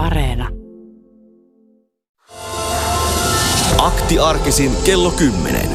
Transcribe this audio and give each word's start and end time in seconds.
Areena. 0.00 0.48
Akti 3.78 4.18
arkisin 4.18 4.76
kello 4.84 5.10
10. 5.10 5.70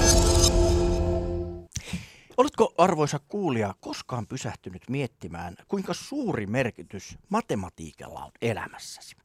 Oletko 2.38 2.74
arvoisa 2.78 3.20
kuulija 3.28 3.76
koskaan 3.80 4.28
pysähtynyt 4.28 4.90
miettimään, 4.90 5.56
kuinka 5.68 5.94
suuri 5.94 6.48
merkitys 6.48 7.18
matematiikalla 7.30 8.26
on 8.26 8.32
elämässäsi? 8.42 9.16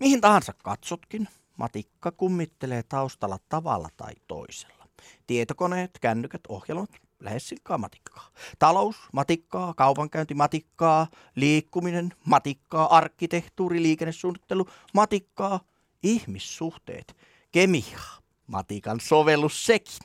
Mihin 0.00 0.20
tahansa 0.20 0.52
katsotkin, 0.62 1.28
matikka 1.56 2.10
kummittelee 2.10 2.82
taustalla 2.82 3.38
tavalla 3.48 3.88
tai 3.96 4.12
toisella. 4.28 4.88
Tietokoneet, 5.26 5.90
kännykät, 6.00 6.40
ohjelmat, 6.48 6.90
lähes 7.20 7.48
silkkaa 7.48 7.78
matikkaa. 7.78 8.30
Talous, 8.58 8.96
matikkaa, 9.12 9.74
kaupankäynti, 9.74 10.34
matikkaa, 10.34 11.06
liikkuminen, 11.34 12.14
matikkaa, 12.24 12.96
arkkitehtuuri, 12.96 13.82
liikennesuunnittelu, 13.82 14.68
matikkaa, 14.94 15.60
ihmissuhteet, 16.02 17.16
kemia, 17.52 17.98
matikan 18.46 19.00
sovellus 19.00 19.66
sekin. 19.66 19.98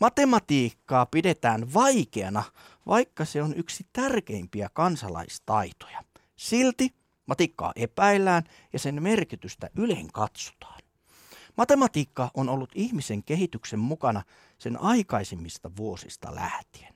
Matematiikkaa 0.00 1.06
pidetään 1.06 1.74
vaikeana, 1.74 2.42
vaikka 2.86 3.24
se 3.24 3.42
on 3.42 3.54
yksi 3.56 3.86
tärkeimpiä 3.92 4.68
kansalaistaitoja. 4.72 6.04
Silti 6.36 6.94
matikkaa 7.26 7.72
epäillään 7.76 8.44
ja 8.72 8.78
sen 8.78 9.02
merkitystä 9.02 9.70
yleen 9.76 10.08
katsotaan. 10.12 10.85
Matematiikka 11.56 12.30
on 12.34 12.48
ollut 12.48 12.70
ihmisen 12.74 13.22
kehityksen 13.22 13.78
mukana 13.78 14.22
sen 14.58 14.80
aikaisimmista 14.80 15.70
vuosista 15.76 16.34
lähtien. 16.34 16.94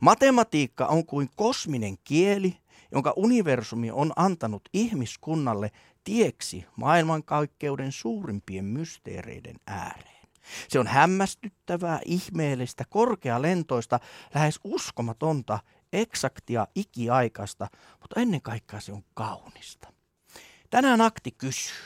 Matematiikka 0.00 0.86
on 0.86 1.06
kuin 1.06 1.30
kosminen 1.36 1.96
kieli, 2.04 2.56
jonka 2.92 3.12
universumi 3.16 3.90
on 3.90 4.12
antanut 4.16 4.68
ihmiskunnalle 4.72 5.70
tieksi 6.04 6.64
maailmankaikkeuden 6.76 7.92
suurimpien 7.92 8.64
mysteereiden 8.64 9.56
ääreen. 9.66 10.28
Se 10.68 10.78
on 10.78 10.86
hämmästyttävää, 10.86 12.00
ihmeellistä, 12.04 12.84
korkealentoista, 12.90 14.00
lähes 14.34 14.60
uskomatonta, 14.64 15.58
eksaktia, 15.92 16.66
ikiaikaista, 16.74 17.68
mutta 18.00 18.20
ennen 18.20 18.42
kaikkea 18.42 18.80
se 18.80 18.92
on 18.92 19.04
kaunista. 19.14 19.92
Tänään 20.70 21.00
akti 21.00 21.30
kysyy, 21.30 21.76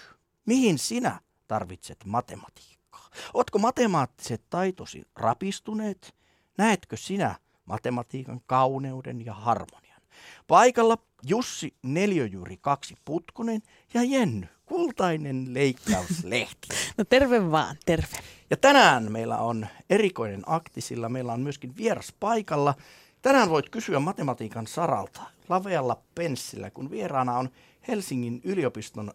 mihin 0.47 0.79
sinä 0.79 1.21
tarvitset 1.49 2.05
matematiikkaa? 2.05 3.11
Oletko 3.35 3.59
matemaattiset 3.59 4.43
taitosi 4.51 5.03
rapistuneet? 5.17 6.15
Näetkö 6.59 6.97
sinä 6.97 7.35
matematiikan 7.67 8.41
kauneuden 8.47 9.25
ja 9.27 9.35
harmonian? 9.35 10.03
Paikalla 10.47 10.99
Jussi 11.23 11.75
Neljöjuuri 11.83 12.57
kaksi 12.57 12.95
Putkonen 13.05 13.63
ja 13.95 14.03
Jenny 14.03 14.47
Kultainen 14.67 15.55
leikkauslehti. 15.55 16.69
No 16.99 17.05
terve 17.05 17.51
vaan, 17.51 17.77
terve. 17.87 18.19
Ja 18.51 18.57
tänään 18.57 19.13
meillä 19.13 19.39
on 19.39 19.67
erikoinen 19.91 20.43
akti, 20.47 20.81
sillä 20.81 21.09
meillä 21.09 21.33
on 21.33 21.41
myöskin 21.41 21.77
vieras 21.77 22.15
paikalla. 22.21 22.75
Tänään 23.23 23.51
voit 23.51 23.69
kysyä 23.69 24.01
matematiikan 24.01 24.67
saralta 24.67 25.23
lavealla 25.49 26.03
penssillä, 26.15 26.71
kun 26.71 26.91
vieraana 26.91 27.39
on 27.39 27.49
Helsingin 27.89 28.41
yliopiston 28.45 29.13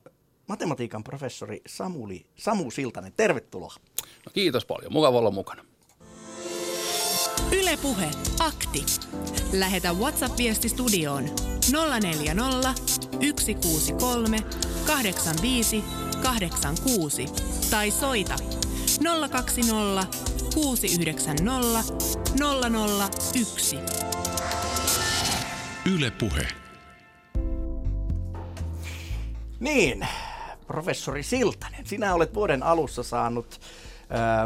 matematiikan 0.52 1.04
professori 1.04 1.62
Samuli, 1.68 2.26
Samu 2.36 2.72
Siltanen. 2.72 3.14
Tervetuloa. 3.18 3.76
No 4.26 4.32
kiitos 4.34 4.66
paljon, 4.66 4.94
mukava 4.94 5.18
olla 5.18 5.32
mukana. 5.32 5.66
Ylepuhe 7.52 8.12
akti. 8.40 8.86
Lähetä 9.54 9.94
WhatsApp-viesti 9.94 10.70
studioon 10.70 11.30
040 12.02 12.74
163 12.86 14.38
85 14.88 15.84
86 16.22 17.26
tai 17.70 17.92
soita 17.92 18.36
020 19.32 20.08
690 20.56 21.84
001. 23.36 23.78
Ylepuhe. 25.86 26.48
Niin, 29.60 30.08
professori 30.72 31.24
Siltanen, 31.24 31.86
sinä 31.86 32.14
olet 32.14 32.34
vuoden 32.34 32.64
alussa 32.64 33.04
saanut 33.04 33.60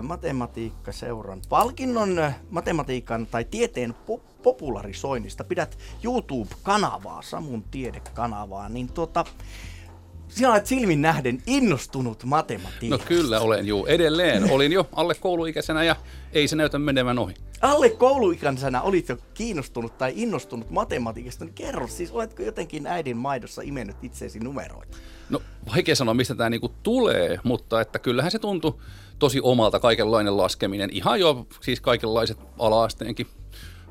matematiikkaseuran 0.01 1.41
palkinnon 1.49 2.31
matematiikan 2.49 3.27
tai 3.27 3.45
tieteen 3.45 3.95
po- 4.07 4.21
popularisoinnista. 4.43 5.43
Pidät 5.43 5.77
YouTube-kanavaa, 6.03 7.21
Samun 7.21 7.63
tiedekanavaa, 7.63 8.69
niin 8.69 8.87
tuota, 8.93 9.25
sinä 10.27 10.51
olet 10.51 10.65
silmin 10.65 11.01
nähden 11.01 11.41
innostunut 11.47 12.23
No 12.23 12.29
matematiikasta. 12.29 13.07
kyllä 13.07 13.39
olen 13.39 13.67
juu. 13.67 13.85
Edelleen 13.85 14.51
olin 14.51 14.71
jo 14.71 14.87
alle 14.95 15.15
kouluikäisenä 15.15 15.83
ja 15.83 15.95
ei 16.33 16.47
se 16.47 16.55
näytä 16.55 16.79
menevän 16.79 17.19
ohi. 17.19 17.33
Alle 17.61 17.89
kouluikäisenä 17.89 18.81
olit 18.81 19.09
jo 19.09 19.17
kiinnostunut 19.33 19.97
tai 19.97 20.13
innostunut 20.15 20.69
matematiikasta, 20.69 21.45
niin 21.45 21.53
kerro 21.53 21.87
siis, 21.87 22.11
oletko 22.11 22.43
jotenkin 22.43 22.87
äidin 22.87 23.17
maidossa 23.17 23.61
imennyt 23.61 23.97
itseesi 24.01 24.39
numeroita? 24.39 24.97
No 25.29 25.41
vaikea 25.75 25.95
sanoa, 25.95 26.13
mistä 26.13 26.35
tämä 26.35 26.49
niinku 26.49 26.71
tulee, 26.83 27.39
mutta 27.43 27.81
että 27.81 27.99
kyllähän 27.99 28.31
se 28.31 28.39
tuntui 28.39 28.73
tosi 29.19 29.39
omalta 29.43 29.79
kaikenlainen 29.79 30.37
laskeminen. 30.37 30.89
Ihan 30.89 31.19
jo 31.19 31.47
siis 31.61 31.81
kaikenlaiset 31.81 32.37
ala-asteenkin 32.59 33.27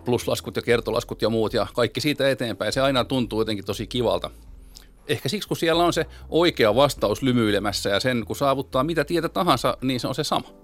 pluslaskut 0.05 0.57
ja 0.57 0.63
kertolaskut 0.63 1.23
ja 1.23 1.31
muut 1.31 1.55
ja 1.55 1.67
kaikki 1.75 2.01
siitä 2.01 2.31
eteenpäin. 2.31 2.73
Se 2.73 2.81
aina 2.81 3.05
tuntuu 3.05 3.41
jotenkin 3.41 3.65
tosi 3.65 3.87
kivalta. 3.87 4.31
Ehkä 5.09 5.29
siksi, 5.29 5.49
kun 5.49 5.57
siellä 5.57 5.85
on 5.85 5.93
se 5.93 6.07
oikea 6.29 6.75
vastaus 6.75 7.23
lymyilemässä 7.23 7.91
ja 7.91 8.01
sen 8.01 8.25
kun 8.27 8.37
saavuttaa 8.37 8.85
mitä 8.85 9.05
tietä 9.05 9.29
tahansa, 9.29 9.79
niin 9.83 10.01
se 10.01 10.09
on 10.09 10.15
se 10.15 10.25
sama. 10.25 10.64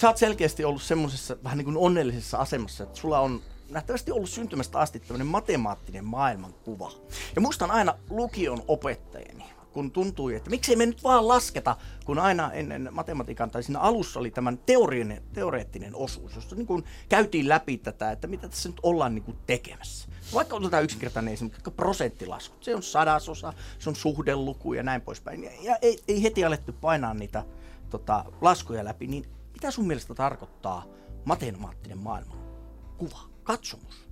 Sä 0.00 0.08
oot 0.08 0.16
selkeästi 0.16 0.64
ollut 0.64 0.82
semmoisessa 0.82 1.36
vähän 1.44 1.58
niin 1.58 1.64
kuin 1.64 1.76
onnellisessa 1.76 2.38
asemassa, 2.38 2.84
että 2.84 2.98
sulla 2.98 3.20
on 3.20 3.40
nähtävästi 3.70 4.12
ollut 4.12 4.30
syntymästä 4.30 4.78
asti 4.78 5.00
tämmöinen 5.00 5.26
matemaattinen 5.26 6.04
maailmankuva. 6.04 6.92
Ja 7.34 7.40
muistan 7.40 7.70
aina 7.70 7.94
lukion 8.10 8.62
opettajani, 8.68 9.44
kun 9.72 9.90
tuntui, 9.90 10.34
että 10.34 10.50
miksei 10.50 10.76
me 10.76 10.86
nyt 10.86 11.04
vaan 11.04 11.28
lasketa, 11.28 11.76
kun 12.04 12.18
aina 12.18 12.52
ennen 12.52 12.88
matematiikan 12.92 13.50
tai 13.50 13.62
siinä 13.62 13.80
alussa 13.80 14.20
oli 14.20 14.30
tämän 14.30 14.58
teorinen, 14.58 15.22
teoreettinen 15.32 15.96
osuus, 15.96 16.34
jossa 16.34 16.56
niin 16.56 16.66
kuin 16.66 16.84
käytiin 17.08 17.48
läpi 17.48 17.78
tätä, 17.78 18.10
että 18.12 18.26
mitä 18.26 18.48
tässä 18.48 18.68
nyt 18.68 18.80
ollaan 18.82 19.14
niin 19.14 19.24
kuin 19.24 19.36
tekemässä. 19.46 20.08
Vaikka 20.34 20.56
otetaan 20.56 20.84
yksinkertainen 20.84 21.34
esimerkki, 21.34 21.70
prosenttilaskut, 21.70 22.64
se 22.64 22.74
on 22.74 22.82
sadasosa, 22.82 23.52
se 23.78 23.90
on 23.90 23.96
suhdeluku 23.96 24.72
ja 24.72 24.82
näin 24.82 25.00
poispäin. 25.00 25.44
Ja, 25.44 25.50
ja 25.62 25.76
ei, 25.82 25.98
ei 26.08 26.22
heti 26.22 26.44
alettu 26.44 26.72
painaa 26.72 27.14
niitä 27.14 27.44
tota, 27.90 28.24
laskuja 28.40 28.84
läpi, 28.84 29.06
niin 29.06 29.39
mitä 29.60 29.70
sun 29.70 29.86
mielestä 29.86 30.14
tarkoittaa 30.14 30.86
matemaattinen 31.24 31.98
maailman 31.98 32.38
kuva, 32.98 33.20
katsomus? 33.42 34.08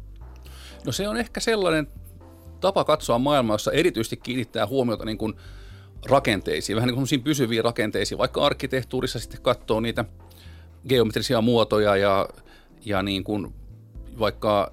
No 0.85 0.93
se 0.93 1.09
on 1.09 1.17
ehkä 1.17 1.41
sellainen 1.41 1.89
tapa 2.61 2.85
katsoa 2.85 3.19
maailmaa, 3.19 3.55
jossa 3.55 3.73
erityisesti 3.73 4.17
kiinnittää 4.17 4.67
huomiota 4.67 5.05
niin 5.05 5.19
kuin 5.19 5.35
rakenteisiin, 6.09 6.77
vähän 6.77 6.87
niin 6.87 7.09
kuin 7.09 7.23
pysyviin 7.23 7.65
rakenteisiin, 7.65 8.19
vaikka 8.19 8.47
arkkitehtuurissa 8.47 9.19
sitten 9.19 9.43
katsoo 9.43 9.81
niitä 9.81 10.05
geometrisia 10.89 11.41
muotoja 11.41 11.97
ja, 11.97 12.29
ja 12.85 13.03
niin 13.03 13.25
kuin 13.25 13.55
vaikka 14.19 14.73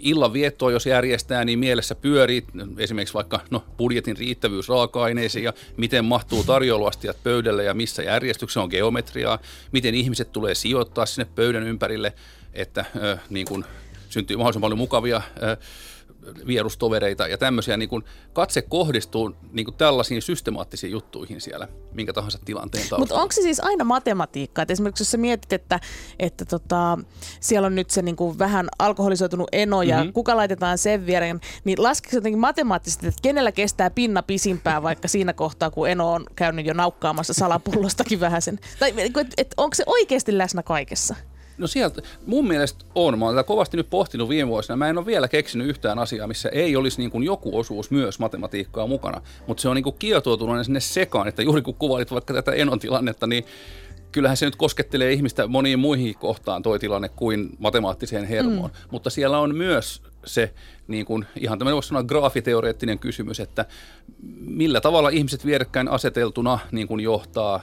illanviettoa, 0.00 0.70
jos 0.70 0.86
järjestää, 0.86 1.44
niin 1.44 1.58
mielessä 1.58 1.94
pyörii 1.94 2.44
esimerkiksi 2.78 3.14
vaikka 3.14 3.40
no, 3.50 3.64
budjetin 3.78 4.16
riittävyys 4.16 4.68
raaka-aineisiin 4.68 5.44
ja 5.44 5.52
miten 5.76 6.04
mahtuu 6.04 6.44
tarjouluastiat 6.44 7.22
pöydälle 7.22 7.64
ja 7.64 7.74
missä 7.74 8.02
järjestyksessä 8.02 8.62
on 8.62 8.68
geometriaa, 8.70 9.38
miten 9.72 9.94
ihmiset 9.94 10.32
tulee 10.32 10.54
sijoittaa 10.54 11.06
sinne 11.06 11.30
pöydän 11.34 11.62
ympärille, 11.62 12.12
että 12.52 12.80
äh, 12.80 13.20
niin 13.30 13.46
kuin 13.46 13.64
syntyy 14.08 14.36
mahdollisimman 14.36 14.66
paljon 14.66 14.78
mukavia 14.78 15.16
äh, 15.16 15.58
vierustovereita 16.46 17.26
ja 17.26 17.38
tämmöisiä, 17.38 17.76
niin 17.76 17.88
kuin 17.88 18.04
katse 18.32 18.62
kohdistuu 18.62 19.36
niin 19.52 19.64
kuin 19.64 19.74
tällaisiin 19.74 20.22
systemaattisiin 20.22 20.90
juttuihin 20.90 21.40
siellä, 21.40 21.68
minkä 21.92 22.12
tahansa 22.12 22.38
tilanteen 22.44 22.82
taustalla. 22.82 23.02
Mutta 23.02 23.22
onko 23.22 23.32
se 23.32 23.42
siis 23.42 23.60
aina 23.60 23.84
matematiikkaa? 23.84 24.62
Et 24.62 24.70
esimerkiksi 24.70 25.02
jos 25.02 25.10
sä 25.10 25.18
mietit, 25.18 25.52
että, 25.52 25.80
että 26.18 26.44
tota, 26.44 26.98
siellä 27.40 27.66
on 27.66 27.74
nyt 27.74 27.90
se 27.90 28.02
niinku 28.02 28.38
vähän 28.38 28.68
alkoholisoitunut 28.78 29.48
eno 29.52 29.82
ja 29.82 29.96
mm-hmm. 29.96 30.12
kuka 30.12 30.36
laitetaan 30.36 30.78
sen 30.78 31.06
viereen, 31.06 31.40
niin 31.64 31.82
laskeeko 31.82 32.16
jotenkin 32.16 32.40
matemaattisesti, 32.40 33.06
että 33.06 33.22
kenellä 33.22 33.52
kestää 33.52 33.90
pinna 33.90 34.22
pisimpään 34.22 34.82
vaikka 34.82 35.08
siinä 35.08 35.32
kohtaa, 35.32 35.70
kun 35.70 35.88
eno 35.88 36.12
on 36.12 36.24
käynyt 36.36 36.66
jo 36.66 36.74
naukkaamassa 36.74 37.34
salapullostakin 37.34 38.20
vähän 38.20 38.42
sen? 38.42 38.58
Tai 38.78 38.94
et, 38.96 39.34
et, 39.36 39.54
onko 39.56 39.74
se 39.74 39.84
oikeasti 39.86 40.38
läsnä 40.38 40.62
kaikessa? 40.62 41.14
No 41.60 41.66
sieltä, 41.66 42.02
mun 42.26 42.48
mielestä 42.48 42.84
on. 42.94 43.18
Mä 43.18 43.24
oon 43.24 43.34
tätä 43.34 43.46
kovasti 43.46 43.76
nyt 43.76 43.90
pohtinut 43.90 44.28
viime 44.28 44.48
vuosina. 44.48 44.76
Mä 44.76 44.88
en 44.88 44.98
ole 44.98 45.06
vielä 45.06 45.28
keksinyt 45.28 45.66
yhtään 45.66 45.98
asiaa, 45.98 46.26
missä 46.26 46.48
ei 46.48 46.76
olisi 46.76 46.98
niin 46.98 47.10
kuin 47.10 47.24
joku 47.24 47.58
osuus 47.58 47.90
myös 47.90 48.18
matematiikkaa 48.18 48.86
mukana. 48.86 49.22
Mutta 49.46 49.60
se 49.60 49.68
on 49.68 49.76
niin 49.76 49.84
kuin 49.84 49.96
kietoutunut 49.98 50.66
sinne 50.66 50.80
sekaan, 50.80 51.28
että 51.28 51.42
juuri 51.42 51.62
kun 51.62 51.74
kuvailit 51.74 52.10
vaikka 52.10 52.34
tätä 52.34 52.52
enon 52.52 52.78
tilannetta, 52.78 53.26
niin 53.26 53.44
kyllähän 54.12 54.36
se 54.36 54.46
nyt 54.46 54.56
koskettelee 54.56 55.12
ihmistä 55.12 55.46
moniin 55.46 55.78
muihin 55.78 56.14
kohtaan 56.14 56.62
toi 56.62 56.78
tilanne 56.78 57.08
kuin 57.08 57.50
matemaattiseen 57.58 58.24
hermoon. 58.24 58.70
Mm. 58.70 58.76
Mutta 58.90 59.10
siellä 59.10 59.38
on 59.38 59.54
myös 59.54 60.02
se 60.24 60.54
niin 60.88 61.06
kuin, 61.06 61.26
ihan 61.40 61.58
tämmöinen 61.58 61.74
voisi 61.74 61.88
sanoa 61.88 62.02
graafiteoreettinen 62.02 62.98
kysymys, 62.98 63.40
että 63.40 63.64
millä 64.40 64.80
tavalla 64.80 65.08
ihmiset 65.08 65.46
vierekkäin 65.46 65.88
aseteltuna 65.88 66.58
niin 66.72 66.88
kuin 66.88 67.00
johtaa 67.00 67.62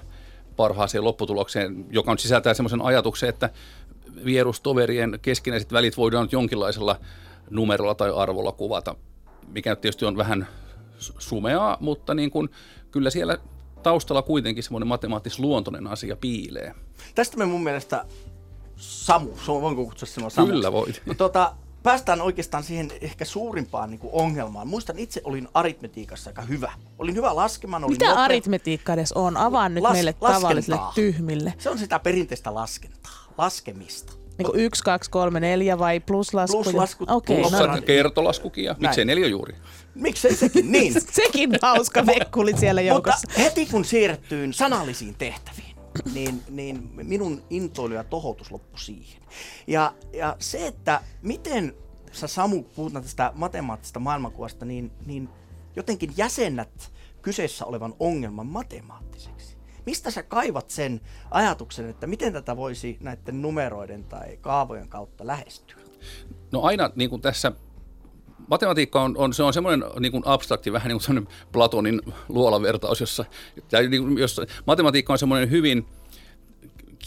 parhaaseen 0.56 1.04
lopputulokseen, 1.04 1.86
joka 1.90 2.12
on 2.12 2.18
sisältää 2.18 2.54
semmoisen 2.54 2.82
ajatuksen, 2.82 3.30
että 3.30 3.50
vierustoverien 4.26 5.20
keskinäiset 5.22 5.72
välit 5.74 5.98
voidaan 5.98 6.24
nyt 6.24 6.32
jonkinlaisella 6.32 7.00
numerolla 7.50 7.96
tai 7.96 8.12
arvolla 8.16 8.52
kuvata, 8.52 8.96
mikä 9.48 9.76
tietysti 9.76 10.06
on 10.06 10.18
vähän 10.18 10.48
sumeaa, 11.20 11.78
mutta 11.80 12.14
niin 12.14 12.32
kuin, 12.32 12.50
kyllä 12.92 13.10
siellä 13.10 13.38
taustalla 13.84 14.22
kuitenkin 14.22 14.64
semmoinen 14.64 14.88
matemaattis-luontoinen 14.88 15.88
asia 15.88 16.16
piilee. 16.16 16.74
Tästä 17.16 17.38
me 17.38 17.46
mun 17.46 17.64
mielestä 17.64 18.06
Samu, 18.76 19.30
voinko 19.48 19.86
kutsua 19.86 20.08
sinua 20.08 20.30
Samu? 20.30 20.48
Kyllä 20.48 20.72
voit. 20.72 21.02
No, 21.06 21.14
tota, 21.14 21.54
päästään 21.84 22.22
oikeastaan 22.22 22.64
siihen 22.64 22.92
ehkä 23.02 23.26
suurimpaan 23.26 23.90
niin 23.90 24.00
kuin 24.00 24.14
ongelmaan. 24.14 24.68
Muistan, 24.68 25.00
itse 25.00 25.22
olin 25.24 25.48
aritmetiikassa 25.54 26.30
aika 26.30 26.42
hyvä. 26.42 26.72
Olin 27.00 27.16
hyvä 27.16 27.36
laskemaan. 27.36 27.84
Olin 27.84 27.94
Mitä 27.94 28.08
nopea. 28.08 28.24
aritmetiikka 28.24 28.94
edes 28.94 29.12
on? 29.14 29.38
Avaa 29.38 29.70
nyt 29.70 29.84
Las- 29.84 29.92
meille 29.92 30.16
laskentaa. 30.22 30.42
tavallisille 30.42 30.80
tyhmille. 30.96 31.54
Se 31.58 31.70
on 31.70 31.78
sitä 31.78 32.00
perinteistä 32.00 32.54
laskentaa, 32.54 33.27
laskemista. 33.38 34.14
Niin 34.38 34.46
kuin 34.46 34.60
1, 34.60 34.84
2, 34.84 35.12
3, 35.12 35.40
4 35.40 35.80
vai 35.80 36.00
pluslasku? 36.00 36.64
Pluslaskut, 36.64 37.10
Okei, 37.12 37.42
plus- 37.42 37.52
no 37.52 37.60
ja 38.56 38.76
miksei 38.80 39.06
neljä 39.06 39.28
juuri. 39.28 39.56
Miksei 39.96 40.36
sekin? 40.36 40.72
Niin. 40.72 40.94
Sekin 41.12 41.50
hauska 41.62 42.06
vekkuli 42.06 42.58
siellä 42.58 42.82
Mutta 42.82 42.94
joukossa. 42.94 43.28
heti 43.38 43.66
kun 43.66 43.86
siirrettyin 43.86 44.54
sanallisiin 44.54 45.16
tehtäviin, 45.16 45.76
niin, 46.14 46.42
niin 46.50 46.90
minun 46.94 47.42
intoilu 47.50 47.94
ja 47.94 48.04
tohotus 48.04 48.52
loppui 48.52 48.80
siihen. 48.80 49.22
Ja, 49.68 49.94
ja 50.14 50.36
se, 50.40 50.68
että 50.68 51.02
miten 51.22 51.74
sä 52.12 52.28
Samu 52.28 52.64
puhutaan 52.64 53.04
tästä 53.04 53.32
matemaattisesta 53.36 54.00
maailmankuvasta, 54.00 54.66
niin, 54.66 54.92
niin 55.06 55.30
jotenkin 55.76 56.14
jäsennät 56.18 56.92
kyseessä 57.22 57.66
olevan 57.66 57.94
ongelman 58.00 58.48
matemaattiseksi. 58.48 59.37
Mistä 59.88 60.12
sä 60.12 60.24
kaivat 60.24 60.70
sen 60.70 61.02
ajatuksen, 61.32 61.90
että 61.90 62.08
miten 62.08 62.34
tätä 62.34 62.58
voisi 62.58 62.98
näiden 63.02 63.42
numeroiden 63.42 64.04
tai 64.04 64.38
kaavojen 64.42 64.90
kautta 64.90 65.28
lähestyä? 65.28 65.78
No 66.52 66.62
aina 66.62 66.90
niin 66.96 67.10
kuin 67.10 67.22
tässä 67.22 67.52
matematiikka 68.48 69.02
on, 69.02 69.18
on, 69.18 69.34
se 69.34 69.44
on 69.44 69.54
semmoinen 69.54 69.90
niin 70.00 70.12
kuin 70.12 70.24
abstrakti, 70.26 70.72
vähän 70.72 70.88
niin 70.88 71.00
kuin 71.06 71.28
Platonin 71.52 72.02
luolavertaus, 72.30 73.00
jossa, 73.00 73.26
niin 73.90 74.04
kuin, 74.04 74.18
jossa 74.18 74.46
matematiikka 74.68 75.14
on 75.14 75.20
semmoinen 75.20 75.52
hyvin 75.52 75.86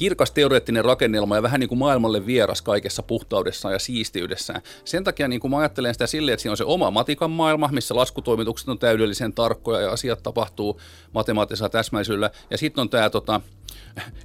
kirkas 0.01 0.31
teoreettinen 0.31 0.85
rakennelma 0.85 1.37
ja 1.37 1.43
vähän 1.43 1.61
niin 1.61 1.69
kuin 1.69 1.79
maailmalle 1.79 2.27
vieras 2.27 2.63
kaikessa 2.63 3.03
puhtaudessaan 3.03 3.75
ja 3.75 3.79
siistiydessään. 3.79 4.63
Sen 4.85 5.05
takia 5.05 5.29
niin 5.29 5.41
kuin 5.41 5.51
mä 5.51 5.59
ajattelen 5.59 5.95
sitä 5.95 6.07
silleen, 6.07 6.33
että 6.33 6.43
siinä 6.43 6.53
on 6.53 6.57
se 6.57 6.65
oma 6.65 6.91
matikan 6.91 7.31
maailma, 7.31 7.69
missä 7.73 7.97
laskutoimitukset 7.97 8.69
on 8.69 8.79
täydellisen 8.79 9.33
tarkkoja 9.33 9.81
ja 9.81 9.91
asiat 9.91 10.23
tapahtuu 10.23 10.81
matemaattisella 11.13 11.69
täsmäisyydellä. 11.69 12.31
Ja 12.51 12.59
sitten 12.59 12.83
on 12.83 12.89
tämä 12.89 13.11
tota, 13.11 13.41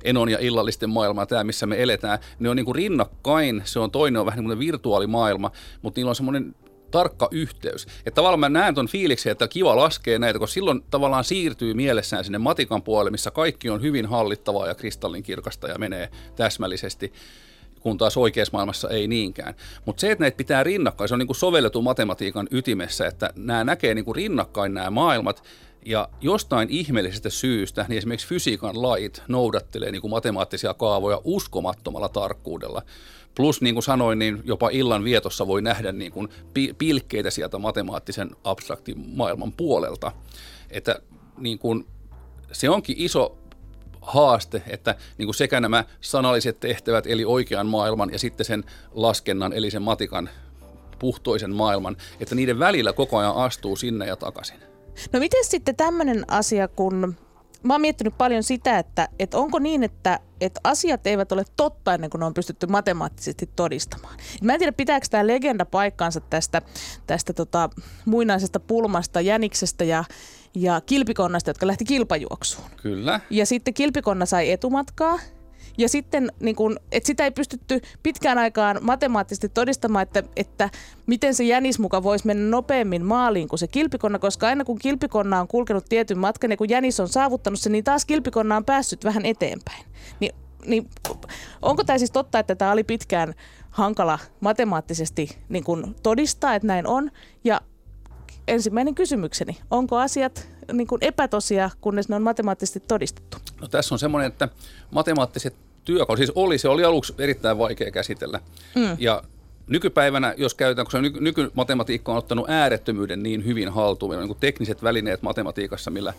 enon 0.03 0.29
ja 0.29 0.37
illallisten 0.41 0.89
maailma, 0.89 1.25
tämä 1.25 1.43
missä 1.43 1.65
me 1.65 1.83
eletään. 1.83 2.19
Ne 2.39 2.49
on 2.49 2.55
niin 2.55 2.65
kuin 2.65 2.75
rinnakkain, 2.75 3.61
se 3.65 3.79
on 3.79 3.91
toinen 3.91 4.19
on 4.19 4.25
vähän 4.25 4.39
niin 4.39 4.47
kuin 4.49 4.59
virtuaalimaailma, 4.59 5.51
mutta 5.81 5.99
niillä 5.99 6.09
on 6.09 6.15
semmoinen 6.15 6.55
tarkka 6.95 7.27
yhteys. 7.31 7.87
Että 8.05 8.15
tavallaan 8.15 8.39
mä 8.39 8.49
näen 8.49 8.75
ton 8.75 8.87
fiiliksen, 8.87 9.31
että 9.31 9.47
kiva 9.47 9.75
laskea 9.75 10.19
näitä, 10.19 10.39
koska 10.39 10.53
silloin 10.53 10.83
tavallaan 10.91 11.23
siirtyy 11.23 11.73
mielessään 11.73 12.23
sinne 12.23 12.37
matikan 12.37 12.83
puolelle, 12.83 13.11
missä 13.11 13.31
kaikki 13.31 13.69
on 13.69 13.81
hyvin 13.81 14.05
hallittavaa 14.05 14.67
ja 14.67 14.75
kristallinkirkasta 14.75 15.67
ja 15.67 15.77
menee 15.77 16.09
täsmällisesti 16.35 17.13
kun 17.79 17.97
taas 17.97 18.17
oikeassa 18.17 18.51
maailmassa 18.53 18.89
ei 18.89 19.07
niinkään. 19.07 19.53
Mutta 19.85 20.01
se, 20.01 20.11
että 20.11 20.23
näitä 20.23 20.37
pitää 20.37 20.63
rinnakkain, 20.63 21.07
se 21.07 21.13
on 21.13 21.19
niin 21.19 21.27
kuin 21.27 21.37
sovelletun 21.37 21.83
matematiikan 21.83 22.47
ytimessä, 22.51 23.07
että 23.07 23.29
nämä 23.35 23.63
näkee 23.63 23.93
niin 23.93 24.05
kuin 24.05 24.15
rinnakkain 24.15 24.73
nämä 24.73 24.89
maailmat, 24.89 25.43
ja 25.85 26.09
jostain 26.21 26.69
ihmeellisestä 26.69 27.29
syystä, 27.29 27.85
niin 27.89 27.97
esimerkiksi 27.97 28.27
fysiikan 28.27 28.81
lait 28.81 29.23
noudattelee 29.27 29.91
niin 29.91 30.01
kuin 30.01 30.11
matemaattisia 30.11 30.73
kaavoja 30.73 31.21
uskomattomalla 31.23 32.09
tarkkuudella. 32.09 32.81
Plus, 33.35 33.61
niin 33.61 33.75
kuin 33.75 33.83
sanoin, 33.83 34.19
niin 34.19 34.41
jopa 34.43 34.69
illan 34.69 35.03
vietossa 35.03 35.47
voi 35.47 35.61
nähdä 35.61 35.91
niin 35.91 36.11
kuin 36.11 36.29
pi- 36.53 36.73
pilkkeitä 36.77 37.29
sieltä 37.29 37.57
matemaattisen 37.57 38.29
abstraktin 38.43 39.05
maailman 39.15 39.51
puolelta. 39.51 40.11
Että 40.69 40.99
niin 41.37 41.59
kuin, 41.59 41.87
se 42.51 42.69
onkin 42.69 42.95
iso 42.99 43.37
haaste, 44.01 44.61
että 44.67 44.95
niin 45.17 45.27
kuin 45.27 45.35
sekä 45.35 45.59
nämä 45.59 45.83
sanalliset 46.01 46.59
tehtävät, 46.59 47.07
eli 47.07 47.25
oikean 47.25 47.67
maailman, 47.67 48.11
ja 48.11 48.19
sitten 48.19 48.45
sen 48.45 48.63
laskennan, 48.91 49.53
eli 49.53 49.71
sen 49.71 49.81
matikan 49.81 50.29
puhtoisen 50.99 51.55
maailman, 51.55 51.97
että 52.19 52.35
niiden 52.35 52.59
välillä 52.59 52.93
koko 52.93 53.17
ajan 53.17 53.35
astuu 53.35 53.75
sinne 53.75 54.05
ja 54.05 54.15
takaisin. 54.15 54.59
No 55.13 55.19
miten 55.19 55.45
sitten 55.45 55.75
tämmöinen 55.75 56.25
asia, 56.27 56.67
kun 56.67 57.15
mä 57.65 57.73
oon 57.73 57.81
miettinyt 57.81 58.17
paljon 58.17 58.43
sitä, 58.43 58.79
että, 58.79 59.09
että 59.19 59.37
onko 59.37 59.59
niin, 59.59 59.83
että, 59.83 60.19
että 60.41 60.59
asiat 60.63 61.07
eivät 61.07 61.31
ole 61.31 61.43
totta 61.55 61.93
ennen 61.93 62.09
kuin 62.09 62.19
ne 62.19 62.25
on 62.25 62.33
pystytty 62.33 62.67
matemaattisesti 62.67 63.49
todistamaan. 63.55 64.17
Mä 64.41 64.53
en 64.53 64.59
tiedä, 64.59 64.71
pitääkö 64.71 65.07
tämä 65.09 65.27
legenda 65.27 65.65
paikkaansa 65.65 66.19
tästä, 66.19 66.61
tästä 67.07 67.33
tota, 67.33 67.69
muinaisesta 68.05 68.59
pulmasta, 68.59 69.21
jäniksestä 69.21 69.83
ja, 69.83 70.03
ja 70.55 70.81
kilpikonnasta, 70.81 71.49
jotka 71.49 71.67
lähti 71.67 71.85
kilpajuoksuun. 71.85 72.67
Kyllä. 72.81 73.19
Ja 73.29 73.45
sitten 73.45 73.73
kilpikonna 73.73 74.25
sai 74.25 74.51
etumatkaa. 74.51 75.19
Ja 75.77 75.89
sitten, 75.89 76.31
niin 76.39 76.55
kun, 76.55 76.79
että 76.91 77.07
sitä 77.07 77.23
ei 77.23 77.31
pystytty 77.31 77.81
pitkään 78.03 78.37
aikaan 78.37 78.77
matemaattisesti 78.81 79.49
todistamaan, 79.49 80.03
että, 80.03 80.23
että 80.35 80.69
miten 81.05 81.33
se 81.33 81.43
jänis 81.43 81.79
muka 81.79 82.03
voisi 82.03 82.27
mennä 82.27 82.49
nopeammin 82.49 83.05
maaliin 83.05 83.47
kuin 83.47 83.59
se 83.59 83.67
kilpikonna, 83.67 84.19
koska 84.19 84.47
aina 84.47 84.65
kun 84.65 84.79
kilpikonna 84.79 85.39
on 85.39 85.47
kulkenut 85.47 85.85
tietyn 85.89 86.19
matkan 86.19 86.51
ja 86.51 86.57
kun 86.57 86.69
jänis 86.69 86.99
on 86.99 87.09
saavuttanut 87.09 87.59
sen, 87.59 87.71
niin 87.71 87.83
taas 87.83 88.05
kilpikonna 88.05 88.57
on 88.57 88.65
päässyt 88.65 89.03
vähän 89.03 89.25
eteenpäin. 89.25 89.85
Niin, 90.19 90.35
niin 90.65 90.89
onko 91.61 91.83
tämä 91.83 91.97
siis 91.97 92.11
totta, 92.11 92.39
että 92.39 92.55
tämä 92.55 92.71
oli 92.71 92.83
pitkään 92.83 93.33
hankala 93.69 94.19
matemaattisesti 94.39 95.37
niin 95.49 95.63
kun 95.63 95.95
todistaa, 96.03 96.55
että 96.55 96.67
näin 96.67 96.87
on? 96.87 97.11
Ja 97.43 97.61
ensimmäinen 98.47 98.95
kysymykseni, 98.95 99.57
onko 99.71 99.97
asiat 99.97 100.49
niin 100.73 100.87
kuin 100.87 100.99
epätosia, 101.01 101.69
kunnes 101.81 102.09
ne 102.09 102.15
on 102.15 102.21
matemaattisesti 102.21 102.79
todistettu? 102.79 103.37
No 103.61 103.67
tässä 103.67 103.95
on 103.95 103.99
semmoinen, 103.99 104.27
että 104.27 104.49
matemaattiset 104.91 105.55
työkalut, 105.85 106.17
siis 106.17 106.31
oli, 106.35 106.57
se 106.57 106.69
oli 106.69 106.83
aluksi 106.83 107.13
erittäin 107.17 107.57
vaikea 107.57 107.91
käsitellä. 107.91 108.39
Mm. 108.75 108.97
Ja 108.99 109.23
nykypäivänä, 109.67 110.33
jos 110.37 110.53
käytetään, 110.53 110.85
koska 110.85 111.01
nyky, 111.01 111.19
nykymatematiikka 111.21 112.11
on 112.11 112.17
ottanut 112.17 112.49
äärettömyyden 112.49 113.23
niin 113.23 113.45
hyvin 113.45 113.69
haltuun, 113.69 114.11
meillä 114.11 114.23
on 114.23 114.29
niin 114.29 114.37
tekniset 114.39 114.83
välineet 114.83 115.21
matematiikassa, 115.21 115.91
millä 115.91 116.13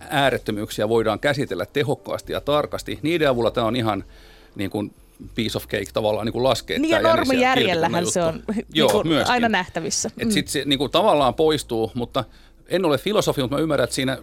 äärettömyyksiä 0.00 0.88
voidaan 0.88 1.20
käsitellä 1.20 1.66
tehokkaasti 1.66 2.32
ja 2.32 2.40
tarkasti. 2.40 2.98
Niiden 3.02 3.28
avulla 3.28 3.50
tämä 3.50 3.66
on 3.66 3.76
ihan 3.76 4.04
niin 4.54 4.70
kuin 4.70 4.94
piece 5.34 5.58
of 5.58 5.68
cake 5.68 5.92
tavallaan 5.92 6.26
niin 6.26 6.32
kuin 6.32 6.44
laskea. 6.44 6.78
Niin 6.78 6.90
ja 6.90 7.02
normijärjellähän 7.02 8.06
se 8.06 8.22
on 8.22 8.42
niin 8.54 8.66
Joo, 8.74 9.04
myöskin. 9.04 9.32
aina 9.32 9.48
nähtävissä. 9.48 10.10
Et 10.18 10.32
sit 10.32 10.48
se 10.48 10.62
niin 10.66 10.78
kuin, 10.78 10.90
tavallaan 10.90 11.34
poistuu, 11.34 11.90
mutta 11.94 12.24
en 12.68 12.84
ole 12.84 12.98
filosofi, 12.98 13.40
mutta 13.40 13.56
mä 13.56 13.62
ymmärrän, 13.62 13.84
että 13.84 13.94
siinä 13.94 14.18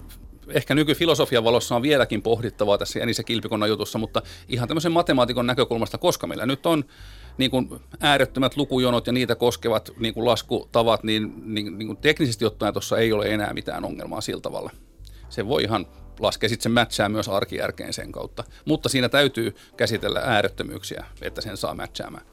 ehkä 0.50 0.76
nykyfilosofian 0.76 1.44
valossa 1.44 1.76
on 1.76 1.82
vieläkin 1.82 2.22
pohdittavaa 2.22 2.78
tässä 2.78 3.00
ja 3.00 3.24
Kilpikonnan 3.26 3.70
jutussa, 3.70 3.98
mutta 3.98 4.22
ihan 4.50 4.68
tämmöisen 4.68 4.92
matemaatikon 4.92 5.48
näkökulmasta, 5.48 5.98
koska 5.98 6.28
meillä 6.28 6.46
nyt 6.46 6.66
on 6.66 6.86
niin 7.38 7.52
kuin 7.52 7.70
äärettömät 8.00 8.58
lukujonot 8.58 9.08
ja 9.08 9.14
niitä 9.14 9.36
koskevat 9.36 9.92
niin 10.00 10.14
kuin 10.14 10.26
laskutavat, 10.26 11.04
niin, 11.04 11.34
niin, 11.46 11.78
niin 11.78 11.88
kuin 11.88 11.98
teknisesti 11.98 12.46
ottaen 12.46 12.74
tuossa 12.74 12.98
ei 12.98 13.14
ole 13.14 13.28
enää 13.34 13.54
mitään 13.54 13.86
ongelmaa 13.86 14.22
sillä 14.22 14.42
tavalla. 14.42 14.72
Se 15.30 15.48
voi 15.48 15.64
ihan 15.64 15.86
laskea, 16.20 16.50
sitten 16.50 16.64
se 16.64 16.70
matchaa 16.70 17.10
myös 17.10 17.30
arkijärkeen 17.30 17.94
sen 17.94 18.12
kautta. 18.12 18.44
Mutta 18.66 18.90
siinä 18.90 19.10
täytyy 19.10 19.56
käsitellä 19.78 20.20
äärettömyyksiä, 20.20 21.06
että 21.22 21.42
sen 21.42 21.58
saa 21.58 21.74
matchaamaan. 21.74 22.26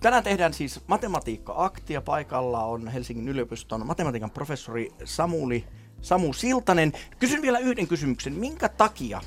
Tänään 0.00 0.24
tehdään 0.24 0.54
siis 0.54 0.80
matematiikka-aktia. 0.86 2.00
Paikalla 2.00 2.64
on 2.64 2.88
Helsingin 2.88 3.28
yliopiston 3.28 3.86
matematiikan 3.86 4.30
professori 4.30 4.92
Samuli, 5.04 5.64
Samu 6.00 6.32
Siltanen. 6.32 6.92
Kysyn 7.18 7.42
vielä 7.42 7.58
yhden 7.58 7.88
kysymyksen. 7.88 8.32
Minkä 8.32 8.68
takia, 8.68 9.20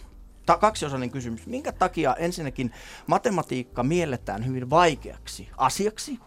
ta, 0.45 0.57
kaksiosainen 0.57 1.11
kysymys, 1.11 1.47
minkä 1.47 1.71
takia 1.71 2.15
ensinnäkin 2.15 2.71
matematiikka 3.07 3.83
mielletään 3.83 4.45
hyvin 4.45 4.69
vaikeaksi 4.69 5.49
asiaksi, 5.57 6.19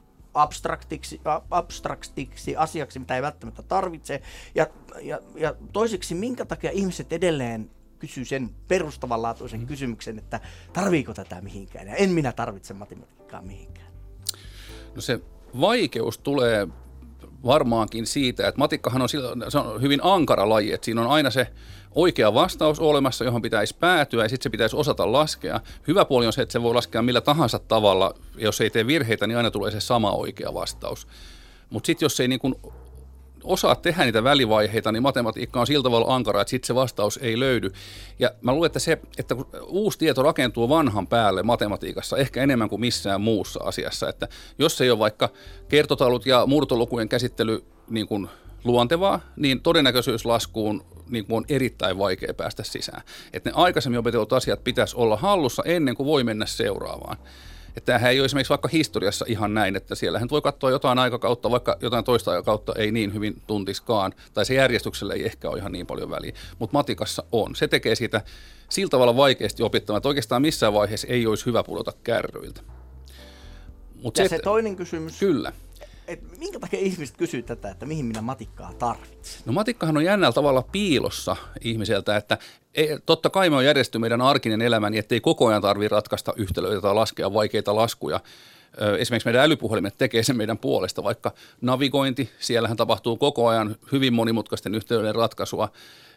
abstraktiksi, 0.43 1.21
abstraktiksi 1.50 2.57
asiaksi, 2.57 2.99
mitä 2.99 3.16
ei 3.16 3.23
välttämättä 3.23 3.62
tarvitse. 3.62 4.23
Ja, 4.55 4.66
ja, 5.02 5.19
ja 5.35 5.55
toiseksi, 5.73 6.14
minkä 6.14 6.45
takia 6.45 6.71
ihmiset 6.71 7.12
edelleen 7.12 7.71
kysyy 7.99 8.25
sen 8.25 8.50
perustavanlaatuisen 8.69 9.61
mm. 9.61 9.66
kysymyksen, 9.66 10.19
että 10.19 10.40
tarviiko 10.73 11.14
tätä 11.14 11.40
mihinkään. 11.40 11.88
Ja 11.88 11.95
en 11.95 12.11
minä 12.11 12.33
tarvitse 12.33 12.75
matematiikkaa 12.75 13.43
mihinkään. 13.43 13.93
No 14.95 15.00
se 15.00 15.21
vaikeus 15.61 16.19
tulee 16.19 16.69
varmaankin 17.45 18.07
siitä, 18.07 18.49
että 18.49 18.59
matikkahan 18.59 19.02
on, 19.02 19.09
sillä- 19.09 19.50
se 19.50 19.59
on 19.59 19.83
hyvin 19.83 20.00
ankara 20.02 20.49
laji, 20.49 20.73
että 20.73 20.85
siinä 20.85 21.00
on 21.00 21.11
aina 21.11 21.31
se 21.31 21.47
oikea 21.97 22.35
vastaus 22.35 22.81
olemassa, 22.81 23.25
johon 23.25 23.43
pitäisi 23.43 23.76
päätyä 23.81 24.25
ja 24.25 24.29
sitten 24.29 24.43
se 24.43 24.50
pitäisi 24.50 24.76
osata 24.76 25.12
laskea. 25.12 25.61
Hyvä 25.88 26.05
puoli 26.05 26.26
on 26.26 26.33
se, 26.33 26.43
että 26.43 26.53
se 26.53 26.62
voi 26.62 26.75
laskea 26.75 27.03
millä 27.03 27.21
tahansa 27.21 27.59
tavalla, 27.59 28.15
jos 28.37 28.61
ei 28.61 28.71
tee 28.71 28.87
virheitä, 28.87 29.26
niin 29.26 29.37
aina 29.37 29.50
tulee 29.50 29.71
se 29.71 29.81
sama 29.81 30.12
oikea 30.12 30.55
vastaus. 30.55 31.07
Mutta 31.71 31.87
sitten 31.87 32.07
jos 32.07 32.21
ei 32.21 32.29
niin 32.29 32.41
kuin 32.41 32.55
osaa 33.45 33.75
tehdä 33.75 34.05
niitä 34.05 34.25
välivaiheita, 34.25 34.93
niin 34.93 35.03
matematiikka 35.03 35.61
on 35.61 35.67
sillä 35.67 35.83
tavalla 35.83 36.15
ankara, 36.15 36.41
että 36.41 36.50
sitten 36.50 36.67
se 36.67 36.75
vastaus 36.75 37.19
ei 37.23 37.38
löydy. 37.41 37.73
Ja 38.19 38.31
mä 38.41 38.53
luulen, 38.53 38.67
että 38.67 38.79
se, 38.79 38.99
että 39.19 39.35
kun 39.35 39.47
uusi 39.67 39.99
tieto 39.99 40.23
rakentuu 40.23 40.69
vanhan 40.69 41.07
päälle 41.07 41.43
matematiikassa, 41.43 42.17
ehkä 42.17 42.43
enemmän 42.43 42.69
kuin 42.69 42.81
missään 42.81 43.21
muussa 43.21 43.61
asiassa, 43.65 44.09
että 44.09 44.29
jos 44.59 44.81
ei 44.81 44.91
ole 44.91 44.99
vaikka 44.99 45.29
kertotalut 45.69 46.26
ja 46.26 46.47
murtolukujen 46.47 47.09
käsittely 47.09 47.65
niin 47.88 48.07
kuin 48.07 48.29
luontevaa, 48.67 49.21
niin 49.37 49.61
todennäköisyyslaskuun 49.61 50.85
niin 51.11 51.27
kuin 51.27 51.37
on 51.37 51.45
erittäin 51.49 51.99
vaikea 51.99 52.35
päästä 52.35 52.63
sisään. 52.65 53.03
Että 53.33 53.51
ne 53.51 53.55
aikaisemmin 53.57 53.99
opetetut 53.99 54.33
asiat 54.33 54.65
pitäisi 54.65 54.97
olla 54.97 55.17
hallussa 55.17 55.63
ennen 55.67 55.95
kuin 55.95 56.07
voi 56.07 56.25
mennä 56.25 56.47
seuraavaan. 56.47 57.17
Että 57.77 57.87
tämähän 57.87 58.11
ei 58.11 58.21
ole 58.21 58.25
esimerkiksi 58.25 58.51
vaikka 58.51 58.69
historiassa 58.69 59.25
ihan 59.29 59.55
näin, 59.55 59.77
että 59.77 59.95
siellähän 59.95 60.29
voi 60.31 60.43
katsoa 60.43 60.71
jotain 60.71 60.99
aikakautta, 60.99 61.51
vaikka 61.51 61.77
jotain 61.81 62.05
toista 62.05 62.31
aikakautta 62.31 62.73
ei 62.77 62.93
niin 62.93 63.15
hyvin 63.15 63.43
tuntiskaan, 63.47 64.13
tai 64.35 64.45
se 64.45 64.55
järjestyksellä 64.55 65.15
ei 65.15 65.25
ehkä 65.25 65.51
ole 65.51 65.59
ihan 65.59 65.73
niin 65.73 65.87
paljon 65.87 66.11
väliä, 66.11 66.33
mutta 66.59 66.73
matikassa 66.73 67.25
on. 67.33 67.57
Se 67.57 67.69
tekee 67.69 67.95
siitä 67.95 68.23
sillä 68.69 68.91
tavalla 68.91 69.17
vaikeasti 69.17 69.63
opittamaan, 69.63 69.99
että 69.99 70.09
oikeastaan 70.09 70.43
missään 70.43 70.73
vaiheessa 70.73 71.07
ei 71.07 71.27
olisi 71.27 71.47
hyvä 71.47 71.63
pudota 71.63 71.93
kärryiltä. 72.05 72.61
Mut 74.03 74.19
ja 74.19 74.25
se, 74.25 74.29
se 74.29 74.39
toinen 74.39 74.77
kysymys. 74.77 75.19
Kyllä 75.19 75.53
et 76.09 76.39
minkä 76.39 76.61
takia 76.61 76.81
ihmiset 76.81 77.17
kysyy 77.17 77.43
tätä, 77.43 77.71
että 77.71 77.87
mihin 77.87 78.05
minä 78.05 78.23
matikkaa 78.23 78.73
tarvitsen? 78.73 79.43
No 79.47 79.53
matikkahan 79.53 79.97
on 79.97 80.05
jännällä 80.05 80.33
tavalla 80.33 80.63
piilossa 80.63 81.37
ihmiseltä, 81.61 82.17
että 82.17 82.39
ei, 82.75 82.99
totta 83.07 83.31
kai 83.31 83.51
me 83.51 83.57
on 83.57 83.65
järjesty 83.65 83.99
meidän 83.99 84.21
arkinen 84.21 84.63
elämä 84.63 84.91
niin, 84.91 84.99
ettei 84.99 85.21
koko 85.21 85.47
ajan 85.47 85.63
tarvitse 85.63 85.95
ratkaista 85.95 86.33
yhtälöitä 86.37 86.81
tai 86.81 86.95
laskea 86.95 87.35
vaikeita 87.35 87.77
laskuja. 87.77 88.21
Esimerkiksi 88.99 89.26
meidän 89.26 89.42
älypuhelimet 89.42 89.99
tekee 89.99 90.23
sen 90.23 90.37
meidän 90.37 90.59
puolesta, 90.59 91.04
vaikka 91.04 91.33
navigointi, 91.61 92.30
siellähän 92.38 92.76
tapahtuu 92.76 93.16
koko 93.16 93.49
ajan 93.49 93.76
hyvin 93.92 94.14
monimutkaisten 94.14 94.75
yhteyden 94.75 95.14
ratkaisua 95.14 95.68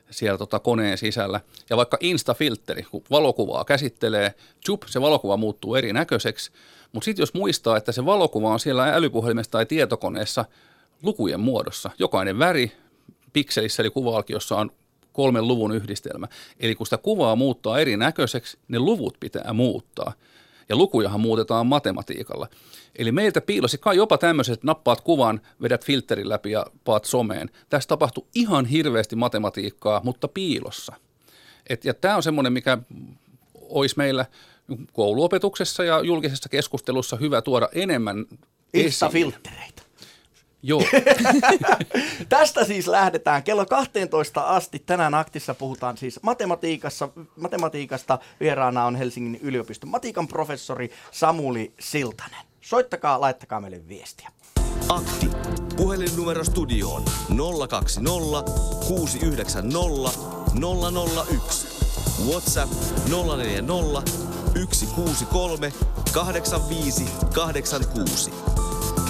siellä 0.10 0.38
tota 0.38 0.60
koneen 0.60 0.98
sisällä. 0.98 1.42
Ja 1.70 1.78
vaikka 1.78 1.98
Insta-filteri, 2.02 2.84
kun 2.92 3.04
valokuvaa 3.10 3.66
käsittelee, 3.66 4.34
chup, 4.66 4.84
se 4.86 5.02
valokuva 5.02 5.38
muuttuu 5.38 5.76
erinäköiseksi– 5.76 6.52
mutta 6.92 7.06
sitten 7.06 7.22
jos 7.22 7.34
muistaa, 7.34 7.78
että 7.78 7.92
se 7.92 8.06
valokuva 8.06 8.50
on 8.50 8.60
siellä 8.60 8.94
älypuhelimessa 8.94 9.52
tai 9.52 9.66
tietokoneessa 9.66 10.46
lukujen 11.04 11.40
muodossa, 11.40 11.90
jokainen 12.00 12.40
väri 12.40 12.72
pikselissä 13.34 13.84
eli 13.84 13.90
kuva-alkiossa 13.90 14.56
on 14.56 14.72
kolmen 15.14 15.48
luvun 15.48 15.76
yhdistelmä. 15.76 16.28
Eli 16.60 16.76
kun 16.76 16.88
sitä 16.88 16.98
kuvaa 16.98 17.36
muuttaa 17.36 17.80
erinäköiseksi, 17.80 18.58
ne 18.68 18.80
luvut 18.80 19.18
pitää 19.20 19.54
muuttaa. 19.54 20.14
Ja 20.70 20.76
lukujahan 20.76 21.20
muutetaan 21.20 21.68
matematiikalla. 21.68 22.48
Eli 22.96 23.12
meiltä 23.12 23.42
piilosi 23.42 23.78
kai 23.78 23.96
jopa 23.96 24.18
tämmöiset, 24.18 24.54
että 24.54 24.68
nappaat 24.68 25.02
kuvan, 25.02 25.42
vedät 25.62 25.86
filterin 25.86 26.30
läpi 26.30 26.52
ja 26.52 26.66
paat 26.84 27.06
someen. 27.06 27.50
Tässä 27.70 27.88
tapahtuu 27.88 28.28
ihan 28.36 28.66
hirveästi 28.66 29.16
matematiikkaa, 29.16 30.02
mutta 30.04 30.28
piilossa. 30.28 30.94
Et, 31.70 31.86
ja 31.86 31.94
tämä 31.94 32.16
on 32.16 32.24
semmoinen, 32.24 32.54
mikä 32.54 32.78
olisi 33.70 33.98
meillä– 33.98 34.26
kouluopetuksessa 34.94 35.84
ja 35.84 36.02
julkisessa 36.04 36.50
keskustelussa 36.50 37.16
hyvä 37.16 37.42
tuoda 37.42 37.70
enemmän 37.72 38.26
Insta-filttereitä. 38.74 39.82
Joo. 40.64 40.84
Tästä 42.30 42.66
siis 42.66 42.88
lähdetään 42.88 43.44
kello 43.44 43.66
12 43.66 44.42
asti. 44.42 44.80
Tänään 44.80 45.14
aktissa 45.14 45.54
puhutaan 45.54 45.98
siis 45.98 46.20
matematiikassa, 46.24 47.10
matematiikasta. 47.36 48.20
Vieraana 48.40 48.86
on 48.86 48.96
Helsingin 48.96 49.40
yliopiston 49.42 49.90
matikan 49.90 50.28
professori 50.28 50.92
Samuli 51.12 51.74
Siltanen. 51.80 52.46
Soittakaa, 52.62 53.22
laittakaa 53.22 53.62
meille 53.62 53.88
viestiä. 53.88 54.32
Akti. 54.90 55.30
Puhelinnumero 55.78 56.44
studioon 56.44 57.04
020 57.70 58.52
690 58.88 60.10
001. 61.32 61.68
WhatsApp 62.30 62.74
040 63.10 64.12
163 64.54 65.74
85 66.14 67.06
86. 67.34 68.32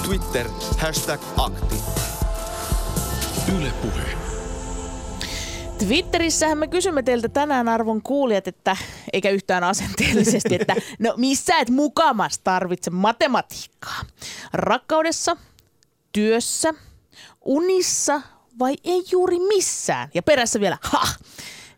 Twitter 0.10 0.50
hashtag 0.78 1.20
akti. 1.38 1.76
Yle 3.58 3.72
Puhe. 3.82 4.18
Twitterissähän 5.78 6.58
me 6.58 6.68
kysymme 6.68 7.04
teiltä 7.04 7.30
tänään 7.30 7.70
arvon 7.70 8.02
kuulijat, 8.02 8.48
että 8.48 8.78
eikä 9.14 9.30
yhtään 9.30 9.64
asenteellisesti, 9.64 10.56
että 10.56 10.76
no 11.00 11.14
missä 11.18 11.58
et 11.58 11.70
mukamas 11.70 12.40
tarvitse 12.40 12.90
matematiikkaa? 12.90 14.02
Rakkaudessa, 14.54 15.38
työssä, 16.12 16.74
unissa 17.46 18.22
vai 18.60 18.76
ei 18.84 19.04
juuri 19.12 19.40
missään? 19.40 20.10
Ja 20.14 20.24
perässä 20.24 20.60
vielä, 20.60 20.78
ha! 20.82 21.08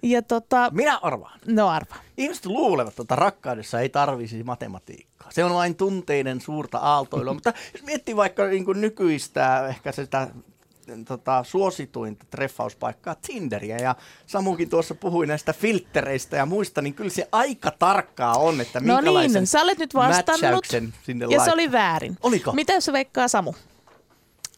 Ja 0.01 0.21
tota, 0.21 0.69
Minä 0.73 0.97
arvaan. 0.97 1.39
No 1.45 1.69
arva. 1.69 1.95
Ihmiset 2.17 2.45
luulevat, 2.45 2.99
että 2.99 3.15
rakkaudessa 3.15 3.79
ei 3.79 3.89
tarvisi 3.89 4.43
matematiikkaa. 4.43 5.31
Se 5.31 5.43
on 5.43 5.53
vain 5.53 5.75
tunteiden 5.75 6.41
suurta 6.41 6.77
aaltoilua. 6.77 7.33
Mutta 7.41 7.53
jos 7.73 7.83
miettii 7.83 8.15
vaikka 8.15 8.47
niin 8.47 8.65
kuin 8.65 8.81
nykyistä, 8.81 9.67
ehkä 9.67 9.91
sitä 9.91 10.27
tota, 11.07 11.43
suosituinta 11.43 12.25
treffauspaikkaa 12.29 13.15
Tinderiä 13.27 13.77
ja 13.77 13.95
Samukin 14.27 14.69
tuossa 14.69 14.95
puhui 14.95 15.27
näistä 15.27 15.53
filttereistä 15.53 16.37
ja 16.37 16.45
muista, 16.45 16.81
niin 16.81 16.93
kyllä 16.93 17.09
se 17.09 17.27
aika 17.31 17.71
tarkkaa 17.71 18.33
on, 18.37 18.61
että 18.61 18.79
minkälaisen 18.79 19.33
No 19.33 19.39
niin, 19.39 19.47
sä 19.47 19.61
olet 19.61 19.77
nyt 19.77 19.93
vastannut 19.93 20.65
sinne 21.03 21.25
ja 21.25 21.29
laittaa. 21.29 21.45
se 21.45 21.51
oli 21.53 21.71
väärin. 21.71 22.17
Oliko? 22.23 22.51
Mitä 22.51 22.73
jos 22.73 22.85
se 22.85 22.93
veikkaa 22.93 23.27
Samu? 23.27 23.53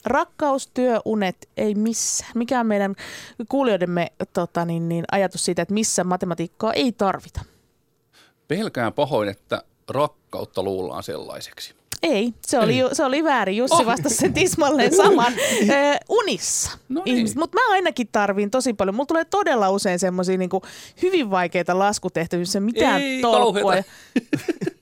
Rakkaus, 0.05 0.67
työ, 0.73 0.99
unet, 1.05 1.49
ei 1.57 1.75
missään. 1.75 2.31
Mikä 2.35 2.59
on 2.59 2.67
meidän 2.67 2.95
kuulijoidemme 3.49 4.11
tota, 4.33 4.65
niin, 4.65 4.89
niin, 4.89 5.05
ajatus 5.11 5.45
siitä, 5.45 5.61
että 5.61 5.73
missä 5.73 6.03
matematiikkaa 6.03 6.73
ei 6.73 6.91
tarvita? 6.91 7.41
Pelkään 8.47 8.93
pahoin, 8.93 9.29
että 9.29 9.63
rakkautta 9.89 10.63
luullaan 10.63 11.03
sellaiseksi. 11.03 11.75
Ei, 12.03 12.33
se 12.47 12.59
oli, 12.59 12.77
ju, 12.79 12.89
se 12.93 13.03
oli 13.03 13.23
väärin. 13.23 13.57
Jussi 13.57 13.75
Oh. 13.81 13.85
vastasi 13.85 14.15
sen 14.15 14.33
tismalleen 14.33 14.95
saman 14.95 15.33
unissa. 16.09 16.71
No 16.89 17.01
niin. 17.05 17.27
Mutta 17.35 17.57
mä 17.59 17.71
ainakin 17.73 18.07
tarviin 18.11 18.51
tosi 18.51 18.73
paljon. 18.73 18.95
Mulla 18.95 19.05
tulee 19.05 19.25
todella 19.25 19.69
usein 19.69 19.99
semmoisia 19.99 20.37
niinku 20.37 20.61
hyvin 21.01 21.31
vaikeita 21.31 21.79
laskutehtäviä, 21.79 22.41
missä 22.41 22.59
mitään 22.59 23.01
Ei, 23.01 23.21
tolkkua. 23.21 23.73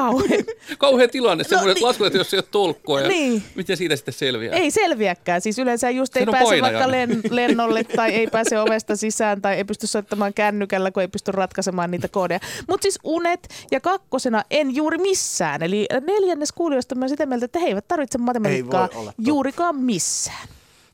kauhean? 0.00 0.44
Kauhea 0.78 1.08
tilanne, 1.08 1.44
no, 1.44 1.48
semmoinen 1.48 1.74
niin. 1.74 1.84
lasku, 1.84 2.04
että 2.04 2.18
jos 2.18 2.34
ei 2.34 2.38
ole 2.38 2.44
tolkkua, 2.50 3.00
ja 3.00 3.08
Niin. 3.08 3.42
miten 3.54 3.76
siitä 3.76 3.96
sitten 3.96 4.14
selviää? 4.14 4.54
Ei 4.54 4.70
selviäkään. 4.70 5.40
Siis 5.40 5.58
yleensä 5.58 5.90
just 5.90 6.16
ei 6.16 6.26
pääse 6.26 6.44
painajana. 6.44 6.78
vaikka 6.78 6.90
len, 6.90 7.20
lennolle 7.30 7.84
tai 7.84 8.10
ei 8.10 8.26
pääse 8.26 8.60
ovesta 8.60 8.96
sisään 8.96 9.42
tai 9.42 9.56
ei 9.56 9.64
pysty 9.64 9.86
soittamaan 9.86 10.34
kännykällä, 10.34 10.90
kun 10.90 11.00
ei 11.00 11.08
pysty 11.08 11.32
ratkaisemaan 11.32 11.90
niitä 11.90 12.08
koodeja. 12.08 12.40
Mutta 12.68 12.82
siis 12.82 12.98
unet 13.04 13.48
ja 13.70 13.80
kakkosena 13.80 14.44
en 14.50 14.76
juuri 14.76 14.98
missään. 14.98 15.62
Eli 15.62 15.86
neljännes 16.06 16.52
kuulijoista 16.52 16.94
on 17.02 17.08
sitä 17.08 17.26
mieltä, 17.26 17.44
että 17.44 17.58
he 17.58 17.66
eivät 17.66 17.88
tarvitse 17.88 18.18
matematiikkaa 18.18 18.88
juurikaan 19.18 19.76
missään. 19.76 20.48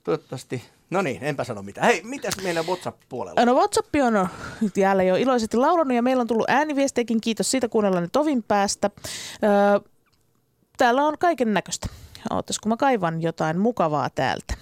Toivottavasti. 0.04 0.62
No 0.90 1.02
niin, 1.02 1.24
enpä 1.24 1.44
sano 1.44 1.62
mitään. 1.62 1.86
Hei, 1.86 2.02
mitäs 2.04 2.34
meidän 2.42 2.66
WhatsApp-puolella? 2.66 3.44
No 3.44 3.54
WhatsApp 3.54 3.94
on 3.94 4.28
jälleen 4.76 5.08
jo 5.08 5.16
iloisesti 5.16 5.56
laulanut 5.56 5.94
ja 5.94 6.02
meillä 6.02 6.20
on 6.20 6.26
tullut 6.26 6.50
ääniviestejäkin. 6.50 7.20
Kiitos 7.20 7.50
siitä 7.50 7.68
kuunnellaan 7.68 8.02
ne 8.02 8.08
tovin 8.12 8.42
päästä. 8.42 8.90
Öö, 9.44 9.90
täällä 10.76 11.02
on 11.02 11.18
kaiken 11.18 11.54
näköistä. 11.54 11.86
Ootas, 12.30 12.58
kun 12.58 12.68
mä 12.68 12.76
kaivan 12.76 13.22
jotain 13.22 13.58
mukavaa 13.58 14.10
täältä. 14.10 14.54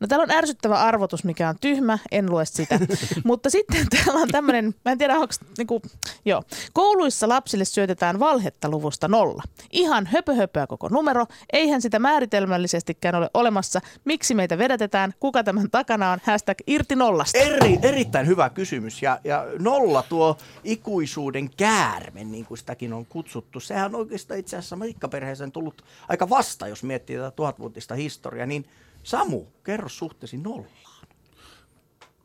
No 0.00 0.06
täällä 0.06 0.22
on 0.22 0.30
ärsyttävä 0.30 0.78
arvotus, 0.78 1.24
mikä 1.24 1.48
on 1.48 1.54
tyhmä, 1.60 1.98
en 2.10 2.30
lue 2.30 2.44
sitä. 2.44 2.80
Mutta 3.24 3.50
sitten 3.50 3.86
täällä 3.88 4.20
on 4.20 4.28
tämmöinen, 4.28 4.74
mä 4.84 4.92
en 4.92 4.98
tiedä 4.98 5.14
onko, 5.14 5.34
niinku, 5.58 5.82
joo. 6.24 6.42
Kouluissa 6.72 7.28
lapsille 7.28 7.64
syötetään 7.64 8.20
valhetta 8.20 8.68
luvusta 8.68 9.08
nolla. 9.08 9.42
Ihan 9.72 10.06
höpöhöpöä 10.06 10.66
koko 10.66 10.88
numero, 10.88 11.26
eihän 11.52 11.82
sitä 11.82 11.98
määritelmällisestikään 11.98 13.14
ole 13.14 13.30
olemassa. 13.34 13.80
Miksi 14.04 14.34
meitä 14.34 14.58
vedätetään, 14.58 15.14
kuka 15.20 15.44
tämän 15.44 15.70
takana 15.70 16.12
on, 16.12 16.18
hashtag 16.22 16.58
irti 16.66 16.96
nollasta. 16.96 17.38
Eri, 17.38 17.78
erittäin 17.82 18.26
hyvä 18.26 18.50
kysymys. 18.50 19.02
Ja, 19.02 19.20
ja 19.24 19.46
nolla 19.58 20.02
tuo 20.02 20.36
ikuisuuden 20.64 21.50
käärme, 21.56 22.24
niin 22.24 22.44
kuin 22.44 22.58
sitäkin 22.58 22.92
on 22.92 23.06
kutsuttu. 23.06 23.60
Sehän 23.60 23.94
on 23.94 24.00
oikeastaan 24.00 24.40
itse 24.40 24.56
asiassa 24.56 24.76
Matikka-perheeseen 24.76 25.52
tullut 25.52 25.84
aika 26.08 26.30
vasta, 26.30 26.68
jos 26.68 26.82
miettii 26.82 27.16
tätä 27.16 27.30
tuhatvuotista 27.30 27.94
historiaa. 27.94 28.46
Niin 28.46 28.66
Samu, 29.04 29.46
kerro 29.64 29.88
suhteesi 29.88 30.36
nollaan. 30.36 30.94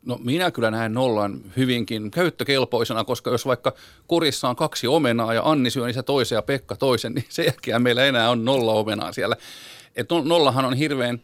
No 0.06 0.20
minä 0.24 0.52
kyllä 0.52 0.72
näen 0.72 0.94
nollan 0.94 1.42
hyvinkin 1.58 2.12
käyttökelpoisena, 2.12 3.04
koska 3.04 3.30
jos 3.30 3.46
vaikka 3.46 3.74
kurissa 4.08 4.50
on 4.50 4.56
kaksi 4.56 4.88
omenaa 4.88 5.34
ja 5.34 5.42
Anni 5.46 5.70
syö 5.70 5.86
niissä 5.86 6.04
toisen 6.04 6.36
ja 6.36 6.42
Pekka 6.42 6.76
toisen, 6.76 7.14
niin 7.14 7.26
sen 7.30 7.46
jälkeen 7.46 7.82
meillä 7.82 8.06
enää 8.06 8.30
on 8.30 8.46
nolla 8.46 8.74
omenaa 8.74 9.12
siellä. 9.12 9.36
Et 9.96 10.10
no- 10.10 10.22
nollahan 10.22 10.66
on 10.66 10.74
hirveän 10.74 11.22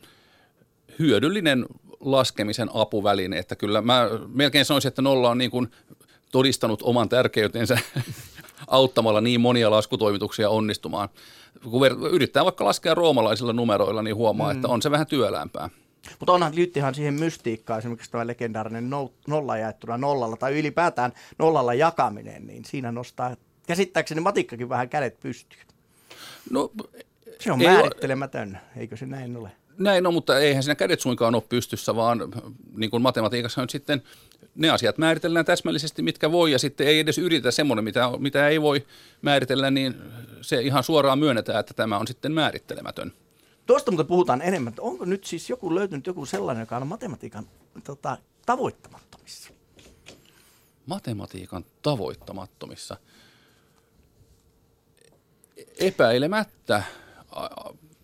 hyödyllinen 1.00 1.66
laskemisen 2.00 2.70
apuväline, 2.74 3.38
että 3.38 3.56
kyllä 3.56 3.82
mä 3.82 4.10
melkein 4.28 4.66
sanoisin, 4.66 4.90
että 4.90 5.02
nolla 5.02 5.30
on 5.30 5.38
niin 5.38 5.52
kuin 5.52 5.72
todistanut 6.32 6.82
oman 6.82 7.10
tärkeytensä 7.10 7.80
auttamalla 8.68 9.22
niin 9.22 9.42
monia 9.42 9.72
laskutoimituksia 9.72 10.50
onnistumaan. 10.50 11.10
Kun 11.64 11.88
yrittää 12.12 12.44
vaikka 12.44 12.66
laskea 12.66 12.94
roomalaisilla 12.94 13.54
numeroilla, 13.54 14.02
niin 14.02 14.16
huomaa, 14.16 14.54
mm. 14.54 14.56
että 14.56 14.68
on 14.68 14.82
se 14.82 14.92
vähän 14.92 15.08
työlämpää. 15.08 15.70
Mutta 16.20 16.34
onhan 16.34 16.56
liittyhän 16.56 16.96
siihen 16.96 17.14
mystiikkaan 17.14 17.80
esimerkiksi 17.80 18.12
tämä 18.12 18.28
legendaarinen 18.28 18.90
nolla 19.28 19.58
jaettuna 19.58 19.98
nollalla 19.98 20.38
tai 20.38 20.60
ylipäätään 20.60 21.14
nollalla 21.40 21.74
jakaminen, 21.74 22.48
niin 22.48 22.66
siinä 22.66 22.92
nostaa 22.92 23.36
käsittääkseni 23.68 24.22
matikkakin 24.22 24.70
vähän 24.70 24.90
kädet 24.90 25.20
pystyyn. 25.20 25.66
No, 26.50 26.72
se 27.40 27.52
on 27.52 27.64
määrittelemätön, 27.64 28.50
ole. 28.50 28.82
eikö 28.82 28.98
se 28.98 29.06
näin 29.06 29.38
ole? 29.38 29.52
Näin 29.78 30.08
on, 30.08 30.14
mutta 30.14 30.40
eihän 30.40 30.64
siinä 30.64 30.76
kädet 30.76 31.00
suinkaan 31.00 31.36
ole 31.36 31.44
pystyssä, 31.50 31.96
vaan 31.96 32.20
niin 32.76 32.92
kuin 32.92 33.02
matematiikassa 33.02 33.62
on 33.62 33.70
sitten 33.70 34.04
ne 34.56 34.70
asiat 34.70 34.98
määritellään 34.98 35.46
täsmällisesti, 35.46 36.02
mitkä 36.02 36.32
voi, 36.32 36.52
ja 36.52 36.60
sitten 36.60 36.88
ei 36.88 37.00
edes 37.00 37.18
yritetä 37.18 37.52
semmoinen, 37.52 37.84
mitä, 37.84 38.10
mitä 38.18 38.48
ei 38.48 38.62
voi 38.62 38.86
määritellä, 39.22 39.72
niin 39.72 39.96
se 40.42 40.62
ihan 40.62 40.84
suoraan 40.84 41.20
myönnetään, 41.20 41.60
että 41.60 41.74
tämä 41.74 41.98
on 41.98 42.08
sitten 42.08 42.32
määrittelemätön. 42.32 43.14
Tuosta 43.66 43.92
mutta 43.92 44.04
puhutaan 44.04 44.42
enemmän, 44.42 44.72
että 44.72 44.82
onko 44.82 45.06
nyt 45.06 45.24
siis 45.24 45.50
joku 45.50 45.76
löytynyt 45.76 46.08
joku 46.08 46.26
sellainen, 46.26 46.62
joka 46.62 46.78
on 46.78 46.88
matematiikan 46.88 47.46
tota, 47.84 48.18
tavoittamattomissa? 48.46 49.50
Matematiikan 50.86 51.66
tavoittamattomissa? 51.82 52.98
Epäilemättä. 55.80 56.84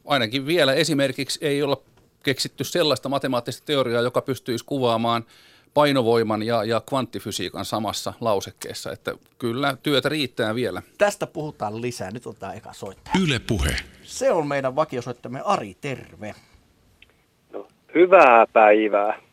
Ainakin 0.06 0.46
vielä 0.46 0.74
esimerkiksi 0.74 1.40
ei 1.42 1.64
olla 1.64 1.82
keksitty 2.24 2.64
sellaista 2.64 3.10
matemaattista 3.10 3.66
teoriaa, 3.66 4.02
joka 4.02 4.22
pystyisi 4.22 4.66
kuvaamaan 4.66 5.26
painovoiman 5.74 6.44
ja, 6.44 6.64
ja 6.64 6.82
kvanttifysiikan 6.90 7.66
samassa 7.66 8.14
lausekkeessa, 8.22 8.92
että 8.92 9.14
kyllä 9.38 9.78
työtä 9.84 10.10
riittää 10.10 10.56
vielä. 10.56 10.82
Tästä 10.98 11.28
puhutaan 11.28 11.82
lisää. 11.82 12.12
Nyt 12.12 12.28
otetaan 12.28 12.58
eka 12.58 12.74
soittaja. 12.74 13.16
Yle 13.24 13.40
Puhe. 13.40 13.76
Se 14.04 14.32
on 14.32 14.48
meidän 14.48 14.76
vakiosoittamme 14.76 15.42
Ari, 15.46 15.78
terve. 15.82 16.36
No, 17.54 17.68
hyvää 17.96 18.46
päivää. 18.54 19.31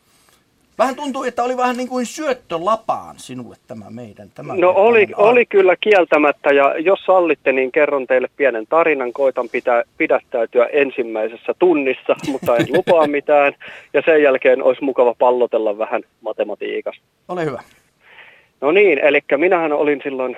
Vähän 0.79 0.97
tuntuu, 0.97 1.25
että 1.25 1.43
oli 1.43 1.57
vähän 1.57 1.77
niin 1.77 1.89
kuin 1.89 2.07
syöttölapaan 2.07 3.15
sinulle 3.19 3.57
tämä 3.67 3.85
meidän. 3.91 4.29
Tämä 4.35 4.55
no 4.57 4.71
oli, 4.71 5.07
oli 5.17 5.47
kyllä 5.47 5.77
kieltämättä 5.81 6.51
ja 6.51 6.79
jos 6.79 7.01
sallitte, 7.05 7.53
niin 7.53 7.73
kerron 7.73 8.07
teille 8.07 8.29
pienen 8.37 8.67
tarinan. 8.67 9.13
Koitan 9.13 9.49
pitää, 9.49 9.83
pidättäytyä 9.99 10.67
ensimmäisessä 10.67 11.55
tunnissa, 11.59 12.17
mutta 12.33 12.57
en 12.57 12.67
lupaa 12.69 13.07
mitään. 13.07 13.53
Ja 13.93 14.03
sen 14.05 14.23
jälkeen 14.23 14.63
olisi 14.63 14.85
mukava 14.85 15.15
pallotella 15.19 15.79
vähän 15.79 16.03
matematiikasta. 16.21 17.03
Ole 17.29 17.45
hyvä. 17.45 17.63
No 18.61 18.73
niin, 18.73 18.99
eli 18.99 19.21
minähän 19.37 19.73
olin 19.73 20.01
silloin 20.05 20.37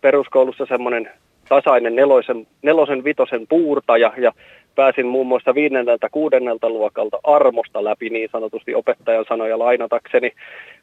peruskoulussa 0.00 0.66
semmoinen 0.66 1.10
tasainen 1.48 1.96
nelosen, 1.96 2.46
nelosen 2.62 3.04
vitosen 3.04 3.46
puurtaja 3.48 4.12
ja 4.16 4.32
pääsin 4.78 5.06
muun 5.06 5.26
muassa 5.26 5.54
viidenneltä 5.54 6.08
kuudennelta 6.10 6.70
luokalta 6.70 7.18
armosta 7.24 7.84
läpi 7.84 8.10
niin 8.10 8.28
sanotusti 8.32 8.74
opettajan 8.74 9.24
sanoja 9.28 9.58
lainatakseni, 9.58 10.32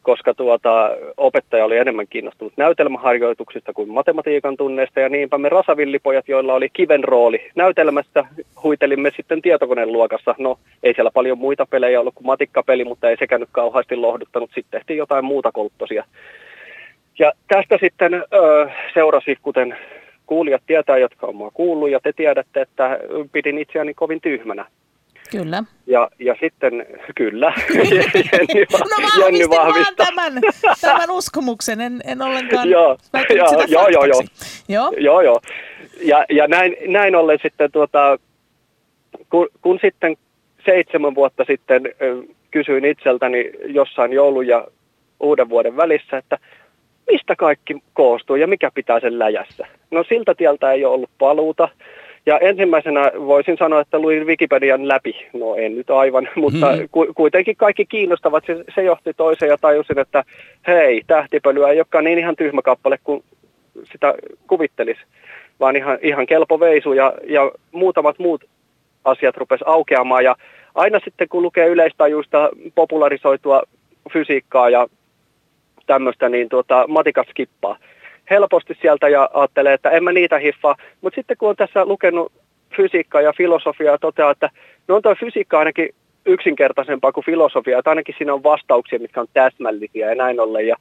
koska 0.02 0.34
tuota, 0.34 0.92
opettaja 1.18 1.66
oli 1.66 1.78
enemmän 1.78 2.08
kiinnostunut 2.10 2.54
näytelmäharjoituksista 2.58 3.74
kuin 3.74 3.90
matematiikan 3.90 4.58
tunneista 4.58 5.00
ja 5.00 5.10
niinpä 5.10 5.38
me 5.38 5.50
rasavillipojat, 5.50 6.28
joilla 6.28 6.54
oli 6.54 6.70
kiven 6.74 7.04
rooli 7.04 7.52
näytelmässä, 7.56 8.26
huitelimme 8.64 9.12
sitten 9.16 9.42
tietokoneen 9.42 9.92
luokassa. 9.92 10.36
No 10.38 10.60
ei 10.84 10.94
siellä 10.94 11.12
paljon 11.12 11.38
muita 11.38 11.66
pelejä 11.66 12.00
ollut 12.00 12.16
kuin 12.16 12.28
matikkapeli, 12.28 12.84
mutta 12.84 13.10
ei 13.10 13.18
sekään 13.18 13.42
nyt 13.42 13.50
kauheasti 13.52 13.96
lohduttanut. 13.96 14.50
Sitten 14.56 14.80
tehtiin 14.80 14.98
jotain 14.98 15.26
muuta 15.26 15.52
kolttosia. 15.52 16.04
Ja 17.20 17.32
tästä 17.48 17.78
sitten 17.82 18.14
ö, 18.14 18.70
seurasi, 18.94 19.38
kuten 19.42 19.78
kuulijat 20.26 20.62
tietää, 20.68 20.98
jotka 20.98 21.28
on 21.28 21.36
mua 21.36 21.52
kuullut, 21.52 21.90
ja 21.90 22.00
te 22.00 22.14
tiedätte, 22.14 22.62
että 22.62 23.00
pidin 23.32 23.58
itseäni 23.58 23.94
kovin 23.94 24.22
tyhmänä. 24.22 24.66
Kyllä. 25.32 25.64
Ja, 25.88 26.10
ja 26.20 26.36
sitten, 26.40 26.86
kyllä, 27.16 27.54
Jenny, 27.74 28.66
no 28.72 29.26
Jenny 29.26 29.50
vahvistaa. 29.50 30.06
tämän, 30.06 30.34
tämän 30.82 31.12
uskomuksen, 31.12 31.82
en, 31.82 32.02
en 32.06 32.22
ollenkaan 32.22 32.70
joo, 32.70 32.98
joo, 33.36 33.48
sitä 33.50 33.64
joo, 33.68 33.88
joo, 33.88 34.06
joo. 34.06 34.24
joo. 34.68 34.92
joo, 34.98 35.22
joo. 35.22 35.42
Ja, 36.02 36.26
ja 36.30 36.48
näin, 36.48 36.78
näin 36.88 37.16
ollen 37.16 37.40
sitten, 37.42 37.72
tuota, 37.72 38.20
kun, 39.30 39.48
kun 39.62 39.80
sitten 39.82 40.18
seitsemän 40.66 41.16
vuotta 41.16 41.44
sitten 41.48 41.84
kysyin 42.52 42.86
itseltäni 42.86 43.52
jossain 43.66 44.14
joulun 44.14 44.48
ja 44.48 44.68
uuden 45.20 45.50
vuoden 45.50 45.78
välissä, 45.78 46.18
että 46.18 46.38
mistä 47.12 47.36
kaikki 47.36 47.84
koostuu 47.94 48.36
ja 48.36 48.48
mikä 48.48 48.72
pitää 48.74 49.00
sen 49.00 49.20
läjässä. 49.20 49.68
No 49.92 50.04
siltä 50.10 50.36
tieltä 50.36 50.72
ei 50.72 50.86
ole 50.86 50.94
ollut 50.94 51.10
paluuta. 51.18 51.70
Ja 52.26 52.40
ensimmäisenä 52.40 53.12
voisin 53.28 53.58
sanoa, 53.58 53.82
että 53.82 54.00
luin 54.00 54.28
Wikipedian 54.28 54.88
läpi. 54.88 55.28
No 55.34 55.56
en 55.56 55.76
nyt 55.76 55.90
aivan, 55.90 56.30
mutta 56.36 56.76
hmm. 56.76 56.90
ku, 56.92 57.08
kuitenkin 57.16 57.56
kaikki 57.56 57.86
kiinnostavat. 57.86 58.44
Se, 58.48 58.64
se 58.76 58.84
johti 58.84 59.14
toiseen 59.14 59.50
ja 59.50 59.58
tajusin, 59.58 60.00
että 60.00 60.24
hei, 60.68 61.02
tähtipölyä 61.08 61.70
ei 61.70 61.78
olekaan 61.78 62.04
niin 62.04 62.20
ihan 62.20 62.36
tyhmä 62.36 62.62
kappale 62.62 63.00
kuin 63.04 63.24
sitä 63.92 64.14
kuvittelisi, 64.48 65.02
vaan 65.60 65.76
ihan, 65.76 65.98
ihan 66.02 66.26
kelpo 66.26 66.60
veisu 66.60 66.94
ja, 66.94 67.14
ja 67.24 67.52
muutamat 67.72 68.20
muut 68.20 68.44
asiat 69.06 69.38
rupes 69.38 69.60
aukeamaan. 69.66 70.24
Ja 70.24 70.36
aina 70.76 71.00
sitten 71.04 71.30
kun 71.30 71.42
lukee 71.42 71.68
yleistajuista 71.68 72.50
popularisoitua 72.76 73.62
fysiikkaa 74.14 74.70
ja 74.70 74.88
tämmöistä, 75.86 76.30
niin 76.30 76.50
tuota, 76.50 76.86
matikat 76.88 77.28
skippaa 77.30 77.78
helposti 78.30 78.78
sieltä 78.82 79.10
ja 79.10 79.30
ajattelee, 79.34 79.74
että 79.74 79.90
en 79.90 80.04
mä 80.04 80.12
niitä 80.12 80.40
hiffaa. 80.40 80.76
Mutta 81.02 81.16
sitten 81.16 81.38
kun 81.38 81.50
on 81.50 81.56
tässä 81.56 81.86
lukenut 81.86 82.32
fysiikkaa 82.78 83.22
ja 83.22 83.34
filosofiaa, 83.34 83.98
toteaa, 83.98 84.32
että 84.32 84.50
no 84.88 84.96
on 84.96 85.02
tuo 85.02 85.16
fysiikka 85.16 85.60
ainakin 85.60 85.90
yksinkertaisempaa 86.26 87.12
kuin 87.12 87.26
filosofia, 87.26 87.80
että 87.80 87.90
ainakin 87.90 88.16
siinä 88.18 88.34
on 88.34 88.44
vastauksia, 88.44 89.00
mitkä 89.00 89.22
on 89.22 89.28
täsmällisiä 89.34 90.10
ja 90.10 90.16
näin 90.16 90.40
ollen. 90.40 90.68
Ja, 90.68 90.76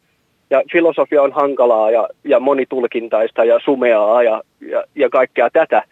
ja 0.51 0.63
filosofia 0.73 1.23
on 1.23 1.33
hankalaa 1.33 1.91
ja, 1.91 2.09
ja 2.25 2.41
monitulkintaista 2.41 3.45
ja 3.45 3.61
sumeaa 3.65 4.23
ja, 4.23 4.43
ja, 4.61 4.85
ja 4.95 5.09
kaikkea 5.11 5.51
tätä. 5.51 5.83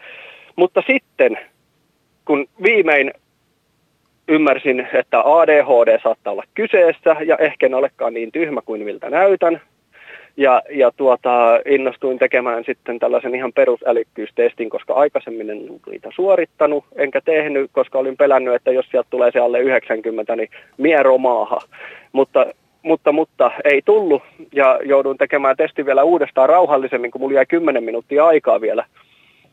Mutta 0.56 0.82
sitten, 0.86 1.38
kun 2.24 2.46
viimein 2.62 3.12
ymmärsin, 4.28 4.88
että 4.94 5.20
ADHD 5.24 6.00
saattaa 6.02 6.32
olla 6.32 6.44
kyseessä 6.54 7.16
ja 7.24 7.36
ehkä 7.36 7.66
en 7.66 7.74
olekaan 7.74 8.14
niin 8.14 8.32
tyhmä 8.32 8.60
kuin 8.64 8.84
miltä 8.84 9.10
näytän. 9.10 9.60
Ja, 10.36 10.62
ja 10.70 10.90
tuota, 10.96 11.60
innostuin 11.66 12.18
tekemään 12.18 12.64
sitten 12.64 12.98
tällaisen 12.98 13.34
ihan 13.34 13.52
perusälykkyystestin, 13.52 14.70
koska 14.70 14.94
aikaisemmin 14.94 15.50
en 15.50 15.58
niitä 15.90 16.08
suorittanut, 16.14 16.84
enkä 16.96 17.20
tehnyt, 17.20 17.70
koska 17.72 17.98
olin 17.98 18.16
pelännyt, 18.16 18.54
että 18.54 18.70
jos 18.70 18.86
sieltä 18.90 19.06
tulee 19.10 19.30
se 19.30 19.38
alle 19.38 19.60
90, 19.60 20.36
niin 20.36 20.48
miero 20.76 21.18
maaha. 21.18 21.58
Mutta, 22.12 22.46
mutta, 22.82 23.12
mutta 23.12 23.50
ei 23.64 23.82
tullut 23.84 24.22
ja 24.52 24.80
joudun 24.84 25.18
tekemään 25.18 25.56
testi 25.56 25.86
vielä 25.86 26.02
uudestaan 26.02 26.48
rauhallisemmin, 26.48 27.10
kun 27.10 27.20
mulla 27.20 27.34
jäi 27.34 27.46
10 27.46 27.84
minuuttia 27.84 28.26
aikaa 28.26 28.60
vielä 28.60 28.84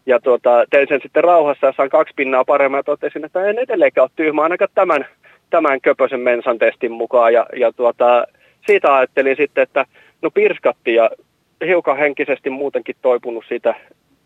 ja 0.10 0.20
tuota, 0.20 0.66
tein 0.70 0.88
sen 0.88 1.00
sitten 1.04 1.24
rauhassa 1.24 1.68
ja 1.68 1.74
sain 1.78 1.90
kaksi 1.90 2.14
pinnaa 2.16 2.46
paremmin 2.46 2.78
ja 2.78 2.84
totesin, 2.84 3.26
että 3.26 3.46
en 3.46 3.60
edelleenkään 3.60 4.04
ole 4.04 4.12
tyhmä 4.16 4.44
ainakaan 4.44 4.72
tämän, 4.76 5.06
tämän 5.50 5.82
köpösen 5.82 6.20
mensan 6.20 6.58
testin 6.60 6.92
mukaan. 6.92 7.34
Ja, 7.34 7.46
ja 7.56 7.72
tuota, 7.74 8.28
siitä 8.68 8.96
ajattelin 8.96 9.36
sitten, 9.38 9.62
että 9.62 9.86
no 10.22 10.32
pirskatti 10.32 10.94
ja 10.94 11.10
hiukan 11.66 11.98
henkisesti 11.98 12.50
muutenkin 12.50 12.96
toipunut 13.02 13.46
siitä 13.48 13.76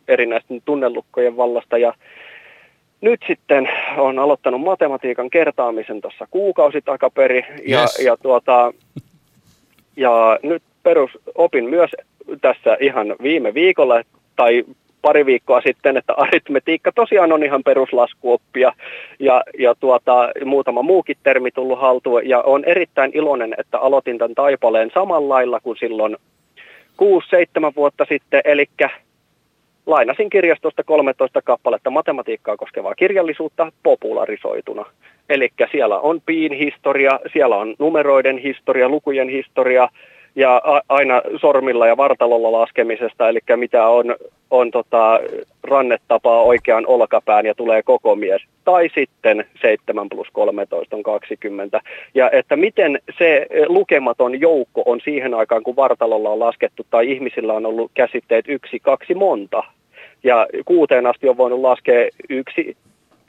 erinäisten 0.08 0.62
tunnelukkojen 0.66 1.38
vallasta. 1.38 1.78
Ja 1.78 1.94
nyt 3.02 3.20
sitten 3.28 3.70
olen 3.98 4.20
aloittanut 4.20 4.62
matematiikan 4.62 5.30
kertaamisen 5.30 6.02
tuossa 6.02 6.28
kuukausi 6.32 6.82
takaperi. 6.82 7.46
Ja, 7.66 7.82
yes. 7.82 8.00
ja, 8.00 8.18
tuota, 8.18 8.74
ja 9.96 10.40
nyt 10.44 10.64
perusopin 10.84 11.70
myös 11.70 11.92
tässä 12.42 12.78
ihan 12.80 13.16
viime 13.24 13.54
viikolla, 13.54 14.02
tai 14.36 14.66
pari 15.04 15.26
viikkoa 15.26 15.62
sitten, 15.62 15.98
että 15.98 16.14
aritmetiikka 16.18 16.92
tosiaan 16.92 17.32
on 17.32 17.44
ihan 17.44 17.64
peruslaskuoppia 17.64 18.74
ja, 19.20 19.44
ja 19.60 19.76
tuota, 19.80 20.30
muutama 20.46 20.82
muukin 20.82 21.18
termi 21.24 21.52
tullut 21.52 21.80
haltuun. 21.80 22.30
Ja 22.30 22.42
on 22.42 22.66
erittäin 22.66 23.12
iloinen, 23.14 23.56
että 23.58 23.80
aloitin 23.80 24.18
tämän 24.18 24.36
taipaleen 24.36 24.92
samalla 24.94 25.34
lailla 25.34 25.60
kuin 25.60 25.78
silloin 25.78 26.18
6-7 27.02 27.76
vuotta 27.76 28.06
sitten, 28.10 28.42
eli 28.46 28.66
lainasin 29.86 30.30
kirjastosta 30.30 30.84
13 30.84 31.42
kappaletta 31.42 31.90
matematiikkaa 31.90 32.58
koskevaa 32.58 32.96
kirjallisuutta 32.96 33.72
popularisoituna. 33.84 34.86
Eli 35.30 35.50
siellä 35.72 36.00
on 36.00 36.22
piin 36.26 36.54
historia, 36.54 37.20
siellä 37.34 37.58
on 37.58 37.76
numeroiden 37.80 38.38
historia, 38.38 38.90
lukujen 38.90 39.30
historia, 39.30 39.90
ja 40.36 40.62
aina 40.90 41.22
sormilla 41.42 41.88
ja 41.88 41.98
vartalolla 41.98 42.52
laskemisesta, 42.52 43.30
eli 43.30 43.40
mitä 43.56 43.88
on, 43.88 44.16
on 44.52 44.72
tota, 44.72 45.20
rannetapaa 45.64 46.42
oikean 46.42 46.88
olkapään 46.88 47.46
ja 47.46 47.56
tulee 47.56 47.84
koko 47.84 48.16
mies. 48.16 48.42
Tai 48.66 48.90
sitten 48.96 49.46
7 49.62 50.10
plus 50.10 50.28
13 50.34 50.96
on 50.96 51.04
20. 51.04 51.82
Ja 52.14 52.32
että 52.32 52.56
miten 52.56 53.00
se 53.18 53.48
lukematon 53.68 54.42
joukko 54.42 54.84
on 54.86 55.00
siihen 55.04 55.34
aikaan, 55.34 55.64
kun 55.64 55.76
vartalolla 55.76 56.30
on 56.30 56.40
laskettu 56.40 56.86
tai 56.90 57.12
ihmisillä 57.12 57.54
on 57.54 57.66
ollut 57.66 57.92
käsitteet 57.94 58.46
yksi, 58.48 58.80
kaksi, 58.80 59.16
monta. 59.16 59.64
Ja 60.24 60.48
kuuteen 60.66 61.06
asti 61.06 61.30
on 61.30 61.38
voinut 61.38 61.60
laskea 61.60 62.10
yksi, 62.30 62.78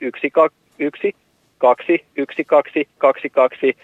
yksi, 0.01 0.29
kaksi, 0.29 0.57
yksi, 0.79 1.15
kaksi, 1.57 2.05
yksi, 2.17 2.43
kaksi, 2.43 2.87
kaksi, 2.97 3.29
kaksi, 3.29 3.77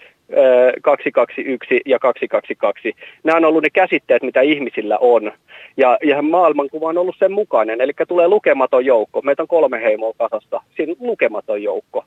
221 0.82 1.80
ja 1.86 1.98
222. 1.98 2.94
Nämä 3.24 3.36
on 3.36 3.44
ollut 3.44 3.62
ne 3.62 3.70
käsitteet, 3.70 4.22
mitä 4.22 4.40
ihmisillä 4.40 4.98
on. 4.98 5.32
Ja, 5.76 5.98
ja 6.02 6.22
maailmankuva 6.22 6.88
on 6.88 6.98
ollut 6.98 7.16
sen 7.18 7.32
mukainen. 7.32 7.80
Eli 7.80 7.92
tulee 8.08 8.28
lukematon 8.28 8.84
joukko. 8.84 9.22
Meitä 9.22 9.42
on 9.42 9.48
kolme 9.48 9.82
heimoa 9.82 10.12
kasassa. 10.18 10.60
Siinä 10.76 10.94
on 11.00 11.08
lukematon 11.08 11.62
joukko 11.62 12.04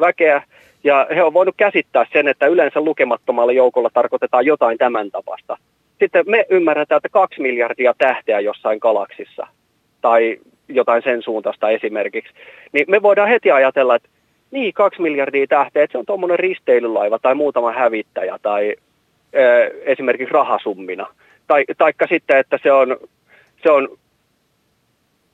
väkeä. 0.00 0.42
Ja 0.84 1.06
he 1.14 1.22
on 1.22 1.34
voinut 1.34 1.54
käsittää 1.56 2.06
sen, 2.12 2.28
että 2.28 2.46
yleensä 2.46 2.80
lukemattomalla 2.80 3.52
joukolla 3.52 3.90
tarkoitetaan 3.94 4.46
jotain 4.46 4.78
tämän 4.78 5.10
tapasta. 5.10 5.56
Sitten 5.98 6.24
me 6.26 6.46
ymmärretään, 6.50 6.96
että 6.96 7.08
kaksi 7.08 7.40
miljardia 7.40 7.94
tähteä 7.98 8.40
jossain 8.40 8.78
galaksissa 8.82 9.46
tai 10.00 10.38
jotain 10.68 11.02
sen 11.02 11.22
suuntaista 11.22 11.70
esimerkiksi. 11.70 12.32
Niin 12.72 12.84
me 12.88 13.02
voidaan 13.02 13.28
heti 13.28 13.50
ajatella, 13.50 13.94
että 13.94 14.08
niin, 14.50 14.74
kaksi 14.74 15.02
miljardia 15.02 15.46
tähteä, 15.46 15.82
että 15.82 15.92
se 15.92 15.98
on 15.98 16.06
tuommoinen 16.06 16.38
risteilylaiva 16.38 17.18
tai 17.18 17.34
muutama 17.34 17.72
hävittäjä 17.72 18.38
tai 18.42 18.76
ö, 19.34 19.70
esimerkiksi 19.82 20.32
rahasummina. 20.32 21.06
Tai, 21.46 21.64
taikka 21.78 22.06
sitten, 22.06 22.38
että 22.38 22.58
se 22.62 22.72
on, 22.72 22.96
se 23.62 23.70
on 23.70 23.88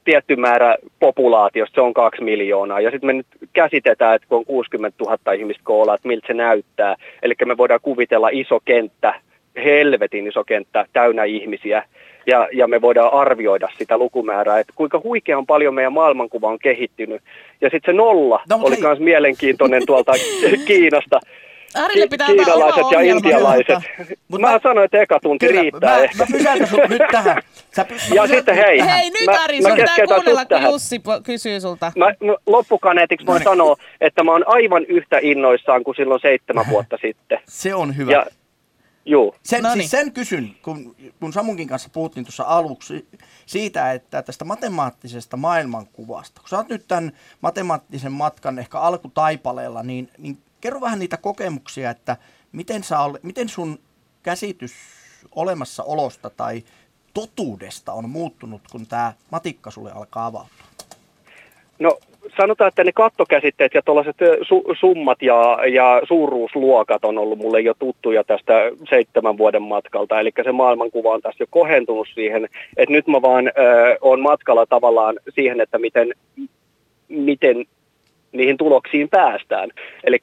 tietty 0.05 0.37
määrä 0.37 0.77
populaatiosta, 1.01 1.75
se 1.75 1.81
on 1.81 1.95
kaksi 1.95 2.23
miljoonaa. 2.23 2.81
Ja 2.81 2.91
sitten 2.91 3.07
me 3.07 3.13
nyt 3.13 3.27
käsitetään, 3.53 4.15
että 4.15 4.29
kun 4.29 4.39
on 4.39 4.45
60 4.45 5.05
000 5.05 5.33
ihmistä 5.33 5.63
koolla, 5.65 5.95
että 5.95 6.09
miltä 6.09 6.27
se 6.27 6.35
näyttää. 6.35 6.97
Eli 7.23 7.35
me 7.45 7.57
voidaan 7.57 7.81
kuvitella 7.83 8.29
iso 8.33 8.61
kenttä, 8.65 9.15
helvetin 9.57 10.27
iso 10.27 10.45
kenttä, 10.45 10.87
täynnä 10.93 11.25
ihmisiä 11.25 11.85
ja, 12.27 12.49
ja 12.53 12.69
me 12.69 12.81
voidaan 12.81 13.13
arvioida 13.13 13.69
sitä 13.79 13.99
lukumäärää, 13.99 14.59
että 14.59 14.73
kuinka 14.77 15.01
huikean 15.05 15.47
paljon 15.47 15.75
meidän 15.75 15.93
maailmankuva 15.93 16.49
on 16.49 16.59
kehittynyt. 16.59 17.23
Ja 17.61 17.71
sitten 17.71 17.93
se 17.95 17.97
nolla 17.97 18.43
no, 18.49 18.61
oli 18.63 18.77
myös 18.77 18.99
mielenkiintoinen 18.99 19.83
tuolta 19.87 20.13
Kiinasta. 20.67 21.21
Arille 21.75 22.07
pitää 22.07 22.27
Kiinalaiset 22.27 22.85
ja 22.91 23.01
intialaiset. 23.01 23.79
Mutta 24.29 24.47
mä, 24.47 24.53
mä 24.53 24.61
sanoin, 24.63 24.85
että 24.85 25.01
eka 25.01 25.21
tunti 25.23 25.47
kyllä, 25.47 25.61
riittää. 25.61 25.99
Mä, 25.99 26.09
mä 26.19 26.27
pysäytän 26.33 26.69
sut 26.69 26.89
nyt 26.89 27.03
tähän. 27.11 27.43
Sä, 27.77 27.85
py, 27.85 27.95
ja 28.15 28.27
sitten 28.27 28.55
hei. 28.55 28.81
Hei 28.81 29.11
nyt 29.11 29.27
mä, 29.27 29.45
Ari, 29.45 29.63
sun 29.63 29.73
pitää 29.73 29.97
kuunnella, 30.07 30.45
kun 30.45 30.63
Jussi 30.63 31.01
kysyy 31.23 31.61
sulta. 31.61 31.93
Mä, 31.97 32.15
no, 32.21 32.37
loppukaneetiksi 32.47 33.27
voin 33.27 33.43
sanoa, 33.43 33.77
että 34.01 34.25
mä 34.25 34.33
oon 34.33 34.45
aivan 34.47 34.85
yhtä 34.85 35.19
innoissaan 35.23 35.85
kuin 35.85 35.95
silloin 35.95 36.21
seitsemän 36.21 36.65
vuotta 36.71 36.99
sitten. 37.03 37.39
Se 37.49 37.75
on 37.75 37.97
hyvä. 37.97 38.13
Ja 38.13 38.27
Joo. 39.05 39.35
Sen, 39.43 39.65
siis 39.73 39.91
sen 39.91 40.13
kysyn, 40.13 40.57
kun, 40.63 40.97
kun 41.21 41.33
Samunkin 41.33 41.69
kanssa 41.69 41.89
puhuttiin 41.93 42.25
tuossa 42.25 42.45
aluksi 42.45 43.09
siitä, 43.47 43.93
että 43.93 44.23
tästä 44.23 44.45
matemaattisesta 44.45 45.37
maailmankuvasta, 45.37 46.41
kun 46.41 46.49
sä 46.49 46.57
oot 46.57 46.69
nyt 46.69 46.89
tämän 46.89 47.13
matemaattisen 47.41 48.13
matkan 48.13 48.59
ehkä 48.59 48.81
alkutaipaleella, 48.81 49.83
niin, 49.83 50.11
niin 50.19 50.39
kerro 50.61 50.81
vähän 50.81 50.99
niitä 50.99 51.17
kokemuksia, 51.17 51.91
että 51.91 52.17
miten, 52.53 52.85
sä 52.85 53.01
ole, 53.01 53.21
miten 53.23 53.49
sun 53.49 53.79
käsitys 54.23 54.73
olemassaolosta 55.35 56.31
tai 56.31 56.65
totuudesta 57.15 57.93
on 57.93 58.11
muuttunut, 58.11 58.63
kun 58.71 58.87
tämä 58.87 59.13
matikka 59.31 59.71
sulle 59.71 59.93
alkaa 59.93 60.27
avautua? 60.27 60.67
No 61.79 61.99
sanotaan, 62.37 62.69
että 62.69 62.85
ne 62.85 62.93
kattokäsitteet 62.93 63.75
ja 63.75 63.83
tuollaiset 63.83 64.17
su- 64.21 64.77
summat 64.81 65.23
ja, 65.23 65.59
ja 65.67 66.01
suuruusluokat 66.09 67.05
on 67.05 67.19
ollut 67.19 67.39
mulle 67.39 67.61
jo 67.61 67.75
tuttuja 67.79 68.25
tästä 68.25 68.71
seitsemän 68.89 69.39
vuoden 69.39 69.63
matkalta. 69.63 70.21
Eli 70.21 70.31
se 70.45 70.53
maailmankuva 70.53 71.15
on 71.15 71.23
tässä 71.23 71.43
jo 71.43 71.47
kohentunut 71.51 72.09
siihen, 72.15 72.49
että 72.77 72.93
nyt 72.93 73.07
mä 73.07 73.23
vaan 73.23 73.47
ö, 73.47 73.51
on 74.01 74.21
matkalla 74.21 74.67
tavallaan 74.67 75.19
siihen, 75.35 75.61
että 75.61 75.79
miten, 75.79 76.15
miten 77.09 77.65
niihin 78.33 78.57
tuloksiin 78.57 79.09
päästään. 79.09 79.71
Eli 80.05 80.19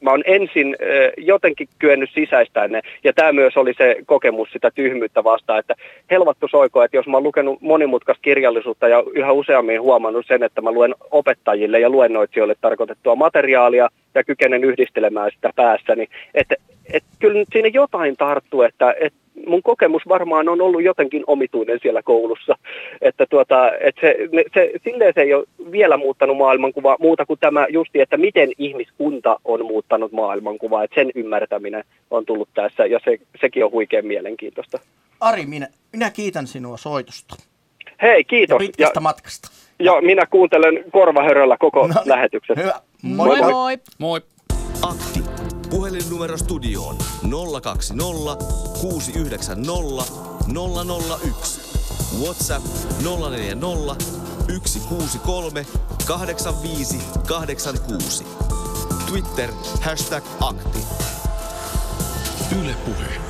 mä 0.00 0.10
oon 0.10 0.22
ensin 0.26 0.76
jotenkin 1.16 1.68
kyennyt 1.78 2.10
sisäistään 2.14 2.72
ne, 2.72 2.80
ja 3.04 3.12
tämä 3.12 3.32
myös 3.32 3.56
oli 3.56 3.74
se 3.78 3.96
kokemus 4.06 4.52
sitä 4.52 4.70
tyhmyyttä 4.70 5.24
vastaan, 5.24 5.58
että 5.58 5.74
helvattu 6.10 6.48
soiko, 6.48 6.82
että 6.82 6.96
jos 6.96 7.06
mä 7.06 7.16
oon 7.16 7.22
lukenut 7.22 7.60
monimutkaista 7.60 8.22
kirjallisuutta 8.22 8.88
ja 8.88 9.04
yhä 9.14 9.32
useammin 9.32 9.82
huomannut 9.82 10.26
sen, 10.26 10.42
että 10.42 10.60
mä 10.60 10.72
luen 10.72 10.94
opettajille 11.10 11.80
ja 11.80 11.90
luennoitsijoille 11.90 12.54
tarkoitettua 12.60 13.14
materiaalia 13.14 13.88
ja 14.14 14.24
kykenen 14.24 14.64
yhdistelemään 14.64 15.30
sitä 15.34 15.50
päässäni, 15.56 16.08
että, 16.34 16.54
että 16.92 17.08
kyllä 17.18 17.38
nyt 17.38 17.48
siinä 17.52 17.68
jotain 17.68 18.16
tarttuu, 18.16 18.62
että, 18.62 18.94
että 19.00 19.25
mun 19.46 19.62
kokemus 19.62 20.02
varmaan 20.08 20.48
on 20.48 20.60
ollut 20.60 20.82
jotenkin 20.82 21.24
omituinen 21.26 21.78
siellä 21.82 22.02
koulussa. 22.02 22.56
Että 23.00 23.26
tuota, 23.30 23.70
että 23.80 24.00
se, 24.00 24.16
se, 24.54 24.70
silleen 24.84 25.12
se 25.14 25.20
ei 25.20 25.34
ole 25.34 25.46
vielä 25.72 25.96
muuttanut 25.96 26.36
maailmankuvaa 26.36 26.96
muuta 27.00 27.26
kuin 27.26 27.38
tämä 27.40 27.66
justi, 27.68 28.00
että 28.00 28.16
miten 28.16 28.52
ihmiskunta 28.58 29.40
on 29.44 29.66
muuttanut 29.66 30.12
maailmankuvaa. 30.12 30.84
Että 30.84 30.94
sen 30.94 31.10
ymmärtäminen 31.14 31.84
on 32.10 32.26
tullut 32.26 32.48
tässä 32.54 32.86
ja 32.86 33.00
se, 33.04 33.18
sekin 33.40 33.64
on 33.64 33.72
huikean 33.72 34.06
mielenkiintoista. 34.06 34.78
Ari, 35.20 35.46
minä, 35.46 35.68
minä 35.92 36.10
kiitän 36.10 36.46
sinua 36.46 36.76
soitosta. 36.76 37.36
Hei, 38.02 38.24
kiitos. 38.24 38.54
Ja 38.54 38.58
pitkästä 38.58 38.98
ja, 38.98 39.00
matkasta. 39.00 39.48
Ja 39.78 40.00
minä 40.00 40.26
kuuntelen 40.26 40.84
korvahöröllä 40.92 41.56
koko 41.58 41.86
no, 41.86 41.94
lähetyksen. 42.04 42.56
Hyvä. 42.56 42.80
Moi 43.02 43.40
moi. 43.40 43.52
moi. 43.52 43.78
moi. 43.98 44.20
Akti. 44.82 45.25
Puhelinnumero 45.70 46.38
studioon 46.38 46.96
020 47.62 48.44
690 48.80 50.12
001. 50.54 51.60
WhatsApp 52.22 52.66
040 53.02 54.04
163 54.48 55.66
85 56.06 56.98
86. 57.26 58.24
Twitter 59.06 59.50
hashtag 59.80 60.24
akti. 60.40 60.78
Yle 62.62 62.74
Puhe. 62.84 63.20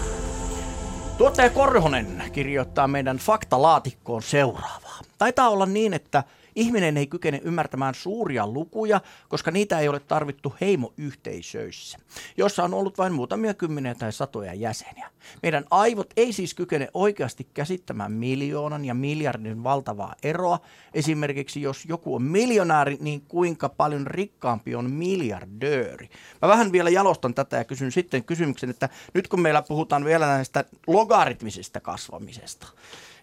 Tuottaja 1.18 1.50
Korhonen 1.50 2.22
kirjoittaa 2.32 2.88
meidän 2.88 3.16
faktalaatikkoon 3.16 4.22
seuraavaa. 4.22 4.98
Taitaa 5.18 5.48
olla 5.48 5.66
niin, 5.66 5.94
että 5.94 6.24
Ihminen 6.56 6.96
ei 6.96 7.06
kykene 7.06 7.40
ymmärtämään 7.44 7.94
suuria 7.94 8.46
lukuja, 8.46 9.00
koska 9.28 9.50
niitä 9.50 9.80
ei 9.80 9.88
ole 9.88 10.00
tarvittu 10.00 10.54
heimoyhteisöissä, 10.60 11.98
jossa 12.36 12.64
on 12.64 12.74
ollut 12.74 12.98
vain 12.98 13.12
muutamia 13.12 13.54
kymmeniä 13.54 13.94
tai 13.94 14.12
satoja 14.12 14.54
jäseniä. 14.54 15.10
Meidän 15.42 15.64
aivot 15.70 16.12
ei 16.16 16.32
siis 16.32 16.54
kykene 16.54 16.88
oikeasti 16.94 17.46
käsittämään 17.54 18.12
miljoonan 18.12 18.84
ja 18.84 18.94
miljardin 18.94 19.64
valtavaa 19.64 20.14
eroa. 20.22 20.58
Esimerkiksi 20.94 21.62
jos 21.62 21.84
joku 21.84 22.14
on 22.14 22.22
miljonääri, 22.22 22.96
niin 23.00 23.20
kuinka 23.20 23.68
paljon 23.68 24.06
rikkaampi 24.06 24.74
on 24.74 24.90
miljardööri. 24.90 26.08
Mä 26.42 26.48
vähän 26.48 26.72
vielä 26.72 26.90
jalostan 26.90 27.34
tätä 27.34 27.56
ja 27.56 27.64
kysyn 27.64 27.92
sitten 27.92 28.24
kysymyksen, 28.24 28.70
että 28.70 28.88
nyt 29.14 29.28
kun 29.28 29.40
meillä 29.40 29.62
puhutaan 29.62 30.04
vielä 30.04 30.26
näistä 30.26 30.64
logaritmisesta 30.86 31.80
kasvamisesta, 31.80 32.66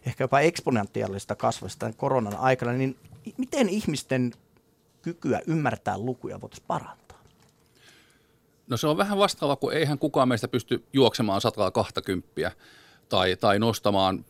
ehkä 0.06 0.24
jopa 0.24 0.40
eksponentiaalista 0.40 1.36
kasvasta 1.36 1.94
koronan 1.98 2.36
aikana, 2.36 2.72
niin 2.72 2.96
miten 3.38 3.70
ihmisten 3.70 4.32
kykyä 5.02 5.42
ymmärtää 5.48 5.98
lukuja 5.98 6.42
voitaisiin 6.42 6.68
parantaa? 6.68 7.24
No 8.68 8.78
se 8.78 8.88
on 8.88 8.98
vähän 8.98 9.18
vastaava, 9.18 9.56
kun 9.56 9.74
eihän 9.74 10.00
kukaan 10.00 10.28
meistä 10.28 10.48
pysty 10.48 10.84
juoksemaan 10.94 11.42
120 11.42 12.52
tai, 13.10 13.36
tai 13.36 13.60
nostamaan 13.60 14.26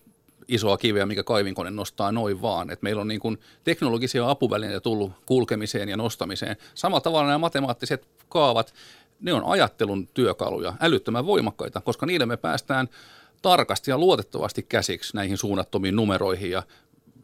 isoa 0.48 0.78
kiveä, 0.78 1.06
mikä 1.06 1.24
kaivinkone 1.24 1.72
nostaa 1.72 2.12
noin 2.12 2.42
vaan. 2.42 2.70
Et 2.70 2.82
meillä 2.82 3.02
on 3.02 3.08
niin 3.08 3.20
kuin 3.20 3.40
teknologisia 3.64 4.30
apuvälineitä 4.30 4.80
tullut 4.80 5.12
kulkemiseen 5.26 5.90
ja 5.90 5.98
nostamiseen. 5.98 6.56
Samalla 6.74 7.02
tavalla 7.02 7.28
nämä 7.28 7.38
matemaattiset 7.38 8.08
kaavat, 8.30 8.74
ne 9.22 9.34
on 9.34 9.44
ajattelun 9.46 10.08
työkaluja, 10.08 10.74
älyttömän 10.80 11.26
voimakkaita, 11.26 11.82
koska 11.82 12.06
niille 12.06 12.26
me 12.26 12.38
päästään 12.38 12.90
tarkasti 13.42 13.92
ja 13.92 13.98
luotettavasti 13.98 14.64
käsiksi 14.64 15.16
näihin 15.16 15.38
suunnattomiin 15.38 15.96
numeroihin 15.96 16.52
ja 16.52 16.64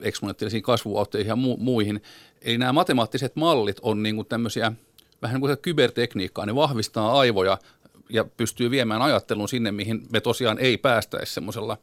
eksponentiaalisiin 0.01 0.63
kasvuautteihin 0.63 1.29
ja 1.29 1.35
mu- 1.35 1.59
muihin. 1.59 2.01
Eli 2.41 2.57
nämä 2.57 2.73
matemaattiset 2.73 3.35
mallit 3.35 3.77
on 3.81 4.03
niin 4.03 4.15
kuin 4.15 4.27
tämmöisiä 4.27 4.71
vähän 5.21 5.35
niin 5.35 5.41
kuin 5.41 5.57
kybertekniikkaa, 5.61 6.45
ne 6.45 6.55
vahvistaa 6.55 7.19
aivoja 7.19 7.57
ja 8.09 8.23
pystyy 8.23 8.71
viemään 8.71 9.01
ajattelun 9.01 9.49
sinne, 9.49 9.71
mihin 9.71 10.01
me 10.11 10.21
tosiaan 10.21 10.59
ei 10.59 10.77
päästäisi 10.77 11.33
semmoisella 11.33 11.77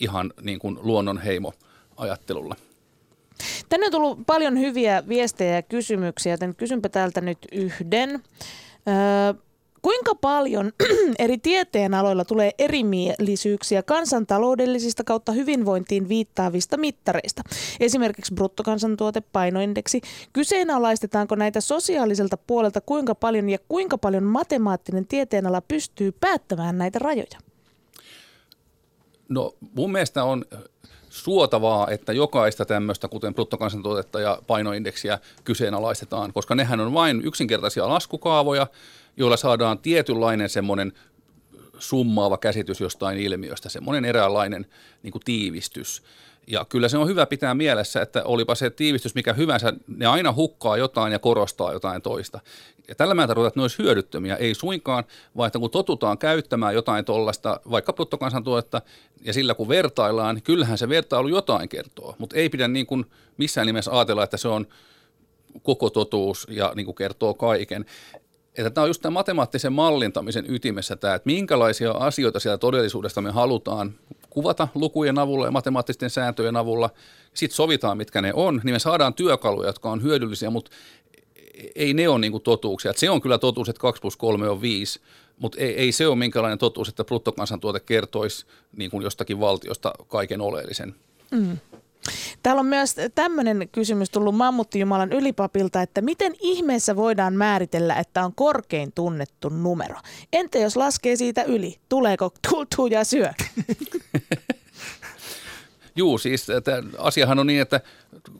ihan 0.00 0.32
niin 0.42 0.58
kuin 0.58 0.78
luonnonheimo-ajattelulla. 0.82 2.56
Tänne 3.68 3.86
on 3.86 3.92
tullut 3.92 4.18
paljon 4.26 4.58
hyviä 4.58 5.08
viestejä 5.08 5.54
ja 5.54 5.62
kysymyksiä, 5.62 6.32
joten 6.32 6.54
kysynpä 6.54 6.88
täältä 6.88 7.20
nyt 7.20 7.38
yhden. 7.52 8.10
Öö, 8.10 9.44
Kuinka 9.84 10.14
paljon 10.14 10.72
eri 11.18 11.38
tieteenaloilla 11.38 12.24
tulee 12.24 12.50
erimielisyyksiä 12.58 13.82
kansantaloudellisista 13.82 15.04
kautta 15.04 15.32
hyvinvointiin 15.32 16.08
viittaavista 16.08 16.76
mittareista? 16.76 17.42
Esimerkiksi 17.80 18.34
bruttokansantuote, 18.34 19.20
painoindeksi. 19.20 20.00
Kyseenalaistetaanko 20.32 21.34
näitä 21.34 21.60
sosiaaliselta 21.60 22.36
puolelta 22.36 22.80
kuinka 22.80 23.14
paljon 23.14 23.50
ja 23.50 23.58
kuinka 23.68 23.98
paljon 23.98 24.24
matemaattinen 24.24 25.06
tieteenala 25.06 25.60
pystyy 25.60 26.12
päättämään 26.12 26.78
näitä 26.78 26.98
rajoja? 26.98 27.38
No 29.28 29.54
mun 29.76 29.92
mielestä 29.92 30.24
on 30.24 30.44
suotavaa, 31.08 31.90
että 31.90 32.12
jokaista 32.12 32.64
tämmöistä, 32.64 33.08
kuten 33.08 33.34
bruttokansantuotetta 33.34 34.20
ja 34.20 34.38
painoindeksiä, 34.46 35.18
kyseenalaistetaan, 35.44 36.32
koska 36.32 36.54
nehän 36.54 36.80
on 36.80 36.94
vain 36.94 37.22
yksinkertaisia 37.24 37.88
laskukaavoja, 37.88 38.66
joilla 39.16 39.36
saadaan 39.36 39.78
tietynlainen 39.78 40.48
semmoinen 40.48 40.92
summaava 41.78 42.38
käsitys 42.38 42.80
jostain 42.80 43.18
ilmiöstä, 43.18 43.68
semmoinen 43.68 44.04
eräänlainen 44.04 44.66
niin 45.02 45.12
kuin 45.12 45.22
tiivistys. 45.24 46.02
Ja 46.46 46.64
kyllä 46.68 46.88
se 46.88 46.98
on 46.98 47.08
hyvä 47.08 47.26
pitää 47.26 47.54
mielessä, 47.54 48.02
että 48.02 48.24
olipa 48.24 48.54
se 48.54 48.70
tiivistys 48.70 49.14
mikä 49.14 49.32
hyvänsä, 49.32 49.72
ne 49.86 50.06
aina 50.06 50.32
hukkaa 50.32 50.76
jotain 50.76 51.12
ja 51.12 51.18
korostaa 51.18 51.72
jotain 51.72 52.02
toista. 52.02 52.40
Ja 52.88 52.94
tällä 52.94 53.14
mä 53.14 53.26
tarkoitan, 53.26 53.48
että 53.48 53.60
ne 53.60 53.62
olisi 53.62 53.78
hyödyttömiä, 53.78 54.36
ei 54.36 54.54
suinkaan, 54.54 55.04
vaan 55.36 55.46
että 55.46 55.58
kun 55.58 55.70
totutaan 55.70 56.18
käyttämään 56.18 56.74
jotain 56.74 57.04
tuollaista, 57.04 57.60
vaikka 57.70 57.92
bruttokansantuotetta, 57.92 58.82
ja 59.20 59.32
sillä 59.32 59.54
kun 59.54 59.68
vertaillaan, 59.68 60.34
niin 60.34 60.42
kyllähän 60.42 60.78
se 60.78 60.88
vertailu 60.88 61.28
jotain 61.28 61.68
kertoo, 61.68 62.14
mutta 62.18 62.36
ei 62.36 62.48
pidä 62.48 62.68
niin 62.68 62.86
kuin 62.86 63.04
missään 63.36 63.66
nimessä 63.66 63.92
ajatella, 63.92 64.24
että 64.24 64.36
se 64.36 64.48
on 64.48 64.66
koko 65.62 65.90
totuus 65.90 66.46
ja 66.50 66.72
niin 66.74 66.86
kuin 66.86 66.94
kertoo 66.94 67.34
kaiken 67.34 67.84
että 68.58 68.70
tämä 68.70 68.82
on 68.82 68.88
just 68.88 69.02
tämä 69.02 69.12
matemaattisen 69.12 69.72
mallintamisen 69.72 70.44
ytimessä 70.48 70.96
tämä, 70.96 71.14
että 71.14 71.26
minkälaisia 71.26 71.90
asioita 71.90 72.40
siellä 72.40 72.58
todellisuudesta 72.58 73.20
me 73.20 73.30
halutaan 73.30 73.94
kuvata 74.30 74.68
lukujen 74.74 75.18
avulla 75.18 75.46
ja 75.46 75.50
matemaattisten 75.50 76.10
sääntöjen 76.10 76.56
avulla. 76.56 76.90
Sitten 77.34 77.56
sovitaan, 77.56 77.96
mitkä 77.96 78.22
ne 78.22 78.32
on, 78.34 78.60
niin 78.64 78.74
me 78.74 78.78
saadaan 78.78 79.14
työkaluja, 79.14 79.68
jotka 79.68 79.90
on 79.90 80.02
hyödyllisiä, 80.02 80.50
mutta 80.50 80.70
ei 81.74 81.94
ne 81.94 82.08
ole 82.08 82.18
niin 82.18 82.42
totuuksia. 82.42 82.90
Että 82.90 83.00
se 83.00 83.10
on 83.10 83.20
kyllä 83.20 83.38
totuus, 83.38 83.68
että 83.68 83.80
2 83.80 84.00
plus 84.00 84.16
3 84.16 84.48
on 84.48 84.60
5, 84.60 85.00
mutta 85.38 85.60
ei, 85.60 85.74
ei 85.74 85.92
se 85.92 86.06
ole 86.06 86.16
minkälainen 86.16 86.58
totuus, 86.58 86.88
että 86.88 87.04
bruttokansantuote 87.04 87.80
kertoisi 87.80 88.46
niin 88.76 88.90
kuin 88.90 89.04
jostakin 89.04 89.40
valtiosta 89.40 89.92
kaiken 90.08 90.40
oleellisen. 90.40 90.94
Mm. 91.30 91.58
Täällä 92.42 92.60
on 92.60 92.66
myös 92.66 92.96
tämmöinen 93.14 93.68
kysymys 93.72 94.10
tullut 94.10 94.34
Mammuttijumalan 94.34 95.12
ylipapilta, 95.12 95.82
että 95.82 96.00
miten 96.00 96.34
ihmeessä 96.40 96.96
voidaan 96.96 97.34
määritellä, 97.34 97.96
että 97.96 98.24
on 98.24 98.34
korkein 98.34 98.92
tunnettu 98.94 99.48
numero? 99.48 99.96
Entä 100.32 100.58
jos 100.58 100.76
laskee 100.76 101.16
siitä 101.16 101.42
yli? 101.42 101.76
Tuleeko 101.88 102.30
tultuu 102.50 102.86
ja 102.86 103.04
syö? 103.04 103.28
Juu, 105.96 106.18
siis 106.18 106.46
asiahan 106.98 107.38
on 107.38 107.46
niin, 107.46 107.60
että 107.60 107.80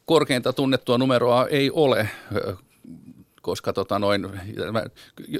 korkeinta 0.05 0.53
tunnettua 0.53 0.99
numeroa 0.99 1.47
ei 1.47 1.71
ole 1.71 2.09
koska 3.45 3.73
tota 3.73 3.99
noin, 3.99 4.27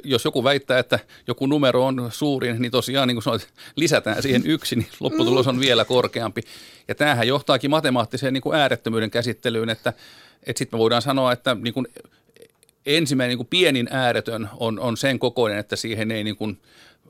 jos 0.03 0.25
joku 0.25 0.43
väittää, 0.43 0.79
että 0.79 0.99
joku 1.27 1.45
numero 1.45 1.85
on 1.85 2.09
suurin, 2.11 2.61
niin 2.61 2.71
tosiaan 2.71 3.07
niin 3.07 3.15
kuin 3.15 3.23
sanoit, 3.23 3.47
lisätään 3.75 4.21
siihen 4.21 4.41
yksi, 4.45 4.75
niin 4.75 4.87
lopputulos 4.99 5.47
on 5.47 5.59
vielä 5.59 5.85
korkeampi. 5.85 6.41
Ja 6.87 6.95
tämähän 6.95 7.27
johtaakin 7.27 7.69
matemaattiseen 7.69 8.33
niin 8.33 8.41
kuin 8.41 8.59
äärettömyyden 8.59 9.11
käsittelyyn, 9.11 9.69
että, 9.69 9.93
että 10.43 10.59
sitten 10.59 10.77
me 10.77 10.81
voidaan 10.81 11.01
sanoa, 11.01 11.31
että 11.31 11.55
niin 11.55 11.73
kuin 11.73 11.87
ensimmäinen 12.85 13.29
niin 13.29 13.37
kuin 13.37 13.47
pienin 13.47 13.87
ääretön 13.91 14.49
on, 14.59 14.79
on 14.79 14.97
sen 14.97 15.19
kokoinen, 15.19 15.59
että 15.59 15.75
siihen 15.75 16.11
ei 16.11 16.23
niin 16.23 16.35
kuin 16.35 16.61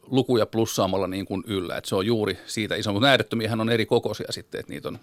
lukuja 0.07 0.45
plussaamalla 0.45 1.07
niin 1.07 1.25
kuin 1.25 1.43
yllä. 1.47 1.77
Että 1.77 1.89
se 1.89 1.95
on 1.95 2.05
juuri 2.05 2.37
siitä 2.45 2.75
iso, 2.75 2.93
mutta 2.93 3.07
äärettömiähän 3.07 3.61
on 3.61 3.69
eri 3.69 3.85
kokoisia 3.85 4.31
sitten, 4.31 4.59
että 4.59 4.73
niitä 4.73 4.87
on 4.87 4.99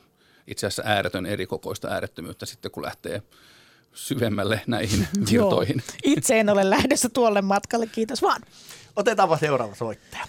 itse 0.46 0.66
asiassa 0.66 0.82
ääretön 0.86 1.26
eri 1.26 1.46
kokoista 1.46 1.88
äärettömyyttä 1.88 2.46
sitten, 2.46 2.70
kun 2.70 2.82
lähtee 2.82 3.22
syvemmälle 3.92 4.60
näihin 4.66 5.06
virtoihin. 5.32 5.82
Itse 6.04 6.40
en 6.40 6.48
ole 6.48 6.70
lähdössä 6.70 7.08
tuolle 7.08 7.42
matkalle, 7.42 7.86
kiitos 7.86 8.22
vaan. 8.22 8.42
Otetaanpa 8.96 9.36
seuraava 9.36 9.74
soittaja. 9.74 10.24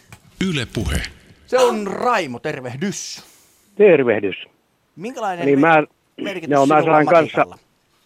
Yle 0.50 0.68
Puhe. 0.74 1.02
Se 1.46 1.60
on 1.60 1.88
Raimo, 1.88 2.40
tervehdys. 2.40 3.24
Tervehdys. 3.76 4.36
Minkälainen 4.96 5.46
niin 5.46 5.60
mä, 5.60 5.84
merkitys 6.22 6.52
joo, 6.52 6.66
mä 6.66 6.84
sain 6.84 7.08
kanssa, 7.08 7.46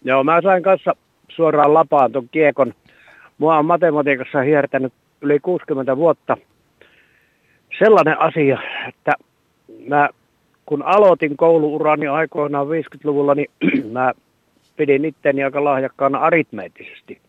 joo, 0.04 0.24
mä 0.24 0.40
sain 0.42 0.62
kanssa 0.62 0.96
suoraan 1.28 1.74
lapaan 1.74 2.12
tuon 2.12 2.28
kiekon. 2.28 2.74
Mua 3.38 3.58
on 3.58 3.64
matematiikassa 3.66 4.42
hiertänyt 4.42 4.92
yli 5.20 5.40
60 5.40 5.96
vuotta 5.96 6.36
sellainen 7.78 8.20
asia, 8.20 8.58
että 8.88 9.12
mä 9.88 10.08
kun 10.66 10.82
aloitin 10.82 11.36
kouluurani 11.36 12.06
aikoinaan 12.06 12.66
50-luvulla, 12.66 13.34
niin 13.34 13.50
mä 13.92 14.12
pidin 14.78 15.04
itteni 15.04 15.44
aika 15.44 15.64
lahjakkaana 15.64 16.18
aritmeettisesti. 16.18 17.20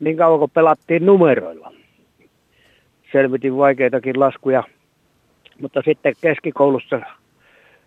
Niin 0.00 0.16
kauan 0.16 0.38
kun 0.38 0.50
pelattiin 0.50 1.06
numeroilla. 1.06 1.72
Selvitin 3.12 3.56
vaikeitakin 3.56 4.20
laskuja. 4.20 4.64
Mutta 5.60 5.82
sitten 5.84 6.14
keskikoulussa, 6.20 7.00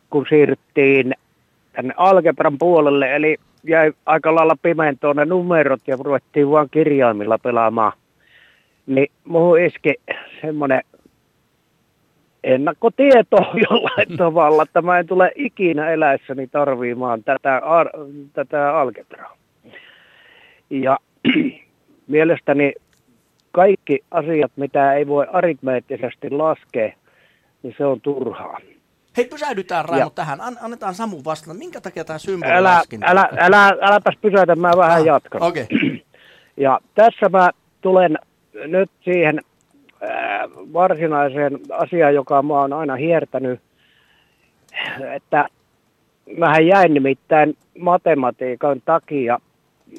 kun 0.09 0.25
siirryttiin 0.29 1.13
tänne 1.73 1.93
algebran 1.97 2.57
puolelle, 2.57 3.15
eli 3.15 3.37
jäi 3.63 3.93
aika 4.05 4.35
lailla 4.35 4.57
pimentoon 4.61 5.15
ne 5.15 5.25
numerot 5.25 5.81
ja 5.87 5.97
ruvettiin 6.03 6.51
vaan 6.51 6.67
kirjaimilla 6.71 7.37
pelaamaan. 7.37 7.91
Niin 8.85 9.07
muuhun 9.23 9.61
iski 9.61 9.95
semmoinen 10.41 10.81
ennakkotieto 12.43 13.37
jollain 13.69 14.17
tavalla, 14.17 14.63
että 14.63 14.81
mä 14.81 14.99
en 14.99 15.07
tule 15.07 15.31
ikinä 15.35 15.89
eläessäni 15.89 16.47
tarvimaan 16.47 17.23
tätä, 17.23 17.57
ar- 17.57 17.91
tätä 18.33 18.79
algebraa. 18.79 19.37
Ja 20.69 20.97
mielestäni 22.07 22.73
kaikki 23.51 23.99
asiat, 24.11 24.51
mitä 24.55 24.93
ei 24.93 25.07
voi 25.07 25.27
aritmeettisesti 25.33 26.29
laskea, 26.29 26.93
niin 27.63 27.75
se 27.77 27.85
on 27.85 28.01
turhaa. 28.01 28.57
Hei, 29.17 29.25
pysähdytään 29.25 29.85
Raimo 29.85 30.05
ja. 30.05 30.09
tähän. 30.09 30.41
An- 30.41 30.57
annetaan 30.61 30.93
Samu 30.93 31.21
vastata. 31.25 31.53
Minkä 31.53 31.81
takia 31.81 32.03
tämä 32.03 32.19
symboli 32.19 32.51
älä, 32.51 32.81
älä, 33.01 33.29
älä, 33.37 33.67
äläpäs 33.81 34.15
pysäytä, 34.21 34.55
mä 34.55 34.71
vähän 34.77 35.01
ah, 35.01 35.05
jatkan. 35.05 35.43
Okay. 35.43 35.65
Ja 36.57 36.79
tässä 36.95 37.29
mä 37.29 37.49
tulen 37.81 38.17
nyt 38.53 38.91
siihen 39.03 39.39
varsinaiseen 40.73 41.59
asiaan, 41.71 42.15
joka 42.15 42.41
mua 42.41 42.61
on 42.61 42.73
aina 42.73 42.95
hiertänyt, 42.95 43.59
että 45.15 45.47
mähän 46.37 46.67
jäin 46.67 46.93
nimittäin 46.93 47.57
matematiikan 47.79 48.81
takia, 48.85 49.39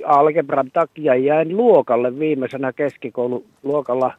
algebran 0.04 0.70
takia 0.72 1.14
jäin 1.14 1.56
luokalle 1.56 2.18
viimeisenä 2.18 2.72
keskikoululuokalla, 2.72 4.14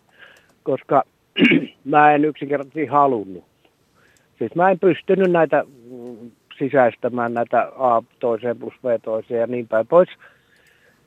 koska 0.64 1.04
mä 1.86 2.12
en 2.12 2.26
yksinkertaisesti 2.26 2.86
halunnut. 2.86 3.44
Siis 4.38 4.56
mä 4.56 4.72
en 4.72 4.80
pystynyt 4.80 5.32
näitä 5.32 5.66
sisäistämään 6.58 7.34
näitä 7.34 7.72
A 7.78 8.04
toiseen 8.20 8.58
plus 8.58 8.74
B 8.74 8.86
toiseen 9.04 9.40
ja 9.40 9.48
niin 9.48 9.68
päin 9.68 9.88
pois 9.88 10.10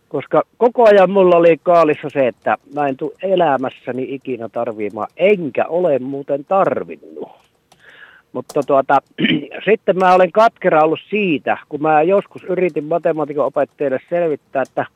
koska 0.08 0.42
koko 0.56 0.88
ajan 0.88 1.10
mulla 1.10 1.36
oli 1.36 1.56
kaalissa 1.62 2.10
se, 2.10 2.26
että 2.26 2.56
mä 2.74 2.88
en 2.88 2.96
tule 2.96 3.12
elämässäni 3.22 4.14
ikinä 4.14 4.48
tarvimaan, 4.48 5.08
enkä 5.16 5.66
ole 5.66 5.98
muuten 5.98 6.44
tarvinnut. 6.44 7.28
Mutta 8.32 8.60
tuota, 8.66 8.98
sitten 9.68 9.98
mä 9.98 10.14
olen 10.14 10.32
katkera 10.32 10.84
ollut 10.84 11.00
siitä, 11.10 11.58
kun 11.68 11.82
mä 11.82 12.02
joskus 12.02 12.44
yritin 12.44 12.84
matematiikan 12.84 13.46
opettajille 13.46 14.00
selvittää, 14.08 14.62
että 14.62 14.86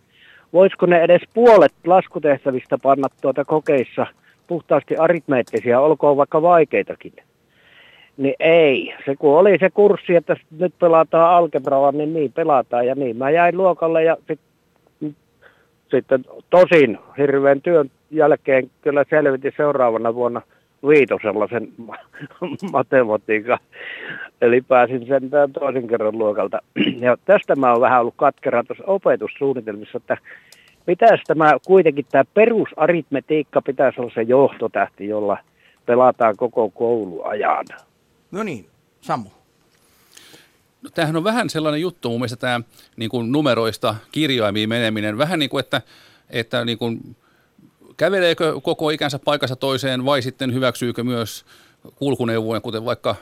voisiko 0.53 0.87
ne 0.87 1.03
edes 1.03 1.23
puolet 1.35 1.73
laskutehtävistä 1.87 2.79
panna 2.83 3.09
tuota 3.21 3.45
kokeissa 3.45 4.07
puhtaasti 4.47 4.97
aritmeettisia, 4.97 5.81
olkoon 5.81 6.17
vaikka 6.17 6.43
vaikeitakin. 6.43 7.13
Niin 8.17 8.35
ei. 8.41 8.95
Se 9.05 9.17
kun 9.17 9.39
oli 9.39 9.59
se 9.61 9.71
kurssi, 9.71 10.17
että 10.17 10.37
nyt 10.59 10.75
pelataan 10.79 11.35
algebraa, 11.35 11.93
niin 11.93 12.15
niin 12.15 12.33
pelataan 12.33 12.87
ja 12.87 12.95
niin. 12.95 13.17
Mä 13.17 13.31
jäin 13.31 13.57
luokalle 13.57 14.05
ja 14.05 14.17
sitten 14.17 14.52
sitten 15.97 16.25
tosin 16.51 16.99
hirveän 17.19 17.63
työn 17.63 17.91
jälkeen 18.11 18.71
kyllä 18.83 19.05
selvitin 19.11 19.53
seuraavana 19.57 20.15
vuonna 20.15 20.43
viitosella 20.89 21.49
sen 21.49 21.69
matematiikan. 22.73 23.59
Eli 24.41 24.61
pääsin 24.61 25.07
sen 25.07 25.31
toisen 25.53 25.89
kerran 25.89 26.19
luokalta. 26.19 26.59
Ja 27.01 27.17
tästä 27.25 27.57
mä 27.57 27.73
oon 27.73 27.81
vähän 27.81 28.01
ollut 28.01 28.15
katkera 28.17 28.65
tuossa 28.65 28.85
opetussuunnitelmissa, 28.87 29.99
että 29.99 30.17
pitäisi 30.87 31.25
tämä 31.27 31.53
kuitenkin 31.67 32.07
tämä 32.11 32.25
perusaritmetiikka 32.35 33.63
pitäisi 33.63 34.01
olla 34.01 34.13
se 34.15 34.23
johtotähti, 34.23 35.09
jolla 35.09 35.39
pelataan 35.87 36.37
koko 36.37 36.71
kouluajan. 36.71 37.67
No 38.31 38.43
niin, 38.43 38.67
Sammu. 39.01 39.29
No, 40.83 40.91
tämähän 40.95 41.17
on 41.17 41.25
vähän 41.25 41.51
sellainen 41.51 41.81
juttu 41.81 42.09
mun 42.09 42.21
mielestä 42.21 42.37
tämä 42.37 42.61
niin 42.97 43.11
kuin 43.11 43.33
numeroista 43.33 43.95
kirjaimiin 44.13 44.69
meneminen. 44.69 45.19
Vähän 45.19 45.39
niin 45.39 45.51
kuin, 45.51 45.61
että, 45.61 45.83
että 46.31 46.65
niin 46.65 46.79
kuin 46.79 47.17
käveleekö 47.97 48.61
koko 48.61 48.91
ikänsä 48.91 49.19
paikassa 49.19 49.57
toiseen 49.57 50.05
vai 50.05 50.23
sitten 50.23 50.55
hyväksyykö 50.55 51.05
myös 51.05 51.45
kulkuneuvojen, 51.95 52.63
kuten 52.63 52.85
vaikka 52.85 53.17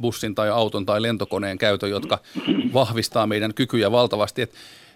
bussin 0.00 0.34
tai 0.34 0.50
auton 0.50 0.86
tai 0.86 1.02
lentokoneen 1.02 1.58
käytön, 1.58 1.90
jotka 1.90 2.18
vahvistaa 2.74 3.26
meidän 3.26 3.54
kykyjä 3.54 3.92
valtavasti. 3.92 4.42
Et 4.42 4.52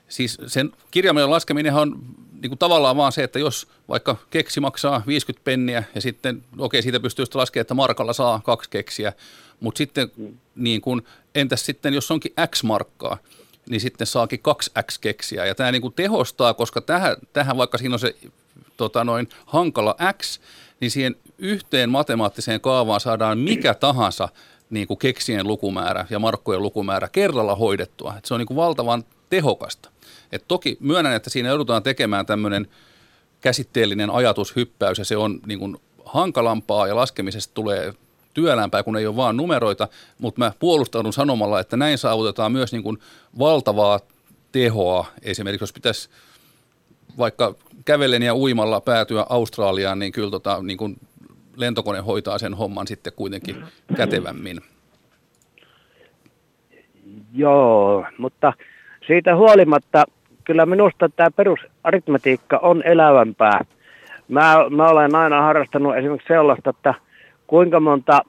siis 0.08 0.38
sen 0.46 0.72
kirjaimellinen 0.90 1.30
laskeminen 1.30 1.74
on 1.74 1.98
niin 2.42 2.50
kuin 2.50 2.58
tavallaan 2.58 2.96
vaan 2.96 3.12
se, 3.12 3.24
että 3.24 3.38
jos 3.38 3.68
vaikka 3.88 4.16
keksi 4.30 4.60
maksaa 4.60 5.02
50 5.06 5.44
penniä 5.44 5.84
ja 5.94 6.00
sitten, 6.00 6.44
okei, 6.58 6.82
siitä 6.82 7.00
pystyy 7.00 7.24
laskemaan, 7.34 7.62
että 7.62 7.74
markalla 7.74 8.12
saa 8.12 8.40
kaksi 8.44 8.70
keksiä, 8.70 9.12
mutta 9.60 9.78
sitten 9.78 10.12
niin 10.54 10.80
kuin, 10.80 11.02
entäs 11.34 11.66
sitten, 11.66 11.94
jos 11.94 12.10
onkin 12.10 12.32
X 12.50 12.62
markkaa, 12.62 13.18
niin 13.68 13.80
sitten 13.80 14.06
saakin 14.06 14.40
kaksi 14.40 14.70
X-keksiä. 14.82 15.46
Ja 15.46 15.54
tämä 15.54 15.72
niin 15.72 15.82
kuin 15.82 15.94
tehostaa, 15.94 16.54
koska 16.54 16.80
tähän, 16.80 17.16
tähän 17.32 17.56
vaikka 17.56 17.78
siinä 17.78 17.94
on 17.94 17.98
se 17.98 18.14
tota 18.76 19.04
noin, 19.04 19.28
hankala 19.46 19.96
X, 20.22 20.40
niin 20.80 20.90
siihen 20.90 21.16
yhteen 21.38 21.90
matemaattiseen 21.90 22.60
kaavaan 22.60 23.00
saadaan 23.00 23.38
mikä 23.38 23.74
tahansa 23.88 24.28
niin 24.70 24.86
kuin 24.86 24.98
keksien 24.98 25.46
lukumäärä 25.46 26.06
ja 26.10 26.18
markkojen 26.18 26.62
lukumäärä 26.62 27.08
kerralla 27.08 27.54
hoidettua. 27.54 28.14
Et 28.18 28.24
se 28.24 28.34
on 28.34 28.40
niin 28.40 28.46
kuin 28.46 28.56
valtavan 28.56 29.04
tehokasta. 29.30 29.90
Et 30.32 30.44
toki 30.48 30.76
myönnän, 30.80 31.16
että 31.16 31.30
siinä 31.30 31.48
joudutaan 31.48 31.82
tekemään 31.82 32.26
tämmöinen 32.26 32.66
käsitteellinen 33.40 34.10
ajatushyppäys 34.10 34.98
ja 34.98 35.04
se 35.04 35.16
on 35.16 35.40
niin 35.46 35.58
kuin 35.58 35.76
hankalampaa 36.04 36.86
ja 36.86 36.96
laskemisesta 36.96 37.54
tulee 37.54 37.92
työlämpää, 38.34 38.82
kun 38.82 38.96
ei 38.96 39.06
ole 39.06 39.16
vaan 39.16 39.36
numeroita, 39.36 39.88
mutta 40.18 40.38
mä 40.38 40.52
puolustaudun 40.58 41.12
sanomalla, 41.12 41.60
että 41.60 41.76
näin 41.76 41.98
saavutetaan 41.98 42.52
myös 42.52 42.72
niin 42.72 42.82
kuin 42.82 42.98
valtavaa 43.38 44.00
tehoa. 44.52 45.06
Esimerkiksi 45.22 45.62
jos 45.62 45.72
pitäisi 45.72 46.08
vaikka 47.18 47.54
kävellen 47.84 48.22
ja 48.22 48.34
uimalla 48.34 48.80
päätyä 48.80 49.26
Australiaan, 49.28 49.98
niin 49.98 50.12
kyllä 50.12 50.30
tota, 50.30 50.62
niin 50.62 50.78
kuin 50.78 50.96
lentokone 51.56 52.00
hoitaa 52.00 52.38
sen 52.38 52.54
homman 52.54 52.86
sitten 52.86 53.12
kuitenkin 53.16 53.64
kätevämmin. 53.96 54.60
Joo, 57.34 58.06
mutta 58.18 58.52
siitä 59.06 59.36
huolimatta 59.36 60.04
kyllä 60.46 60.66
minusta 60.66 61.08
tämä 61.08 61.30
perusaritmetiikka 61.30 62.58
on 62.58 62.82
elävämpää. 62.82 63.64
Mä, 64.28 64.56
mä 64.70 64.88
olen 64.88 65.14
aina 65.14 65.42
harrastanut 65.42 65.96
esimerkiksi 65.96 66.28
sellaista, 66.28 66.70
että 66.70 66.94
kuinka 67.46 67.80
monta 67.80 68.20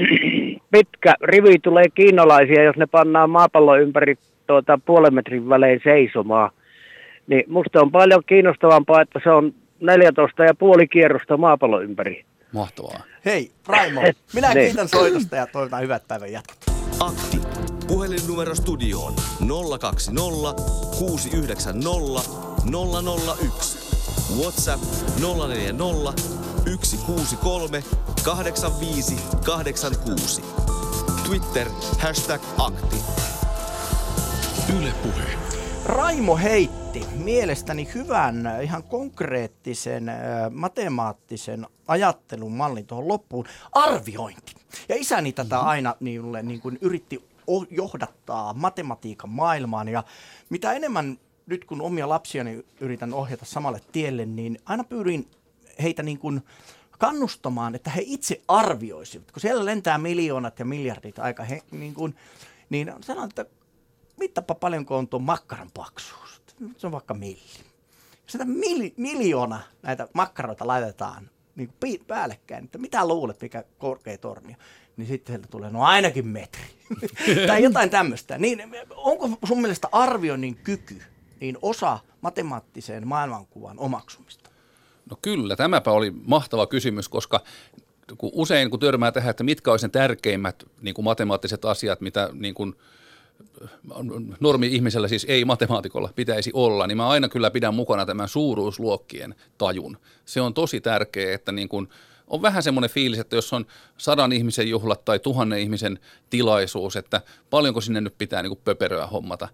pitkä 0.72 1.14
rivi 1.22 1.58
tulee 1.58 1.84
kiinalaisia, 1.94 2.62
jos 2.62 2.76
ne 2.76 2.86
pannaan 2.86 3.30
maapallon 3.30 3.80
ympäri 3.80 4.14
tuota, 4.46 4.78
puolen 4.86 5.14
metrin 5.14 5.48
välein 5.48 5.80
seisomaan. 5.84 6.50
Niin 7.26 7.44
musta 7.48 7.80
on 7.80 7.92
paljon 7.92 8.22
kiinnostavampaa, 8.26 9.00
että 9.00 9.20
se 9.24 9.30
on 9.30 9.54
14 9.80 10.44
ja 10.44 10.54
puoli 10.54 10.88
kierrosta 10.88 11.36
maapallon 11.36 11.84
ympäri. 11.84 12.24
Mahtavaa. 12.52 13.00
Hei, 13.24 13.50
Raimo, 13.66 14.00
minä 14.34 14.52
niin. 14.54 14.66
kiitän 14.66 14.88
soitosta 14.88 15.36
ja 15.36 15.46
toivotan 15.46 15.82
hyvät 15.82 16.02
päivän 16.08 16.32
jatkot. 16.32 16.58
Akti. 17.00 17.33
Puhelinnumero 17.86 18.54
studioon 18.54 19.14
020 19.80 20.62
690 20.98 22.20
001. 23.38 23.78
WhatsApp 24.40 24.82
040 25.20 26.12
163 26.64 27.84
85 28.24 29.16
86. 29.44 30.42
Twitter 31.26 31.68
hashtag 31.98 32.42
akti. 32.58 32.96
Yle 34.78 34.92
Puhe. 35.02 35.24
Raimo 35.86 36.36
heitti 36.36 37.06
mielestäni 37.14 37.88
hyvän, 37.94 38.50
ihan 38.62 38.82
konkreettisen 38.82 40.12
matemaattisen 40.50 41.66
ajattelun 41.88 42.52
mallin 42.52 42.86
tuohon 42.86 43.08
loppuun. 43.08 43.46
Arviointi. 43.72 44.54
Ja 44.88 44.96
isäni 44.98 45.32
tätä 45.32 45.56
mhm. 45.56 45.66
aina 45.66 45.94
niille 46.00 46.42
niin 46.42 46.60
kuin 46.60 46.78
yritti 46.80 47.33
johdattaa 47.70 48.54
matematiikan 48.54 49.30
maailmaan. 49.30 49.88
Ja 49.88 50.04
mitä 50.50 50.72
enemmän 50.72 51.18
nyt 51.46 51.64
kun 51.64 51.82
omia 51.82 52.08
lapsiani 52.08 52.64
yritän 52.80 53.14
ohjata 53.14 53.44
samalle 53.44 53.80
tielle, 53.92 54.26
niin 54.26 54.58
aina 54.64 54.84
pyrin 54.84 55.30
heitä 55.82 56.02
niin 56.02 56.18
kuin 56.18 56.42
kannustamaan, 56.98 57.74
että 57.74 57.90
he 57.90 58.02
itse 58.04 58.40
arvioisivat. 58.48 59.32
Kun 59.32 59.40
siellä 59.40 59.64
lentää 59.64 59.98
miljoonat 59.98 60.58
ja 60.58 60.64
miljardit 60.64 61.18
aika, 61.18 61.44
he, 61.44 61.62
niin, 61.70 61.94
kuin, 61.94 62.16
niin 62.70 62.92
sanon, 63.00 63.24
että 63.24 63.46
mittapa 64.16 64.54
paljonko 64.54 64.96
on 64.96 65.08
tuon 65.08 65.22
makkaran 65.22 65.70
paksuus. 65.74 66.42
Se 66.76 66.86
on 66.86 66.92
vaikka 66.92 67.14
milli. 67.14 67.64
Sitä 68.26 68.44
mil, 68.44 68.90
miljoona 68.96 69.60
näitä 69.82 70.08
makkaroita 70.12 70.66
laitetaan 70.66 71.30
niin 71.56 71.72
kuin 71.80 72.00
päällekkäin, 72.06 72.64
että 72.64 72.78
mitä 72.78 73.08
luulet, 73.08 73.42
mikä 73.42 73.64
korkea 73.78 74.18
torni 74.18 74.56
niin 74.96 75.08
sitten 75.08 75.32
sieltä 75.32 75.48
tulee, 75.50 75.70
no 75.70 75.82
ainakin 75.82 76.26
metri. 76.26 76.64
tai 77.46 77.62
jotain 77.62 77.90
tämmöistä. 77.90 78.38
Niin, 78.38 78.62
onko 78.96 79.30
sun 79.46 79.60
mielestä 79.60 79.88
arvioinnin 79.92 80.56
kyky 80.56 81.02
niin 81.40 81.58
osa 81.62 81.98
matemaattiseen 82.20 83.08
maailmankuvan 83.08 83.78
omaksumista? 83.78 84.50
No 85.10 85.18
kyllä, 85.22 85.56
tämäpä 85.56 85.90
oli 85.90 86.10
mahtava 86.10 86.66
kysymys, 86.66 87.08
koska 87.08 87.40
kun 88.18 88.30
usein 88.32 88.70
kun 88.70 88.80
törmää 88.80 89.12
tähän, 89.12 89.30
että 89.30 89.44
mitkä 89.44 89.70
olisivat 89.70 89.94
ne 89.94 90.00
tärkeimmät 90.00 90.64
niin 90.80 90.94
kuin 90.94 91.04
matemaattiset 91.04 91.64
asiat, 91.64 92.00
mitä 92.00 92.30
niin 92.32 92.54
kuin, 92.54 92.74
normi-ihmisellä 94.40 95.08
siis 95.08 95.26
ei 95.28 95.44
matemaatikolla 95.44 96.10
pitäisi 96.16 96.50
olla, 96.54 96.86
niin 96.86 96.96
mä 96.96 97.08
aina 97.08 97.28
kyllä 97.28 97.50
pidän 97.50 97.74
mukana 97.74 98.06
tämän 98.06 98.28
suuruusluokkien 98.28 99.34
tajun. 99.58 99.98
Se 100.24 100.40
on 100.40 100.54
tosi 100.54 100.80
tärkeää, 100.80 101.34
että 101.34 101.52
niin 101.52 101.68
kuin, 101.68 101.88
on 102.26 102.42
vähän 102.42 102.62
semmoinen 102.62 102.90
fiilis, 102.90 103.18
että 103.18 103.36
jos 103.36 103.52
on 103.52 103.66
sadan 103.98 104.32
ihmisen 104.32 104.68
juhlat 104.68 105.04
tai 105.04 105.18
tuhannen 105.18 105.58
ihmisen 105.58 105.98
tilaisuus, 106.30 106.96
että 106.96 107.20
paljonko 107.50 107.80
sinne 107.80 108.00
nyt 108.00 108.18
pitää 108.18 108.42
niin 108.42 108.50
kuin 108.50 108.60
pöperöä 108.64 109.06
hommata. 109.06 109.48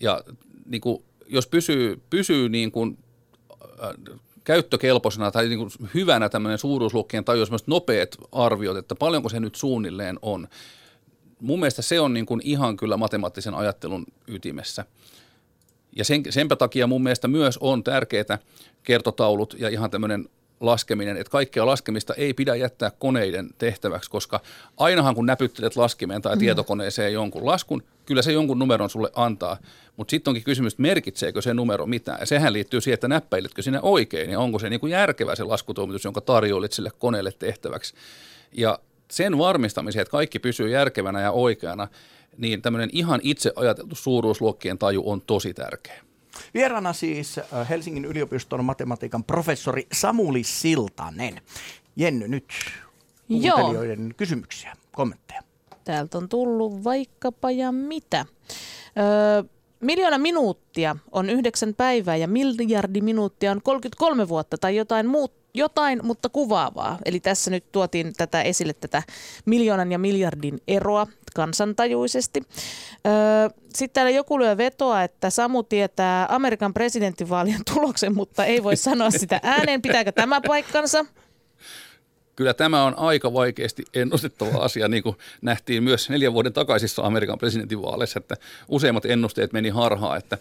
Ja 0.00 0.20
niin 0.66 0.80
kuin, 0.80 1.04
jos 1.28 1.46
pysyy, 1.46 2.02
pysyy 2.10 2.48
niin 2.48 2.72
kuin, 2.72 2.98
äh, 3.62 4.18
käyttökelpoisena 4.44 5.30
tai 5.30 5.48
niin 5.48 5.58
kuin 5.58 5.70
hyvänä 5.94 6.28
tämmöinen 6.28 6.58
suuruusluokkien 6.58 7.24
tai 7.24 7.38
jos 7.38 7.50
myös 7.50 7.66
nopeat 7.66 8.16
arviot, 8.32 8.76
että 8.76 8.94
paljonko 8.94 9.28
se 9.28 9.40
nyt 9.40 9.54
suunnilleen 9.54 10.18
on. 10.22 10.48
Mun 11.40 11.60
mielestä 11.60 11.82
se 11.82 12.00
on 12.00 12.14
niin 12.14 12.26
kuin 12.26 12.40
ihan 12.44 12.76
kyllä 12.76 12.96
matemaattisen 12.96 13.54
ajattelun 13.54 14.06
ytimessä. 14.26 14.84
Ja 15.96 16.04
sen, 16.04 16.22
senpä 16.30 16.56
takia 16.56 16.86
mun 16.86 17.02
mielestä 17.02 17.28
myös 17.28 17.58
on 17.58 17.84
tärkeää 17.84 18.38
kertotaulut 18.82 19.54
ja 19.58 19.68
ihan 19.68 19.90
tämmöinen 19.90 20.28
laskeminen, 20.60 21.16
että 21.16 21.30
kaikkea 21.30 21.66
laskemista 21.66 22.14
ei 22.14 22.34
pidä 22.34 22.54
jättää 22.54 22.90
koneiden 22.90 23.50
tehtäväksi, 23.58 24.10
koska 24.10 24.40
ainahan 24.76 25.14
kun 25.14 25.26
näpyttelet 25.26 25.76
laskimeen 25.76 26.22
tai 26.22 26.36
mm. 26.36 26.40
tietokoneeseen 26.40 27.12
jonkun 27.12 27.46
laskun, 27.46 27.82
kyllä 28.06 28.22
se 28.22 28.32
jonkun 28.32 28.58
numeron 28.58 28.90
sulle 28.90 29.10
antaa, 29.14 29.56
mutta 29.96 30.10
sitten 30.10 30.30
onkin 30.30 30.44
kysymys, 30.44 30.72
että 30.72 30.82
merkitseekö 30.82 31.42
se 31.42 31.54
numero 31.54 31.86
mitään. 31.86 32.20
Ja 32.20 32.26
sehän 32.26 32.52
liittyy 32.52 32.80
siihen, 32.80 32.94
että 32.94 33.08
näppäiletkö 33.08 33.62
sinne 33.62 33.80
oikein 33.82 34.30
ja 34.30 34.40
onko 34.40 34.58
se 34.58 34.70
niin 34.70 34.80
kuin 34.80 34.90
järkevä 34.90 35.34
se 35.34 35.44
laskutoimitus, 35.44 36.04
jonka 36.04 36.20
tarjoilit 36.20 36.72
sille 36.72 36.90
koneelle 36.98 37.32
tehtäväksi. 37.32 37.94
Ja 38.52 38.78
sen 39.10 39.38
varmistamiseen, 39.38 40.02
että 40.02 40.10
kaikki 40.10 40.38
pysyy 40.38 40.68
järkevänä 40.68 41.20
ja 41.20 41.30
oikeana, 41.30 41.88
niin 42.36 42.62
tämmöinen 42.62 42.90
ihan 42.92 43.20
itse 43.22 43.52
ajateltu 43.56 43.94
suuruusluokkien 43.94 44.78
taju 44.78 45.02
on 45.10 45.20
tosi 45.20 45.54
tärkeä. 45.54 46.05
Vieraana 46.54 46.92
siis 46.92 47.38
äh, 47.38 47.68
Helsingin 47.68 48.04
yliopiston 48.04 48.64
matematiikan 48.64 49.24
professori 49.24 49.86
Samuli 49.92 50.42
Siltanen. 50.44 51.40
Jenny, 51.96 52.28
nyt 52.28 52.44
kuuntelijoiden 53.28 54.04
Joo. 54.04 54.14
kysymyksiä, 54.16 54.72
kommentteja. 54.92 55.42
Täältä 55.84 56.18
on 56.18 56.28
tullut 56.28 56.84
vaikkapa 56.84 57.50
ja 57.50 57.72
mitä. 57.72 58.26
Öö, 58.98 59.42
miljoona 59.80 60.18
minuuttia 60.18 60.96
on 61.12 61.30
yhdeksän 61.30 61.74
päivää 61.74 62.16
ja 62.16 62.28
miljardi 62.28 63.00
minuuttia 63.00 63.50
on 63.50 63.62
33 63.62 64.28
vuotta 64.28 64.58
tai 64.58 64.76
jotain 64.76 65.06
muuta 65.06 65.45
jotain, 65.56 66.00
mutta 66.02 66.28
kuvaavaa. 66.28 66.98
Eli 67.04 67.20
tässä 67.20 67.50
nyt 67.50 67.72
tuotiin 67.72 68.12
tätä 68.16 68.42
esille 68.42 68.72
tätä 68.72 69.02
miljoonan 69.44 69.92
ja 69.92 69.98
miljardin 69.98 70.60
eroa 70.68 71.06
kansantajuisesti. 71.34 72.42
Öö, 73.06 73.48
sitten 73.74 73.94
täällä 73.94 74.10
joku 74.10 74.38
lyö 74.38 74.56
vetoa, 74.56 75.02
että 75.02 75.30
Samu 75.30 75.62
tietää 75.62 76.26
Amerikan 76.30 76.74
presidentinvaalien 76.74 77.60
tuloksen, 77.74 78.14
mutta 78.14 78.44
ei 78.44 78.62
voi 78.62 78.76
sanoa 78.76 79.10
sitä 79.10 79.40
ääneen. 79.42 79.82
Pitääkö 79.82 80.12
tämä 80.12 80.40
paikkansa? 80.46 81.04
Kyllä 82.36 82.54
tämä 82.54 82.84
on 82.84 82.98
aika 82.98 83.32
vaikeasti 83.32 83.84
ennustettava 83.94 84.58
asia, 84.58 84.88
niin 84.88 85.02
kuin 85.02 85.16
nähtiin 85.42 85.82
myös 85.82 86.10
neljän 86.10 86.32
vuoden 86.32 86.52
takaisissa 86.52 87.02
Amerikan 87.02 87.38
presidentinvaaleissa, 87.38 88.18
että 88.18 88.36
useimmat 88.68 89.04
ennusteet 89.04 89.52
meni 89.52 89.68
harhaan, 89.68 90.18
että 90.18 90.38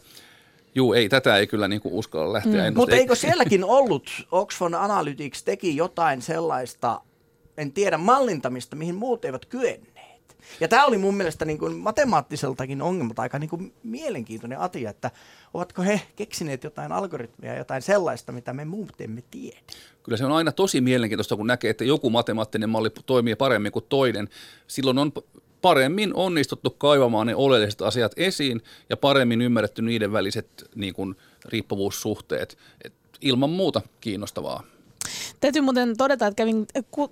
Juu, 0.75 0.93
ei, 0.93 1.09
tätä 1.09 1.37
ei 1.37 1.47
kyllä 1.47 1.67
niin 1.67 1.81
kuin 1.81 1.93
uskalla 1.93 2.33
lähteä 2.33 2.71
mm. 2.71 2.77
Mutta 2.77 2.95
eikö 2.95 3.15
sielläkin 3.15 3.63
ollut, 3.63 4.09
Oxford 4.31 4.73
Analytics 4.73 5.43
teki 5.43 5.75
jotain 5.75 6.21
sellaista, 6.21 7.01
en 7.57 7.71
tiedä 7.71 7.97
mallintamista, 7.97 8.75
mihin 8.75 8.95
muut 8.95 9.25
eivät 9.25 9.45
kyenneet. 9.45 10.37
Ja 10.59 10.67
tämä 10.67 10.85
oli 10.85 10.97
mun 10.97 11.15
mielestä 11.15 11.45
niin 11.45 11.57
kuin 11.57 11.75
matemaattiseltakin 11.75 12.81
ongelmalta 12.81 13.21
aika 13.21 13.39
niin 13.39 13.49
kuin 13.49 13.73
mielenkiintoinen 13.83 14.59
asia, 14.59 14.89
että 14.89 15.11
ovatko 15.53 15.81
he 15.81 16.01
keksineet 16.15 16.63
jotain 16.63 16.91
algoritmia, 16.91 17.57
jotain 17.57 17.81
sellaista, 17.81 18.31
mitä 18.31 18.53
me 18.53 18.65
muut 18.65 19.01
emme 19.01 19.23
tiedä. 19.31 19.57
Kyllä 20.03 20.17
se 20.17 20.25
on 20.25 20.31
aina 20.31 20.51
tosi 20.51 20.81
mielenkiintoista, 20.81 21.35
kun 21.35 21.47
näkee, 21.47 21.69
että 21.69 21.83
joku 21.83 22.09
matemaattinen 22.09 22.69
malli 22.69 22.89
toimii 23.05 23.35
paremmin 23.35 23.71
kuin 23.71 23.85
toinen. 23.89 24.29
Silloin 24.67 24.97
on 24.97 25.11
paremmin 25.65 26.13
onnistuttu 26.13 26.69
kaivamaan 26.69 27.27
ne 27.27 27.35
oleelliset 27.35 27.81
asiat 27.81 28.11
esiin 28.17 28.61
ja 28.89 28.97
paremmin 28.97 29.41
ymmärretty 29.41 29.81
niiden 29.81 30.11
väliset 30.11 30.69
niin 30.75 30.93
kuin, 30.93 31.15
riippuvuussuhteet. 31.45 32.57
Et 32.83 32.93
ilman 33.21 33.49
muuta 33.49 33.81
kiinnostavaa. 34.01 34.63
Täytyy 35.45 35.61
muuten 35.61 35.97
todeta, 35.97 36.27
että 36.27 36.35
kävin 36.35 36.67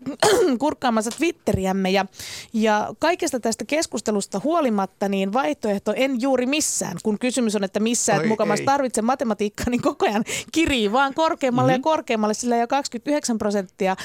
kurkkaamassa 0.59 1.11
Twitteriämme 1.17 1.91
ja, 1.91 2.05
ja 2.53 2.93
kaikesta 2.99 3.39
tästä 3.39 3.65
keskustelusta 3.65 4.41
huolimatta 4.43 5.09
niin 5.09 5.34
vaihtoehto 5.34 5.93
en 5.95 6.21
juuri 6.21 6.45
missään. 6.45 6.97
Kun 7.03 7.19
kysymys 7.19 7.55
on, 7.55 7.63
että 7.63 7.79
missä 7.79 8.15
et 8.15 8.27
mukamas 8.27 8.61
tarvitse 8.61 9.01
matematiikkaa, 9.01 9.69
niin 9.69 9.81
koko 9.81 10.05
ajan 10.05 10.23
kirii 10.51 10.91
vaan 10.91 11.13
korkeammalle 11.13 11.71
mm-hmm. 11.71 11.75
ja 11.75 11.77
mhm. 11.77 11.84
korkeammalle, 11.84 12.34
sillä 12.34 12.57
jo 12.57 12.67
29 12.67 13.38
prosenttia 13.38 13.95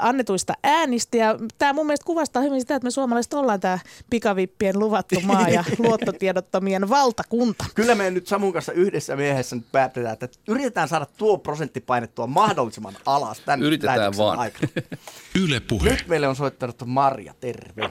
annetuista 0.00 0.54
äänistä. 0.62 1.16
Ja 1.16 1.38
tämä 1.58 1.72
mun 1.72 1.86
mielestä 1.86 2.06
kuvastaa 2.06 2.42
hyvin 2.42 2.60
sitä, 2.60 2.74
että 2.74 2.86
me 2.86 2.90
suomalaiset 2.90 3.34
ollaan 3.34 3.60
tämä 3.60 3.78
pikavippien 4.10 4.78
luvattu 4.78 5.20
maa 5.20 5.48
ja 5.48 5.64
luottotiedottomien 5.86 6.88
valtakunta. 6.88 7.64
Kyllä 7.74 7.94
me 7.94 8.10
nyt 8.10 8.26
Samun 8.26 8.52
kanssa 8.52 8.72
yhdessä 8.72 9.16
miehessä 9.16 9.56
nyt 9.56 9.72
päätetään, 9.72 10.12
että 10.12 10.28
yritetään 10.48 10.88
saada 10.88 11.06
tuo 11.16 11.38
prosentti 11.38 11.80
painettua 11.80 12.26
mahdollisimman 12.26 12.94
alas 13.06 13.40
tämän 13.40 13.61
Yritetään 13.66 14.12
vaan. 14.18 14.38
Aikana. 14.38 14.72
Yle 15.44 15.60
puhe. 15.68 15.90
Nyt 15.90 16.04
meille 16.08 16.28
on 16.28 16.36
soittanut 16.36 16.76
Marja, 16.86 17.34
terve. 17.40 17.90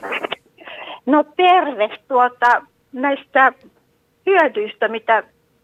No 1.06 1.24
terve 1.36 1.98
tuota, 2.08 2.62
näistä 2.92 3.52
hyödyistä, 4.26 4.88
mitä 4.88 5.22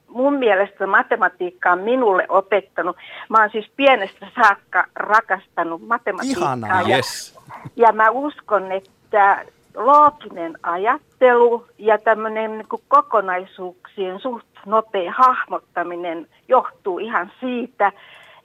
mun 0.08 0.34
mielestä 0.34 0.86
matematiikka 0.86 1.72
on 1.72 1.78
minulle 1.78 2.26
opettanut. 2.28 2.96
Mä 3.28 3.40
oon 3.40 3.50
siis 3.50 3.70
pienestä 3.76 4.26
saakka 4.34 4.84
rakastanut 4.94 5.86
matematiikkaa. 5.86 6.42
Ihanaa, 6.42 6.82
ja, 6.82 6.96
yes. 6.96 7.38
ja 7.76 7.92
mä 7.92 8.10
uskon, 8.10 8.72
että 8.72 9.44
looginen 9.76 10.58
ajattelu 10.62 11.66
ja 11.78 11.98
tämmöinen 11.98 12.58
niin 12.58 12.66
kokonaisuuksien 12.88 14.20
suht 14.20 14.46
nopea 14.66 15.12
hahmottaminen 15.16 16.26
johtuu 16.48 16.98
ihan 16.98 17.32
siitä, 17.40 17.92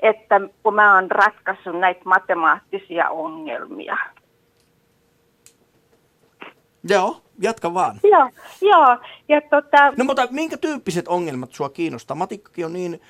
että 0.03 0.41
kun 0.63 0.75
mä 0.75 0.95
oon 0.95 1.11
ratkaissut 1.11 1.79
näitä 1.79 2.01
matemaattisia 2.05 3.09
ongelmia. 3.09 3.97
Joo, 6.89 7.21
jatka 7.41 7.73
vaan. 7.73 7.99
Joo, 8.03 8.29
joo. 8.61 8.97
Ja 9.29 9.41
tota... 9.41 9.93
No 9.97 10.05
mutta 10.05 10.27
minkä 10.31 10.57
tyyppiset 10.57 11.07
ongelmat 11.07 11.51
sua 11.51 11.69
kiinnostaa? 11.69 12.15
Matikkakin 12.15 12.65
on 12.65 12.73
niin 12.73 13.01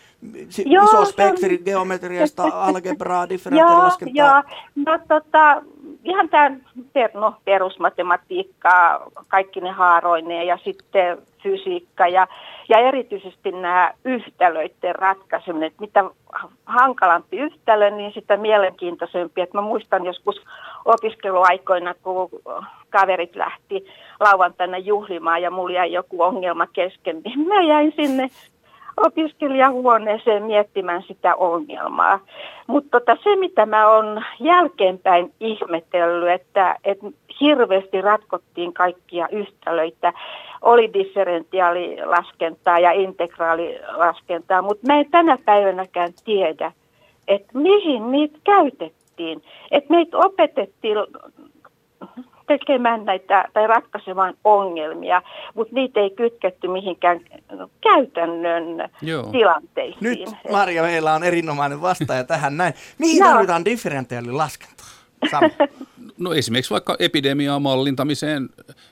joo, 0.66 0.86
iso 0.86 1.06
spektri 1.06 1.56
on... 1.56 1.64
geometriasta, 1.66 2.44
algebraa, 2.68 3.30
differentiaalilaskentaa. 3.30 4.26
Joo, 4.26 4.44
joo. 4.76 4.86
No 4.86 5.00
tota, 5.08 5.64
ihan 6.04 6.30
tämä 6.30 6.51
no, 7.14 7.34
perusmatematiikkaa, 7.45 8.99
kaikki 9.28 9.62
ne 9.62 9.72
haaroineen 9.72 10.47
ja 10.47 10.58
sitten 10.64 11.18
fysiikka 11.43 12.08
ja, 12.08 12.28
ja 12.70 12.78
erityisesti 12.78 13.51
nämä 13.51 13.93
yhtälöiden 14.06 14.95
ratkaiseminen, 14.95 15.68
että 15.68 15.82
mitä 15.82 16.04
hankalampi 16.66 17.38
yhtälö, 17.38 17.89
niin 17.89 18.14
sitä 18.14 18.38
mielenkiintoisempi. 18.38 19.41
Että 19.41 19.58
mä 19.58 19.62
muistan 19.62 20.06
joskus 20.06 20.41
opiskeluaikoina, 20.86 21.93
kun 21.93 22.30
kaverit 22.89 23.36
lähti 23.36 23.86
lauantaina 24.20 24.78
juhlimaan 24.78 25.41
ja 25.41 25.51
mulla 25.51 25.76
jäi 25.76 25.91
joku 25.91 26.22
ongelma 26.22 26.68
kesken, 26.68 27.22
niin 27.26 27.47
mä 27.47 27.62
jäin 27.62 27.93
sinne 27.95 28.30
opiskelijahuoneeseen 28.98 30.44
miettimään 30.44 31.04
sitä 31.08 31.36
ongelmaa. 31.36 32.20
Mutta 32.68 33.00
tota, 33.00 33.18
se, 33.24 33.36
mitä 33.36 33.66
mä 33.66 33.89
oon 33.89 34.24
jälkeenpäin 34.39 35.34
ihmetellyt, 35.39 36.30
että, 36.30 36.76
että 36.84 37.06
hirveästi 37.41 38.02
ratkottiin 38.02 38.74
kaikkia 38.74 39.28
yhtälöitä, 39.32 40.14
oli 40.62 40.94
differentiaalilaskentaa 40.94 42.80
ja 42.80 42.91
integraalilaskentaa, 42.91 44.62
mutta 44.62 44.88
mä 44.88 45.00
en 45.00 45.12
tänä 45.12 45.38
päivänäkään 45.46 46.12
tiedä, 46.26 46.72
että 47.28 47.58
mihin 47.58 48.12
niitä 48.12 48.39
käytettiin. 48.44 49.44
Että 49.72 49.94
meitä 49.94 50.18
opetettiin 50.18 50.98
tekemään 52.48 53.06
näitä 53.06 53.46
tai 53.54 53.68
ratkaisemaan 53.68 54.34
ongelmia, 54.44 55.22
mutta 55.54 55.76
niitä 55.76 56.00
ei 56.00 56.10
kytketty 56.10 56.68
mihinkään 56.68 57.20
käytännön 57.82 58.89
Joo. 59.02 59.24
tilanteisiin. 59.24 59.98
Nyt 60.02 60.30
Maria, 60.52 60.84
meillä 60.84 61.14
on 61.14 61.24
erinomainen 61.24 61.82
vastaaja 61.82 62.24
tähän 62.24 62.58
näin. 62.58 62.74
Mihin 62.98 63.24
tarvitaan 63.24 63.66
differentiaalilaskentaa? 63.66 64.88
No 66.18 66.34
esimerkiksi 66.34 66.72
vaikka 66.72 66.96
epidemiaa 67.00 67.60
mallintamiseen 67.60 68.50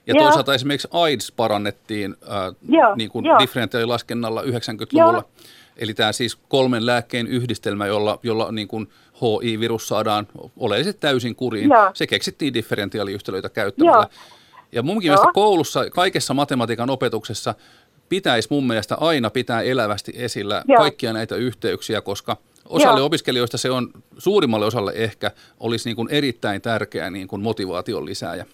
ja 0.07 0.13
Joo. 0.13 0.23
toisaalta 0.23 0.53
esimerkiksi 0.53 0.87
AIDS 0.91 1.31
parannettiin 1.31 2.15
äh, 2.23 2.55
Joo. 2.69 2.95
niin 2.95 3.09
kuin 3.09 3.25
differentiaalilaskennalla 3.39 4.41
90-luvulla. 4.41 5.13
Joo. 5.13 5.29
Eli 5.77 5.93
tämä 5.93 6.11
siis 6.11 6.35
kolmen 6.35 6.85
lääkkeen 6.85 7.27
yhdistelmä, 7.27 7.85
jolla, 7.85 8.19
jolla 8.23 8.51
niin 8.51 8.67
kuin 8.67 8.87
HI-virus 9.21 9.87
saadaan 9.87 10.27
oleellisesti 10.57 11.01
täysin 11.01 11.35
kuriin. 11.35 11.69
Joo. 11.69 11.91
Se 11.93 12.07
keksittiin 12.07 12.53
differentiaaliyhtälöitä 12.53 13.49
käyttämällä. 13.49 13.97
Joo. 13.97 14.37
Ja 14.71 14.83
munkin 14.83 15.07
Joo. 15.07 15.15
mielestä 15.15 15.33
koulussa, 15.33 15.89
kaikessa 15.89 16.33
matematiikan 16.33 16.89
opetuksessa 16.89 17.55
pitäisi 18.09 18.47
mun 18.51 18.67
mielestä 18.67 18.95
aina 18.99 19.29
pitää 19.29 19.61
elävästi 19.61 20.11
esillä 20.15 20.63
Joo. 20.67 20.77
kaikkia 20.77 21.13
näitä 21.13 21.35
yhteyksiä, 21.35 22.01
koska 22.01 22.37
osalle 22.69 22.99
Joo. 22.99 23.05
opiskelijoista 23.05 23.57
se 23.57 23.71
on 23.71 23.89
suurimmalle 24.17 24.65
osalle 24.65 24.91
ehkä 24.95 25.31
olisi 25.59 25.89
niin 25.89 25.95
kuin 25.95 26.07
erittäin 26.11 26.61
tärkeä 26.61 27.09
niin 27.09 27.27
kuin 27.27 27.41
motivaation 27.41 28.05
lisääjä. 28.05 28.45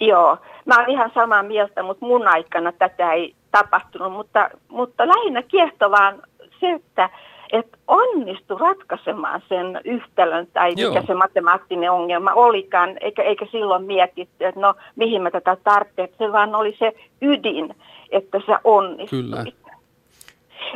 Joo, 0.00 0.38
mä 0.66 0.78
oon 0.78 0.90
ihan 0.90 1.10
samaa 1.14 1.42
mieltä, 1.42 1.82
mutta 1.82 2.06
mun 2.06 2.28
aikana 2.28 2.72
tätä 2.72 3.12
ei 3.12 3.34
tapahtunut, 3.50 4.12
mutta, 4.12 4.50
mutta 4.68 5.08
lähinnä 5.08 5.42
kiehtovaan 5.42 6.22
se, 6.60 6.70
että 6.70 7.10
että 7.52 7.78
onnistu 7.88 8.58
ratkaisemaan 8.58 9.42
sen 9.48 9.80
yhtälön 9.84 10.46
tai 10.52 10.72
Joo. 10.76 10.94
mikä 10.94 11.06
se 11.06 11.14
matemaattinen 11.14 11.90
ongelma 11.90 12.32
olikaan, 12.34 12.96
eikä, 13.00 13.22
eikä 13.22 13.46
silloin 13.50 13.84
mietitty, 13.84 14.44
että 14.44 14.60
no 14.60 14.74
mihin 14.96 15.22
mä 15.22 15.30
tätä 15.30 15.56
tarvitsen, 15.64 16.08
se 16.18 16.32
vaan 16.32 16.54
oli 16.54 16.76
se 16.78 16.92
ydin, 17.22 17.74
että 18.10 18.40
se 18.46 18.56
onnistui. 18.64 19.22
Kyllä. 19.22 19.44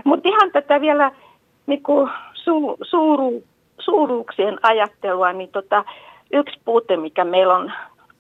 Mutta 0.05 0.29
ihan 0.29 0.53
tätä 0.53 0.81
vielä 0.81 1.13
niin 1.67 1.83
kuin 1.83 2.11
su, 2.35 2.77
suuru, 2.83 3.45
suuruuksien 3.79 4.59
ajattelua, 4.63 5.33
niin 5.33 5.51
tota, 5.53 5.85
yksi 6.33 6.61
puute, 6.65 6.97
mikä 6.97 7.25
meillä 7.25 7.55
on, 7.55 7.73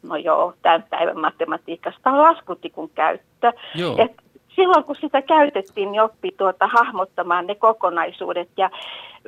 no 0.02 0.16
joo, 0.16 0.54
tämän 0.62 0.84
päivän 0.90 1.20
matematiikasta, 1.20 2.10
on 2.10 2.22
laskutikun 2.22 2.90
käyttö. 2.94 3.52
Joo. 3.74 3.94
Et 3.98 4.12
silloin 4.56 4.84
kun 4.84 4.96
sitä 5.00 5.22
käytettiin, 5.22 5.92
niin 5.92 6.02
oppi 6.02 6.30
tuota, 6.38 6.66
hahmottamaan 6.66 7.46
ne 7.46 7.54
kokonaisuudet. 7.54 8.48
Ja 8.56 8.70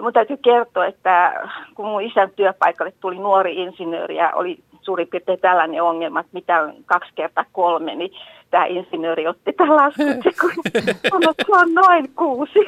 mun 0.01 0.13
täytyy 0.13 0.37
kertoa, 0.37 0.87
että 0.87 1.47
kun 1.75 1.87
mun 1.87 2.03
isän 2.03 2.31
työpaikalle 2.37 2.93
tuli 3.01 3.19
nuori 3.19 3.55
insinööri 3.63 4.17
ja 4.17 4.33
oli 4.35 4.59
suurin 4.81 5.09
piirtein 5.09 5.41
tällainen 5.41 5.83
ongelma, 5.83 6.21
että 6.21 6.31
mitä 6.33 6.63
on 6.63 6.75
kaksi 6.87 7.11
kertaa 7.15 7.45
kolme, 7.53 7.95
niin 7.95 8.11
tämä 8.51 8.67
insinööri 8.67 9.27
otti 9.27 9.53
tämän 9.53 9.77
laskun, 9.77 10.07
kun 10.41 10.51
sanoi, 11.11 11.31
että 11.31 11.45
se 11.47 11.53
on 11.53 11.75
noin 11.75 12.11
kuusi. 12.15 12.59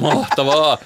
Mahtavaa! 0.00 0.78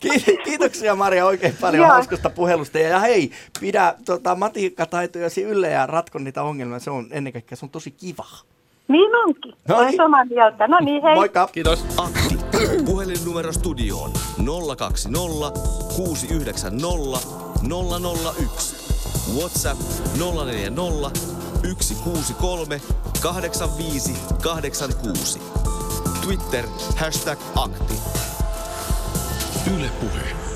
Kiitoksia 0.44 0.94
Maria 0.94 1.26
oikein 1.26 1.54
paljon 1.60 1.82
Joo. 1.82 1.92
hauskasta 1.92 2.30
puhelusta. 2.30 2.78
Ja 2.78 2.98
hei, 2.98 3.30
pidä 3.60 3.94
tota, 4.04 4.34
matiikkataitojasi 4.34 5.42
yllä 5.42 5.68
ja 5.68 5.86
ratko 5.86 6.18
niitä 6.18 6.42
ongelmia. 6.42 6.78
Se 6.78 6.90
on 6.90 7.06
ennen 7.10 7.32
kaikkea 7.32 7.56
se 7.56 7.66
on 7.66 7.70
tosi 7.70 7.90
kiva. 7.90 8.24
Niin 8.88 9.16
onkin. 9.16 9.54
No 9.68 9.76
Olen 9.76 9.86
niin. 9.86 9.96
samaa 9.96 10.24
mieltä. 10.24 10.68
No 10.68 10.78
niin, 10.80 11.02
hei. 11.02 11.14
Moikka. 11.14 11.48
Kiitos. 11.52 11.84
Akti. 11.96 12.38
Puhelinnumero 12.84 13.52
studioon 13.52 14.12
020 14.76 15.60
690 15.96 17.18
001. 18.48 18.76
WhatsApp 19.38 19.80
040 20.18 21.10
163 21.62 22.80
85 23.22 24.16
86. 24.42 25.38
Twitter 26.24 26.64
hashtag 26.96 27.38
akti. 27.56 27.94
Yle 29.76 29.90
Puhe. 30.00 30.51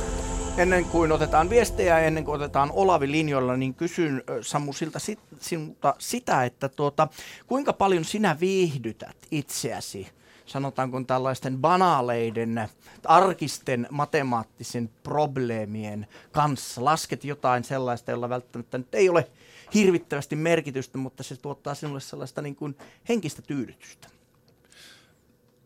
Ennen 0.57 0.85
kuin 0.85 1.13
otetaan 1.13 1.51
viestejä, 1.51 1.99
ennen 1.99 2.25
kuin 2.25 2.35
otetaan 2.35 2.71
Olavi 2.73 3.11
linjoilla, 3.11 3.57
niin 3.57 3.75
kysyn 3.75 4.23
Samu 4.41 4.73
siltä, 4.73 4.99
sinulta 5.41 5.95
sitä, 5.99 6.45
että 6.45 6.69
tuota, 6.69 7.09
kuinka 7.47 7.73
paljon 7.73 8.05
sinä 8.05 8.37
viihdytät 8.41 9.17
itseäsi 9.31 10.09
sanotaanko 10.47 11.01
tällaisten 11.01 11.59
banaaleiden, 11.59 12.69
arkisten 13.05 13.89
matemaattisen 13.91 14.91
probleemien 15.03 16.07
kanssa. 16.33 16.85
Lasket 16.85 17.25
jotain 17.25 17.65
sellaista, 17.65 18.11
jolla 18.11 18.29
välttämättä 18.29 18.79
nyt 18.79 18.95
ei 18.95 19.09
ole 19.09 19.29
hirvittävästi 19.75 20.37
merkitystä, 20.37 20.99
mutta 20.99 21.23
se 21.23 21.37
tuottaa 21.37 21.75
sinulle 21.75 22.01
sellaista 22.01 22.43
niin 22.43 22.57
kuin 22.57 22.77
henkistä 23.09 23.43
tyydytystä 23.43 24.16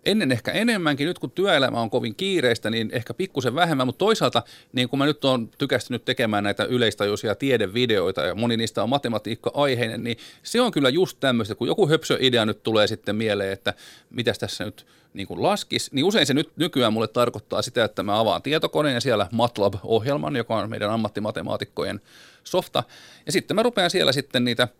ennen 0.05 0.33
ehkä 0.33 0.53
enemmänkin, 0.53 1.07
nyt 1.07 1.19
kun 1.19 1.31
työelämä 1.31 1.81
on 1.81 1.91
kovin 1.91 2.15
kiireistä, 2.15 2.71
niin 2.71 2.91
ehkä 2.93 3.15
pikkusen 3.15 3.55
vähemmän, 3.55 3.87
mutta 3.87 3.99
toisaalta 3.99 4.43
niin 4.73 4.89
kun 4.89 4.99
mä 4.99 5.07
nyt 5.07 5.25
olen 5.25 5.49
tykästynyt 5.59 6.05
tekemään 6.05 6.45
näitä 6.45 6.65
yleistajuisia 6.65 7.35
tiedevideoita 7.35 8.23
ja 8.23 8.35
moni 8.35 8.57
niistä 8.57 8.83
on 8.83 8.89
matematiikka-aiheinen, 8.89 10.05
niin 10.05 10.17
se 10.43 10.61
on 10.61 10.73
kyllä 10.73 10.89
just 10.89 11.17
tämmöistä, 11.21 11.55
kun 11.55 11.69
joku 11.69 11.89
höpsö-idea 11.89 12.47
nyt 12.47 12.63
tulee 12.63 12.87
sitten 12.87 13.17
mieleen, 13.17 13.53
että 13.53 13.75
mitäs 14.11 14.39
tässä 14.39 14.65
nyt 14.65 14.87
niin 15.15 15.27
kuin 15.27 15.43
laskisi, 15.43 15.91
niin 15.95 16.05
usein 16.05 16.27
se 16.27 16.35
nyt 16.35 16.51
nykyään 16.57 16.93
mulle 16.93 17.09
tarkoittaa 17.09 17.63
sitä, 17.63 17.85
että 17.85 18.03
mä 18.03 18.21
avaan 18.21 18.43
tietokoneen 18.43 18.95
ja 18.95 19.01
siellä 19.01 19.27
MATLAB-ohjelman, 19.33 20.37
joka 20.37 20.57
on 20.57 20.71
meidän 20.71 20.91
ammattimatemaatikkojen 20.91 22.01
softa, 22.45 22.83
ja 23.27 23.33
sitten 23.33 23.55
mä 23.55 23.63
rupean 23.63 23.91
siellä 23.91 24.13
sitten 24.13 24.45
niitä– 24.45 24.69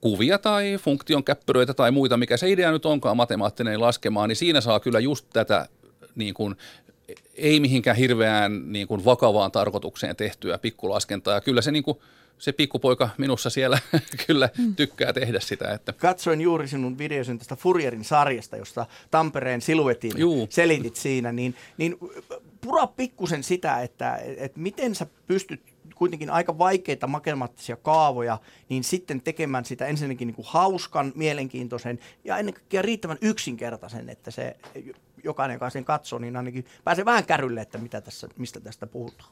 kuvia 0.00 0.38
tai 0.38 0.78
funktion 0.80 1.24
käppyröitä 1.24 1.74
tai 1.74 1.90
muita, 1.90 2.16
mikä 2.16 2.36
se 2.36 2.50
idea 2.50 2.70
nyt 2.70 2.86
onkaan 2.86 3.16
matemaattinen 3.16 3.80
laskemaan, 3.80 4.28
niin 4.28 4.36
siinä 4.36 4.60
saa 4.60 4.80
kyllä 4.80 5.00
just 5.00 5.26
tätä 5.32 5.68
niin 6.14 6.34
kuin, 6.34 6.56
ei 7.34 7.60
mihinkään 7.60 7.96
hirveään 7.96 8.72
niin 8.72 8.86
kuin 8.86 9.04
vakavaan 9.04 9.52
tarkoitukseen 9.52 10.16
tehtyä 10.16 10.58
pikkulaskentaa. 10.58 11.34
Ja 11.34 11.40
kyllä 11.40 11.62
se, 11.62 11.70
niin 11.70 11.82
kuin, 11.82 11.98
se 12.38 12.52
pikkupoika 12.52 13.08
minussa 13.18 13.50
siellä 13.50 13.78
kyllä 14.26 14.48
mm. 14.58 14.76
tykkää 14.76 15.12
tehdä 15.12 15.40
sitä. 15.40 15.72
Että. 15.72 15.92
Katsoin 15.92 16.40
juuri 16.40 16.68
sinun 16.68 16.98
videosin 16.98 17.38
tästä 17.38 17.56
Furierin 17.56 18.04
sarjasta, 18.04 18.56
josta 18.56 18.86
Tampereen 19.10 19.60
siluetin 19.60 20.12
Juu. 20.16 20.46
selitit 20.50 20.96
siinä, 20.96 21.32
niin, 21.32 21.54
niin 21.78 21.96
pura 22.60 22.86
pikkusen 22.86 23.42
sitä, 23.42 23.82
että, 23.82 24.20
että 24.36 24.60
miten 24.60 24.94
sä 24.94 25.06
pystyt 25.26 25.60
kuitenkin 25.96 26.30
aika 26.30 26.58
vaikeita 26.58 27.06
matemaattisia 27.06 27.76
kaavoja, 27.76 28.38
niin 28.68 28.84
sitten 28.84 29.20
tekemään 29.20 29.64
sitä 29.64 29.86
ensinnäkin 29.86 30.26
niin 30.26 30.34
kuin 30.34 30.46
hauskan, 30.48 31.12
mielenkiintoisen 31.14 31.98
ja 32.24 32.38
ennen 32.38 32.54
kaikkea 32.54 32.82
riittävän 32.82 33.18
yksinkertaisen, 33.20 34.08
että 34.08 34.30
se 34.30 34.56
jokainen, 35.24 35.54
joka 35.54 35.70
sen 35.70 35.84
katsoo, 35.84 36.18
niin 36.18 36.36
ainakin 36.36 36.66
pääsee 36.84 37.04
vähän 37.04 37.26
kärrylle, 37.26 37.60
että 37.60 37.78
mitä 37.78 38.00
tässä, 38.00 38.28
mistä 38.36 38.60
tästä 38.60 38.86
puhutaan. 38.86 39.30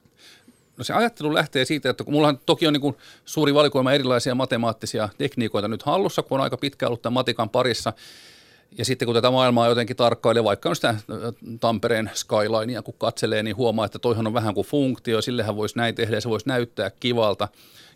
No 0.77 0.85
se 0.85 0.93
ajattelu 0.93 1.35
lähtee 1.35 1.65
siitä, 1.65 1.91
että 1.91 2.05
kun 2.05 2.15
mulla 2.15 2.35
toki 2.47 2.67
on 2.67 2.73
niin 2.73 2.81
kuin 2.81 2.97
suuri 3.25 3.55
valikoima 3.55 3.93
erilaisia 3.93 4.35
matemaattisia 4.35 5.09
tekniikoita 5.19 5.69
nyt 5.69 5.83
hallussa, 5.83 6.23
kun 6.23 6.39
on 6.39 6.45
aika 6.45 6.57
pitkään 6.57 6.89
ollut 6.89 7.03
tämän 7.03 7.15
matikan 7.15 7.51
parissa, 7.51 7.93
ja 8.79 8.85
sitten 8.85 9.07
kun 9.07 9.15
tätä 9.15 9.31
maailmaa 9.31 9.69
jotenkin 9.69 9.97
tarkkailee, 9.97 10.45
vaikka 10.45 10.69
on 10.69 10.77
sitä 10.77 10.89
äh, 10.89 10.99
Tampereen 11.61 12.11
skylinea, 12.15 12.83
kun 12.83 12.95
katselee, 12.99 13.43
niin 13.43 13.57
huomaa, 13.57 13.87
että 13.87 13.99
toihan 13.99 14.27
on 14.27 14.35
vähän 14.35 14.55
kuin 14.55 14.67
funktio, 14.67 15.23
sillehän 15.23 15.57
voisi 15.57 15.77
näin 15.77 15.95
tehdä 15.95 16.17
ja 16.17 16.21
se 16.21 16.29
voisi 16.29 16.49
näyttää 16.49 16.91
kivalta. 16.91 17.49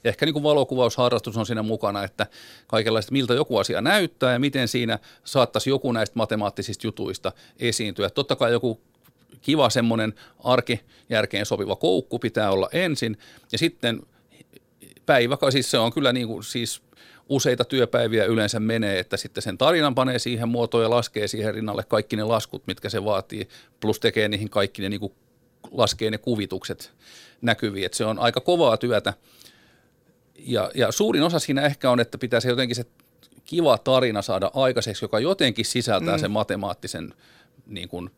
Ja 0.04 0.08
ehkä 0.08 0.26
niin 0.26 0.32
kuin 0.32 0.42
valokuvausharrastus 0.42 1.36
on 1.36 1.46
siinä 1.46 1.62
mukana, 1.62 2.04
että 2.04 2.26
kaikenlaista, 2.66 3.12
miltä 3.12 3.34
joku 3.34 3.58
asia 3.58 3.80
näyttää 3.80 4.32
ja 4.32 4.38
miten 4.38 4.68
siinä 4.68 4.98
saattaisi 5.24 5.70
joku 5.70 5.92
näistä 5.92 6.16
matemaattisista 6.16 6.86
jutuista 6.86 7.32
esiintyä. 7.58 8.10
Totta 8.10 8.36
kai 8.36 8.52
joku 8.52 8.80
kiva 9.40 9.70
semmoinen 9.70 10.14
arkijärkeen 10.44 11.46
sopiva 11.46 11.76
koukku 11.76 12.18
pitää 12.18 12.50
olla 12.50 12.68
ensin 12.72 13.18
ja 13.52 13.58
sitten 13.58 14.02
päivä, 15.06 15.36
siis 15.50 15.70
se 15.70 15.78
on 15.78 15.92
kyllä 15.92 16.12
niin 16.12 16.26
kuin, 16.26 16.44
siis 16.44 16.82
useita 17.28 17.64
työpäiviä 17.64 18.24
yleensä 18.24 18.60
menee, 18.60 18.98
että 18.98 19.16
sitten 19.16 19.42
sen 19.42 19.58
tarinan 19.58 19.94
panee 19.94 20.18
siihen 20.18 20.48
muotoon 20.48 20.82
ja 20.82 20.90
laskee 20.90 21.28
siihen 21.28 21.54
rinnalle 21.54 21.84
kaikki 21.84 22.16
ne 22.16 22.24
laskut, 22.24 22.66
mitkä 22.66 22.88
se 22.88 23.04
vaatii, 23.04 23.48
plus 23.80 24.00
tekee 24.00 24.28
niihin 24.28 24.50
kaikki 24.50 24.82
ne 24.82 24.88
niin 24.88 25.00
kuin 25.00 25.12
laskee 25.70 26.10
ne 26.10 26.18
kuvitukset 26.18 26.92
näkyviin, 27.40 27.86
että 27.86 27.98
se 27.98 28.04
on 28.04 28.18
aika 28.18 28.40
kovaa 28.40 28.76
työtä. 28.76 29.14
Ja, 30.38 30.70
ja 30.74 30.92
suurin 30.92 31.22
osa 31.22 31.38
siinä 31.38 31.62
ehkä 31.62 31.90
on, 31.90 32.00
että 32.00 32.18
pitäisi 32.18 32.48
jotenkin 32.48 32.76
se 32.76 32.84
kiva 33.44 33.78
tarina 33.78 34.22
saada 34.22 34.50
aikaiseksi, 34.54 35.04
joka 35.04 35.20
jotenkin 35.20 35.64
sisältää 35.64 36.16
mm. 36.16 36.20
sen 36.20 36.30
matemaattisen 36.30 37.14
niin 37.66 37.88
kuin, 37.88 38.10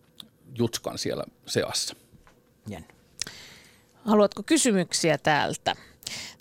jutskan 0.59 0.99
siellä 0.99 1.25
seassa. 1.47 1.97
Jännä. 2.69 2.89
Haluatko 4.05 4.43
kysymyksiä 4.43 5.19
täältä? 5.19 5.77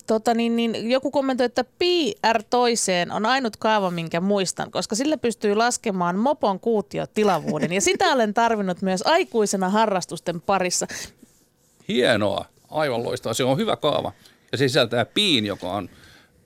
Tota, 0.10 0.34
niin, 0.34 0.56
niin, 0.56 0.90
joku 0.92 1.12
kommentoi, 1.12 1.46
että 1.46 1.66
pi 1.80 2.16
r 2.34 2.44
toiseen 2.50 3.12
on 3.12 3.26
ainut 3.26 3.58
kaava, 3.58 3.92
minkä 3.92 4.22
muistan, 4.22 4.72
koska 4.72 4.96
sillä 4.96 5.18
pystyy 5.18 5.56
laskemaan 5.56 6.16
mopon 6.16 6.60
kuutiotilavuuden. 6.60 7.74
Ja 7.74 7.82
sitä 7.82 8.06
olen 8.06 8.34
tarvinnut 8.34 8.82
myös 8.82 9.02
aikuisena 9.06 9.70
harrastusten 9.70 10.42
parissa. 10.42 10.88
Hienoa, 11.88 12.46
aivan 12.70 13.04
loistavaa. 13.04 13.34
Se 13.34 13.44
on 13.44 13.58
hyvä 13.58 13.76
kaava. 13.76 14.12
Ja 14.52 14.58
se 14.58 14.68
sisältää 14.68 15.06
piin, 15.06 15.46
joka 15.46 15.72
on 15.72 15.90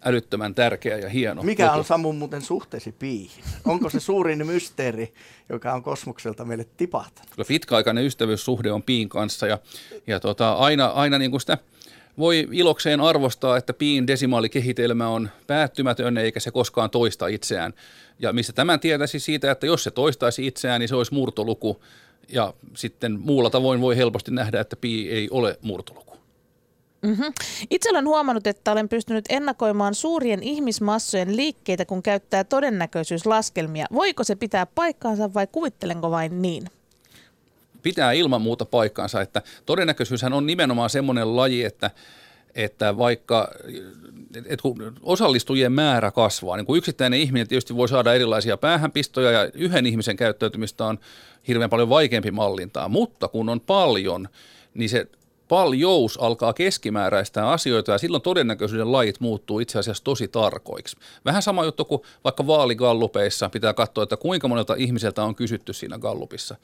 älyttömän 0.05 0.55
tärkeä 0.55 0.97
ja 0.97 1.09
hieno. 1.09 1.43
Mikä 1.43 1.71
on 1.71 1.85
Samu 1.85 2.13
muuten 2.13 2.41
suhteesi 2.41 2.91
piihin? 2.91 3.43
Onko 3.65 3.89
se 3.89 3.99
suurin 3.99 4.47
mysteeri, 4.47 5.13
joka 5.49 5.73
on 5.73 5.83
kosmokselta 5.83 6.45
meille 6.45 6.65
tipahtanut? 6.77 7.47
Pitkäaikainen 7.47 8.05
ystävyyssuhde 8.05 8.71
on 8.71 8.83
piin 8.83 9.09
kanssa 9.09 9.47
ja, 9.47 9.59
ja 10.07 10.19
tota, 10.19 10.53
aina, 10.53 10.85
aina 10.85 11.17
niin 11.17 11.31
kuin 11.31 11.41
sitä– 11.41 11.57
voi 12.17 12.47
ilokseen 12.51 13.01
arvostaa, 13.01 13.57
että 13.57 13.73
piin 13.73 14.07
desimaalikehitelmä 14.07 15.07
on 15.07 15.29
päättymätön 15.47 16.17
eikä 16.17 16.39
se 16.39 16.51
koskaan 16.51 16.89
toista 16.89 17.27
itseään. 17.27 17.73
Ja 18.19 18.33
mistä 18.33 18.53
tämän 18.53 18.79
tietäisi 18.79 19.19
siitä, 19.19 19.51
että 19.51 19.65
jos 19.65 19.83
se 19.83 19.91
toistaisi 19.91 20.47
itseään, 20.47 20.79
niin 20.79 20.89
se 20.89 20.95
olisi 20.95 21.13
murtoluku. 21.13 21.83
Ja 22.29 22.53
sitten 22.75 23.19
muulla 23.19 23.49
tavoin 23.49 23.81
voi 23.81 23.97
helposti 23.97 24.31
nähdä, 24.31 24.59
että 24.59 24.75
pi 24.75 25.09
ei 25.09 25.27
ole 25.31 25.59
murtoluku. 25.61 26.17
Mm-hmm. 27.01 27.33
Itse 27.69 27.89
olen 27.89 28.07
huomannut, 28.07 28.47
että 28.47 28.71
olen 28.71 28.89
pystynyt 28.89 29.25
ennakoimaan 29.29 29.95
suurien 29.95 30.43
ihmismassojen 30.43 31.37
liikkeitä, 31.37 31.85
kun 31.85 32.03
käyttää 32.03 32.43
todennäköisyyslaskelmia. 32.43 33.85
Voiko 33.93 34.23
se 34.23 34.35
pitää 34.35 34.65
paikkaansa 34.65 35.33
vai 35.33 35.47
kuvittelenko 35.51 36.11
vain 36.11 36.41
niin? 36.41 36.63
Pitää 37.83 38.11
ilman 38.11 38.41
muuta 38.41 38.65
paikkaansa, 38.65 39.21
että 39.21 39.41
todennäköisyyshän 39.65 40.33
on 40.33 40.45
nimenomaan 40.45 40.89
semmoinen 40.89 41.35
laji, 41.35 41.63
että 41.63 41.91
että 42.55 42.97
vaikka 42.97 43.51
että 44.35 44.61
kun 44.61 44.95
osallistujien 45.03 45.71
määrä 45.71 46.11
kasvaa, 46.11 46.57
niin 46.57 46.65
kun 46.65 46.77
yksittäinen 46.77 47.19
ihminen 47.19 47.47
tietysti 47.47 47.75
voi 47.75 47.89
saada 47.89 48.13
erilaisia 48.13 48.57
päähänpistoja 48.57 49.31
ja 49.31 49.49
yhden 49.53 49.85
ihmisen 49.85 50.15
käyttäytymistä 50.15 50.85
on 50.85 50.99
hirveän 51.47 51.69
paljon 51.69 51.89
vaikeampi 51.89 52.31
mallintaa, 52.31 52.89
mutta 52.89 53.27
kun 53.27 53.49
on 53.49 53.61
paljon, 53.61 54.29
niin 54.73 54.89
se 54.89 55.07
paljous 55.47 56.17
alkaa 56.17 56.53
keskimääräistää 56.53 57.51
asioita 57.51 57.91
ja 57.91 57.97
silloin 57.97 58.23
todennäköisyyden 58.23 58.91
lajit 58.91 59.19
muuttuu 59.19 59.59
itse 59.59 59.79
asiassa 59.79 60.03
tosi 60.03 60.27
tarkoiksi. 60.27 60.97
Vähän 61.25 61.41
sama 61.41 61.65
juttu 61.65 61.85
kuin 61.85 62.01
vaikka 62.23 62.47
vaaligallupeissa 62.47 63.49
pitää 63.49 63.73
katsoa, 63.73 64.03
että 64.03 64.17
kuinka 64.17 64.47
monelta 64.47 64.75
ihmiseltä 64.77 65.23
on 65.23 65.35
kysytty 65.35 65.73
siinä 65.73 65.97
gallupissa. 65.97 66.55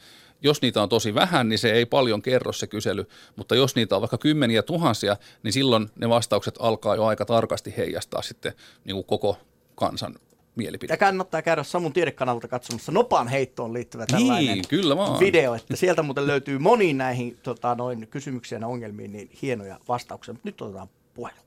Jos 0.41 0.61
niitä 0.61 0.81
on 0.83 0.89
tosi 0.89 1.15
vähän, 1.15 1.49
niin 1.49 1.59
se 1.59 1.71
ei 1.71 1.85
paljon 1.85 2.21
kerro 2.21 2.53
se 2.53 2.67
kysely, 2.67 3.05
mutta 3.35 3.55
jos 3.55 3.75
niitä 3.75 3.95
on 3.95 4.01
vaikka 4.01 4.17
kymmeniä 4.17 4.63
tuhansia, 4.63 5.17
niin 5.43 5.53
silloin 5.53 5.89
ne 5.95 6.09
vastaukset 6.09 6.55
alkaa 6.59 6.95
jo 6.95 7.05
aika 7.05 7.25
tarkasti 7.25 7.73
heijastaa 7.77 8.21
sitten 8.21 8.53
niin 8.85 8.95
kuin 8.95 9.05
koko 9.05 9.37
kansan 9.75 10.15
mielipide. 10.59 10.93
Ja 10.93 10.97
kannattaa 10.97 11.41
käydä 11.41 11.63
Samun 11.63 11.93
tiedekanalta 11.93 12.47
katsomassa 12.47 12.91
nopaan 12.91 13.27
heittoon 13.27 13.73
liittyvä 13.73 14.05
tällainen 14.05 14.53
niin, 14.53 14.67
kyllä 14.67 14.97
vaan. 14.97 15.19
video, 15.19 15.55
että 15.55 15.75
sieltä 15.75 16.03
muuten 16.03 16.27
löytyy 16.27 16.57
moniin 16.59 16.97
näihin 16.97 17.37
tota, 17.43 17.75
noin 17.75 18.07
kysymyksiin 18.07 18.61
ja 18.61 18.67
ongelmiin 18.67 19.11
niin 19.11 19.29
hienoja 19.41 19.77
vastauksia. 19.87 20.33
Mutta 20.33 20.47
nyt 20.47 20.61
otetaan 20.61 20.87
puhelu. 21.13 21.39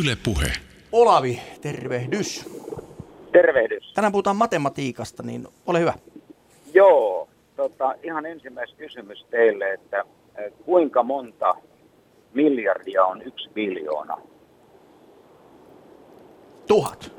Yle 0.00 0.16
Puhe. 0.24 0.52
Olavi, 0.92 1.40
tervehdys. 1.60 2.44
Tervehdys. 3.32 3.92
Tänään 3.94 4.12
puhutaan 4.12 4.36
matematiikasta, 4.36 5.22
niin 5.22 5.48
ole 5.66 5.80
hyvä. 5.80 5.94
Joo, 6.74 7.28
tota, 7.56 7.94
ihan 8.02 8.26
ensimmäinen 8.26 8.76
kysymys 8.76 9.24
teille, 9.30 9.72
että 9.72 10.04
kuinka 10.64 11.02
monta 11.02 11.54
miljardia 12.34 13.04
on 13.04 13.22
yksi 13.22 13.48
biljoona? 13.54 14.16
Tuhat. 16.66 17.12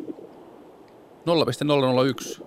0,001. 1.29 2.43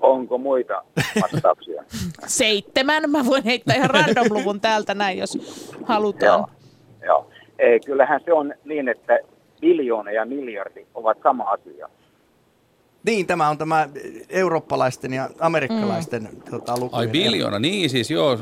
Onko 0.00 0.38
muita 0.38 0.82
vastauksia? 1.22 1.84
Seitsemän. 2.26 3.10
Mä 3.10 3.26
voin 3.26 3.44
heittää 3.44 3.76
ihan 3.76 3.90
random-luvun 3.90 4.60
täältä 4.60 4.94
näin, 4.94 5.18
jos 5.18 5.38
halutaan. 5.84 6.38
Joo. 6.38 6.48
Joo. 7.06 7.26
E, 7.58 7.78
kyllähän 7.80 8.20
se 8.24 8.32
on 8.32 8.54
niin, 8.64 8.88
että 8.88 9.18
biljoona 9.60 10.10
ja 10.10 10.24
miljardi 10.24 10.86
ovat 10.94 11.18
sama 11.22 11.44
asia. 11.44 11.88
Niin, 13.04 13.26
tämä 13.26 13.48
on 13.48 13.58
tämä 13.58 13.88
eurooppalaisten 14.28 15.12
ja 15.12 15.28
amerikkalaisten 15.40 16.22
mm. 16.22 16.42
tota, 16.50 16.74
lukujen. 16.80 17.08
Ai 17.08 17.08
biljoona, 17.08 17.58
niin 17.58 17.90
siis 17.90 18.10
joo. 18.10 18.38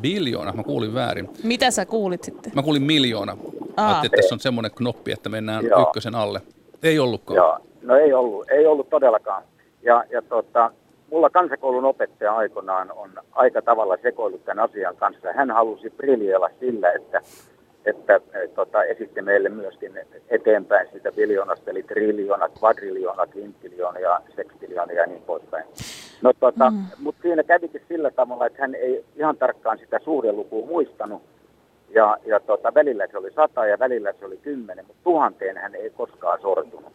Biljoona, 0.00 0.52
mä 0.52 0.62
kuulin 0.62 0.94
väärin. 0.94 1.28
Mitä 1.42 1.70
sä 1.70 1.86
kuulit 1.86 2.24
sitten? 2.24 2.52
Mä 2.54 2.62
kuulin 2.62 2.82
miljoona. 2.82 3.36
Ajattelin, 3.76 4.06
että 4.06 4.16
tässä 4.16 4.34
on 4.34 4.40
semmoinen 4.40 4.70
knoppi, 4.70 5.12
että 5.12 5.28
mennään 5.28 5.64
Joo. 5.64 5.82
ykkösen 5.82 6.14
alle. 6.14 6.42
Ei 6.82 6.98
ollutkaan. 6.98 7.36
Joo. 7.36 7.58
No 7.88 7.96
ei 7.96 8.12
ollut, 8.12 8.50
ei 8.50 8.66
ollut 8.66 8.90
todellakaan. 8.90 9.42
Ja, 9.82 10.04
ja 10.10 10.22
tota, 10.22 10.70
mulla 11.10 11.30
kansakoulun 11.30 11.84
opettaja 11.84 12.36
aikoinaan 12.36 12.92
on 12.92 13.10
aika 13.32 13.62
tavalla 13.62 13.96
sekoillut 14.02 14.44
tämän 14.44 14.64
asian 14.64 14.96
kanssa. 14.96 15.32
Hän 15.32 15.50
halusi 15.50 15.90
briljeilla 15.90 16.50
sillä, 16.60 16.92
että, 16.92 17.20
että 17.84 18.20
et, 18.34 18.54
tota, 18.54 18.84
esitti 18.84 19.22
meille 19.22 19.48
myöskin 19.48 20.00
eteenpäin 20.28 20.88
sitä 20.92 21.12
biljoonasta, 21.12 21.70
eli 21.70 21.82
triljoona, 21.82 22.48
kvadriljoona, 22.48 23.26
kinttiljoona 23.26 23.98
ja 23.98 24.20
sektiljoona 24.36 24.92
ja 24.92 25.06
niin 25.06 25.22
poispäin. 25.22 25.64
No, 26.22 26.32
tota, 26.40 26.70
mm. 26.70 26.84
Mutta 26.98 27.22
siinä 27.22 27.42
kävikin 27.42 27.82
sillä 27.88 28.10
tavalla, 28.10 28.46
että 28.46 28.62
hän 28.62 28.74
ei 28.74 29.04
ihan 29.16 29.36
tarkkaan 29.36 29.78
sitä 29.78 29.98
suhdelukua 30.04 30.66
muistanut. 30.66 31.22
Ja, 31.90 32.18
ja 32.26 32.40
tota, 32.40 32.74
välillä 32.74 33.06
se 33.06 33.18
oli 33.18 33.30
sata 33.32 33.66
ja 33.66 33.78
välillä 33.78 34.12
se 34.12 34.24
oli 34.24 34.36
kymmenen, 34.36 34.86
mutta 34.86 35.04
tuhanteen 35.04 35.56
hän 35.56 35.74
ei 35.74 35.90
koskaan 35.90 36.40
sortunut. 36.40 36.92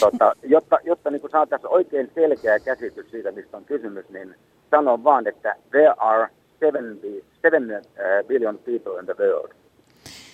Tota, 0.00 0.32
jotta 0.42 0.78
jotta 0.84 1.10
niin 1.10 1.30
saataisiin 1.30 1.72
oikein 1.72 2.10
selkeä 2.14 2.58
käsitys 2.58 3.10
siitä, 3.10 3.32
mistä 3.32 3.56
on 3.56 3.64
kysymys, 3.64 4.08
niin 4.08 4.34
sanon 4.70 5.04
vaan, 5.04 5.26
että 5.26 5.56
there 5.70 5.94
are 5.96 6.28
seven, 6.60 6.98
uh, 7.74 8.26
billion 8.28 8.58
people 8.58 8.98
in 9.00 9.06
the 9.06 9.14
world. 9.18 9.52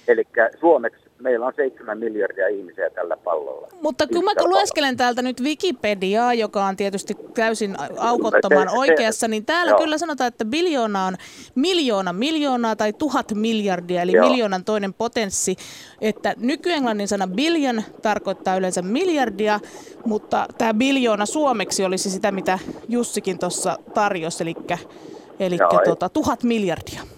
Eli 0.09 0.25
suomeksi 0.61 1.08
meillä 1.21 1.47
on 1.47 1.53
seitsemän 1.57 1.99
miljardia 1.99 2.49
ihmisiä 2.49 2.91
tällä 2.91 3.16
pallolla. 3.16 3.69
Mutta 3.83 4.07
kun 4.07 4.25
mä 4.25 4.33
lueskelen 4.45 4.97
täältä 4.97 5.23
nyt 5.23 5.41
Wikipediaa, 5.41 6.35
joka 6.35 6.64
on 6.64 6.77
tietysti 6.77 7.14
täysin 7.35 7.77
aukottoman 7.99 8.69
oikeassa, 8.69 9.29
niin 9.29 9.45
täällä 9.45 9.71
Joo. 9.71 9.79
kyllä 9.79 9.99
sanotaan, 9.99 10.29
että 10.29 10.45
biljoona 10.45 11.07
on 11.07 11.16
miljoona 11.55 12.12
miljoonaa 12.12 12.77
tai 12.77 12.93
tuhat 12.93 13.35
miljardia, 13.35 14.03
eli 14.03 14.12
Joo. 14.12 14.29
miljoonan 14.29 14.64
toinen 14.64 14.95
potenssi. 14.95 15.57
Että 16.01 16.35
nykyenglannin 16.37 17.09
sana 17.09 17.27
billion 17.27 17.83
tarkoittaa 18.03 18.57
yleensä 18.57 18.83
miljardia, 18.83 19.61
mutta 20.05 20.47
tämä 20.59 20.75
biljoona 20.75 21.27
suomeksi 21.27 21.85
olisi 21.85 22.11
sitä, 22.11 22.33
mitä 22.33 22.59
Jussikin 22.89 23.39
tuossa 23.39 23.79
tarjosi, 23.95 24.43
eli, 24.43 24.55
eli 25.41 25.59
tuota, 25.85 26.09
tuhat 26.09 26.43
miljardia. 26.43 27.18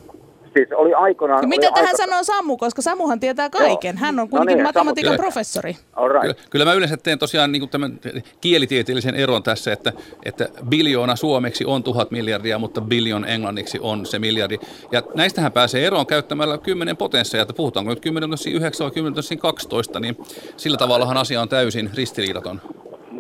Siis 0.57 0.69
oli 0.75 0.95
aikoinaan... 0.95 1.49
mitä 1.49 1.67
oli 1.67 1.75
tähän 1.75 1.87
aiko... 1.87 1.97
sanoo 1.97 2.25
Samu, 2.25 2.57
koska 2.57 2.83
Samuhan 2.83 3.21
tietää 3.21 3.51
kaiken. 3.51 3.95
Joo. 3.95 4.01
Hän 4.01 4.21
on 4.21 4.29
kuitenkin 4.29 4.53
no 4.53 4.57
niin, 4.57 4.69
matematiikan 4.69 5.13
Samu, 5.13 5.23
professori. 5.23 5.77
Right. 6.09 6.21
Kyllä, 6.21 6.35
kyllä 6.51 6.65
mä 6.65 6.73
yleensä 6.73 6.97
teen 6.97 7.19
tosiaan 7.19 7.53
niin 7.53 7.69
tämän 7.69 8.01
kielitieteellisen 8.41 9.15
eron 9.15 9.43
tässä, 9.43 9.73
että, 9.73 9.93
että 10.25 10.49
biljoona 10.69 11.17
suomeksi 11.17 11.65
on 11.65 11.83
tuhat 11.83 12.11
miljardia, 12.11 12.59
mutta 12.59 12.81
biljon 12.81 13.25
englanniksi 13.25 13.79
on 13.83 14.07
se 14.07 14.19
miljardi. 14.19 14.59
Ja 14.93 15.03
näistähän 15.15 15.53
pääsee 15.53 15.87
eroon 15.87 16.07
käyttämällä 16.07 16.59
kymmenen 16.59 16.97
potensseja, 16.97 17.43
että 17.43 17.55
puhutaanko 17.55 17.91
nyt 17.91 18.01
10 18.01 18.31
9 18.55 18.85
vai 18.85 18.91
10 18.91 19.23
12, 19.39 20.01
niin 20.01 20.17
sillä 20.57 20.77
tavallahan 20.77 21.17
asia 21.17 21.41
on 21.41 21.49
täysin 21.49 21.91
ristiriidaton 21.95 22.61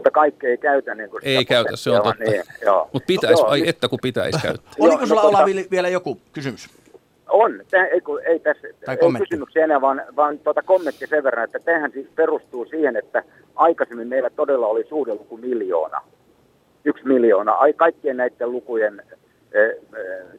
mutta 0.01 0.11
kaikki 0.11 0.47
ei 0.47 0.59
käytä 0.59 0.95
niin 0.95 1.11
kuin 1.11 1.20
Ei 1.24 1.45
käytä, 1.45 1.76
se 1.76 1.91
on 1.91 2.03
totta. 2.03 2.24
Niin, 2.24 2.43
mutta 2.93 3.07
pitäisi, 3.07 3.43
no, 3.43 3.49
ai 3.49 3.68
että 3.68 3.89
kun 3.89 3.99
pitäisi 4.03 4.39
käyttää. 4.43 4.72
Oliko 4.78 5.07
sulla 5.07 5.22
olla 5.22 5.45
vielä 5.70 5.89
joku 5.89 6.20
kysymys? 6.33 6.68
On. 7.31 7.61
Tämä, 7.70 7.87
ei, 7.87 8.01
ei, 8.24 8.39
tässä, 8.39 8.68
tai 8.85 8.99
ei 9.03 9.18
kysymyksiä 9.18 9.64
enää, 9.64 9.81
vaan, 9.81 10.03
vaan 10.16 10.39
tuota 10.39 10.62
kommentti 10.62 11.07
sen 11.07 11.24
verran, 11.24 11.45
että 11.45 11.59
tähän 11.59 11.93
siis 11.93 12.07
perustuu 12.14 12.64
siihen, 12.64 12.97
että 12.97 13.22
aikaisemmin 13.55 14.09
meillä 14.09 14.31
todella 14.31 14.66
oli 14.66 14.85
suhdeluku 14.89 15.37
miljoona. 15.37 16.01
Yksi 16.85 17.07
miljoona. 17.07 17.53
Ai, 17.53 17.72
kaikkien 17.72 18.16
näiden 18.16 18.53
lukujen 18.53 19.03
eh, 19.53 19.62
eh, 19.62 19.76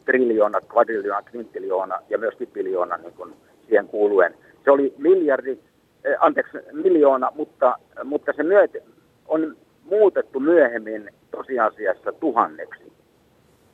triljoona, 0.06 0.62
kvadriljoona, 0.62 1.22
kvinttiljoona 1.22 2.00
ja 2.10 2.18
myöskin 2.18 2.48
biljoona 2.54 2.98
niin 2.98 3.14
kuin 3.14 3.34
siihen 3.68 3.88
kuuluen. 3.88 4.36
Se 4.64 4.72
oli 4.72 4.94
miljardi, 4.98 5.60
eh, 6.04 6.16
anteeksi, 6.20 6.58
miljoona, 6.72 7.32
mutta, 7.36 7.76
mutta 8.04 8.34
se 8.34 8.44
myöt, 8.44 8.78
on 9.28 9.58
muutettu 9.84 10.39
myöhemmin 10.39 11.10
tosiasiassa 11.32 12.12
tuhanneksi. 12.12 12.92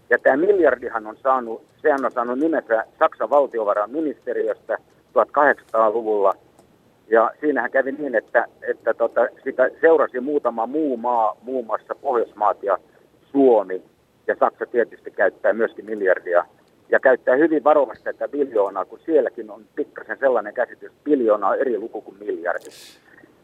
Ja 0.10 0.18
tämä 0.20 0.38
miljardihan 0.38 1.08
on 1.08 1.18
saanut, 1.24 1.64
sehän 1.82 2.06
on 2.06 2.12
saanut 2.12 2.40
nimensä 2.40 2.86
Saksan 3.00 3.30
valtiovarainministeriöstä 3.30 4.78
1800-luvulla. 5.14 6.34
Ja 7.08 7.32
siinähän 7.42 7.72
kävi 7.72 7.92
niin, 7.92 8.16
että, 8.16 8.46
että 8.70 8.94
tota, 8.94 9.28
sitä 9.44 9.70
seurasi 9.82 10.20
muutama 10.20 10.66
muu 10.66 10.98
maa, 10.98 11.38
muun 11.42 11.66
muassa 11.66 11.96
Pohjoismaat 11.96 12.64
ja 12.64 12.78
Suomi. 13.32 13.82
Ja 14.28 14.36
Saksa 14.40 14.66
tietysti 14.66 15.12
käyttää 15.12 15.54
myöskin 15.54 15.86
miljardia. 15.86 16.46
Ja 16.90 17.00
käyttää 17.00 17.36
hyvin 17.36 17.64
varovasti 17.64 18.04
tätä 18.04 18.28
biljoonaa, 18.28 18.86
kun 18.86 19.00
sielläkin 19.06 19.52
on 19.52 19.66
pikkasen 19.76 20.18
sellainen 20.20 20.54
käsitys, 20.54 20.92
että 20.92 21.04
biljoona 21.04 21.48
on 21.48 21.58
eri 21.58 21.80
luku 21.80 22.02
kuin 22.02 22.18
miljardi. 22.20 22.70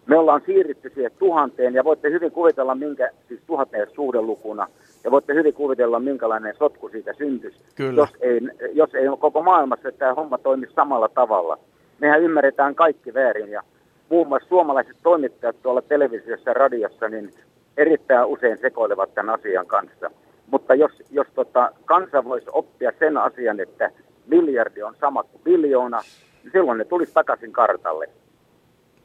Me 0.05 0.17
ollaan 0.17 0.41
siirrytty 0.45 0.91
siihen 0.93 1.11
tuhanteen 1.19 1.73
ja 1.73 1.83
voitte 1.83 2.09
hyvin 2.09 2.31
kuvitella, 2.31 2.75
minkä, 2.75 3.09
siis 3.27 3.41
tuhanteen 3.47 3.87
suhdelukuna– 3.95 4.67
ja 5.03 5.11
voitte 5.11 5.33
hyvin 5.33 5.53
kuvitella, 5.53 5.99
minkälainen 5.99 6.55
sotku 6.59 6.89
siitä 6.89 7.13
syntyisi, 7.13 7.57
Kyllä. 7.75 8.01
Jos, 8.01 8.09
ei, 8.21 8.41
jos 8.73 8.95
ei 8.95 9.07
koko 9.19 9.41
maailmassa 9.41 9.89
että 9.89 9.99
tämä 9.99 10.13
homma 10.13 10.37
toimisi 10.37 10.73
samalla 10.73 11.09
tavalla. 11.09 11.59
Mehän 11.99 12.21
ymmärretään 12.21 12.75
kaikki 12.75 13.13
väärin 13.13 13.49
ja 13.51 13.63
muun 14.09 14.27
muassa 14.27 14.49
suomalaiset 14.49 14.97
toimittajat 15.03 15.55
tuolla 15.61 15.81
televisiossa 15.81 16.49
ja 16.49 16.53
radiossa 16.53 17.09
niin 17.09 17.33
erittäin 17.77 18.25
usein 18.25 18.57
sekoilevat 18.61 19.13
tämän 19.13 19.35
asian 19.39 19.65
kanssa. 19.65 20.11
Mutta 20.51 20.75
jos, 20.75 20.91
jos 21.11 21.27
tota, 21.35 21.71
kansa 21.85 22.23
voisi 22.23 22.47
oppia 22.51 22.91
sen 22.99 23.17
asian, 23.17 23.59
että 23.59 23.91
miljardi 24.27 24.83
on 24.83 24.95
sama 24.99 25.23
kuin 25.23 25.41
biljoona, 25.43 26.01
niin 26.43 26.51
silloin 26.51 26.77
ne 26.77 26.85
tulisi 26.85 27.13
takaisin 27.13 27.51
kartalle. 27.51 28.09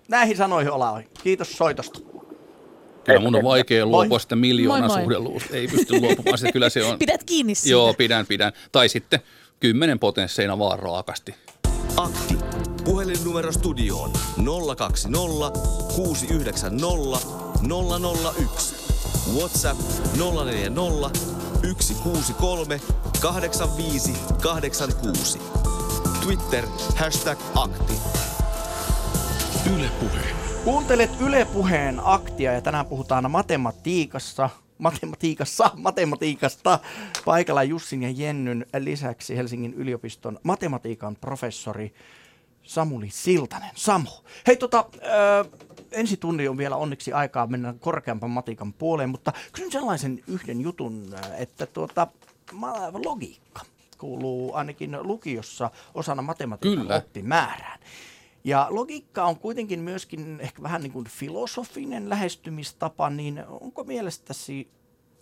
Näihin 0.09 0.37
sanoihin 0.37 0.73
ollaan. 0.73 1.03
Kiitos 1.23 1.59
soitosta. 1.59 1.99
Kyllä 3.05 3.21
mun 3.21 3.37
on 3.37 3.45
vaikea 3.45 3.87
luopua 3.87 4.19
sitä 4.19 4.37
miljoonan 4.37 4.91
suhdeluusta. 4.91 5.57
Ei 5.57 5.69
pysty 5.69 6.01
luopumaan 6.01 6.39
sitä. 6.39 6.53
Kyllä 6.53 6.69
se 6.69 6.85
on. 6.85 6.99
Pidät 7.09 7.25
kiinni 7.25 7.55
siitä. 7.55 7.73
Joo, 7.73 7.95
pidän, 7.95 8.27
pidän. 8.27 8.53
Tai 8.73 8.89
sitten 8.89 9.21
kymmenen 9.61 9.99
potensseina 9.99 10.59
vaan 10.59 10.79
raakasti. 10.79 11.35
Akti. 11.97 12.39
Puhelinnumero 12.85 13.53
studioon 13.53 14.11
020 14.77 15.61
690 15.97 17.19
001. 18.39 18.75
WhatsApp 19.37 19.81
040 20.17 21.21
163 21.61 22.81
85 23.21 24.13
86. 24.43 25.39
Twitter 26.23 26.65
hashtag 26.97 27.39
akti. 27.55 27.95
Yle 29.75 29.91
Puhe. 30.01 30.48
Kuuntelet 30.69 31.11
Yle 31.21 31.45
Puheen 31.45 32.01
aktia 32.05 32.53
ja 32.53 32.61
tänään 32.61 32.87
puhutaan 32.87 33.31
matematiikassa, 33.31 34.51
matematiikassa, 34.79 35.71
matematiikasta. 35.77 36.79
Paikalla 37.25 37.63
Jussin 37.63 38.03
ja 38.03 38.11
Jennyn 38.11 38.67
lisäksi 38.79 39.37
Helsingin 39.37 39.75
yliopiston 39.75 40.39
matematiikan 40.43 41.17
professori 41.17 41.95
Samuli 42.63 43.11
Siltanen. 43.11 43.71
Samu, 43.75 44.11
hei 44.47 44.57
tota, 44.57 44.85
ö, 44.95 45.45
ensi 45.93 46.17
tunti 46.17 46.49
on 46.49 46.59
vielä 46.59 46.77
onneksi 46.77 47.13
aikaa 47.13 47.47
mennä 47.47 47.75
korkeampan 47.81 48.31
matikan 48.31 48.73
puoleen, 48.73 49.11
mutta 49.11 49.33
kysyn 49.53 49.73
sellaisen 49.73 50.21
yhden 50.27 50.61
jutun, 50.61 51.15
että 51.39 51.67
tuota, 51.67 52.07
logiikka 53.05 53.61
kuuluu 53.99 54.55
ainakin 54.55 54.97
lukiossa 55.01 55.71
osana 55.95 56.23
matematiikan 56.23 56.83
Kyllä. 56.83 56.97
oppimäärään. 56.97 57.81
Ja 58.45 58.67
logiikka 58.71 59.25
on 59.25 59.39
kuitenkin 59.39 59.81
myöskin 59.81 60.41
ehkä 60.41 60.63
vähän 60.63 60.83
niin 60.83 60.93
kuin 60.93 61.05
filosofinen 61.05 62.09
lähestymistapa, 62.09 63.11
niin 63.11 63.45
onko 63.49 63.85
mielestäsi 63.85 64.69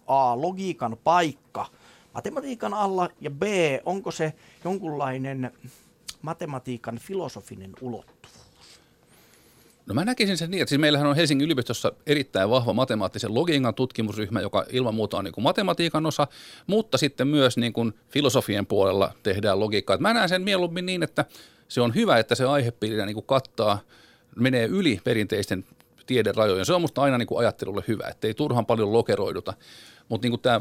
A, 0.06 0.42
logiikan 0.42 0.96
paikka 1.04 1.66
matematiikan 2.14 2.74
alla 2.74 3.08
ja 3.20 3.30
B, 3.30 3.42
onko 3.84 4.10
se 4.10 4.32
jonkunlainen 4.64 5.50
matematiikan 6.22 6.98
filosofinen 6.98 7.72
ulottuvuus? 7.80 8.46
No 9.86 9.94
mä 9.94 10.04
näkisin 10.04 10.36
sen 10.36 10.50
niin, 10.50 10.62
että 10.62 10.68
siis 10.68 10.80
meillähän 10.80 11.06
on 11.06 11.16
Helsingin 11.16 11.44
yliopistossa 11.44 11.92
erittäin 12.06 12.50
vahva 12.50 12.72
matemaattisen 12.72 13.34
logiikan 13.34 13.74
tutkimusryhmä, 13.74 14.40
joka 14.40 14.64
ilman 14.72 14.94
muuta 14.94 15.18
on 15.18 15.24
niin 15.24 15.32
kuin 15.32 15.42
matematiikan 15.42 16.06
osa, 16.06 16.26
mutta 16.66 16.98
sitten 16.98 17.28
myös 17.28 17.56
niin 17.56 17.72
kuin 17.72 17.94
filosofien 18.08 18.66
puolella 18.66 19.12
tehdään 19.22 19.60
logiikkaa. 19.60 19.98
Mä 19.98 20.14
näen 20.14 20.28
sen 20.28 20.42
mieluummin 20.42 20.86
niin, 20.86 21.02
että 21.02 21.24
se 21.68 21.80
on 21.80 21.94
hyvä, 21.94 22.18
että 22.18 22.34
se 22.34 22.44
aihepiirinä 22.44 23.06
niin 23.06 23.14
kuin 23.14 23.26
kattaa, 23.26 23.78
menee 24.36 24.66
yli 24.66 25.00
perinteisten 25.04 25.64
tiederajojen. 26.06 26.66
Se 26.66 26.74
on 26.74 26.80
musta 26.80 27.02
aina 27.02 27.18
niin 27.18 27.26
kuin 27.26 27.38
ajattelulle 27.38 27.84
hyvä, 27.88 28.08
ettei 28.08 28.34
turhan 28.34 28.66
paljon 28.66 28.92
lokeroiduta. 28.92 29.54
Mutta 30.08 30.28
niin 30.28 30.40
tämä, 30.40 30.60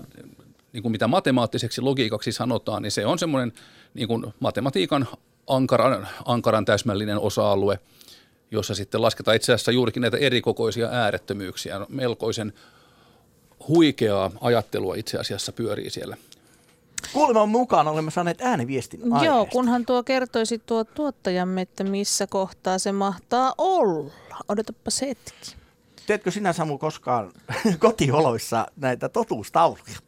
niin 0.73 0.81
kuin 0.81 0.91
mitä 0.91 1.07
matemaattiseksi 1.07 1.81
logiikaksi 1.81 2.31
sanotaan, 2.31 2.81
niin 2.81 2.91
se 2.91 3.05
on 3.05 3.19
semmoinen 3.19 3.53
niin 3.93 4.07
kuin 4.07 4.25
matematiikan 4.39 5.07
ankaran, 5.47 6.07
ankaran 6.25 6.65
täsmällinen 6.65 7.19
osa-alue, 7.19 7.79
jossa 8.51 8.75
sitten 8.75 9.01
lasketaan 9.01 9.35
itse 9.35 9.53
asiassa 9.53 9.71
juurikin 9.71 10.01
näitä 10.01 10.17
erikokoisia 10.17 10.87
äärettömyyksiä. 10.87 11.85
Melkoisen 11.89 12.53
huikeaa 13.67 14.31
ajattelua 14.41 14.95
itse 14.95 15.17
asiassa 15.17 15.51
pyörii 15.51 15.89
siellä 15.89 16.17
Kuuleman 17.13 17.49
mukaan 17.49 17.87
olemme 17.87 18.11
saaneet 18.11 18.41
ääniviestin 18.41 19.03
aiheesta. 19.03 19.25
Joo, 19.25 19.45
kunhan 19.45 19.85
tuo 19.85 20.03
kertoisi 20.03 20.59
tuo 20.59 20.83
tuottajamme, 20.83 21.61
että 21.61 21.83
missä 21.83 22.27
kohtaa 22.27 22.79
se 22.79 22.91
mahtaa 22.91 23.53
olla. 23.57 24.11
Odotapa 24.49 24.91
hetki. 25.01 25.55
Teetkö 26.07 26.31
sinä 26.31 26.53
Samu 26.53 26.77
koskaan 26.77 27.31
kotioloissa 27.79 28.67
näitä 28.75 29.09
totuustauluja? 29.09 30.05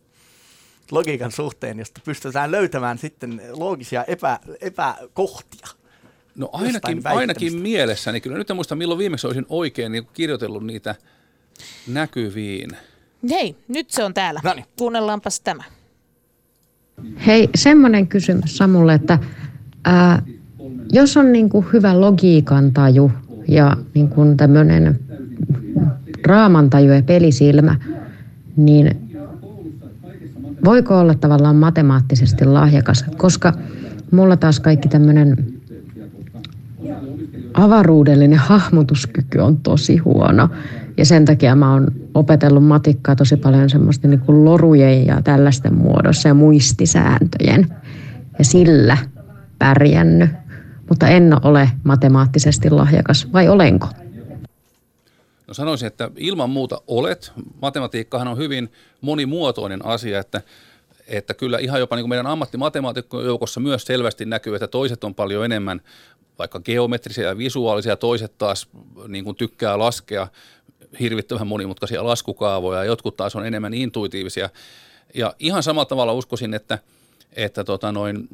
logiikan 0.91 1.31
suhteen, 1.31 1.79
josta 1.79 2.01
pystytään 2.05 2.51
löytämään 2.51 2.97
sitten 2.97 3.41
loogisia 3.51 4.03
epä, 4.03 4.39
epäkohtia. 4.61 5.67
No 6.35 6.49
ainakin, 6.53 7.01
ainakin 7.03 7.61
mielessäni. 7.61 8.21
Kyllä 8.21 8.37
nyt 8.37 8.49
en 8.49 8.55
muista, 8.55 8.75
milloin 8.75 8.97
viimeksi 8.97 9.27
olisin 9.27 9.45
oikein 9.49 9.91
niin 9.91 10.07
kirjoitellut 10.13 10.65
niitä 10.65 10.95
näkyviin. 11.87 12.77
Hei, 13.29 13.55
nyt 13.67 13.91
se 13.91 14.03
on 14.03 14.13
täällä. 14.13 14.41
Noniin. 14.43 14.65
Kuunnellaanpas 14.77 15.39
tämä. 15.39 15.63
Hei, 17.27 17.49
semmoinen 17.55 18.07
kysymys 18.07 18.57
Samulle, 18.57 18.93
että 18.93 19.19
ää, 19.85 20.21
jos 20.91 21.17
on 21.17 21.31
niin 21.31 21.49
kuin 21.49 21.65
hyvä 21.73 22.01
logiikan 22.01 22.71
taju 22.71 23.11
ja 23.47 23.77
niin 23.93 24.09
kuin 24.09 24.37
tämmöinen 24.37 24.99
raamantaju 26.25 26.91
ja 26.91 27.03
pelisilmä, 27.03 27.75
niin 28.55 29.11
voiko 30.65 30.99
olla 30.99 31.15
tavallaan 31.15 31.55
matemaattisesti 31.55 32.45
lahjakas? 32.45 33.05
Koska 33.17 33.53
mulla 34.11 34.37
taas 34.37 34.59
kaikki 34.59 34.89
tämmöinen 34.89 35.53
avaruudellinen 37.53 38.39
hahmotuskyky 38.39 39.39
on 39.39 39.57
tosi 39.57 39.97
huono. 39.97 40.49
Ja 40.97 41.05
sen 41.05 41.25
takia 41.25 41.55
mä 41.55 41.73
oon 41.73 41.87
opetellut 42.13 42.63
matikkaa 42.63 43.15
tosi 43.15 43.37
paljon 43.37 43.69
semmoista 43.69 44.07
niin 44.07 44.19
kuin 44.19 44.45
lorujen 44.45 45.05
ja 45.05 45.21
tällaisten 45.21 45.75
muodossa 45.75 46.27
ja 46.27 46.33
muistisääntöjen. 46.33 47.75
Ja 48.39 48.45
sillä 48.45 48.97
pärjännyt. 49.59 50.29
Mutta 50.89 51.07
en 51.07 51.45
ole 51.45 51.69
matemaattisesti 51.83 52.69
lahjakas, 52.69 53.27
vai 53.33 53.49
olenko? 53.49 53.87
No 55.47 55.53
sanoisin, 55.53 55.87
että 55.87 56.11
ilman 56.17 56.49
muuta 56.49 56.81
olet. 56.87 57.31
Matematiikkahan 57.61 58.27
on 58.27 58.37
hyvin 58.37 58.71
monimuotoinen 59.01 59.85
asia, 59.85 60.19
että 60.19 60.41
että 61.07 61.33
kyllä 61.33 61.57
ihan 61.57 61.79
jopa 61.79 61.95
niin 61.95 62.03
kuin 62.03 62.09
meidän 62.09 62.27
ammattimatemaatikkojen 62.27 63.27
joukossa 63.27 63.59
myös 63.59 63.83
selvästi 63.83 64.25
näkyy, 64.25 64.55
että 64.55 64.67
toiset 64.67 65.03
on 65.03 65.15
paljon 65.15 65.45
enemmän 65.45 65.81
vaikka 66.39 66.59
geometrisia 66.59 67.27
ja 67.27 67.37
visuaalisia, 67.37 67.95
toiset 67.95 68.37
taas 68.37 68.67
niin 69.07 69.23
kuin 69.23 69.35
tykkää 69.35 69.79
laskea 69.79 70.27
hirvittävän 70.99 71.47
monimutkaisia 71.47 72.05
laskukaavoja, 72.05 72.83
jotkut 72.83 73.17
taas 73.17 73.35
on 73.35 73.45
enemmän 73.45 73.73
intuitiivisia. 73.73 74.49
Ja 75.13 75.33
ihan 75.39 75.63
samalla 75.63 75.85
tavalla 75.85 76.13
uskoisin, 76.13 76.53
että, 76.53 76.79
että 77.35 77.63
tota 77.63 77.91
noin, 77.91 78.27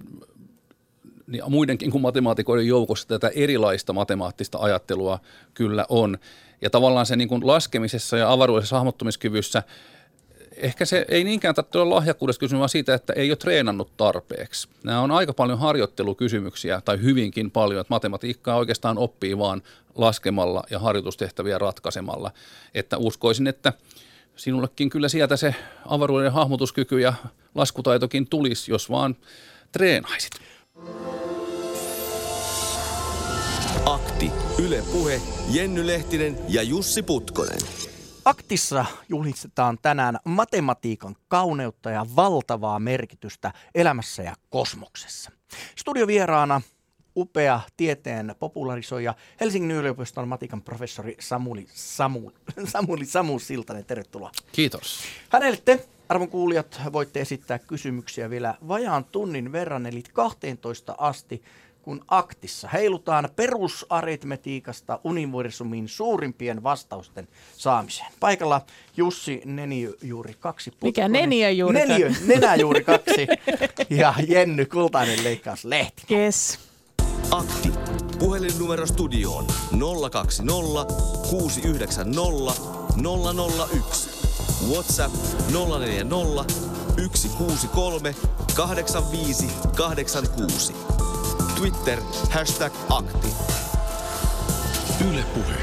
niin 1.28 1.44
muidenkin 1.50 1.92
kuin 1.92 2.02
matemaatikoiden 2.02 2.68
joukossa 2.68 3.08
tätä 3.08 3.32
erilaista 3.36 3.94
matemaattista 3.94 4.58
ajattelua 4.58 5.20
kyllä 5.54 5.86
on. 5.90 6.18
Ja 6.62 6.70
tavallaan 6.70 7.06
se 7.06 7.16
niin 7.16 7.30
kuin 7.30 7.48
laskemisessa 7.48 8.18
ja 8.18 8.32
avaruudessa 8.32 8.76
hahmottumiskyvyssä 8.76 9.64
ehkä 10.58 10.86
se 10.86 11.06
ei 11.10 11.24
niinkään 11.24 11.56
tarvitse 11.56 11.78
olla 11.78 11.96
lahjakkuudesta 11.96 12.40
kysymys, 12.40 12.60
vaan 12.60 12.70
siitä, 12.70 12.94
että 12.94 13.14
ei 13.14 13.32
ole 13.32 13.36
treenannut 13.36 13.98
tarpeeksi. 13.98 14.68
Nämä 14.84 15.02
on 15.02 15.12
aika 15.12 15.34
paljon 15.34 15.60
harjoittelukysymyksiä, 15.60 16.82
tai 16.86 17.02
hyvinkin 17.02 17.52
paljon, 17.52 17.82
että 17.82 17.94
matematiikkaa 17.94 18.58
oikeastaan 18.58 18.98
oppii 18.98 19.38
vaan 19.38 19.62
laskemalla 19.96 20.64
ja 20.70 20.80
harjoitustehtäviä 20.80 21.58
ratkaisemalla. 21.58 22.32
Että 22.74 22.98
uskoisin, 22.98 23.48
että 23.48 23.74
sinullekin 24.36 24.90
kyllä 24.90 25.10
sieltä 25.10 25.38
se 25.38 25.56
avaruuden 25.86 26.32
hahmotuskyky 26.32 27.00
ja 27.00 27.14
laskutaitokin 27.56 28.28
tulisi, 28.28 28.72
jos 28.72 28.90
vaan 28.90 29.16
treenaisit. 29.72 30.34
Akti, 33.86 34.32
Yle 34.66 34.84
Puhe, 34.92 35.22
Jenny 35.52 35.88
Lehtinen 35.88 36.38
ja 36.50 36.64
Jussi 36.64 37.04
Putkonen. 37.04 37.60
Aktissa 38.26 38.86
julistetaan 39.10 39.78
tänään 39.82 40.18
matematiikan 40.26 41.16
kauneutta 41.28 41.90
ja 41.92 42.06
valtavaa 42.16 42.80
merkitystä 42.80 43.54
elämässä 43.76 44.24
ja 44.24 44.36
kosmoksessa. 44.50 45.32
Studiovieraana 45.76 46.62
upea 47.16 47.60
tieteen 47.78 48.36
popularisoija 48.40 49.16
Helsingin 49.40 49.72
yliopiston 49.72 50.28
matikan 50.28 50.62
professori 50.62 51.16
Samuli, 51.20 51.68
Samu, 51.74 52.32
Samuli 52.74 53.06
Samu 53.06 53.40
Siltanen. 53.40 53.86
Tervetuloa. 53.86 54.32
Kiitos. 54.52 55.00
Hänelle 55.30 55.58
te, 55.66 55.86
arvon 56.10 56.30
kuulijat, 56.30 56.82
voitte 56.94 57.22
esittää 57.22 57.60
kysymyksiä 57.60 58.30
vielä 58.30 58.58
vajaan 58.68 59.06
tunnin 59.06 59.52
verran, 59.52 59.86
eli 59.86 60.04
12 60.14 60.96
asti 60.98 61.44
kun 61.84 62.06
aktissa 62.08 62.68
heilutaan 62.68 63.30
perusaritmetiikasta 63.36 65.00
universumin 65.04 65.88
suurimpien 65.88 66.64
vastausten 66.64 67.28
saamiseen. 67.58 68.12
Paikalla 68.20 68.62
Jussi 68.98 69.42
Neni 69.46 69.90
juuri 70.02 70.34
kaksi. 70.40 70.72
Mikä 70.84 71.08
Neniö 71.08 71.50
juuri 71.50 71.80
Neniö, 71.80 72.12
Nenä 72.28 72.56
juuri 72.56 72.84
kaksi. 72.84 73.28
ja 73.90 74.14
Jenny 74.28 74.66
Kultainen 74.66 75.24
leikkaus 75.24 75.66
lehti. 75.66 76.16
Yes. 76.16 76.60
Akti. 77.32 77.72
Puhelinnumero 78.20 78.86
studioon 78.86 79.46
020 80.12 80.94
690 81.30 82.54
001. 83.70 84.10
WhatsApp 84.72 85.16
040 85.52 86.54
163 87.16 88.16
85 88.56 89.48
86. 89.76 90.74
Twitter, 91.64 92.00
hashtag 92.30 92.74
akti. 92.90 93.28
Yle 95.10 95.24
Puhe. 95.34 95.56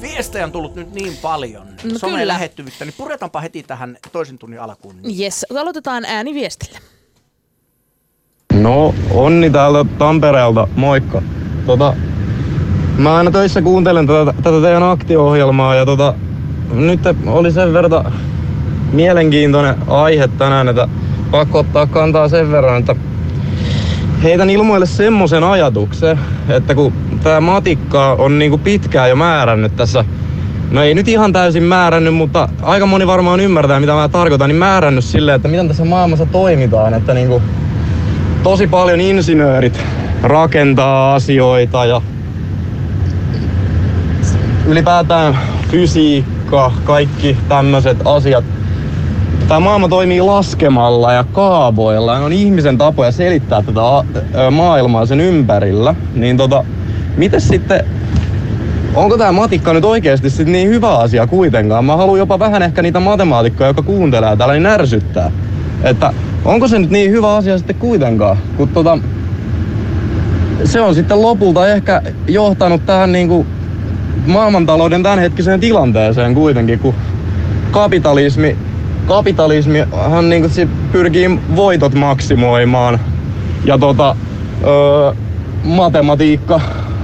Viestejä 0.00 0.44
on 0.44 0.52
tullut 0.52 0.74
nyt 0.74 0.94
niin 0.94 1.16
paljon, 1.22 1.66
no 1.92 1.98
someen 1.98 2.28
lähettyvyyttä, 2.28 2.84
niin 2.84 2.94
puretaanpa 2.98 3.40
heti 3.40 3.62
tähän 3.62 3.96
toisen 4.12 4.38
tunnin 4.38 4.60
alkuun. 4.60 4.94
Yes, 5.20 5.46
aloitetaan 5.60 6.04
ääniviestillä. 6.04 6.78
No, 8.52 8.94
Onni 9.10 9.50
täältä 9.50 9.84
Tampereelta, 9.98 10.68
moikka. 10.76 11.22
Tota, 11.66 11.96
mä 12.98 13.16
aina 13.16 13.30
töissä 13.30 13.62
kuuntelen 13.62 14.06
tätä, 14.06 14.32
tätä 14.42 14.60
teidän 14.62 14.82
aktio-ohjelmaa 14.82 15.74
ja 15.74 15.86
tota, 15.86 16.14
nyt 16.72 17.00
oli 17.26 17.52
sen 17.52 17.72
verran 17.72 18.12
mielenkiintoinen 18.92 19.88
aihe 19.88 20.28
tänään, 20.28 20.68
että 20.68 20.88
pakko 21.30 21.58
ottaa 21.58 21.86
kantaa 21.86 22.28
sen 22.28 22.50
verran, 22.50 22.80
että 22.80 22.96
heitän 24.22 24.50
ilmoille 24.50 24.86
semmoisen 24.86 25.44
ajatuksen, 25.44 26.18
että 26.48 26.74
kun 26.74 26.92
tämä 27.22 27.40
matikka 27.40 28.12
on 28.12 28.38
niinku 28.38 28.58
pitkään 28.58 29.08
jo 29.08 29.16
määrännyt 29.16 29.76
tässä, 29.76 30.04
no 30.70 30.82
ei 30.82 30.94
nyt 30.94 31.08
ihan 31.08 31.32
täysin 31.32 31.62
määrännyt, 31.62 32.14
mutta 32.14 32.48
aika 32.62 32.86
moni 32.86 33.06
varmaan 33.06 33.40
ymmärtää 33.40 33.80
mitä 33.80 33.92
mä 33.92 34.08
tarkoitan, 34.08 34.48
niin 34.48 34.56
määrännyt 34.56 35.04
silleen, 35.04 35.36
että 35.36 35.48
miten 35.48 35.68
tässä 35.68 35.84
maailmassa 35.84 36.26
toimitaan, 36.26 36.94
että 36.94 37.14
niinku 37.14 37.42
tosi 38.42 38.66
paljon 38.66 39.00
insinöörit 39.00 39.80
rakentaa 40.22 41.14
asioita 41.14 41.84
ja 41.84 42.02
ylipäätään 44.66 45.38
fysiikka, 45.70 46.72
kaikki 46.84 47.36
tämmöiset 47.48 47.98
asiat 48.04 48.44
Tämä 49.50 49.60
maailma 49.60 49.88
toimii 49.88 50.20
laskemalla 50.20 51.12
ja 51.12 51.24
kaavoilla. 51.24 52.18
On 52.18 52.32
ihmisen 52.32 52.78
tapoja 52.78 53.12
selittää 53.12 53.62
tätä 53.62 53.80
maailmaa 54.50 55.06
sen 55.06 55.20
ympärillä. 55.20 55.94
Niin 56.14 56.36
tota, 56.36 56.64
miten 57.16 57.40
sitten 57.40 57.84
onko 58.94 59.18
tämä 59.18 59.32
matikka 59.32 59.72
nyt 59.72 59.84
oikeasti 59.84 60.30
sit 60.30 60.48
niin 60.48 60.68
hyvä 60.68 60.98
asia 60.98 61.26
kuitenkaan? 61.26 61.84
Mä 61.84 61.96
haluan 61.96 62.18
jopa 62.18 62.38
vähän 62.38 62.62
ehkä 62.62 62.82
niitä 62.82 63.00
matemaatikkoja, 63.00 63.68
jotka 63.68 63.82
kuuntelee 63.82 64.36
täällä, 64.36 64.54
niin 64.54 64.62
närsyttää. 64.62 65.30
Että 65.82 66.12
onko 66.44 66.68
se 66.68 66.78
nyt 66.78 66.90
niin 66.90 67.10
hyvä 67.10 67.36
asia 67.36 67.58
sitten 67.58 67.76
kuitenkaan? 67.76 68.36
Kun 68.56 68.68
tota, 68.68 68.98
se 70.64 70.80
on 70.80 70.94
sitten 70.94 71.22
lopulta 71.22 71.68
ehkä 71.68 72.02
johtanut 72.28 72.86
tähän 72.86 73.12
niinku 73.12 73.46
maailmantalouden 74.26 75.02
tämänhetkiseen 75.02 75.60
tilanteeseen 75.60 76.34
kuitenkin, 76.34 76.78
kun 76.78 76.94
kapitalismi 77.70 78.56
kapitalismihan 79.10 80.28
niin 80.28 80.42
kuin, 80.42 80.70
pyrkii 80.92 81.38
voitot 81.56 81.94
maksimoimaan 81.94 83.00
ja 83.64 83.78
tota, 83.78 84.16
öö, 84.64 85.12
matematiikka 85.64 86.60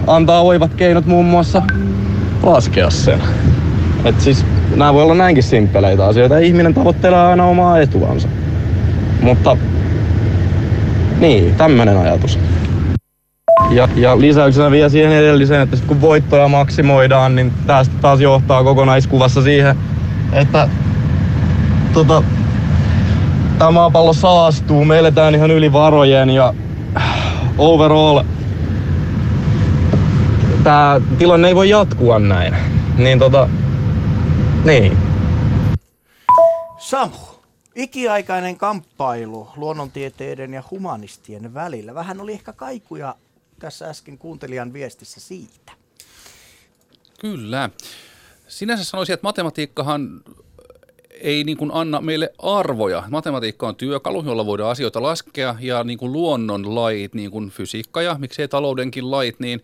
antaa 0.06 0.40
oivat 0.40 0.74
keinot 0.74 1.06
muun 1.06 1.24
muassa 1.24 1.62
laskea 2.42 2.90
sen. 2.90 3.22
Et 4.04 4.20
siis 4.20 4.44
nämä 4.76 4.94
voi 4.94 5.02
olla 5.02 5.14
näinkin 5.14 5.42
simppeleitä 5.42 6.06
asioita. 6.06 6.38
Ihminen 6.38 6.74
tavoittelee 6.74 7.18
aina 7.18 7.44
omaa 7.44 7.78
etuansa. 7.78 8.28
Mutta 9.22 9.56
niin, 11.20 11.54
tämmönen 11.54 11.96
ajatus. 11.96 12.38
Ja, 13.70 13.88
ja 13.96 14.20
lisäyksenä 14.20 14.70
vielä 14.70 14.88
siihen 14.88 15.12
edelliseen, 15.12 15.62
että 15.62 15.76
sit 15.76 15.86
kun 15.86 16.00
voittoja 16.00 16.48
maksimoidaan, 16.48 17.36
niin 17.36 17.52
tästä 17.66 17.94
taas 18.00 18.20
johtaa 18.20 18.64
kokonaiskuvassa 18.64 19.42
siihen, 19.42 19.76
että 20.32 20.68
tota, 21.96 22.22
tämä 23.58 23.70
maapallo 23.70 24.12
saastuu, 24.12 24.84
me 24.84 24.98
eletään 24.98 25.34
ihan 25.34 25.50
yli 25.50 25.72
varojen 25.72 26.30
ja 26.30 26.54
overall 27.58 28.22
tämä 30.64 31.00
tilanne 31.18 31.48
ei 31.48 31.54
voi 31.54 31.68
jatkua 31.68 32.18
näin. 32.18 32.56
Niin 32.98 33.18
tota, 33.18 33.48
niin. 34.64 34.98
Samu, 36.78 37.16
Ikiaikainen 37.74 38.56
kamppailu 38.56 39.48
luonnontieteiden 39.56 40.54
ja 40.54 40.62
humanistien 40.70 41.54
välillä. 41.54 41.94
Vähän 41.94 42.20
oli 42.20 42.32
ehkä 42.32 42.52
kaikuja 42.52 43.14
tässä 43.58 43.88
äsken 43.88 44.18
kuuntelijan 44.18 44.72
viestissä 44.72 45.20
siitä. 45.20 45.72
Kyllä. 47.20 47.70
Sinänsä 48.48 48.84
sanoisin, 48.84 49.14
että 49.14 49.26
matematiikkahan 49.26 50.22
ei 51.20 51.44
niin 51.44 51.56
kuin 51.56 51.70
anna 51.74 52.00
meille 52.00 52.32
arvoja. 52.38 53.02
Matematiikka 53.10 53.68
on 53.68 53.76
työkalu, 53.76 54.24
jolla 54.26 54.46
voidaan 54.46 54.70
asioita 54.70 55.02
laskea 55.02 55.56
ja 55.60 55.84
niin 55.84 55.98
kuin 55.98 56.12
luonnon 56.12 56.74
lait, 56.74 57.14
niin 57.14 57.30
kuin 57.30 57.50
fysiikka 57.50 58.02
ja 58.02 58.16
miksei 58.18 58.48
taloudenkin 58.48 59.10
lait, 59.10 59.40
niin 59.40 59.62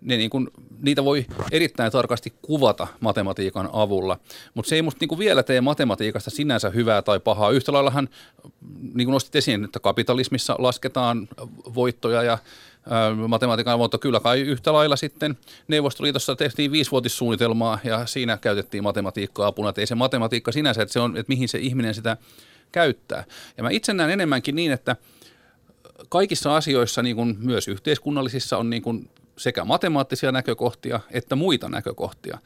ne 0.00 0.16
niin 0.16 0.30
kuin, 0.30 0.48
niitä 0.82 1.04
voi 1.04 1.26
erittäin 1.52 1.92
tarkasti 1.92 2.32
kuvata 2.42 2.86
matematiikan 3.00 3.68
avulla, 3.72 4.18
mutta 4.54 4.68
se 4.68 4.76
ei 4.76 4.82
musta 4.82 4.98
niin 5.00 5.08
kuin 5.08 5.18
vielä 5.18 5.42
tee 5.42 5.60
matematiikasta 5.60 6.30
sinänsä 6.30 6.70
hyvää 6.70 7.02
tai 7.02 7.20
pahaa. 7.20 7.50
Yhtä 7.50 7.72
laillahan, 7.72 8.08
niin 8.94 9.06
kuin 9.06 9.12
nostit 9.12 9.36
esiin, 9.36 9.64
että 9.64 9.80
kapitalismissa 9.80 10.56
lasketaan 10.58 11.28
voittoja 11.74 12.22
ja 12.22 12.38
matematiikan 13.28 13.78
mutta 13.78 13.98
kyllä 13.98 14.20
kai 14.20 14.40
yhtä 14.40 14.72
lailla 14.72 14.96
sitten 14.96 15.38
Neuvostoliitossa 15.68 16.36
tehtiin 16.36 16.72
viisivuotissuunnitelmaa 16.72 17.78
ja 17.84 18.06
siinä 18.06 18.36
käytettiin 18.36 18.82
matematiikkaa 18.82 19.46
apuna. 19.46 19.68
Että 19.68 19.80
ei 19.80 19.86
se 19.86 19.94
matematiikka 19.94 20.52
sinänsä, 20.52 20.82
että, 20.82 20.92
se 20.92 21.00
on, 21.00 21.16
että 21.16 21.30
mihin 21.30 21.48
se 21.48 21.58
ihminen 21.58 21.94
sitä 21.94 22.16
käyttää. 22.72 23.24
Ja 23.56 23.62
mä 23.62 23.70
itse 23.70 23.94
näen 23.94 24.10
enemmänkin 24.10 24.54
niin, 24.54 24.72
että 24.72 24.96
kaikissa 26.08 26.56
asioissa, 26.56 27.02
niin 27.02 27.16
kuin 27.16 27.36
myös 27.40 27.68
yhteiskunnallisissa, 27.68 28.58
on 28.58 28.70
niin 28.70 28.82
kuin 28.82 29.10
sekä 29.36 29.64
matemaattisia 29.64 30.32
näkökohtia 30.32 31.00
että 31.10 31.36
muita 31.36 31.68
näkökohtia. 31.68 32.38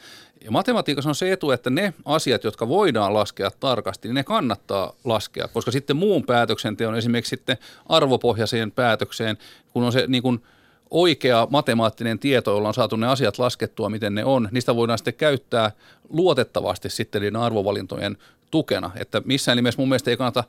Ja 0.44 0.50
matematiikassa 0.50 1.10
on 1.10 1.14
se 1.14 1.32
etu, 1.32 1.50
että 1.50 1.70
ne 1.70 1.94
asiat, 2.04 2.44
jotka 2.44 2.68
voidaan 2.68 3.14
laskea 3.14 3.50
tarkasti, 3.60 4.08
niin 4.08 4.14
ne 4.14 4.24
kannattaa 4.24 4.92
laskea, 5.04 5.48
koska 5.48 5.70
sitten 5.70 5.96
muun 5.96 6.24
päätöksenteon, 6.24 6.96
esimerkiksi 6.96 7.30
sitten 7.30 7.58
arvopohjaiseen 7.86 8.72
päätökseen, 8.72 9.38
kun 9.72 9.82
on 9.82 9.92
se 9.92 10.04
niin 10.06 10.22
kuin 10.22 10.42
oikea 10.90 11.48
matemaattinen 11.50 12.18
tieto, 12.18 12.50
jolla 12.50 12.68
on 12.68 12.74
saatu 12.74 12.96
ne 12.96 13.06
asiat 13.06 13.38
laskettua, 13.38 13.88
miten 13.88 14.14
ne 14.14 14.24
on, 14.24 14.48
niistä 14.52 14.76
voidaan 14.76 14.98
sitten 14.98 15.14
käyttää 15.14 15.72
luotettavasti 16.08 16.90
sitten 16.90 17.22
niiden 17.22 17.40
arvovalintojen 17.40 18.16
tukena. 18.50 18.90
Että 18.96 19.22
missään 19.24 19.56
nimessä 19.56 19.80
mun 19.80 19.88
mielestä 19.88 20.10
ei 20.10 20.16
kannata 20.16 20.44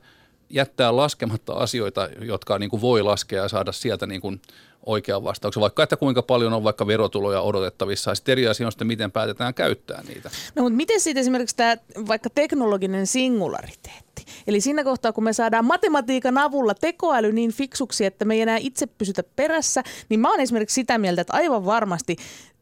jättää 0.50 0.96
laskematta 0.96 1.54
asioita, 1.54 2.10
jotka 2.22 2.60
niin 2.60 2.70
kuin 2.70 2.82
voi 2.82 3.04
laskea 3.04 3.44
ja 3.44 3.50
saada 3.50 3.72
sieltä 3.72 4.08
niin 4.08 4.22
kuin 4.22 4.42
oikean 4.86 5.24
vastauksen, 5.24 5.62
vaikka 5.62 5.84
että 5.84 5.98
kuinka 5.98 6.22
paljon 6.22 6.54
on 6.54 6.64
vaikka 6.64 6.88
verotuloja 6.88 7.42
odotettavissa. 7.42 8.16
Sitten 8.16 8.32
eri 8.32 8.48
asia 8.48 8.66
on 8.66 8.72
sitten, 8.72 8.88
miten 8.88 9.12
päätetään 9.12 9.54
käyttää 9.54 10.04
niitä. 10.08 10.30
No 10.56 10.64
mutta 10.64 10.78
miten 10.78 11.00
sitten 11.00 11.22
esimerkiksi 11.22 11.56
tämä 11.56 11.78
vaikka 12.08 12.30
teknologinen 12.30 13.08
singulariteetti? 13.08 14.26
Eli 14.48 14.62
siinä 14.62 14.84
kohtaa, 14.84 15.14
kun 15.14 15.24
me 15.24 15.34
saadaan 15.34 15.66
matematiikan 15.66 16.38
avulla 16.38 16.74
tekoäly 16.74 17.32
niin 17.32 17.52
fiksuksi, 17.52 18.06
että 18.06 18.26
me 18.26 18.34
ei 18.34 18.42
enää 18.42 18.58
itse 18.58 18.88
pysytä 18.88 19.24
perässä, 19.36 19.84
niin 20.10 20.20
mä 20.20 20.30
oon 20.30 20.40
esimerkiksi 20.40 20.74
sitä 20.74 20.98
mieltä, 20.98 21.22
että 21.22 21.34
aivan 21.34 21.66
varmasti 21.66 22.16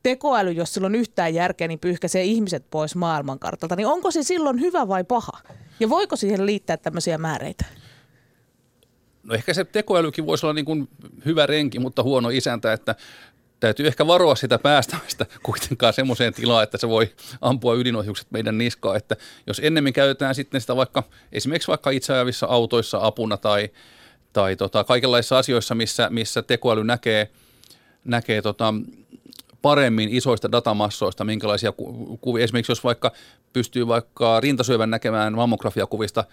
tekoäly, 0.03 0.51
jos 0.51 0.74
sillä 0.74 0.86
on 0.86 0.95
yhtään 0.95 1.34
järkeä, 1.34 1.68
niin 1.68 1.80
pyyhkäisee 1.80 2.24
ihmiset 2.24 2.65
pois 2.72 2.95
maailmankartalta. 2.95 3.76
Niin 3.76 3.88
onko 3.88 4.11
se 4.11 4.24
silloin 4.24 4.61
hyvä 4.61 4.88
vai 4.88 5.03
paha? 5.03 5.32
Ja 5.80 5.89
voiko 5.89 6.15
siihen 6.15 6.45
liittää 6.45 6.78
tämmöisiä 6.78 7.18
määreitä? 7.18 7.65
No 9.28 9.34
ehkä 9.36 9.53
se 9.53 9.63
tekoälykin 9.63 10.25
voisi 10.25 10.45
olla 10.45 10.53
niin 10.53 10.65
kuin 10.65 10.89
hyvä 11.25 11.45
renki, 11.45 11.80
mutta 11.80 12.03
huono 12.03 12.30
isäntä, 12.30 12.73
että 12.73 12.95
täytyy 13.59 13.88
ehkä 13.88 14.07
varoa 14.07 14.36
sitä 14.36 14.59
päästämistä 14.59 15.25
kuitenkaan 15.43 15.93
semmoiseen 15.93 16.34
tilaan, 16.34 16.63
että 16.63 16.78
se 16.78 16.89
voi 16.89 17.09
ampua 17.41 17.75
ydinohjukset 17.75 18.32
meidän 18.32 18.57
niskaan. 18.57 18.97
Että 18.97 19.15
jos 19.47 19.61
ennemmin 19.63 19.93
käytetään 19.93 20.36
sitten 20.36 20.61
sitä 20.61 20.75
vaikka 20.75 21.03
esimerkiksi 21.32 21.67
vaikka 21.67 21.89
itseajavissa 21.89 22.47
autoissa 22.47 22.99
apuna 23.01 23.38
tai, 23.38 23.69
tai 24.34 24.55
tota, 24.55 24.84
kaikenlaisissa 24.84 25.38
asioissa, 25.38 25.75
missä, 25.75 26.07
missä 26.09 26.41
tekoäly 26.41 26.84
näkee, 26.84 27.32
näkee 28.03 28.41
tota, 28.41 28.73
paremmin 29.61 30.09
isoista 30.09 30.51
datamassoista, 30.51 31.23
minkälaisia 31.23 31.73
kuvia. 32.21 32.43
Esimerkiksi 32.43 32.71
jos 32.71 32.84
vaikka 32.84 33.11
pystyy 33.53 33.88
vaikka 33.88 34.39
rintasyövän 34.39 34.89
näkemään 34.89 35.34
mammografiakuvista 35.34 36.23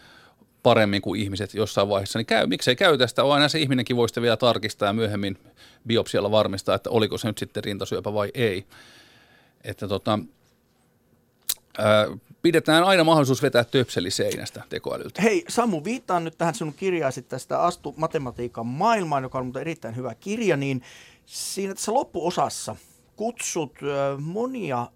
paremmin 0.64 1.02
kuin 1.02 1.20
ihmiset 1.20 1.54
jossain 1.54 1.88
vaiheessa, 1.88 2.18
niin 2.18 2.26
käy, 2.26 2.46
miksei 2.46 2.76
käytä 2.76 3.06
sitä, 3.06 3.22
aina 3.22 3.48
se 3.48 3.58
ihminenkin 3.58 3.96
voi 3.96 4.06
vielä 4.20 4.36
tarkistaa 4.36 4.86
ja 4.86 4.92
myöhemmin 4.92 5.38
biopsialla 5.86 6.30
varmistaa, 6.30 6.74
että 6.74 6.90
oliko 6.90 7.18
se 7.18 7.28
nyt 7.28 7.38
sitten 7.38 7.64
rintasyöpä 7.64 8.14
vai 8.14 8.30
ei. 8.34 8.66
Että 9.64 9.88
tota, 9.88 10.18
ää, 11.78 12.06
pidetään 12.42 12.84
aina 12.84 13.04
mahdollisuus 13.04 13.42
vetää 13.42 13.64
töpseli 13.64 14.10
seinästä 14.10 14.62
tekoälyltä. 14.68 15.22
Hei 15.22 15.44
Samu, 15.48 15.84
viittaan 15.84 16.24
nyt 16.24 16.38
tähän 16.38 16.54
sinun 16.54 16.74
kirjaasi 16.74 17.22
tästä 17.22 17.62
Astu 17.62 17.94
matematiikan 17.96 18.66
maailmaan, 18.66 19.22
joka 19.22 19.38
on 19.38 19.52
erittäin 19.60 19.96
hyvä 19.96 20.14
kirja, 20.14 20.56
niin 20.56 20.82
siinä 21.26 21.74
tässä 21.74 21.94
loppuosassa 21.94 22.76
kutsut 23.16 23.72
monia 24.20 24.86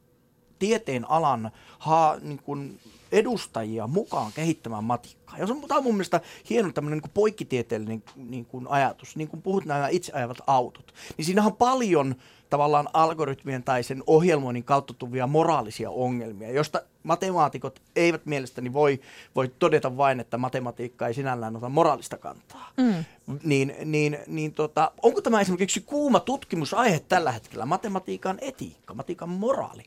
tieteen 0.58 1.10
alan 1.10 1.50
ha, 1.78 2.16
niin 2.20 2.38
kuin 2.38 2.80
edustajia 3.12 3.86
mukaan 3.86 4.32
kehittämään 4.32 4.84
matikkaa. 4.84 5.38
Ja 5.38 5.46
se 5.46 5.52
on, 5.52 5.60
tämä 5.68 5.78
on 5.78 5.84
mun 5.84 5.94
mielestä 5.94 6.20
hieno 6.50 6.72
tämmöinen 6.72 6.98
niin 6.98 7.10
poikkitieteellinen 7.14 8.02
niin 8.16 8.44
kuin 8.44 8.66
ajatus. 8.68 9.16
Niin 9.16 9.28
kuin 9.28 9.42
puhut 9.42 9.64
nämä 9.64 9.88
itseajavat 9.88 10.38
autot, 10.46 10.94
niin 11.16 11.24
siinä 11.24 11.44
on 11.44 11.56
paljon 11.56 12.14
tavallaan 12.50 12.88
algoritmien 12.92 13.62
tai 13.62 13.82
sen 13.82 14.02
ohjelmoinnin 14.06 14.64
kautta 14.64 14.94
tuvia 14.94 15.26
moraalisia 15.26 15.90
ongelmia, 15.90 16.50
josta 16.50 16.82
matemaatikot 17.02 17.82
eivät 17.96 18.26
mielestäni 18.26 18.72
voi, 18.72 19.00
voi 19.36 19.52
todeta 19.58 19.96
vain, 19.96 20.20
että 20.20 20.38
matematiikka 20.38 21.06
ei 21.06 21.14
sinällään 21.14 21.56
ota 21.56 21.68
moraalista 21.68 22.16
kantaa. 22.16 22.72
Mm. 22.76 23.04
Niin, 23.42 23.74
niin, 23.84 24.18
niin 24.26 24.52
tota, 24.52 24.92
onko 25.02 25.20
tämä 25.20 25.40
esimerkiksi 25.40 25.80
kuuma 25.80 26.20
tutkimusaihe 26.20 27.00
tällä 27.08 27.32
hetkellä, 27.32 27.66
matematiikan 27.66 28.38
etiikka, 28.40 28.94
matematiikan 28.94 29.28
moraali? 29.28 29.82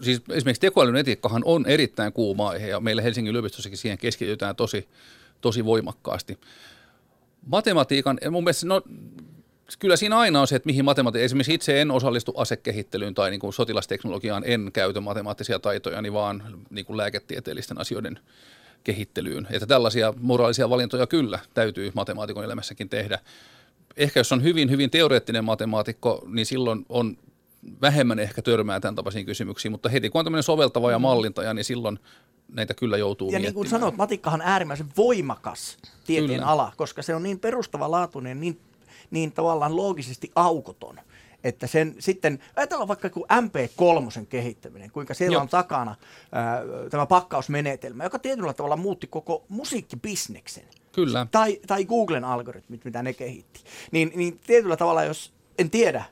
Siis 0.00 0.22
esimerkiksi 0.30 0.60
tekoälyn 0.60 0.96
etiikkahan 0.96 1.42
on 1.44 1.66
erittäin 1.66 2.12
kuuma 2.12 2.48
aihe 2.48 2.68
ja 2.68 2.80
meillä 2.80 3.02
Helsingin 3.02 3.30
yliopistossakin 3.30 3.78
siihen 3.78 3.98
keskitytään 3.98 4.56
tosi, 4.56 4.88
tosi 5.40 5.64
voimakkaasti. 5.64 6.38
Matematiikan, 7.46 8.18
mun 8.30 8.44
mielestä, 8.44 8.66
no 8.66 8.82
kyllä 9.78 9.96
siinä 9.96 10.18
aina 10.18 10.40
on 10.40 10.46
se, 10.46 10.56
että 10.56 10.66
mihin 10.66 10.84
matematiikka, 10.84 11.24
esimerkiksi 11.24 11.54
itse 11.54 11.80
en 11.80 11.90
osallistu 11.90 12.34
asekehittelyyn 12.36 13.14
tai 13.14 13.30
niin 13.30 13.40
kuin 13.40 13.52
sotilasteknologiaan, 13.52 14.42
en 14.46 14.70
käytä 14.72 15.00
matemaattisia 15.00 15.58
taitoja, 15.58 16.02
niin 16.02 16.12
vaan 16.12 16.42
niin 16.70 16.86
kuin 16.86 16.96
lääketieteellisten 16.96 17.80
asioiden 17.80 18.18
kehittelyyn. 18.84 19.46
Että 19.50 19.66
tällaisia 19.66 20.14
moraalisia 20.20 20.70
valintoja 20.70 21.06
kyllä 21.06 21.38
täytyy 21.54 21.90
matemaatikon 21.94 22.44
elämässäkin 22.44 22.88
tehdä. 22.88 23.18
Ehkä 23.96 24.20
jos 24.20 24.32
on 24.32 24.42
hyvin, 24.42 24.70
hyvin 24.70 24.90
teoreettinen 24.90 25.44
matemaatikko, 25.44 26.24
niin 26.26 26.46
silloin 26.46 26.86
on 26.88 27.16
vähemmän 27.82 28.18
ehkä 28.18 28.42
törmää 28.42 28.80
tämän 28.80 28.94
tapaisiin 28.94 29.26
kysymyksiin, 29.26 29.72
mutta 29.72 29.88
heti 29.88 30.10
kun 30.10 30.18
on 30.18 30.24
tämmöinen 30.24 30.42
soveltava 30.42 30.90
ja 30.90 30.98
mm. 30.98 31.02
mallintaja, 31.02 31.54
niin 31.54 31.64
silloin 31.64 31.98
näitä 32.48 32.74
kyllä 32.74 32.96
joutuu 32.96 33.30
Ja 33.30 33.38
niin 33.38 33.54
kuin 33.54 33.68
sanoit, 33.68 33.96
matikkahan 33.96 34.40
on 34.40 34.46
äärimmäisen 34.46 34.86
voimakas 34.96 35.78
tieteen 36.06 36.30
kyllä. 36.30 36.46
ala, 36.46 36.72
koska 36.76 37.02
se 37.02 37.14
on 37.14 37.22
niin 37.22 37.38
perustavanlaatuinen, 37.38 38.40
niin, 38.40 38.60
niin 39.10 39.32
tavallaan 39.32 39.76
loogisesti 39.76 40.32
aukoton. 40.34 41.00
Että 41.44 41.66
sen 41.66 41.94
sitten, 41.98 42.38
ajatellaan 42.56 42.88
vaikka 42.88 43.10
kuin 43.10 43.24
MP3 43.30 44.26
kehittäminen, 44.28 44.90
kuinka 44.90 45.14
siellä 45.14 45.34
Joo. 45.34 45.42
on 45.42 45.48
takana 45.48 45.94
ää, 46.32 46.62
tämä 46.90 47.06
pakkausmenetelmä, 47.06 48.04
joka 48.04 48.18
tietyllä 48.18 48.52
tavalla 48.52 48.76
muutti 48.76 49.06
koko 49.06 49.44
musiikkibisneksen. 49.48 50.64
Kyllä. 50.92 51.26
Tai, 51.30 51.60
tai 51.66 51.84
Googlen 51.84 52.24
algoritmit, 52.24 52.84
mitä 52.84 53.02
ne 53.02 53.12
kehitti. 53.12 53.60
Niin, 53.92 54.12
niin 54.14 54.38
tietyllä 54.46 54.76
tavalla, 54.76 55.04
jos 55.04 55.32
en 55.58 55.70
tiedä, 55.70 56.04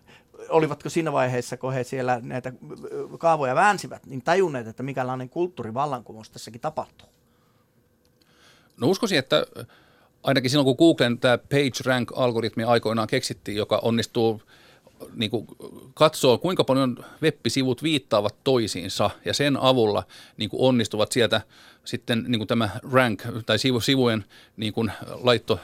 olivatko 0.53 0.88
siinä 0.88 1.12
vaiheessa, 1.12 1.57
kun 1.57 1.72
he 1.72 1.84
siellä 1.84 2.20
näitä 2.22 2.53
kaavoja 3.18 3.55
väänsivät, 3.55 4.07
niin 4.07 4.22
tajunneet, 4.22 4.66
että 4.66 4.82
mikälainen 4.82 5.28
kulttuurivallankumous 5.28 6.30
tässäkin 6.30 6.61
tapahtuu? 6.61 7.09
No 8.80 8.88
uskoisin, 8.88 9.18
että 9.18 9.46
ainakin 10.22 10.50
silloin 10.50 10.64
kun 10.64 10.76
Googlen 10.78 11.18
tämä 11.18 11.38
PageRank-algoritmi 11.38 12.64
aikoinaan 12.64 13.09
keksittiin, 13.09 13.57
joka 13.57 13.78
onnistuu 13.82 14.42
niin 15.14 15.30
kuin 15.30 15.46
katsoo, 15.94 16.38
kuinka 16.38 16.64
paljon 16.64 17.05
web-sivut 17.22 17.82
viittaavat 17.82 18.36
toisiinsa 18.44 19.11
ja 19.24 19.34
sen 19.34 19.57
avulla 19.57 20.03
niin 20.36 20.50
kuin 20.50 20.61
onnistuvat 20.61 21.12
sieltä 21.12 21.40
sitten 21.84 22.24
niin 22.28 22.38
kuin 22.38 22.48
tämä 22.48 22.68
rank 22.92 23.22
tai 23.46 23.59
sivu, 23.59 23.80
sivujen 23.80 24.24
niin 24.57 24.72
kuin 24.72 24.92
laitto 25.22 25.61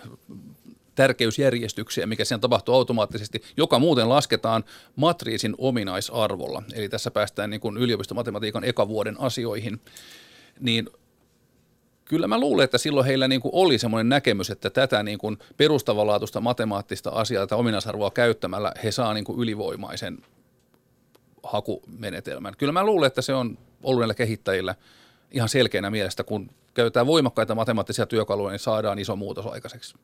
tärkeysjärjestyksiä, 0.99 2.07
mikä 2.07 2.25
siinä 2.25 2.39
tapahtuu 2.39 2.75
automaattisesti, 2.75 3.43
joka 3.57 3.79
muuten 3.79 4.09
lasketaan 4.09 4.65
matriisin 4.97 5.55
ominaisarvolla. 5.59 6.63
Eli 6.75 6.89
tässä 6.89 7.11
päästään 7.11 7.51
niin 7.51 7.61
kuin 7.61 7.77
yliopistomatematiikan 7.77 8.65
ekavuoden 8.65 9.21
asioihin. 9.21 9.81
Niin 10.61 10.91
kyllä 12.05 12.27
mä 12.27 12.41
luulen, 12.41 12.65
että 12.65 12.79
silloin 12.79 13.07
heillä 13.07 13.29
niin 13.29 13.41
kuin 13.41 13.55
oli 13.55 13.79
semmoinen 13.79 14.09
näkemys, 14.09 14.51
että 14.51 14.71
tätä 14.71 15.03
niin 15.03 15.19
kuin 15.19 15.39
perustavanlaatuista 15.57 16.41
matemaattista 16.41 17.11
asiaa 17.11 17.47
tai 17.47 17.59
ominaisarvoa 17.59 18.11
käyttämällä 18.11 18.73
he 18.85 18.91
saa 18.91 19.15
niin 19.15 19.25
kuin 19.25 19.39
ylivoimaisen 19.39 20.19
hakumenetelmän. 21.43 22.55
Kyllä 22.59 22.73
mä 22.73 22.85
luulen, 22.85 23.07
että 23.07 23.23
se 23.23 23.35
on 23.35 23.59
ollut 23.83 24.01
näillä 24.01 24.15
kehittäjillä 24.15 24.75
ihan 25.31 25.49
selkeänä 25.49 25.91
mielestä, 25.91 26.25
kun 26.25 26.51
käytetään 26.75 27.07
voimakkaita 27.07 27.55
matemaattisia 27.55 28.07
työkaluja, 28.07 28.51
niin 28.51 28.59
saadaan 28.59 28.99
iso 28.99 29.17
muutos 29.17 29.47
aikaiseksi. 29.47 29.95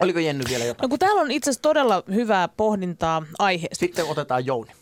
Oliko 0.00 0.18
Jenny 0.18 0.44
vielä 0.48 0.64
jotain? 0.64 0.84
No 0.84 0.88
kun 0.88 0.98
täällä 0.98 1.20
on 1.20 1.30
itse 1.30 1.50
asiassa 1.50 1.62
todella 1.62 2.02
hyvää 2.14 2.48
pohdintaa 2.48 3.22
aiheesta. 3.38 3.80
Sitten 3.80 4.04
otetaan 4.04 4.46
Jouni. 4.46 4.72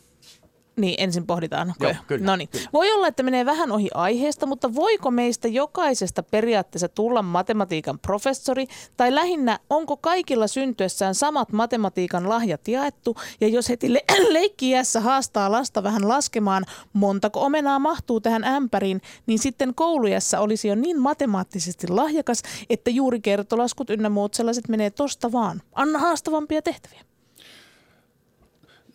Niin, 0.76 0.94
ensin 0.98 1.26
pohditaan. 1.26 1.74
Joo, 1.80 1.94
kyllä, 2.06 2.26
no 2.26 2.36
niin. 2.36 2.48
kyllä. 2.48 2.68
Voi 2.72 2.92
olla, 2.92 3.08
että 3.08 3.22
menee 3.22 3.46
vähän 3.46 3.72
ohi 3.72 3.88
aiheesta, 3.94 4.46
mutta 4.46 4.74
voiko 4.74 5.10
meistä 5.10 5.48
jokaisesta 5.48 6.22
periaatteessa 6.22 6.88
tulla 6.88 7.22
matematiikan 7.22 7.98
professori? 7.98 8.66
Tai 8.96 9.14
lähinnä, 9.14 9.58
onko 9.70 9.96
kaikilla 9.96 10.46
syntyessään 10.46 11.14
samat 11.14 11.52
matematiikan 11.52 12.28
lahjat 12.28 12.68
jaettu? 12.68 13.16
Ja 13.40 13.48
jos 13.48 13.68
heti 13.68 13.92
le- 13.92 14.04
leikkiässä 14.32 15.00
haastaa 15.00 15.52
lasta 15.52 15.82
vähän 15.82 16.08
laskemaan, 16.08 16.64
montako 16.92 17.40
omenaa 17.40 17.78
mahtuu 17.78 18.20
tähän 18.20 18.44
ämpäriin, 18.44 19.00
niin 19.26 19.38
sitten 19.38 19.74
koulujassa 19.74 20.40
olisi 20.40 20.68
jo 20.68 20.74
niin 20.74 21.00
matemaattisesti 21.00 21.88
lahjakas, 21.88 22.42
että 22.70 22.90
juuri 22.90 23.20
kertolaskut 23.20 23.90
ynnä 23.90 24.08
muut 24.08 24.34
sellaiset 24.34 24.68
menee 24.68 24.90
tosta 24.90 25.32
vaan. 25.32 25.62
Anna 25.72 25.98
haastavampia 25.98 26.62
tehtäviä. 26.62 27.13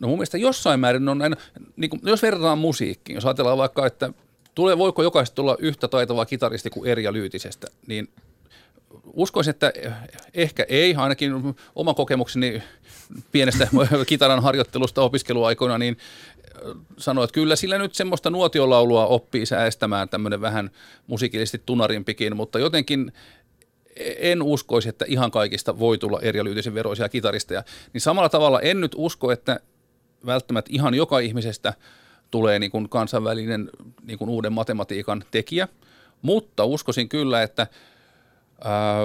No 0.00 0.08
mun 0.08 0.18
mielestä 0.18 0.38
jossain 0.38 0.80
määrin 0.80 1.08
on 1.08 1.22
aina, 1.22 1.36
niin 1.76 1.90
kuin, 1.90 2.00
jos 2.04 2.22
verrataan 2.22 2.58
musiikkiin, 2.58 3.14
jos 3.14 3.26
ajatellaan 3.26 3.58
vaikka, 3.58 3.86
että 3.86 4.12
tulee, 4.54 4.78
voiko 4.78 5.02
jokaista 5.02 5.34
tulla 5.34 5.56
yhtä 5.58 5.88
taitavaa 5.88 6.26
kitaristi 6.26 6.70
kuin 6.70 6.90
Erja 6.90 7.12
Lyytisestä, 7.12 7.66
niin 7.86 8.08
uskoisin, 9.12 9.50
että 9.50 9.72
ehkä 10.34 10.66
ei, 10.68 10.94
ainakin 10.94 11.32
oma 11.74 11.94
kokemukseni 11.94 12.62
pienestä 13.32 13.68
kitaran 14.06 14.42
harjoittelusta 14.42 15.02
opiskeluaikoina, 15.02 15.78
niin 15.78 15.96
sanoin, 16.98 17.24
että 17.24 17.34
kyllä 17.34 17.56
sillä 17.56 17.78
nyt 17.78 17.94
semmoista 17.94 18.30
nuotiolaulua 18.30 19.06
oppii 19.06 19.46
säästämään 19.46 20.08
tämmöinen 20.08 20.40
vähän 20.40 20.70
musiikillisesti 21.06 21.62
tunarimpikin, 21.66 22.36
mutta 22.36 22.58
jotenkin 22.58 23.12
en 24.18 24.42
uskoisi, 24.42 24.88
että 24.88 25.04
ihan 25.08 25.30
kaikista 25.30 25.78
voi 25.78 25.98
tulla 25.98 26.20
Lyytisen 26.42 26.74
veroisia 26.74 27.08
kitaristeja. 27.08 27.64
Niin 27.92 28.00
samalla 28.00 28.28
tavalla 28.28 28.60
en 28.60 28.80
nyt 28.80 28.92
usko, 28.96 29.32
että 29.32 29.60
välttämättä 30.26 30.70
ihan 30.74 30.94
joka 30.94 31.18
ihmisestä 31.18 31.74
tulee 32.30 32.58
niin 32.58 32.70
kuin 32.70 32.88
kansainvälinen 32.88 33.70
niin 34.02 34.18
kuin 34.18 34.30
uuden 34.30 34.52
matematiikan 34.52 35.24
tekijä, 35.30 35.68
mutta 36.22 36.64
uskoisin 36.64 37.08
kyllä, 37.08 37.42
että 37.42 37.66
ää, 38.64 39.00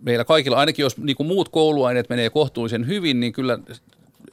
meillä 0.00 0.24
kaikilla, 0.24 0.56
ainakin 0.56 0.82
jos 0.82 0.98
niin 0.98 1.16
kuin 1.16 1.26
muut 1.26 1.48
kouluaineet 1.48 2.08
menee 2.08 2.30
kohtuullisen 2.30 2.86
hyvin, 2.86 3.20
niin 3.20 3.32
kyllä 3.32 3.58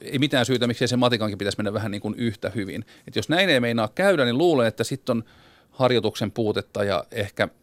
ei 0.00 0.18
mitään 0.18 0.46
syytä, 0.46 0.66
miksi 0.66 0.88
se 0.88 0.96
matikankin 0.96 1.38
pitäisi 1.38 1.58
mennä 1.58 1.72
vähän 1.72 1.90
niin 1.90 2.00
kuin 2.00 2.14
yhtä 2.18 2.50
hyvin. 2.54 2.84
Et 3.08 3.16
jos 3.16 3.28
näin 3.28 3.50
ei 3.50 3.60
meinaa 3.60 3.88
käydä, 3.94 4.24
niin 4.24 4.38
luulen, 4.38 4.66
että 4.66 4.84
sitten 4.84 5.16
on 5.16 5.24
harjoituksen 5.70 6.30
puutetta 6.30 6.84
ja 6.84 7.04
ehkä– 7.10 7.48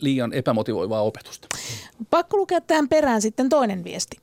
liian 0.00 0.32
epämotivoivaa 0.32 1.02
opetusta. 1.02 1.48
Pakko 2.10 2.36
lukea 2.36 2.60
tähän 2.60 2.88
perään 2.88 3.22
sitten 3.22 3.48
toinen 3.48 3.84
viesti. 3.84 4.16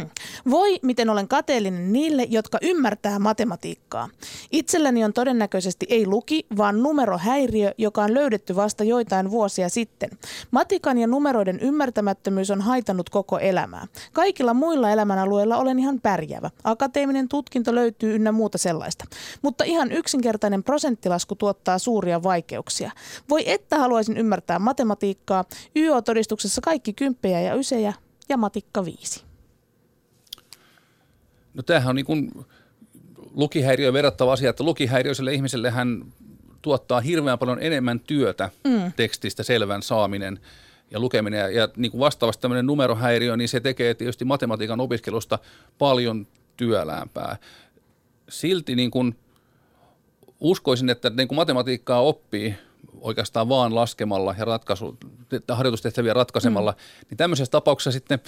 Voi, 0.50 0.78
miten 0.82 1.10
olen 1.10 1.28
kateellinen 1.28 1.92
niille, 1.92 2.26
jotka 2.30 2.58
ymmärtää 2.62 3.18
matematiikkaa. 3.18 4.08
Itselläni 4.52 5.04
on 5.04 5.12
todennäköisesti 5.12 5.86
ei 5.88 6.06
luki, 6.06 6.46
vaan 6.56 6.82
numerohäiriö, 6.82 7.74
joka 7.78 8.02
on 8.02 8.14
löydetty 8.14 8.56
vasta 8.56 8.84
joitain 8.84 9.30
vuosia 9.30 9.68
sitten. 9.68 10.10
Matikan 10.50 10.98
ja 10.98 11.06
numeroiden 11.06 11.60
ymmärtämättömyys 11.60 12.50
on 12.50 12.60
haitannut 12.60 13.10
koko 13.10 13.38
elämää. 13.38 13.86
Kaikilla 14.12 14.54
muilla 14.54 14.90
elämänalueilla 14.90 15.56
olen 15.56 15.78
ihan 15.78 16.00
pärjäävä. 16.00 16.50
Akateeminen 16.64 17.28
tutkinto 17.28 17.74
löytyy 17.74 18.14
ynnä 18.14 18.32
muuta 18.32 18.58
sellaista. 18.58 19.04
Mutta 19.42 19.64
ihan 19.64 19.92
yksinkertainen 19.92 20.64
prosenttilasku 20.64 21.34
tuottaa 21.34 21.78
suuria 21.78 22.22
vaikeuksia. 22.22 22.90
Voi 23.28 23.50
että 23.50 23.78
haluaisin 23.78 24.16
ymmärtää 24.16 24.58
matematiikkaa 24.58 25.11
matematiikkaa. 25.12 25.44
YO-todistuksessa 25.76 26.60
kaikki 26.60 26.92
kymppejä 26.92 27.40
ja 27.40 27.54
ysejä 27.54 27.92
ja 28.28 28.36
matikka 28.36 28.84
viisi. 28.84 29.22
No 31.54 31.62
tämähän 31.62 31.88
on 31.88 31.96
niin 31.96 32.06
kuin 32.06 32.30
lukihäiriö 33.34 33.92
verrattava 33.92 34.32
asia, 34.32 34.50
että 34.50 34.64
lukihäiriöiselle 34.64 35.34
ihmiselle 35.34 35.70
hän 35.70 36.04
tuottaa 36.62 37.00
hirveän 37.00 37.38
paljon 37.38 37.58
enemmän 37.62 38.00
työtä 38.00 38.50
mm. 38.64 38.92
tekstistä 38.96 39.42
selvän 39.42 39.82
saaminen 39.82 40.38
ja 40.90 41.00
lukeminen. 41.00 41.40
Ja, 41.40 41.48
ja 41.48 41.68
niin 41.76 41.90
kuin 41.90 42.00
vastaavasti 42.00 42.42
tämmöinen 42.42 42.66
numerohäiriö, 42.66 43.36
niin 43.36 43.48
se 43.48 43.60
tekee 43.60 43.94
tietysti 43.94 44.24
matematiikan 44.24 44.80
opiskelusta 44.80 45.38
paljon 45.78 46.26
työläämpää. 46.56 47.36
Silti 48.28 48.74
niin 48.74 48.90
kuin 48.90 49.16
uskoisin, 50.40 50.90
että 50.90 51.10
niin 51.10 51.28
kuin 51.28 51.36
matematiikkaa 51.36 52.00
oppii 52.00 52.54
oikeastaan 53.00 53.48
vaan 53.48 53.74
laskemalla 53.74 54.34
ja 54.38 54.44
ratkaisu, 54.44 54.98
harjoitustehtäviä 55.48 56.14
ratkaisemalla, 56.14 56.72
mm. 56.72 57.06
niin 57.10 57.18
tämmöisessä 57.18 57.50
tapauksessa 57.50 57.92
sitten 57.92 58.18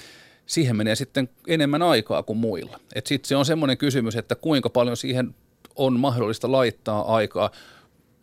siihen 0.45 0.75
menee 0.75 0.95
sitten 0.95 1.29
enemmän 1.47 1.81
aikaa 1.81 2.23
kuin 2.23 2.37
muilla. 2.37 2.79
Sitten 3.05 3.27
se 3.27 3.35
on 3.35 3.45
semmoinen 3.45 3.77
kysymys, 3.77 4.15
että 4.15 4.35
kuinka 4.35 4.69
paljon 4.69 4.97
siihen 4.97 5.35
on 5.75 5.99
mahdollista 5.99 6.51
laittaa 6.51 7.15
aikaa. 7.15 7.51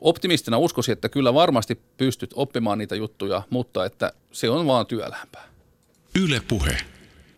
Optimistina 0.01 0.59
uskoisin, 0.59 0.93
että 0.93 1.09
kyllä 1.09 1.35
varmasti 1.35 1.81
pystyt 1.97 2.31
oppimaan 2.35 2.79
niitä 2.79 2.95
juttuja, 2.95 3.43
mutta 3.51 3.85
että 3.85 4.13
se 4.33 4.51
on 4.51 4.67
vaan 4.67 4.87
työlämpää. 4.87 5.49
Yle 6.21 6.43
puhe. 6.49 6.77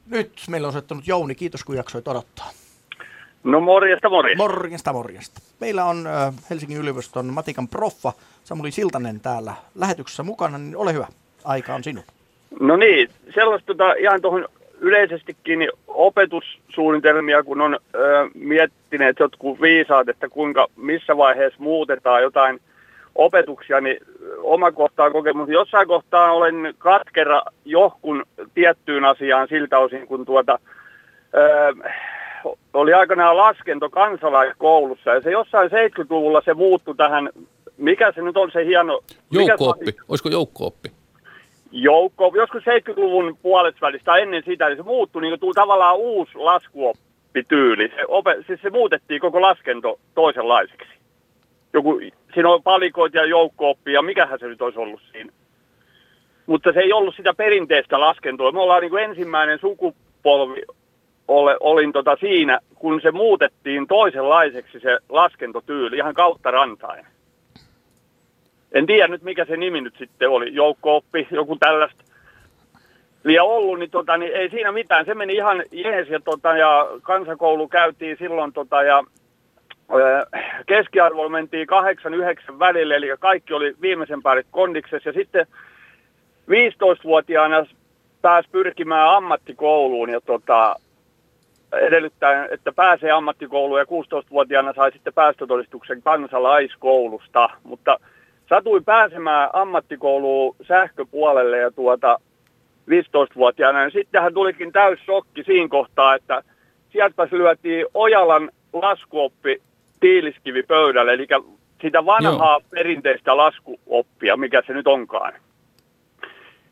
Nyt 0.07 0.40
meillä 0.48 0.66
on 0.66 0.72
soittanut 0.72 1.07
Jouni. 1.07 1.34
Kiitos 1.34 1.64
kun 1.64 1.76
jaksoit 1.76 2.09
odottaa. 2.09 2.50
No 3.45 3.61
morjesta, 3.61 4.09
morjesta. 4.09 4.42
Morjesta, 4.42 4.92
morjesta. 4.92 5.40
Meillä 5.61 5.84
on 5.84 6.09
Helsingin 6.51 6.78
yliopiston 6.78 7.26
matikan 7.26 7.68
proffa 7.68 8.12
Samuli 8.45 8.70
Siltanen 8.70 9.20
täällä 9.20 9.53
lähetyksessä 9.74 10.22
mukana, 10.22 10.59
niin 10.59 10.76
ole 10.76 10.92
hyvä. 10.92 11.07
Aika 11.45 11.74
on 11.74 11.84
sinun. 11.84 12.05
No 12.61 12.76
niin, 12.76 13.09
sellaista 13.34 13.66
tota, 13.66 13.92
ihan 13.92 14.20
tuohon 14.22 14.49
yleisestikin 14.80 15.59
niin 15.59 15.70
opetussuunnitelmia, 15.88 17.42
kun 17.42 17.61
on 17.61 17.78
ö, 17.95 17.99
miettineet 18.34 19.16
jotkut 19.20 19.61
viisaat, 19.61 20.09
että 20.09 20.28
kuinka, 20.28 20.66
missä 20.76 21.16
vaiheessa 21.16 21.62
muutetaan 21.62 22.22
jotain 22.22 22.61
opetuksia, 23.14 23.80
niin 23.80 24.01
oma 24.42 24.72
kohtaa 24.72 25.11
kokemus. 25.11 25.49
Jossain 25.49 25.88
kohtaa 25.88 26.32
olen 26.32 26.74
katkera 26.78 27.42
johkun 27.64 28.22
tiettyyn 28.55 29.05
asiaan 29.05 29.49
siltä 29.49 29.78
osin, 29.78 30.07
kun 30.07 30.26
tuota, 30.26 30.59
ö, 31.34 31.74
oli 32.74 32.92
aikanaan 32.92 33.36
laskento 33.36 33.90
kansalaiskoulussa 33.90 35.11
ja 35.11 35.20
se 35.20 35.30
jossain 35.30 35.70
70-luvulla 35.70 36.42
se 36.45 36.55
muuttui 36.55 36.95
tähän, 36.97 37.30
mikä 37.76 38.12
se 38.12 38.22
nyt 38.22 38.36
on 38.36 38.51
se 38.51 38.64
hieno... 38.64 39.01
Joukkooppi, 39.30 39.84
mikä 39.84 40.03
olisiko 40.09 40.28
joukkooppi? 40.28 40.90
Joukko, 41.72 42.32
joskus 42.34 42.62
70-luvun 42.62 43.38
puolet 43.42 43.80
välistä 43.80 44.16
ennen 44.16 44.42
sitä, 44.47 44.68
niin 44.68 44.76
se 44.76 44.82
muuttui 44.82 45.22
niin 45.22 45.40
kuin 45.40 45.55
tavallaan 45.55 45.97
uusi 45.97 46.32
laskuoppityyli. 46.34 47.88
Se, 47.88 48.05
ope, 48.09 48.36
siis 48.47 48.61
se 48.62 48.70
muutettiin 48.70 49.20
koko 49.20 49.42
laskento 49.42 49.99
toisenlaiseksi. 50.14 50.88
Joku, 51.72 52.01
siinä 52.34 52.51
on 52.51 52.62
palikoit 52.62 53.14
ja 53.14 53.24
joukkooppi 53.24 53.92
ja 53.92 54.03
mikähän 54.03 54.38
se 54.38 54.47
nyt 54.47 54.62
olisi 54.62 54.78
ollut 54.78 55.01
siinä. 55.12 55.32
Mutta 56.47 56.72
se 56.72 56.80
ei 56.80 56.92
ollut 56.92 57.14
sitä 57.16 57.34
perinteistä 57.34 58.01
laskentoa. 58.01 58.53
Me 58.53 58.61
ollaan 58.61 58.82
niin 58.82 58.99
ensimmäinen 58.99 59.59
sukupolvi 59.59 60.62
ole, 61.28 61.56
olin 61.60 61.92
tota 61.92 62.16
siinä, 62.20 62.60
kun 62.74 63.00
se 63.00 63.10
muutettiin 63.10 63.86
toisenlaiseksi 63.86 64.80
se 64.80 64.98
laskentotyyli 65.08 65.96
ihan 65.96 66.14
kautta 66.14 66.50
rantain. 66.50 67.06
En 68.72 68.86
tiedä 68.86 69.08
nyt 69.08 69.22
mikä 69.22 69.44
se 69.44 69.56
nimi 69.56 69.80
nyt 69.80 69.94
sitten 69.98 70.30
oli, 70.30 70.54
joukko-oppi, 70.54 71.28
joku 71.30 71.56
tällaista 71.56 72.04
liian 73.24 73.46
ollut, 73.46 73.78
niin, 73.78 73.90
tota, 73.90 74.16
niin 74.16 74.32
ei 74.32 74.50
siinä 74.50 74.72
mitään. 74.72 75.04
Se 75.04 75.14
meni 75.14 75.34
ihan 75.34 75.64
jees 75.72 76.08
ja, 76.08 76.20
tota, 76.20 76.56
ja 76.56 76.88
kansakoulu 77.02 77.68
käytiin 77.68 78.16
silloin 78.18 78.52
tota, 78.52 78.82
ja 78.82 79.04
keskiarvo 80.66 81.28
mentiin 81.28 81.68
8-9 82.52 82.58
välille, 82.58 82.96
eli 82.96 83.08
kaikki 83.18 83.54
oli 83.54 83.74
viimeisen 83.80 84.22
päälle 84.22 84.44
kondiksessa. 84.50 85.08
Ja 85.08 85.12
sitten 85.12 85.46
15-vuotiaana 86.50 87.66
pääsi 88.22 88.48
pyrkimään 88.52 89.08
ammattikouluun 89.08 90.10
ja 90.10 90.20
tota, 90.20 90.76
edellyttää, 91.78 92.48
että 92.50 92.72
pääsee 92.72 93.10
ammattikouluun 93.10 93.78
ja 93.78 93.84
16-vuotiaana 93.84 94.72
sai 94.72 94.92
sitten 94.92 95.14
päästötodistuksen 95.14 96.02
kansalaiskoulusta, 96.02 97.50
mutta 97.62 98.00
satuin 98.48 98.84
pääsemään 98.84 99.50
ammattikouluun 99.52 100.56
sähköpuolelle 100.62 101.58
ja 101.58 101.70
tuota 101.70 102.20
15-vuotiaana, 102.90 103.80
niin 103.80 103.92
sittenhän 103.92 104.34
tulikin 104.34 104.72
täys 104.72 104.98
shokki 105.04 105.44
siinä 105.44 105.68
kohtaa, 105.68 106.14
että 106.14 106.42
sieltä 106.92 107.28
lyötiin 107.30 107.86
Ojalan 107.94 108.50
laskuoppi 108.72 109.62
tiiliskivi 110.00 110.62
pöydälle, 110.62 111.12
eli 111.12 111.26
sitä 111.82 112.06
vanhaa 112.06 112.52
Joo. 112.52 112.68
perinteistä 112.70 113.36
laskuoppia, 113.36 114.36
mikä 114.36 114.62
se 114.66 114.72
nyt 114.72 114.86
onkaan. 114.86 115.32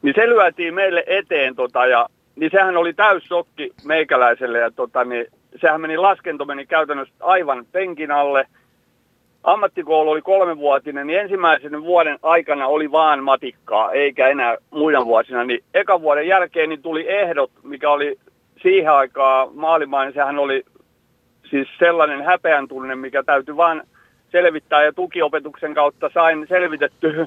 Niin 0.02 0.14
se 0.14 0.28
lyötiin 0.28 0.74
meille 0.74 1.04
eteen 1.06 1.56
tota, 1.56 1.86
ja 1.86 2.08
niin 2.36 2.50
sehän 2.50 2.76
oli 2.76 2.92
täys 2.92 3.24
sokki 3.24 3.72
meikäläiselle 3.84 4.58
ja 4.58 4.70
tota, 4.70 5.04
niin, 5.04 5.26
sehän 5.60 5.80
meni, 5.80 5.96
laskento 5.96 6.44
meni 6.44 6.66
käytännössä 6.66 7.14
aivan 7.20 7.66
penkin 7.72 8.10
alle. 8.10 8.46
ammattikoulu 9.44 10.10
oli 10.10 10.22
kolmenvuotinen, 10.22 11.06
niin 11.06 11.20
ensimmäisen 11.20 11.82
vuoden 11.82 12.18
aikana 12.22 12.66
oli 12.66 12.92
vaan 12.92 13.24
matikkaa, 13.24 13.92
eikä 13.92 14.28
enää 14.28 14.56
muina 14.70 15.04
vuosina. 15.04 15.44
Niin 15.44 15.64
eka 15.74 16.00
vuoden 16.00 16.26
jälkeen 16.26 16.68
niin 16.68 16.82
tuli 16.82 17.10
ehdot, 17.10 17.50
mikä 17.62 17.90
oli 17.90 18.18
siihen 18.62 18.92
aikaan 18.92 19.48
maalimainen, 19.54 20.14
sehän 20.14 20.38
oli 20.38 20.64
siis 21.50 21.68
sellainen 21.78 22.22
häpeän 22.24 22.68
tunne, 22.68 22.94
mikä 22.94 23.22
täytyy 23.22 23.56
vaan 23.56 23.82
selvittää 24.30 24.84
ja 24.84 24.92
tukiopetuksen 24.92 25.74
kautta 25.74 26.10
sain 26.14 26.46
selvitetty 26.48 27.26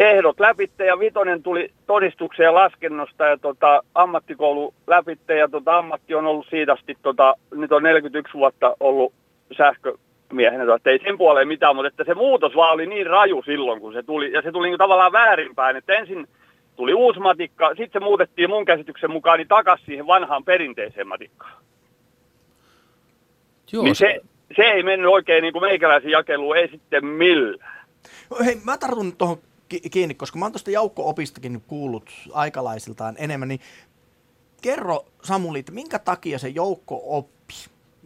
ehdot 0.00 0.40
läpitte 0.40 0.86
ja 0.86 0.98
vitonen 0.98 1.42
tuli 1.42 1.72
todistuksen 1.86 2.44
ja 2.44 2.54
laskennosta 2.54 3.24
ja 3.24 3.38
tota, 3.38 3.82
ammattikoulu 3.94 4.74
läpitte 4.86 5.36
ja 5.36 5.48
tota, 5.48 5.78
ammatti 5.78 6.14
on 6.14 6.26
ollut 6.26 6.46
siitä 6.50 6.72
asti, 6.72 6.96
tota, 7.02 7.34
nyt 7.54 7.72
on 7.72 7.82
41 7.82 8.34
vuotta 8.34 8.76
ollut 8.80 9.12
sähkömiehenä, 9.56 10.74
että 10.74 10.90
ei 10.90 11.00
sen 11.04 11.18
puoleen 11.18 11.48
mitään, 11.48 11.76
mutta 11.76 11.88
että 11.88 12.04
se 12.04 12.14
muutos 12.14 12.56
vaan 12.56 12.72
oli 12.72 12.86
niin 12.86 13.06
raju 13.06 13.42
silloin, 13.42 13.80
kun 13.80 13.92
se 13.92 14.02
tuli, 14.02 14.32
ja 14.32 14.42
se 14.42 14.52
tuli 14.52 14.68
niin 14.68 14.78
tavallaan 14.78 15.12
väärinpäin, 15.12 15.76
että 15.76 15.92
ensin 15.92 16.28
tuli 16.76 16.94
uusi 16.94 17.20
matikka, 17.20 17.68
sitten 17.68 18.00
se 18.00 18.04
muutettiin 18.04 18.50
mun 18.50 18.64
käsityksen 18.64 19.10
mukaan 19.10 19.38
niin 19.38 19.48
takaisin 19.48 19.86
siihen 19.86 20.06
vanhaan 20.06 20.44
perinteiseen 20.44 21.08
matikkaan. 21.08 21.52
Joo, 23.72 23.84
niin 23.84 23.96
se, 23.96 24.20
se 24.56 24.62
ei 24.62 24.82
mennyt 24.82 25.10
oikein 25.10 25.42
niin 25.42 25.52
kuin 25.52 25.62
meikäläisen 25.62 26.10
jakeluun, 26.10 26.56
ei 26.56 26.68
sitten 26.68 27.06
millään. 27.06 27.80
Hei, 28.44 28.56
mä 28.64 28.78
tartun 28.78 29.16
tuohon 29.16 29.38
kiinni, 29.90 30.14
koska 30.14 30.38
mä 30.38 30.44
oon 30.44 30.52
tuosta 30.52 30.70
joukko-opistakin 30.70 31.62
kuullut 31.66 32.10
aikalaisiltaan 32.32 33.16
enemmän, 33.18 33.48
niin 33.48 33.60
kerro 34.62 35.06
Samuli, 35.24 35.58
että 35.58 35.72
minkä 35.72 35.98
takia 35.98 36.38
se 36.38 36.48
joukko-oppi 36.48 37.54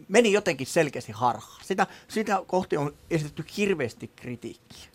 meni 0.07 0.31
jotenkin 0.31 0.67
selkeästi 0.67 1.11
harhaan? 1.11 1.65
Sitä, 1.65 1.87
sitä 2.07 2.43
kohti 2.47 2.77
on 2.77 2.93
esitetty 3.09 3.45
hirveästi 3.57 4.11
kritiikkiä. 4.15 4.85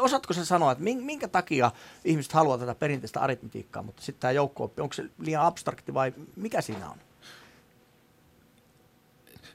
Osaatko 0.00 0.32
sä 0.34 0.44
sanoa, 0.44 0.72
että 0.72 0.84
minkä 0.84 1.28
takia 1.28 1.70
ihmiset 2.04 2.32
haluaa 2.32 2.58
tätä 2.58 2.74
perinteistä 2.74 3.20
aritmetiikkaa, 3.20 3.82
mutta 3.82 4.02
sitten 4.02 4.20
tämä 4.20 4.32
joukko-oppi, 4.32 4.82
onko 4.82 4.92
se 4.92 5.04
liian 5.18 5.44
abstrakti 5.44 5.94
vai 5.94 6.12
mikä 6.36 6.60
siinä 6.60 6.90
on? 6.90 6.98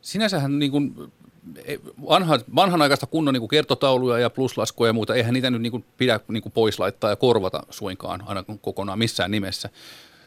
Sinänsähän 0.01 0.59
niin 0.59 0.71
kuin 0.71 1.11
vanha, 2.09 2.39
vanhanaikaista 2.55 3.05
kunnon 3.05 3.33
niin 3.33 3.41
kuin 3.41 3.49
kertotauluja 3.49 4.19
ja 4.19 4.29
pluslaskuja 4.29 4.89
ja 4.89 4.93
muuta, 4.93 5.15
eihän 5.15 5.33
niitä 5.33 5.51
nyt 5.51 5.61
niin 5.61 5.71
kuin 5.71 5.85
pidä 5.97 6.19
niin 6.27 6.43
kuin 6.43 6.53
pois 6.53 6.79
laittaa 6.79 7.09
ja 7.09 7.15
korvata 7.15 7.63
suinkaan 7.69 8.23
aina 8.25 8.43
kokonaan 8.61 8.99
missään 8.99 9.31
nimessä. 9.31 9.69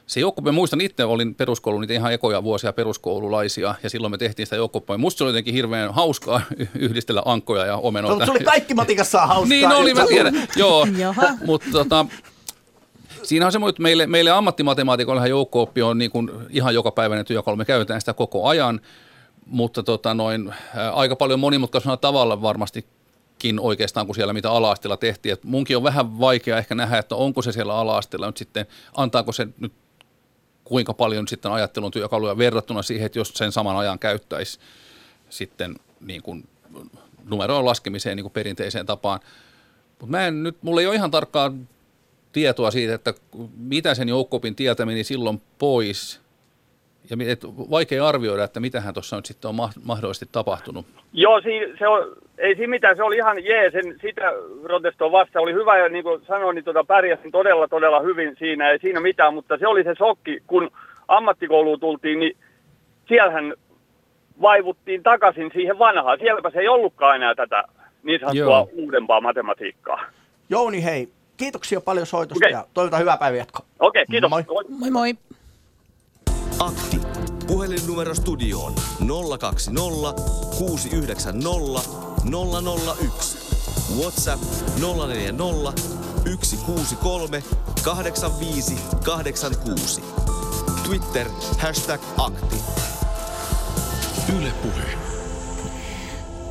Se 0.07 0.21
joukko, 0.21 0.43
mä 0.43 0.53
muistan 0.53 0.81
itse, 0.81 1.05
olin 1.05 1.35
peruskoulun 1.35 1.81
niitä 1.81 1.95
ihan 1.95 2.12
ekoja 2.12 2.43
vuosia 2.43 2.73
peruskoululaisia 2.73 3.75
ja 3.83 3.91
silloin 3.91 4.11
me 4.11 4.19
tehtiin 4.19 4.47
sitä 4.47 4.57
joukkoa. 4.57 4.99
Musta 4.99 5.19
se 5.19 5.25
oli 5.25 5.31
jotenkin 5.31 5.55
hirveän 5.55 5.95
hauskaa 5.95 6.41
yhdistellä 6.75 7.23
ankkoja 7.25 7.67
ja 7.67 7.77
omenoita. 7.77 8.19
No, 8.19 8.25
se 8.25 8.31
oli 8.31 8.45
kaikki 8.45 8.75
matikassa 8.75 9.27
hauskaa. 9.27 9.49
niin 9.49 9.73
oli, 9.73 9.95
mä 9.95 10.07
tiedän. 10.07 10.49
Joo, 10.57 10.87
mutta 11.47 11.69
tota, 11.73 12.07
Siinä 13.23 13.47
on 13.47 13.53
semmoinen, 13.53 13.71
että 13.71 13.83
meille, 13.83 14.07
meille 14.07 14.31
ammattimatemaatikoillehan 14.31 15.31
joukko-oppi 15.31 15.83
on 15.83 15.99
niin 15.99 16.11
kuin 16.11 16.31
ihan 16.51 16.75
joka 16.75 16.91
päiväinen 16.91 17.27
työkalu. 17.27 17.57
Me 17.57 17.65
käytetään 17.65 18.01
sitä 18.01 18.15
koko 18.15 18.49
ajan 18.49 18.81
mutta 19.47 19.83
tota 19.83 20.15
noin, 20.15 20.55
aika 20.93 21.17
paljon 21.17 21.41
monimutkaisena 21.41 21.97
tavalla 21.97 22.43
varmastikin 22.43 23.61
oikeastaan 23.61 24.07
kuin 24.07 24.17
siellä 24.17 24.33
mitä 24.33 24.51
ala 24.51 24.97
tehtiin. 25.01 25.33
Et 25.33 25.45
munkin 25.45 25.77
on 25.77 25.83
vähän 25.83 26.21
vaikea 26.21 26.59
ehkä 26.59 26.75
nähdä, 26.75 26.99
että 26.99 27.17
onko 27.17 27.43
se 27.43 27.53
siellä 27.53 27.75
ala 27.75 28.01
nyt 28.27 28.37
sitten, 28.37 28.67
antaako 28.97 29.33
se 29.33 29.49
nyt 29.59 29.73
kuinka 30.65 30.95
paljon 30.95 31.29
sitten 31.29 31.53
ajattelun 31.53 31.91
työkaluja 31.91 32.39
verrattuna 32.39 32.83
siihen, 32.83 33.07
että 33.07 33.19
jos 33.19 33.33
sen 33.35 33.53
saman 33.53 33.77
ajan 33.77 33.99
käyttäisi 33.99 34.59
sitten 35.31 35.77
niin 36.01 36.23
kuin 36.23 36.49
numeroon 37.25 37.65
laskemiseen 37.65 38.17
niin 38.17 38.25
kuin 38.25 38.33
perinteiseen 38.33 38.87
tapaan. 38.87 39.21
Mutta 39.89 40.07
mä 40.07 40.27
en 40.27 40.43
nyt, 40.43 40.63
mulla 40.63 40.81
ei 40.81 40.87
ole 40.87 40.95
ihan 40.95 41.11
tarkkaa 41.11 41.53
tietoa 42.33 42.71
siitä, 42.71 42.95
että 42.95 43.15
mitä 43.57 43.95
sen 43.95 44.09
joukkopin 44.09 44.55
tieltä 44.55 44.87
meni 44.87 45.05
silloin 45.05 45.43
pois– 45.59 46.21
ja 47.11 47.33
et, 47.33 47.45
vaikea 47.71 48.07
arvioida, 48.07 48.45
että 48.45 48.61
mitähän 48.61 48.95
tuossa 48.95 49.17
nyt 49.17 49.27
sitten 49.27 49.49
on 49.49 49.55
mahdollisesti 49.85 50.29
tapahtunut. 50.33 50.87
Joo, 51.13 51.41
si, 51.41 51.51
se 51.79 51.89
on, 51.89 52.13
ei 52.39 52.55
siinä 52.55 52.71
mitään, 52.71 52.97
se 52.97 53.03
oli 53.03 53.17
ihan 53.17 53.45
jee, 53.45 53.71
sen, 53.71 53.99
sitä 54.03 54.33
protestoa 54.63 55.13
vasta 55.13 55.41
oli 55.41 55.53
hyvä 55.53 55.79
ja 55.79 55.89
niin 55.89 56.05
kuin 56.05 56.23
sanoin, 56.27 56.55
niin 56.55 56.65
tuota, 56.65 56.85
pärjäsin 56.85 57.33
todella 57.33 57.69
todella 57.69 58.01
hyvin 58.01 58.37
siinä, 58.39 58.71
ei 58.71 58.79
siinä 58.79 59.01
mitään, 59.01 59.35
mutta 59.35 59.59
se 59.59 59.67
oli 59.67 59.85
se 59.85 59.95
sokki, 59.99 60.43
kun 60.47 60.71
ammattikouluun 61.09 61.81
tultiin, 61.81 62.19
niin 62.19 62.37
siellähän 63.09 63.55
vaivuttiin 64.43 65.03
takaisin 65.03 65.51
siihen 65.53 65.79
vanhaan. 65.79 66.19
Sielläpä 66.19 66.51
se 66.51 66.59
ei 66.59 66.69
ollutkaan 66.69 67.17
enää 67.17 67.35
tätä 67.35 67.65
niin 68.03 68.21
sanottua 68.21 68.43
Joo. 68.43 68.69
uudempaa 68.73 69.21
matematiikkaa. 69.21 70.05
Jouni, 70.49 70.85
hei, 70.85 71.09
kiitoksia 71.37 71.81
paljon 71.81 72.07
soitosta 72.07 72.47
okay. 72.47 72.53
ja 72.53 72.67
toivotan 72.75 73.01
hyvää 73.01 73.17
päivänjatkoa. 73.17 73.67
Okei, 73.79 74.03
okay, 74.03 74.11
kiitos. 74.11 74.31
Moi. 74.31 74.45
Moi 74.69 74.91
moi. 74.91 75.15
Akti. 76.59 77.01
Puhelinnumero 77.47 78.15
studioon 78.15 78.75
020 79.39 80.23
690 80.59 81.81
001. 83.09 83.39
WhatsApp 83.99 84.43
040 84.81 85.73
163 86.25 87.43
85 87.85 88.79
86. 89.05 90.03
Twitter 90.85 91.29
hashtag 91.59 92.01
akti. 92.19 92.57
Yle 94.39 94.53
Puhe. 94.63 94.99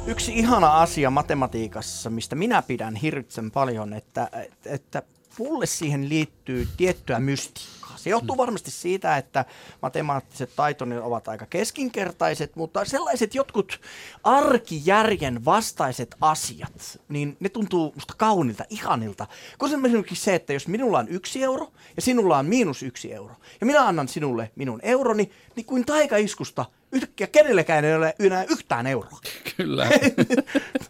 Yksi 0.07 0.33
ihana 0.33 0.81
asia 0.81 1.09
matematiikassa, 1.09 2.09
mistä 2.09 2.35
minä 2.35 2.61
pidän 2.61 2.95
hirvitsen 2.95 3.51
paljon, 3.51 3.93
että, 3.93 4.29
että 4.65 5.03
mulle 5.39 5.65
siihen 5.65 6.09
liittyy 6.09 6.67
tiettyä 6.77 7.19
mystiikkaa 7.19 7.82
se 7.95 8.09
johtuu 8.09 8.37
varmasti 8.37 8.71
siitä, 8.71 9.17
että 9.17 9.45
matemaattiset 9.81 10.55
taitoni 10.55 10.97
ovat 10.97 11.27
aika 11.27 11.45
keskinkertaiset, 11.45 12.55
mutta 12.55 12.85
sellaiset 12.85 13.35
jotkut 13.35 13.81
arkijärjen 14.23 15.45
vastaiset 15.45 16.15
asiat, 16.21 16.99
niin 17.09 17.37
ne 17.39 17.49
tuntuu 17.49 17.91
musta 17.95 18.13
kaunilta, 18.17 18.63
ihanilta. 18.69 19.27
Kuten 19.57 19.85
esimerkiksi 19.85 20.23
se, 20.23 20.35
että 20.35 20.53
jos 20.53 20.67
minulla 20.67 20.99
on 20.99 21.07
yksi 21.09 21.43
euro 21.43 21.71
ja 21.95 22.01
sinulla 22.01 22.37
on 22.37 22.45
miinus 22.45 22.83
yksi 22.83 23.13
euro, 23.13 23.35
ja 23.61 23.65
minä 23.65 23.87
annan 23.87 24.07
sinulle 24.07 24.51
minun 24.55 24.79
euroni, 24.83 25.31
niin 25.55 25.65
kuin 25.65 25.85
taikaiskusta 25.85 26.65
yhtäkkiä 26.93 27.27
kenellekään 27.27 27.85
ei 27.85 27.95
ole 27.95 28.15
enää 28.19 28.43
yhtään 28.43 28.87
euroa. 28.87 29.19
Kyllä. 29.57 29.87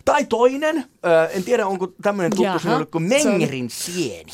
tai 0.06 0.26
toinen, 0.26 0.86
en 1.32 1.44
tiedä 1.44 1.68
onko 1.68 1.88
tämmöinen 2.02 2.36
tuttu 2.36 2.60
sinulle 2.60 2.86
kuin 2.86 3.04
Mengerin 3.04 3.70
sieni. 3.70 4.32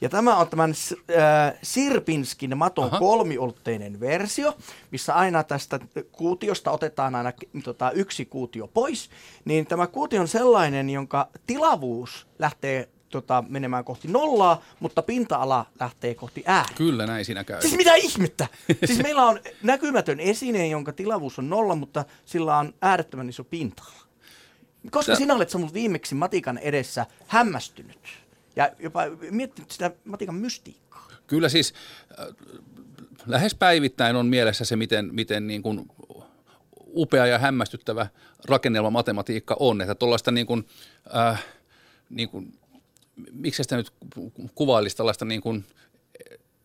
Ja 0.00 0.08
tämä 0.08 0.36
on 0.36 0.48
tämän 0.48 0.70
äh, 0.70 1.54
Sirpinskin 1.62 2.58
maton 2.58 2.84
Aha. 2.84 2.98
kolmiulotteinen 2.98 4.00
versio, 4.00 4.56
missä 4.90 5.14
aina 5.14 5.42
tästä 5.42 5.80
kuutiosta 6.12 6.70
otetaan 6.70 7.14
aina 7.14 7.32
tota, 7.64 7.90
yksi 7.90 8.24
kuutio 8.24 8.66
pois. 8.66 9.10
Niin 9.44 9.66
tämä 9.66 9.86
kuutio 9.86 10.20
on 10.20 10.28
sellainen, 10.28 10.90
jonka 10.90 11.28
tilavuus 11.46 12.26
lähtee 12.38 12.88
tota, 13.08 13.44
menemään 13.48 13.84
kohti 13.84 14.08
nollaa, 14.08 14.62
mutta 14.80 15.02
pinta-ala 15.02 15.66
lähtee 15.80 16.14
kohti 16.14 16.42
ääri. 16.46 16.74
Kyllä, 16.74 17.06
näin 17.06 17.24
siinä 17.24 17.44
käy. 17.44 17.60
Siis 17.60 17.76
mitä 17.76 17.94
ihmettä? 17.94 18.46
siis 18.86 19.02
meillä 19.02 19.24
on 19.24 19.40
näkymätön 19.62 20.20
esine, 20.20 20.66
jonka 20.66 20.92
tilavuus 20.92 21.38
on 21.38 21.50
nolla, 21.50 21.74
mutta 21.74 22.04
sillä 22.24 22.58
on 22.58 22.74
äärettömän 22.82 23.28
iso 23.28 23.44
pinta-ala. 23.44 24.04
Koska 24.90 25.12
Tä... 25.12 25.18
sinä 25.18 25.34
olet 25.34 25.50
samut 25.50 25.74
viimeksi 25.74 26.14
matikan 26.14 26.58
edessä 26.58 27.06
hämmästynyt? 27.26 28.23
Ja 28.56 28.70
jopa 28.78 29.00
miettinyt 29.30 29.70
sitä 29.70 29.90
matikan 30.04 30.34
mystiikkaa. 30.34 31.08
Kyllä 31.26 31.48
siis 31.48 31.74
äh, 32.20 32.26
lähes 33.26 33.54
päivittäin 33.54 34.16
on 34.16 34.26
mielessä 34.26 34.64
se, 34.64 34.76
miten, 34.76 35.08
miten 35.12 35.46
niin 35.46 35.62
kuin 35.62 35.88
upea 36.94 37.26
ja 37.26 37.38
hämmästyttävä 37.38 38.06
rakennelma 38.44 38.90
matematiikka 38.90 39.56
on. 39.60 39.80
Että 39.80 39.94
tuollaista 39.94 40.30
niin 40.30 40.46
kuin, 40.46 40.66
äh, 41.16 41.44
niin 42.10 42.28
kuin, 42.28 42.58
miksi 43.32 43.62
sitä 43.62 43.76
nyt 43.76 43.92
kuvailisi 44.54 44.96
tällaista 44.96 45.24
niin 45.24 45.40
kuin, 45.40 45.64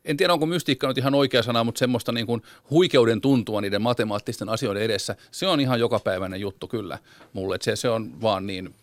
en 0.06 0.18
tiedä 0.18 0.34
onko 0.34 0.46
mystiikka 0.46 0.88
nyt 0.88 0.98
ihan 0.98 1.16
oikea 1.16 1.44
sana, 1.44 1.64
mutta 1.64 1.80
semmoista 1.80 2.12
niin 2.12 2.26
kuin 2.26 2.42
huikeuden 2.70 3.22
tuntua 3.22 3.62
niiden 3.62 3.82
matemaattisten 3.82 4.50
asioiden 4.50 4.84
edessä, 4.84 5.16
se 5.32 5.48
on 5.48 5.60
ihan 5.60 5.80
jokapäiväinen 5.80 6.42
juttu 6.42 6.68
kyllä 6.68 6.98
mulle. 7.34 7.58
Se, 7.62 7.76
se 7.76 7.90
on 7.90 8.22
vaan 8.22 8.48
niin 8.48 8.76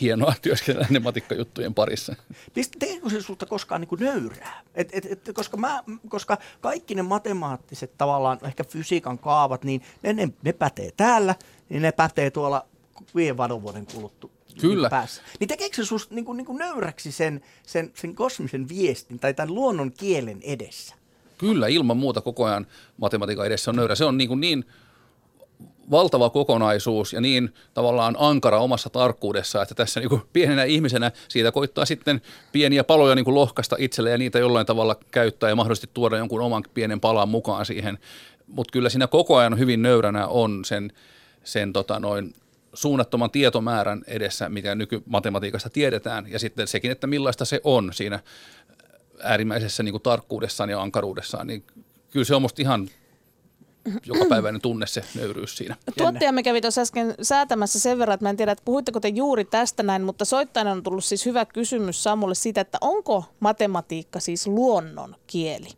hienoa 0.00 0.34
työskennellä 0.42 0.86
ne 0.90 0.98
matikkajuttujen 0.98 1.74
parissa. 1.74 2.16
Teekö 2.78 3.10
se 3.10 3.22
sulta 3.22 3.46
koskaan 3.46 3.80
niin 3.80 3.88
kuin 3.88 4.00
nöyrää? 4.00 4.62
Et, 4.74 4.88
et, 4.92 5.06
et, 5.06 5.30
koska, 5.34 5.56
mä, 5.56 5.84
koska 6.08 6.38
kaikki 6.60 6.94
ne 6.94 7.02
matemaattiset 7.02 7.98
tavallaan, 7.98 8.38
ehkä 8.42 8.64
fysiikan 8.64 9.18
kaavat, 9.18 9.64
niin 9.64 9.82
ne, 10.02 10.12
ne, 10.12 10.28
ne 10.42 10.52
pätee 10.52 10.90
täällä, 10.96 11.34
niin 11.68 11.82
ne 11.82 11.92
pätee 11.92 12.30
tuolla 12.30 12.66
viiden 13.14 13.36
vadon 13.36 13.62
vuoden 13.62 13.86
kuluttua. 13.86 14.30
Kyllä. 14.60 14.90
Päässä. 14.90 15.22
Niin 15.40 15.48
tekeekö 15.48 15.76
se 15.76 15.84
susta 15.84 16.14
niin 16.14 16.24
kuin, 16.24 16.36
niin 16.36 16.46
kuin 16.46 16.58
nöyräksi 16.58 17.12
sen, 17.12 17.40
sen, 17.66 17.90
sen 17.94 18.14
kosmisen 18.14 18.68
viestin 18.68 19.18
tai 19.18 19.34
tämän 19.34 19.54
luonnon 19.54 19.92
kielen 19.92 20.38
edessä? 20.42 20.94
Kyllä, 21.38 21.66
ilman 21.68 21.96
muuta 21.96 22.20
koko 22.20 22.44
ajan 22.44 22.66
matematiikan 22.96 23.46
edessä 23.46 23.70
on 23.70 23.76
nöyrä. 23.76 23.94
Se 23.94 24.04
on 24.04 24.18
niin, 24.18 24.28
kuin 24.28 24.40
niin 24.40 24.64
valtava 25.90 26.30
kokonaisuus 26.30 27.12
ja 27.12 27.20
niin 27.20 27.54
tavallaan 27.74 28.16
ankara 28.18 28.60
omassa 28.60 28.90
tarkkuudessa, 28.90 29.62
että 29.62 29.74
tässä 29.74 30.00
niin 30.00 30.08
kuin 30.08 30.22
pienenä 30.32 30.64
ihmisenä 30.64 31.12
siitä 31.28 31.52
koittaa 31.52 31.84
sitten 31.84 32.20
pieniä 32.52 32.84
paloja 32.84 33.14
niin 33.14 33.24
kuin 33.24 33.34
lohkasta 33.34 33.76
itselle 33.78 34.10
ja 34.10 34.18
niitä 34.18 34.38
jollain 34.38 34.66
tavalla 34.66 34.96
käyttää 35.10 35.48
ja 35.48 35.56
mahdollisesti 35.56 35.90
tuoda 35.94 36.16
jonkun 36.16 36.40
oman 36.40 36.64
pienen 36.74 37.00
palan 37.00 37.28
mukaan 37.28 37.66
siihen. 37.66 37.98
Mutta 38.46 38.72
kyllä 38.72 38.88
siinä 38.88 39.06
koko 39.06 39.36
ajan 39.36 39.58
hyvin 39.58 39.82
nöyränä 39.82 40.26
on 40.26 40.64
sen, 40.64 40.92
sen 41.44 41.72
tota 41.72 42.00
noin 42.00 42.34
suunnattoman 42.74 43.30
tietomäärän 43.30 44.02
edessä, 44.06 44.48
mikä 44.48 44.74
nykymatematiikasta 44.74 45.70
tiedetään, 45.70 46.26
ja 46.30 46.38
sitten 46.38 46.68
sekin, 46.68 46.90
että 46.90 47.06
millaista 47.06 47.44
se 47.44 47.60
on 47.64 47.92
siinä 47.92 48.20
äärimmäisessä 49.22 49.82
niin 49.82 49.92
kuin 49.92 50.02
tarkkuudessaan 50.02 50.70
ja 50.70 50.82
ankaruudessaan, 50.82 51.46
niin 51.46 51.64
kyllä 52.10 52.24
se 52.24 52.34
on 52.34 52.42
musta 52.42 52.62
ihan 52.62 52.88
jokapäiväinen 54.06 54.60
tunne 54.60 54.86
se 54.86 55.02
nöyryys 55.14 55.56
siinä. 55.56 55.76
Tuottajamme 55.98 56.42
kävi 56.42 56.60
tuossa 56.60 56.80
äsken 56.80 57.14
säätämässä 57.22 57.80
sen 57.80 57.98
verran, 57.98 58.14
että 58.14 58.24
mä 58.24 58.30
en 58.30 58.36
tiedä, 58.36 58.52
että 58.52 58.64
puhuitteko 58.64 59.00
te 59.00 59.08
juuri 59.08 59.44
tästä 59.44 59.82
näin, 59.82 60.02
mutta 60.02 60.24
soittajana 60.24 60.72
on 60.72 60.82
tullut 60.82 61.04
siis 61.04 61.26
hyvä 61.26 61.44
kysymys 61.44 62.02
Samulle 62.02 62.34
siitä, 62.34 62.60
että 62.60 62.78
onko 62.80 63.24
matematiikka 63.40 64.20
siis 64.20 64.46
luonnon 64.46 65.16
kieli? 65.26 65.68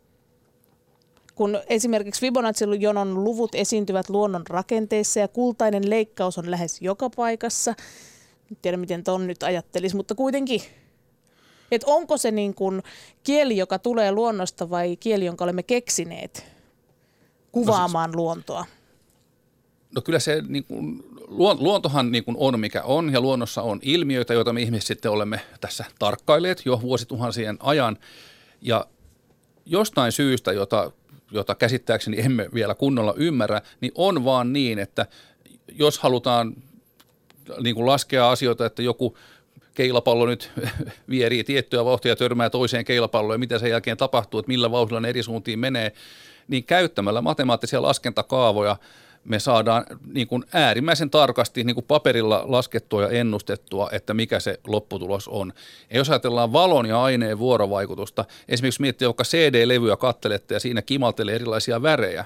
Kun 1.35 1.59
esimerkiksi 1.67 2.21
Fibonacci-jonon 2.21 3.23
luvut 3.23 3.55
esiintyvät 3.55 4.09
luonnon 4.09 4.43
rakenteissa 4.49 5.19
ja 5.19 5.27
kultainen 5.27 5.89
leikkaus 5.89 6.37
on 6.37 6.51
lähes 6.51 6.81
joka 6.81 7.09
paikassa. 7.09 7.75
En 8.51 8.57
tiedä, 8.61 8.77
miten 8.77 9.03
ton 9.03 9.27
nyt 9.27 9.43
ajattelisi, 9.43 9.95
mutta 9.95 10.15
kuitenkin. 10.15 10.61
Et 11.71 11.83
onko 11.83 12.17
se 12.17 12.31
niin 12.31 12.53
kuin 12.53 12.83
kieli, 13.23 13.57
joka 13.57 13.79
tulee 13.79 14.11
luonnosta 14.11 14.69
vai 14.69 14.97
kieli, 14.97 15.25
jonka 15.25 15.43
olemme 15.43 15.63
keksineet 15.63 16.54
kuvaamaan 17.55 18.09
no 18.09 18.11
siis, 18.11 18.15
luontoa? 18.15 18.65
No 19.95 20.01
kyllä 20.01 20.19
se 20.19 20.43
niin 20.47 20.63
kuin, 20.63 21.03
luontohan 21.59 22.11
niin 22.11 22.23
kuin 22.23 22.37
on 22.39 22.59
mikä 22.59 22.83
on 22.83 23.13
ja 23.13 23.21
luonnossa 23.21 23.61
on 23.61 23.79
ilmiöitä, 23.81 24.33
joita 24.33 24.53
me 24.53 24.61
ihmiset 24.61 24.87
sitten 24.87 25.11
olemme 25.11 25.41
tässä 25.61 25.85
tarkkailleet 25.99 26.61
jo 26.65 26.81
vuosituhansien 26.81 27.57
ajan. 27.59 27.97
Ja 28.61 28.85
jostain 29.65 30.11
syystä, 30.11 30.51
jota 30.51 30.91
jota 31.31 31.55
käsittääkseni 31.55 32.21
emme 32.21 32.49
vielä 32.53 32.75
kunnolla 32.75 33.13
ymmärrä, 33.17 33.61
niin 33.81 33.91
on 33.95 34.25
vaan 34.25 34.53
niin, 34.53 34.79
että 34.79 35.05
jos 35.71 35.99
halutaan 35.99 36.55
niin 37.61 37.75
kuin 37.75 37.85
laskea 37.85 38.29
asioita, 38.29 38.65
että 38.65 38.81
joku 38.81 39.17
keilapallo 39.73 40.25
nyt 40.25 40.51
vierii 41.09 41.43
tiettyä 41.43 41.85
vauhtia 41.85 42.11
ja 42.11 42.15
törmää 42.15 42.49
toiseen 42.49 42.85
keilapalloon 42.85 43.35
ja 43.35 43.39
mitä 43.39 43.59
sen 43.59 43.69
jälkeen 43.69 43.97
tapahtuu, 43.97 44.39
että 44.39 44.47
millä 44.47 44.71
vauhdilla 44.71 44.99
ne 44.99 45.09
eri 45.09 45.23
suuntiin 45.23 45.59
menee, 45.59 45.91
niin 46.47 46.63
käyttämällä 46.63 47.21
matemaattisia 47.21 47.81
laskentakaavoja– 47.81 48.77
me 49.25 49.39
saadaan 49.39 49.85
niin 50.13 50.27
kuin 50.27 50.43
äärimmäisen 50.53 51.09
tarkasti 51.09 51.63
niin 51.63 51.75
kuin 51.75 51.85
paperilla 51.85 52.43
laskettua 52.47 53.01
ja 53.01 53.09
ennustettua, 53.09 53.89
että 53.91 54.13
mikä 54.13 54.39
se 54.39 54.59
lopputulos 54.67 55.27
on. 55.27 55.53
Ja 55.89 55.97
jos 55.97 56.09
ajatellaan 56.09 56.53
valon 56.53 56.85
ja 56.85 57.03
aineen 57.03 57.39
vuorovaikutusta, 57.39 58.25
esimerkiksi 58.47 58.81
miettii 58.81 59.07
vaikka 59.07 59.23
CD-levyä 59.23 59.97
kattelette 59.97 60.53
ja 60.53 60.59
siinä 60.59 60.81
kimaltelee 60.81 61.35
erilaisia 61.35 61.81
värejä, 61.81 62.25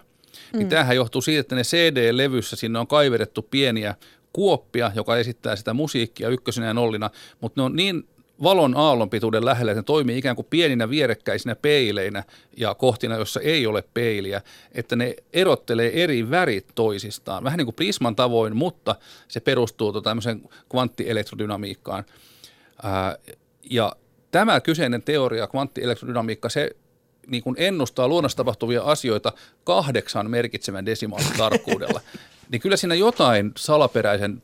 niin 0.54 0.64
mm. 0.64 0.70
tämähän 0.70 0.96
johtuu 0.96 1.22
siitä, 1.22 1.40
että 1.40 1.56
ne 1.56 1.64
CD-levyssä 1.64 2.56
sinne 2.56 2.80
on 2.80 2.88
kaiverettu 2.88 3.42
pieniä 3.42 3.96
kuoppia, 4.34 4.92
joka 4.96 5.18
esittää 5.18 5.56
sitä 5.56 5.74
musiikkia 5.74 6.30
ykkösenä 6.30 6.68
ja 6.68 6.74
nollina, 6.74 7.10
mutta 7.42 7.62
ne 7.62 7.66
on 7.66 7.76
niin 7.76 8.08
valon 8.44 8.78
aallonpituuden 8.78 9.46
lähellä, 9.46 9.72
että 9.72 9.80
ne 9.80 9.84
toimii 9.84 10.18
ikään 10.18 10.36
kuin 10.36 10.48
pieninä 10.50 10.90
vierekkäisinä 10.90 11.56
peileinä 11.56 12.24
ja 12.58 12.76
kohtina, 12.76 13.18
jossa 13.18 13.40
ei 13.40 13.68
ole 13.68 13.84
peiliä, 13.94 14.42
että 14.72 14.96
ne 14.96 15.16
erottelee 15.34 16.04
eri 16.04 16.30
värit 16.30 16.68
toisistaan, 16.76 17.44
vähän 17.44 17.58
niin 17.58 17.66
kuin 17.66 17.76
prisman 17.76 18.16
tavoin, 18.16 18.56
mutta 18.56 18.96
se 19.28 19.40
perustuu 19.40 19.94
tota 19.94 20.10
tämmöiseen 20.10 20.50
kvanttielektrodynamiikkaan. 20.70 22.04
Ää, 22.84 23.16
ja 23.70 23.94
tämä 24.32 24.62
kyseinen 24.62 25.04
teoria, 25.04 25.48
kvanttielektrodynamiikka, 25.48 26.50
se 26.50 26.70
niin 27.28 27.44
kuin 27.44 27.56
ennustaa 27.60 28.08
luonnossa 28.08 28.38
tapahtuvia 28.38 28.82
asioita 28.82 29.34
kahdeksan 29.64 30.30
merkitsevän 30.30 30.86
desimaalin 30.86 31.38
tarkkuudella. 31.38 32.02
niin 32.52 32.62
kyllä 32.62 32.78
siinä 32.78 32.96
jotain 32.96 33.52
salaperäisen 33.58 34.42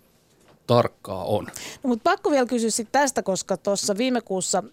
tarkkaa 0.67 1.23
on. 1.23 1.45
No, 1.83 1.87
mutta 1.87 2.09
pakko 2.09 2.31
vielä 2.31 2.45
kysyä 2.45 2.85
tästä, 2.91 3.23
koska 3.23 3.57
tuossa 3.57 3.97
viime 3.97 4.21
kuussa 4.21 4.63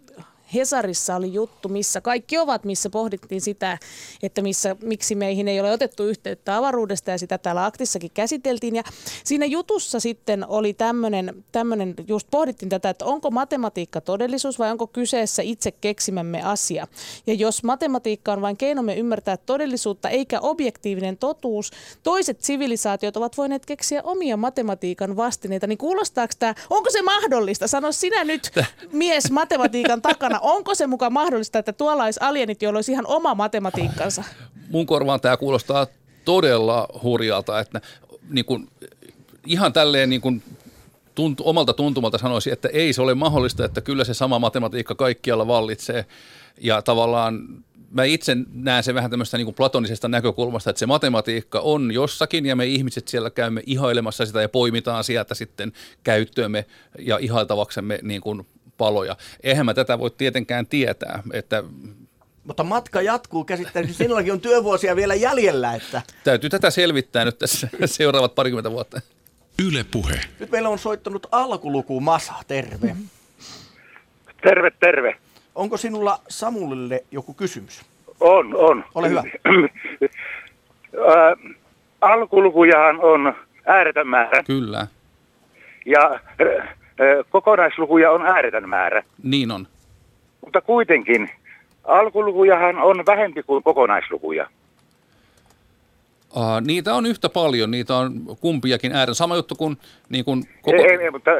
Hesarissa 0.55 1.16
oli 1.16 1.33
juttu, 1.33 1.69
missä 1.69 2.01
kaikki 2.01 2.39
ovat, 2.39 2.65
missä 2.65 2.91
pohdittiin 2.91 3.41
sitä, 3.41 3.79
että 4.23 4.43
missä, 4.43 4.77
miksi 4.83 5.15
meihin 5.15 5.49
ei 5.49 5.61
ole 5.61 5.73
otettu 5.73 6.05
yhteyttä 6.05 6.57
avaruudesta 6.57 7.11
ja 7.11 7.19
sitä 7.19 7.39
täällä 7.39 7.65
aktissakin 7.65 8.11
käsiteltiin. 8.15 8.77
Ja 8.77 8.83
siinä 9.24 9.47
jutussa 9.47 10.01
sitten 10.01 10.49
oli 10.49 10.74
tämmöinen, 10.74 11.45
tämmöinen 11.53 11.95
just 12.09 12.29
pohdittiin 12.31 12.69
tätä, 12.69 12.91
että 12.91 13.05
onko 13.05 13.31
matematiikka 13.31 14.01
todellisuus 14.01 14.59
vai 14.59 14.70
onko 14.70 14.87
kyseessä 14.87 15.43
itse 15.43 15.70
keksimämme 15.70 16.43
asia. 16.43 16.87
Ja 17.27 17.35
jos 17.35 17.65
matematiikka 17.65 18.33
on 18.33 18.43
vain 18.43 18.57
keinomme 18.57 18.95
ymmärtää 18.95 19.37
todellisuutta 19.37 20.09
eikä 20.09 20.41
objektiivinen 20.41 21.16
totuus, 21.16 21.70
toiset 22.03 22.43
sivilisaatiot 22.43 23.16
ovat 23.16 23.37
voineet 23.37 23.66
keksiä 23.66 24.03
omia 24.03 24.37
matematiikan 24.37 25.16
vastineita, 25.16 25.66
niin 25.66 25.79
kuulostaako 25.79 26.33
tämä, 26.39 26.55
onko 26.70 26.91
se 26.91 27.03
mahdollista? 27.03 27.69
Sano 27.69 27.93
sinä 27.93 28.24
nyt 28.24 28.51
mies 28.93 29.31
matematiikan 29.31 30.03
takana, 30.03 30.39
onko 30.43 30.74
se 30.74 30.86
mukaan 30.86 31.12
mahdollista, 31.12 31.59
että 31.59 31.73
tuolla 31.73 32.05
olisi 32.05 32.20
alienit, 32.23 32.62
joilla 32.62 32.77
olisi 32.77 32.93
ihan 32.93 33.06
oma 33.06 33.35
matematiikkansa? 33.35 34.24
Mun 34.70 34.86
korvaan 34.86 35.20
tämä 35.20 35.36
kuulostaa 35.36 35.86
todella 36.24 36.89
hurjalta, 37.02 37.60
että 37.60 37.81
niin 38.28 38.44
kuin, 38.44 38.69
ihan 39.47 39.73
tälleen 39.73 40.10
niin 40.10 40.20
kuin 40.20 40.43
tuntu, 41.14 41.43
omalta 41.47 41.73
tuntumalta 41.73 42.19
sanoisin, 42.19 42.52
että 42.52 42.69
ei 42.69 42.93
se 42.93 43.02
ole 43.02 43.14
mahdollista, 43.14 43.64
että 43.64 43.81
kyllä 43.81 44.05
se 44.05 44.14
sama 44.14 44.39
matematiikka 44.39 44.94
kaikkialla 44.94 45.47
vallitsee. 45.47 46.06
Ja 46.60 46.82
tavallaan 46.82 47.40
mä 47.90 48.05
itse 48.05 48.36
näen 48.52 48.82
se 48.82 48.94
vähän 48.94 49.10
tämmöistä 49.10 49.36
niin 49.36 49.44
kuin 49.44 49.55
platonisesta 49.55 50.09
näkökulmasta, 50.09 50.70
että 50.70 50.81
se 50.81 50.86
matematiikka 50.86 51.60
on 51.60 51.93
jossakin 51.93 52.47
ja 52.47 52.56
me 52.56 52.66
ihmiset 52.66 53.09
siellä 53.09 53.31
käymme 53.31 53.62
ihailemassa 53.66 54.27
sitä 54.27 54.43
ja 54.43 54.48
poimitaan 54.48 55.05
sieltä 55.05 55.35
sitten 55.35 55.73
käyttöömme 56.05 56.64
ja 56.98 57.19
ihailtavaksemme 57.19 57.98
niin 58.02 58.20
kuin 58.20 58.47
paloja. 58.78 59.16
Eihän 59.43 59.66
mä 59.66 59.74
tätä 59.74 59.99
voi 59.99 60.11
tietenkään 60.11 60.66
tietää, 60.66 61.23
että 61.32 61.62
mutta 62.44 62.65
matka 62.65 63.03
jatkuu 63.03 63.44
käsittääkseni. 63.44 63.94
Sinullakin 63.94 64.32
on 64.32 64.40
työvuosia 64.40 64.97
vielä 64.97 65.15
jäljellä. 65.15 65.74
Että... 65.74 66.03
Täytyy 66.24 66.51
tätä 66.51 66.70
selvittää 66.70 67.24
nyt 67.24 67.39
tässä 67.39 67.69
seuraavat 67.85 68.35
parikymmentä 68.35 68.70
vuotta. 68.70 69.01
Yle 69.69 69.85
Puhe. 69.90 70.20
Nyt 70.40 70.51
meillä 70.51 70.69
on 70.69 70.78
soittanut 70.78 71.27
alkuluku 71.32 72.01
Masa. 72.01 72.35
Terve. 72.49 72.97
Terve, 74.43 74.70
terve. 74.81 75.16
Onko 75.55 75.77
sinulla 75.77 76.20
Samulille 76.28 77.05
joku 77.11 77.35
kysymys? 77.35 77.82
On, 78.20 78.57
on. 78.57 78.85
Ole 78.94 79.09
hyvä. 79.09 79.23
alkulukujahan 82.01 83.01
on 83.01 83.35
ääretön 83.66 84.09
määrä. 84.09 84.43
Kyllä. 84.43 84.86
Ja 85.86 86.20
kokonaislukuja 87.31 88.10
on 88.10 88.27
ääretön 88.27 88.69
määrä. 88.69 89.02
Niin 89.23 89.51
on. 89.51 89.66
Mutta 90.44 90.60
kuitenkin 90.60 91.31
alkulukujahan 91.85 92.78
on 92.78 93.06
vähempi 93.06 93.43
kuin 93.43 93.62
kokonaislukuja. 93.62 94.48
Uh, 96.36 96.60
niitä 96.60 96.94
on 96.94 97.06
yhtä 97.06 97.28
paljon, 97.28 97.70
niitä 97.70 97.97
on 97.97 98.12
kumpiakin 98.40 98.93
äärellä. 98.93 99.14
Sama 99.14 99.36
juttu 99.36 99.55
kuin, 99.55 99.77
niin 100.09 100.24
kuin 100.24 100.44
koko... 100.62 100.77
ei, 100.77 100.98
ei, 101.02 101.10
mutta 101.10 101.31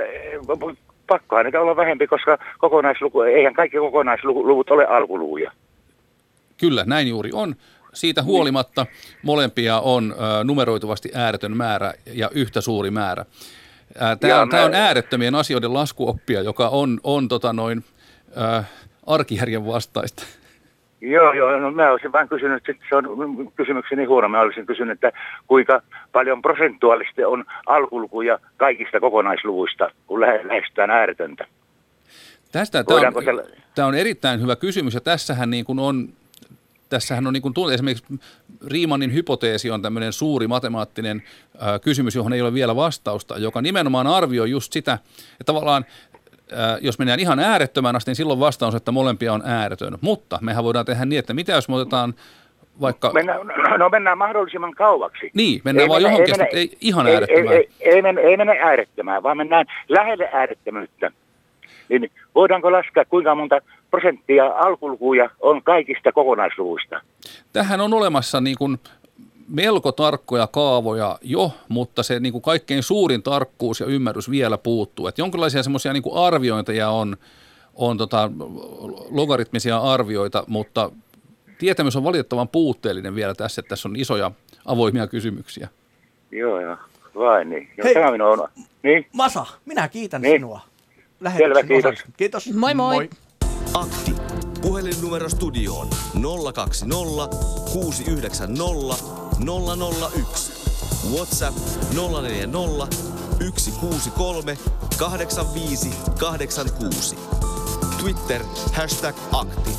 pakkohan 1.07 1.45
niitä 1.45 1.61
olla 1.61 1.77
vähempi, 1.77 2.07
koska 2.07 2.39
kokonaisluku, 2.59 3.21
eihän 3.21 3.55
kaikki 3.55 3.77
kokonaisluvut 3.77 4.71
ole 4.71 4.87
alkulukuja. 4.87 5.53
Kyllä, 6.61 6.85
näin 6.87 7.09
juuri 7.09 7.31
on. 7.33 7.55
Siitä 7.95 8.23
huolimatta 8.23 8.87
molempia 9.23 9.81
on 9.81 10.15
numeroituvasti 10.45 11.11
ääretön 11.15 11.57
määrä 11.57 11.93
ja 12.15 12.31
yhtä 12.35 12.61
suuri 12.61 12.91
määrä. 12.91 13.25
Tämä 14.21 14.41
on, 14.41 14.49
tämä 14.49 14.65
on 14.65 14.75
äärettömien 14.75 15.35
asioiden 15.35 15.75
laskuoppia, 15.75 16.43
joka 16.43 16.69
on, 16.69 17.01
on 17.05 17.29
tota 17.29 17.53
noin, 17.53 17.85
äh, 18.41 18.71
arkijärjen 19.07 19.67
vastaista. 19.67 20.23
Joo, 21.01 21.33
joo. 21.33 21.59
No 21.59 21.71
mä 21.71 21.91
olisin 21.91 22.13
vain 22.13 22.29
kysynyt, 22.29 22.69
että 22.69 22.85
se 22.89 22.97
on 22.97 23.53
kysymykseni 23.57 24.05
huono. 24.05 24.29
Mä 24.29 24.41
olisin 24.41 24.67
kysynyt, 24.67 24.93
että 24.93 25.19
kuinka 25.47 25.83
paljon 26.13 26.43
prosentuaalisesti 26.43 27.25
on 27.25 27.45
alkulukuja 27.67 28.39
kaikista 28.57 29.01
kokonaisluvuista, 29.01 29.91
kun 30.07 30.21
lähestytään 30.21 30.91
ääretöntä. 30.91 31.47
Tästä, 32.53 32.85
tämä, 32.85 33.01
on, 33.01 33.43
tämä 33.75 33.89
on 33.89 33.95
erittäin 33.95 34.43
hyvä 34.43 34.57
kysymys 34.57 34.95
ja 34.95 35.01
tässähän 35.01 35.51
niin 35.51 35.65
kuin 35.65 35.79
on 35.79 36.09
tässähän 36.93 37.27
on 37.27 37.33
niin 37.33 37.43
kuin, 37.43 37.73
esimerkiksi 37.73 38.05
Riimanin 38.67 39.15
hypoteesi 39.15 39.71
on 39.71 39.83
tämmöinen 39.83 40.13
suuri 40.13 40.49
matemaattinen 40.49 41.23
kysymys, 41.83 42.15
johon 42.15 42.33
ei 42.33 42.43
ole 42.43 42.55
vielä 42.55 42.77
vastausta, 42.77 43.39
joka 43.39 43.63
nimenomaan 43.63 44.07
arvioi 44.07 44.51
just 44.51 44.73
sitä, 44.73 44.93
että 44.93 45.45
tavallaan 45.45 45.85
jos 46.81 46.99
mennään 46.99 47.21
ihan 47.21 47.39
äärettömän 47.39 47.97
asti, 47.97 48.09
niin 48.09 48.17
silloin 48.17 48.41
vastaus, 48.41 48.75
että 48.75 48.93
molempia 48.93 49.33
on 49.33 49.43
ääretön. 49.45 49.99
Mutta 50.01 50.39
mehän 50.43 50.65
voidaan 50.65 50.87
tehdä 50.87 51.05
niin, 51.05 51.19
että 51.19 51.35
mitä 51.35 51.53
jos 51.53 51.69
me 51.69 51.75
otetaan 51.75 52.15
vaikka... 52.81 53.13
Mennään, 53.13 53.41
no 53.79 53.89
mennään 53.89 54.19
mahdollisimman 54.19 54.75
kauaksi. 54.75 55.31
Niin, 55.35 55.61
mennään 55.65 55.83
ei 55.83 55.89
vaan 55.89 56.03
mennä, 56.03 56.19
johonkin, 56.19 56.43
ei, 56.43 56.49
ei 56.59 56.77
ihan 56.81 57.07
ei, 57.07 57.15
äärettömään. 57.15 57.57
Ei, 57.57 57.69
ei, 57.81 57.93
ei, 57.95 58.03
mennä, 58.03 58.21
ei 58.21 58.37
mennä 58.37 58.55
äärettömään, 58.63 59.23
vaan 59.23 59.37
mennään 59.37 59.67
lähelle 59.89 60.29
äärettömyyttä. 60.33 61.11
Niin 62.01 62.11
voidaanko 62.35 62.73
laskea, 62.73 63.05
kuinka 63.05 63.35
monta 63.35 63.61
prosenttia 63.91 64.47
alkulukuja 64.47 65.31
on 65.41 65.63
kaikista 65.63 66.13
kokonaisluvuista? 66.13 67.01
Tähän 67.53 67.81
on 67.81 67.95
olemassa 67.95 68.41
niin 68.41 68.57
kuin 68.59 68.79
melko 69.49 69.93
tarkkoja 69.93 70.47
kaavoja 70.47 71.19
jo, 71.23 71.51
mutta 71.69 72.03
se 72.03 72.21
niin 72.21 72.33
kuin 72.33 72.43
kaikkein 72.43 72.83
suurin 72.83 73.23
tarkkuus 73.23 73.81
ja 73.81 73.87
ymmärrys 73.87 74.31
vielä 74.31 74.59
puuttuu. 74.59 75.07
Että 75.07 75.21
jonkinlaisia 75.21 75.63
semmoisia 75.63 75.93
niin 75.93 76.03
arviointeja 76.15 76.91
on, 76.91 77.17
on 77.75 77.99
tota, 77.99 78.31
logaritmisia 79.11 79.79
arvioita, 79.79 80.45
mutta 80.47 80.91
tietämys 81.59 81.97
on 81.97 82.05
valitettavan 82.05 82.49
puutteellinen 82.49 83.15
vielä 83.15 83.35
tässä, 83.35 83.61
että 83.61 83.69
tässä 83.69 83.89
on 83.89 83.97
isoja 83.97 84.31
avoimia 84.67 85.07
kysymyksiä. 85.07 85.69
Joo, 86.31 86.61
joo. 86.61 86.77
Vai 87.15 87.45
niin. 87.45 87.69
Joo, 87.77 87.85
Hei, 87.85 87.95
tämä 87.95 88.29
on. 88.29 88.49
Niin? 88.83 89.07
Masa, 89.13 89.47
minä 89.67 89.89
kiitän 89.89 90.23
niin. 90.23 90.33
sinua. 90.33 90.61
Selvä, 91.37 91.63
kiitos. 91.63 91.95
Kiitos. 92.17 92.53
Moi 92.55 92.75
moi. 92.75 92.95
moi. 92.95 93.11
Akti. 93.75 94.15
Puhelinnumero 94.63 95.29
studioon 95.29 95.89
020 96.55 97.37
690 97.73 98.97
001. 100.25 100.53
WhatsApp 101.13 101.57
040 101.95 102.87
163 103.39 104.57
85 104.99 105.91
86. 106.19 107.17
Twitter 108.01 108.43
hashtag 108.73 109.17
akti. 109.33 109.71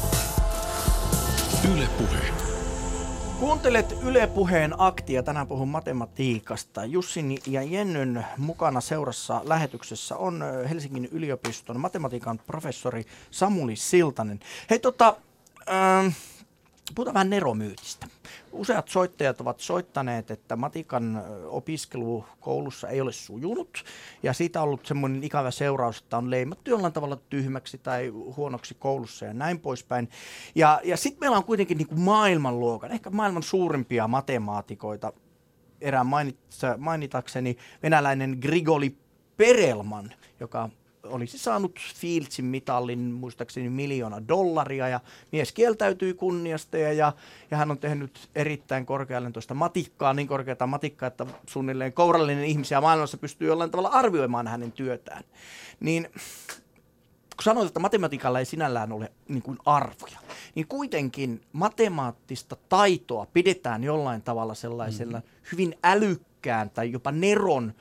Yle 1.73 1.87
Puhe. 1.97 2.42
Kuuntelet 3.43 3.95
Yle 4.03 4.27
Puheen 4.27 4.73
aktia. 4.77 5.23
Tänään 5.23 5.47
puhun 5.47 5.67
matematiikasta. 5.67 6.85
Jussin 6.85 7.37
ja 7.47 7.63
Jennyn 7.63 8.25
mukana 8.37 8.81
seurassa 8.81 9.41
lähetyksessä 9.43 10.15
on 10.15 10.43
Helsingin 10.69 11.09
yliopiston 11.11 11.79
matematiikan 11.79 12.39
professori 12.47 13.05
Samuli 13.31 13.75
Siltanen. 13.75 14.39
Hei 14.69 14.79
tota, 14.79 15.15
ähm, 15.69 16.07
puhutaan 16.95 17.13
vähän 17.13 17.29
neromyytistä. 17.29 18.07
Useat 18.53 18.88
soittajat 18.88 19.41
ovat 19.41 19.59
soittaneet, 19.59 20.31
että 20.31 20.55
matikan 20.55 21.23
opiskelu 21.47 22.25
koulussa 22.39 22.88
ei 22.89 23.01
ole 23.01 23.11
sujunut 23.11 23.84
ja 24.23 24.34
siitä 24.34 24.61
on 24.61 24.63
ollut 24.63 24.85
semmoinen 24.85 25.23
ikävä 25.23 25.51
seuraus, 25.51 25.99
että 25.99 26.17
on 26.17 26.31
leimattu 26.31 26.69
jollain 26.69 26.93
tavalla 26.93 27.15
tyhmäksi 27.30 27.77
tai 27.77 28.07
huonoksi 28.07 28.75
koulussa 28.80 29.25
ja 29.25 29.34
näin 29.34 29.59
poispäin. 29.59 30.09
Ja, 30.55 30.81
ja 30.84 30.97
sitten 30.97 31.19
meillä 31.19 31.38
on 31.38 31.43
kuitenkin 31.43 31.77
niin 31.77 31.88
kuin 31.88 32.01
maailmanluokan, 32.01 32.91
ehkä 32.91 33.09
maailman 33.09 33.43
suurimpia 33.43 34.07
matemaatikoita, 34.07 35.13
erään 35.81 36.07
mainitakseni 36.77 37.57
venäläinen 37.84 38.38
Grigoli 38.41 38.97
Perelman, 39.38 40.13
joka 40.39 40.69
olisi 41.03 41.38
saanut 41.38 41.80
Fieldsin 41.95 42.45
mitallin 42.45 42.99
muistaakseni 42.99 43.69
miljoona 43.69 44.27
dollaria 44.27 44.88
ja 44.88 44.99
mies 45.31 45.51
kieltäytyi 45.51 46.13
kunniasta 46.13 46.77
ja, 46.77 46.93
ja, 46.93 47.13
ja 47.51 47.57
hän 47.57 47.71
on 47.71 47.77
tehnyt 47.77 48.30
erittäin 48.35 48.85
korkealentoista 48.85 49.53
matikkaa, 49.53 50.13
niin 50.13 50.27
korkeata 50.27 50.67
matikkaa, 50.67 51.07
että 51.07 51.25
suunnilleen 51.49 51.93
kourallinen 51.93 52.45
ihmisiä 52.45 52.81
maailmassa 52.81 53.17
pystyy 53.17 53.47
jollain 53.47 53.71
tavalla 53.71 53.89
arvioimaan 53.89 54.47
hänen 54.47 54.71
työtään. 54.71 55.23
Niin 55.80 56.07
kun 57.35 57.43
sanoit, 57.43 57.67
että 57.67 57.80
matematiikalla 57.80 58.39
ei 58.39 58.45
sinällään 58.45 58.91
ole 58.91 59.11
niin 59.27 59.41
kuin 59.41 59.57
arvoja, 59.65 60.19
niin 60.55 60.67
kuitenkin 60.67 61.41
matemaattista 61.53 62.57
taitoa 62.69 63.27
pidetään 63.34 63.84
jollain 63.84 64.21
tavalla 64.21 64.53
sellaisella 64.53 65.17
mm-hmm. 65.17 65.47
hyvin 65.51 65.75
älykkään 65.84 66.69
tai 66.69 66.91
jopa 66.91 67.11
neron 67.11 67.73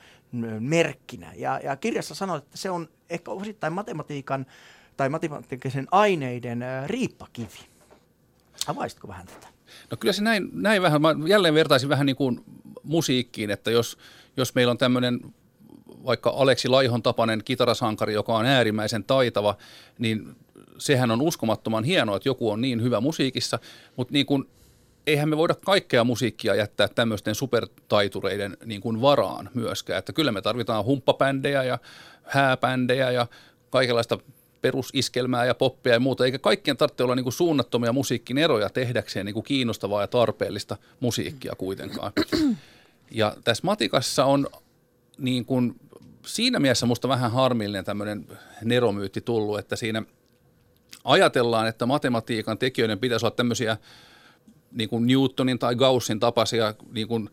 merkkinä. 0.59 1.33
Ja, 1.35 1.59
ja 1.63 1.75
kirjassa 1.75 2.15
sanoit, 2.15 2.43
että 2.43 2.57
se 2.57 2.69
on 2.69 2.89
ehkä 3.09 3.31
osittain 3.31 3.73
matematiikan 3.73 4.45
tai 4.97 5.09
matemaattisen 5.09 5.87
aineiden 5.91 6.63
riippakivi. 6.85 7.59
Avaisitko 8.67 9.07
vähän 9.07 9.27
tätä? 9.27 9.47
No 9.91 9.97
kyllä 9.97 10.13
se 10.13 10.23
näin, 10.23 10.49
näin 10.53 10.81
vähän, 10.81 11.01
mä 11.01 11.15
jälleen 11.27 11.53
vertaisin 11.53 11.89
vähän 11.89 12.05
niin 12.05 12.15
kuin 12.15 12.43
musiikkiin, 12.83 13.51
että 13.51 13.71
jos, 13.71 13.97
jos 14.37 14.55
meillä 14.55 14.71
on 14.71 14.77
tämmöinen 14.77 15.19
vaikka 16.05 16.29
Aleksi 16.29 16.67
Laihon 16.67 17.03
tapainen 17.03 17.43
kitarasankari, 17.43 18.13
joka 18.13 18.35
on 18.35 18.45
äärimmäisen 18.45 19.03
taitava, 19.03 19.57
niin 19.99 20.35
sehän 20.77 21.11
on 21.11 21.21
uskomattoman 21.21 21.83
hienoa, 21.83 22.15
että 22.15 22.29
joku 22.29 22.49
on 22.49 22.61
niin 22.61 22.81
hyvä 22.81 23.01
musiikissa, 23.01 23.59
mutta 23.95 24.13
niin 24.13 24.25
kuin 24.25 24.45
eihän 25.07 25.29
me 25.29 25.37
voida 25.37 25.55
kaikkea 25.65 26.03
musiikkia 26.03 26.55
jättää 26.55 26.87
tämmöisten 26.87 27.35
supertaitureiden 27.35 28.57
niin 28.65 28.81
kuin 28.81 29.01
varaan 29.01 29.49
myöskään. 29.53 29.99
Että 29.99 30.13
kyllä 30.13 30.31
me 30.31 30.41
tarvitaan 30.41 30.85
humppapändejä 30.85 31.63
ja 31.63 31.77
hääpändejä 32.23 33.11
ja 33.11 33.27
kaikenlaista 33.69 34.19
perusiskelmää 34.61 35.45
ja 35.45 35.55
poppia 35.55 35.93
ja 35.93 35.99
muuta, 35.99 36.25
eikä 36.25 36.39
kaikkien 36.39 36.77
tarvitse 36.77 37.03
olla 37.03 37.15
niin 37.15 37.23
kuin 37.23 37.33
suunnattomia 37.33 37.93
musiikin 37.93 38.37
eroja 38.37 38.69
tehdäkseen 38.69 39.25
niin 39.25 39.33
kuin 39.33 39.43
kiinnostavaa 39.43 40.01
ja 40.01 40.07
tarpeellista 40.07 40.77
musiikkia 40.99 41.53
kuitenkaan. 41.57 42.11
Ja 43.11 43.35
tässä 43.43 43.65
matikassa 43.65 44.25
on 44.25 44.47
niin 45.17 45.45
kuin, 45.45 45.75
siinä 46.25 46.59
mielessä 46.59 46.85
musta 46.85 47.07
vähän 47.07 47.31
harmillinen 47.31 47.85
tämmöinen 47.85 48.27
neromyytti 48.63 49.21
tullut, 49.21 49.59
että 49.59 49.75
siinä 49.75 50.03
ajatellaan, 51.03 51.67
että 51.67 51.85
matematiikan 51.85 52.57
tekijöiden 52.57 52.99
pitäisi 52.99 53.25
olla 53.25 53.35
tämmöisiä 53.35 53.77
niin 54.73 54.89
kuin 54.89 55.07
Newtonin 55.07 55.59
tai 55.59 55.75
Gaussin 55.75 56.19
tapaisia 56.19 56.73
niin 56.91 57.07
kuin 57.07 57.29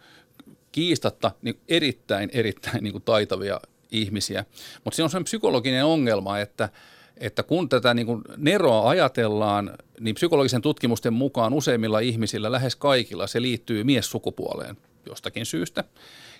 kiistatta 0.72 1.30
niin 1.42 1.60
erittäin, 1.68 2.30
erittäin 2.32 2.84
niin 2.84 2.92
kuin 2.92 3.04
taitavia 3.04 3.60
ihmisiä. 3.90 4.44
Mutta 4.84 4.96
siinä 4.96 5.04
on 5.04 5.10
sellainen 5.10 5.24
psykologinen 5.24 5.84
ongelma, 5.84 6.38
että, 6.38 6.68
että 7.16 7.42
kun 7.42 7.68
tätä 7.68 7.94
niin 7.94 8.06
kuin 8.06 8.22
neroa 8.36 8.88
ajatellaan, 8.88 9.70
niin 10.00 10.14
psykologisen 10.14 10.62
tutkimusten 10.62 11.12
mukaan 11.12 11.54
useimmilla 11.54 11.98
ihmisillä, 11.98 12.52
lähes 12.52 12.76
kaikilla, 12.76 13.26
se 13.26 13.42
liittyy 13.42 13.84
miessukupuoleen 13.84 14.76
jostakin 15.06 15.46
syystä. 15.46 15.84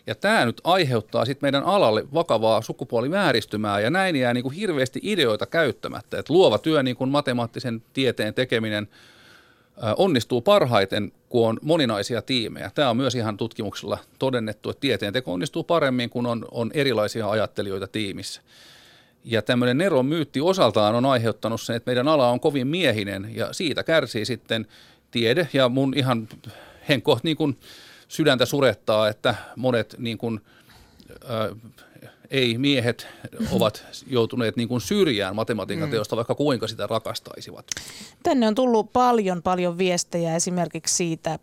Ja 0.07 0.15
tämä 0.15 0.45
nyt 0.45 0.61
aiheuttaa 0.65 1.25
sitten 1.25 1.47
meidän 1.47 1.65
alalle 1.65 2.05
vakavaa 2.15 2.63
sukupuolivääristymää 2.63 3.81
ja 3.81 3.91
näin 3.91 4.17
jää 4.17 4.35
niin 4.35 4.43
kuin 4.43 4.55
hirveästi 4.55 5.01
ideoita 5.03 5.47
käyttämättä. 5.47 6.19
Että 6.19 6.33
luova 6.33 6.59
työ, 6.59 6.83
niin 6.83 6.97
kuin 6.97 7.11
matemaattisen 7.11 7.83
tieteen 7.93 8.35
tekeminen– 8.35 8.89
onnistuu 9.97 10.41
parhaiten, 10.41 11.13
kun 11.29 11.49
on 11.49 11.59
moninaisia 11.63 12.23
tiimejä. 12.23 12.71
Tämä 12.75 12.91
on 12.91 12.97
myös 12.97 13.15
ihan 13.15 13.37
tutkimuksella 13.37 13.99
todennettu, 14.19 14.71
että 14.71 14.81
tieteenteko 14.81 15.33
onnistuu 15.33 15.65
paremmin, 15.65 16.11
kun 16.11 16.27
on, 16.27 16.45
on 16.51 16.71
erilaisia 16.75 17.31
ajattelijoita 17.31 17.87
tiimissä. 17.87 18.43
Ja 19.25 19.43
tämmöinen 19.43 19.79
Neron 19.79 20.07
myytti 20.07 20.41
osaltaan 20.41 20.95
on 20.95 21.07
aiheuttanut 21.07 21.61
sen, 21.61 21.77
että 21.77 21.89
meidän 21.89 22.09
ala 22.09 22.29
on 22.29 22.41
kovin 22.41 22.67
miehinen 22.67 23.31
ja 23.35 23.53
siitä 23.53 23.83
kärsii 23.83 24.25
sitten 24.25 24.67
tiede 25.11 25.49
ja 25.53 25.69
mun 25.69 25.93
ihan 25.97 26.29
henkko 26.89 27.19
niin 27.23 27.37
kuin 27.37 27.59
sydäntä 28.09 28.47
surettaa, 28.47 29.09
että 29.09 29.35
monet 29.57 29.95
niin 29.99 30.19
kuin, 30.19 30.41
ei 32.31 32.59
miehet 32.59 33.07
ovat 33.53 33.85
joutuneet 34.07 34.57
niin 34.57 34.69
kuin 34.69 34.81
syrjään 34.81 35.37
matematiikan 35.37 35.89
mm. 35.89 35.91
teosta, 35.91 36.17
vaikka 36.17 36.35
kuinka 36.35 36.69
sitä 36.69 36.87
rakastaisivat. 36.87 37.67
Tänne 38.23 38.49
on 38.49 38.55
tullut 38.55 38.93
paljon 38.93 39.43
paljon 39.43 39.79
viestejä 39.79 40.37
esimerkiksi 40.37 40.95
siitä, 40.95 41.39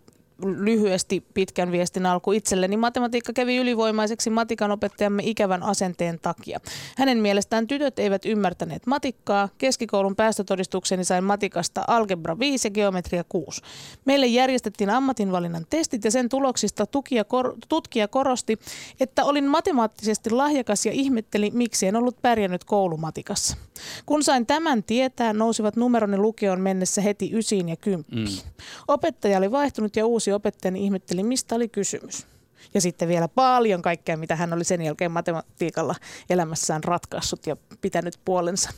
lyhyesti 0.46 1.24
pitkän 1.34 1.72
viestin 1.72 2.06
alku 2.06 2.32
itselleni. 2.32 2.78
Matematiikka 2.78 3.34
kävi 3.34 3.58
ylivoimaiseksi 3.58 4.30
matikan 4.30 4.72
opettajamme 4.72 5.24
ikävän 5.26 5.64
asenteen 5.64 6.20
takia. 6.22 6.60
Hänen 6.98 7.18
mielestään 7.18 7.68
tytöt 7.68 8.00
eivät 8.00 8.26
ymmärtäneet 8.26 8.88
matikkaa. 8.88 9.50
Keskikoulun 9.58 10.16
päästötodistukseni 10.16 11.04
sain 11.04 11.24
matikasta 11.24 11.84
algebra 11.88 12.40
5 12.40 12.68
ja 12.68 12.72
geometria 12.72 13.24
6. 13.30 13.62
Meille 14.06 14.28
järjestettiin 14.28 14.90
ammatinvalinnan 14.90 15.66
testit 15.70 16.04
ja 16.04 16.12
sen 16.12 16.30
tuloksista 16.30 16.86
tutkija, 16.86 17.24
kor- 17.24 17.56
tutkija 17.70 18.08
korosti, 18.08 18.60
että 19.00 19.24
olin 19.24 19.46
matemaattisesti 19.46 20.30
lahjakas 20.30 20.86
ja 20.86 20.92
ihmetteli, 20.92 21.52
miksi 21.54 21.88
en 21.88 21.96
ollut 21.96 22.22
pärjännyt 22.22 22.64
koulumatikassa. 22.64 23.58
Kun 24.06 24.24
sain 24.24 24.46
tämän 24.46 24.84
tietää, 24.84 25.34
nousivat 25.34 25.76
numeroni 25.76 26.18
lukioon 26.18 26.62
mennessä 26.62 27.02
heti 27.02 27.30
ysiin 27.34 27.70
ja 27.70 27.76
kymppiin. 27.76 28.30
Mm. 28.30 28.52
Opettaja 28.88 29.38
oli 29.38 29.52
vaihtunut 29.52 29.96
ja 29.96 30.06
uusi 30.06 30.32
opettajani 30.32 30.84
ihmetteli, 30.84 31.24
mistä 31.24 31.56
oli 31.56 31.68
kysymys. 31.68 32.28
Ja 32.74 32.82
sitten 32.82 33.08
vielä 33.08 33.28
paljon 33.28 33.82
kaikkea, 33.82 34.18
mitä 34.18 34.36
hän 34.36 34.54
oli 34.54 34.64
sen 34.64 34.82
jälkeen 34.82 35.12
matematiikalla 35.12 35.96
elämässään 36.30 36.84
ratkaissut 36.84 37.48
ja 37.48 37.58
pitänyt 37.82 38.20
puolensa 38.26 38.70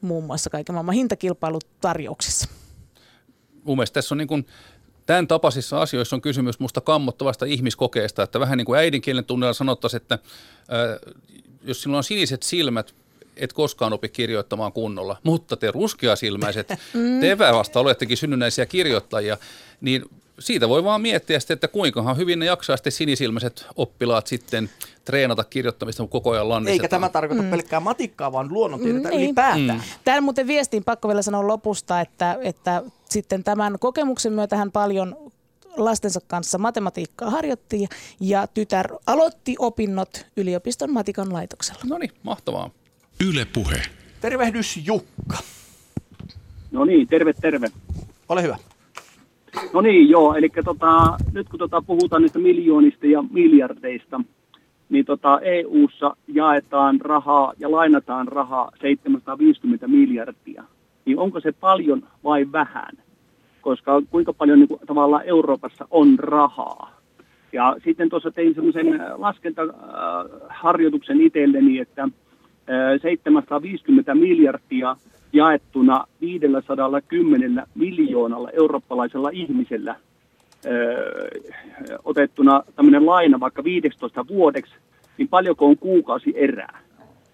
muun 0.00 0.24
muassa 0.24 0.50
kaiken 0.50 0.74
maailman 0.74 0.94
hintakilpailut 0.94 1.66
tarjouksissa. 1.80 2.48
Mun 3.64 3.76
mielestä 3.76 3.94
tässä 3.94 4.14
on 4.14 4.18
niin 4.18 4.28
kuin 4.28 4.46
tämän 5.06 5.28
tapaisissa 5.28 5.82
asioissa 5.82 6.16
on 6.16 6.22
kysymys 6.22 6.60
musta 6.60 6.80
kammottavasta 6.80 7.44
ihmiskokeesta, 7.44 8.22
että 8.22 8.40
vähän 8.40 8.58
niin 8.58 8.66
kuin 8.66 8.78
äidinkielen 8.78 9.24
tunnella 9.24 9.52
sanottaisiin, 9.52 10.02
että 10.02 10.18
ää, 10.68 10.98
jos 11.62 11.82
sinulla 11.82 11.98
on 11.98 12.04
siniset 12.04 12.42
silmät, 12.42 12.94
et 13.40 13.52
koskaan 13.52 13.92
opi 13.92 14.08
kirjoittamaan 14.08 14.72
kunnolla, 14.72 15.16
mutta 15.22 15.56
te 15.56 15.70
ruskeasilmäiset, 15.70 16.68
mm. 16.94 17.20
te 17.20 17.38
vasta 17.38 17.80
olettekin 17.80 18.16
synnynnäisiä 18.16 18.66
kirjoittajia, 18.66 19.36
niin 19.80 20.04
siitä 20.40 20.68
voi 20.68 20.84
vaan 20.84 21.00
miettiä 21.00 21.40
sitten, 21.40 21.54
että 21.54 21.68
kuinkahan 21.68 22.16
hyvin 22.16 22.38
ne 22.38 22.46
jaksaa 22.46 22.76
sitten 22.76 22.92
sinisilmäiset 22.92 23.66
oppilaat 23.76 24.26
sitten 24.26 24.70
treenata 25.04 25.44
kirjoittamista 25.44 26.06
koko 26.06 26.30
ajan 26.30 26.48
lannistetaan. 26.48 26.74
Eikä 26.74 26.88
tämä 26.88 27.08
tarkoita 27.08 27.42
mm. 27.42 27.50
pelkkää 27.50 27.80
matikkaa, 27.80 28.32
vaan 28.32 28.52
luonnontiedettä 28.52 29.08
mm, 29.08 29.16
ylipäätään. 29.16 29.78
Mm. 29.78 29.80
Täällä 30.04 30.20
muuten 30.20 30.46
viestiin 30.46 30.84
pakko 30.84 31.08
vielä 31.08 31.22
sanoa 31.22 31.46
lopusta, 31.46 32.00
että, 32.00 32.38
että 32.42 32.82
sitten 33.08 33.44
tämän 33.44 33.78
kokemuksen 33.78 34.32
myötä 34.32 34.56
hän 34.56 34.72
paljon 34.72 35.16
lastensa 35.76 36.20
kanssa 36.26 36.58
matematiikkaa 36.58 37.30
harjoitti 37.30 37.88
ja 38.20 38.46
tytär 38.46 38.94
aloitti 39.06 39.56
opinnot 39.58 40.26
yliopiston 40.36 40.92
matikan 40.92 41.32
laitoksella. 41.32 41.80
No 41.84 41.98
niin, 41.98 42.10
mahtavaa. 42.22 42.70
Yle 43.28 43.46
Puhe. 43.54 43.82
Tervehdys 44.20 44.86
Jukka. 44.86 45.36
No 46.70 46.84
niin, 46.84 47.08
terve, 47.08 47.32
terve. 47.32 47.66
Ole 48.28 48.42
hyvä. 48.42 48.56
No 49.74 49.80
niin, 49.80 50.10
joo, 50.10 50.34
eli 50.34 50.48
tota, 50.64 51.16
nyt 51.32 51.48
kun 51.48 51.58
tota, 51.58 51.82
puhutaan 51.82 52.22
niistä 52.22 52.38
miljoonista 52.38 53.06
ja 53.06 53.24
miljardeista, 53.30 54.20
niin 54.88 55.04
tota, 55.04 55.40
EU-ssa 55.40 56.16
jaetaan 56.28 57.00
rahaa 57.00 57.52
ja 57.58 57.70
lainataan 57.70 58.28
rahaa 58.28 58.70
750 58.80 59.88
miljardia. 59.88 60.64
Niin 61.04 61.18
onko 61.18 61.40
se 61.40 61.52
paljon 61.52 62.08
vai 62.24 62.46
vähän? 62.52 62.92
Koska 63.60 64.02
kuinka 64.10 64.32
paljon 64.32 64.58
niin 64.58 64.68
kuin, 64.68 64.80
tavallaan 64.86 65.26
Euroopassa 65.26 65.88
on 65.90 66.18
rahaa? 66.18 67.00
Ja 67.52 67.76
sitten 67.84 68.08
tuossa 68.08 68.30
tein 68.30 68.54
semmoisen 68.54 69.00
laskentaharjoituksen 69.16 71.20
itselleni, 71.20 71.78
että 71.78 72.08
750 73.02 74.14
miljardia– 74.14 74.96
jaettuna 75.32 76.06
510 76.20 77.62
miljoonalla 77.74 78.50
eurooppalaisella 78.50 79.30
ihmisellä 79.32 79.96
öö, 80.66 81.28
otettuna 82.04 82.62
tämmöinen 82.76 83.06
laina 83.06 83.40
vaikka 83.40 83.64
15 83.64 84.28
vuodeksi, 84.28 84.74
niin 85.18 85.28
paljonko 85.28 85.66
on 85.66 85.78
kuukausi 85.78 86.32
erää? 86.36 86.80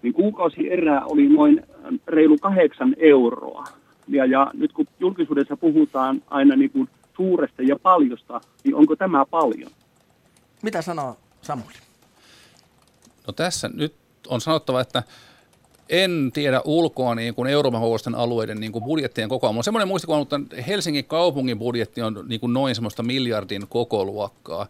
Niin 0.01 0.13
kuukausi 0.13 0.71
erää 0.71 1.05
oli 1.05 1.29
noin 1.29 1.63
reilu 2.07 2.37
kahdeksan 2.37 2.95
euroa. 2.97 3.63
Ja, 4.07 4.25
ja 4.25 4.51
nyt 4.53 4.73
kun 4.73 4.87
julkisuudessa 4.99 5.57
puhutaan 5.57 6.21
aina 6.27 6.55
niin 6.55 6.71
kuin 6.71 6.89
suuresta 7.15 7.61
ja 7.61 7.75
paljosta, 7.75 8.41
niin 8.63 8.75
onko 8.75 8.95
tämä 8.95 9.25
paljon? 9.25 9.71
Mitä 10.63 10.81
sanoo 10.81 11.17
Samuli? 11.41 11.73
No 13.27 13.33
tässä 13.33 13.69
nyt 13.73 13.93
on 14.29 14.41
sanottava, 14.41 14.81
että 14.81 15.03
en 15.89 16.31
tiedä 16.33 16.61
ulkoa 16.65 17.15
niin 17.15 17.35
kuin 17.35 17.49
Euroopan 17.49 17.81
kokoisten 17.81 18.15
alueiden 18.15 18.59
niin 18.59 18.71
kuin 18.71 18.83
budjettien 18.83 19.29
kokoa. 19.29 19.51
Mulla 19.51 19.59
on 19.59 19.63
semmoinen 19.63 19.87
muistikuva, 19.87 20.21
että 20.21 20.39
Helsingin 20.67 21.05
kaupungin 21.05 21.59
budjetti 21.59 22.01
on 22.01 22.25
niin 22.27 22.39
kuin 22.39 22.53
noin 22.53 22.75
semmoista 22.75 23.03
miljardin 23.03 23.67
kokoluokkaa. 23.67 24.67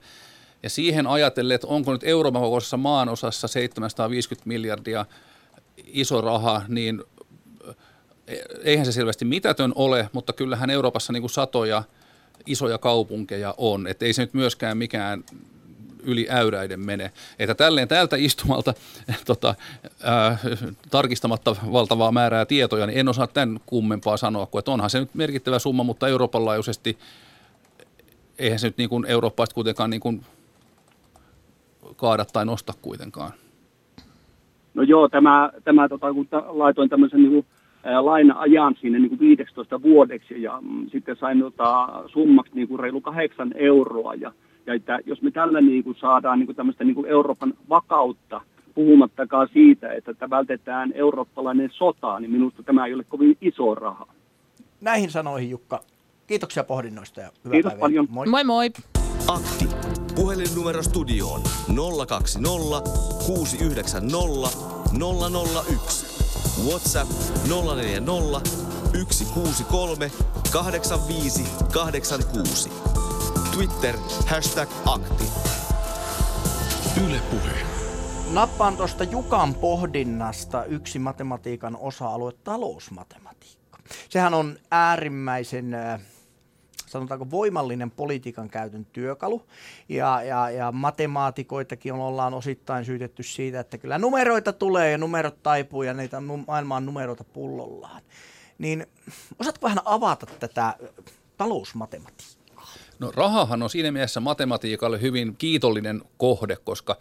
Ja 0.64 0.70
siihen 0.70 1.08
ajatellen, 1.08 1.56
että 1.56 1.68
onko 1.68 1.92
nyt 1.92 2.04
Euroopan 2.04 2.42
kokoisessa 2.42 2.78
maanosassa 2.78 3.48
750 3.48 4.48
miljardia 4.48 5.06
iso 5.86 6.22
raha, 6.22 6.62
niin 6.68 7.04
eh, 8.28 8.40
eihän 8.64 8.86
se 8.86 8.92
selvästi 8.92 9.26
mitätön 9.26 9.72
ole, 9.76 10.10
mutta 10.14 10.34
kyllähän 10.34 10.70
Euroopassa 10.70 11.14
niin 11.14 11.22
kuin 11.22 11.32
satoja 11.32 11.84
isoja 12.46 12.78
kaupunkeja 12.78 13.56
on. 13.58 13.88
Että 13.88 14.06
ei 14.06 14.14
se 14.14 14.22
nyt 14.22 14.34
myöskään 14.34 14.78
mikään 14.78 15.24
yli 16.08 16.28
äyräiden 16.30 16.80
mene. 16.80 17.12
Että 17.40 17.56
tälleen 17.56 17.88
täältä 17.88 18.16
istumalta 18.16 18.74
tota, 19.26 19.56
ää, 20.04 20.38
tarkistamatta 20.92 21.56
valtavaa 21.72 22.12
määrää 22.12 22.46
tietoja, 22.46 22.88
niin 22.88 23.00
en 23.00 23.10
osaa 23.10 23.28
tämän 23.28 23.60
kummempaa 23.66 24.18
sanoa, 24.18 24.46
kuin 24.46 24.60
että 24.60 24.72
onhan 24.72 24.90
se 24.90 25.00
nyt 25.00 25.16
merkittävä 25.16 25.60
summa, 25.60 25.84
mutta 25.84 26.08
Euroopan 26.08 26.46
laajuisesti 26.46 26.98
eihän 28.40 28.60
se 28.60 28.68
nyt 28.68 28.78
niin 28.78 28.90
kuin 28.90 29.06
Eurooppaista 29.06 29.54
kuitenkaan 29.54 29.90
niin 29.90 30.00
kuin 30.00 30.22
kaada 31.96 32.26
tai 32.26 32.46
nosta 32.46 32.74
kuitenkaan. 32.82 33.32
No 34.74 34.84
joo, 34.84 35.10
tämä, 35.10 35.50
tämä 35.64 35.90
tota, 35.90 36.14
kun 36.14 36.28
laitoin 36.48 36.90
tämmöisen 36.90 37.20
niin 37.20 37.32
kuin, 37.32 37.46
laina-ajan 38.02 38.76
sinne 38.82 39.00
niin 39.00 39.10
kuin 39.10 39.20
15 39.20 39.82
vuodeksi 39.82 40.42
ja 40.42 40.60
mm, 40.62 40.90
sitten 40.90 41.16
sain 41.16 41.40
tota, 41.40 41.88
summaksi 42.08 42.52
niin 42.56 42.68
kuin 42.68 42.80
reilu 42.80 43.02
kahdeksan 43.02 43.54
euroa 43.56 44.14
ja 44.14 44.32
ja 44.68 44.74
että 44.74 45.00
jos 45.06 45.22
me 45.22 45.32
tällä 45.32 45.62
niin 45.62 45.84
kuin 45.84 45.98
saadaan 46.00 46.40
niin 46.40 46.46
kuin 46.48 46.56
tämmöistä 46.56 46.84
niin 46.84 46.96
kuin 46.96 47.10
Euroopan 47.10 47.54
vakautta, 47.70 48.42
puhumattakaan 48.76 49.48
siitä, 49.54 49.94
että, 49.94 50.12
että 50.12 50.30
vältetään 50.30 50.92
eurooppalainen 50.96 51.70
sota, 51.74 52.20
niin 52.20 52.32
minusta 52.32 52.64
tämä 52.64 52.86
ei 52.86 52.94
ole 52.94 53.04
kovin 53.04 53.38
iso 53.42 53.76
raha. 53.76 54.08
Näihin 54.82 55.12
sanoihin 55.12 55.50
Jukka. 55.50 55.80
Kiitoksia 56.28 56.64
pohdinnoista 56.64 57.22
ja 57.22 57.30
hyvää 57.46 57.56
Kiitos 57.56 57.70
päivää. 57.72 57.82
paljon. 57.82 58.08
Moi. 58.10 58.28
moi 58.28 58.44
moi. 58.44 58.70
Akti. 59.28 59.68
Puhelinnumero 60.16 60.84
studioon 60.84 61.42
020 62.08 62.90
690 63.26 64.58
001. 65.70 66.06
WhatsApp 66.70 67.12
040 67.50 68.50
163 69.12 70.12
85 70.52 71.44
86. 71.74 72.70
Twitter, 73.58 73.96
hashtag 74.28 74.70
akti. 74.86 75.24
Yle 77.06 77.22
Puhe. 77.32 77.52
Nappaan 78.32 78.78
tuosta 78.78 79.04
Jukan 79.04 79.54
pohdinnasta 79.54 80.66
yksi 80.66 81.00
matematiikan 81.00 81.78
osa-alue, 81.80 82.32
talousmatematiikka. 82.44 83.80
Sehän 84.10 84.34
on 84.34 84.58
äärimmäisen 84.72 85.76
sanotaanko 86.86 87.32
voimallinen 87.32 87.92
politiikan 87.92 88.50
käytön 88.50 88.86
työkalu. 88.86 89.46
Ja, 89.90 90.24
ja, 90.24 90.50
ja 90.50 90.72
matemaatikoitakin 90.72 91.94
ollaan 91.94 92.34
osittain 92.34 92.86
syytetty 92.86 93.24
siitä, 93.24 93.60
että 93.60 93.78
kyllä 93.78 93.98
numeroita 93.98 94.54
tulee 94.54 94.92
ja 94.92 94.98
numerot 94.98 95.44
taipuu 95.44 95.84
ja 95.84 95.94
niitä 95.94 96.22
maailmaan 96.48 96.86
numeroita 96.86 97.24
pullollaan. 97.24 98.02
Niin 98.58 98.86
osaatko 99.40 99.66
vähän 99.68 99.82
avata 99.86 100.26
tätä 100.40 100.76
talousmatematiikkaa? 101.38 102.37
No 103.00 103.12
rahahan 103.16 103.64
on 103.64 103.70
siinä 103.70 103.92
mielessä 103.92 104.20
matematiikalle 104.20 105.02
hyvin 105.02 105.36
kiitollinen 105.38 106.02
kohde, 106.18 106.56
koska 106.56 106.98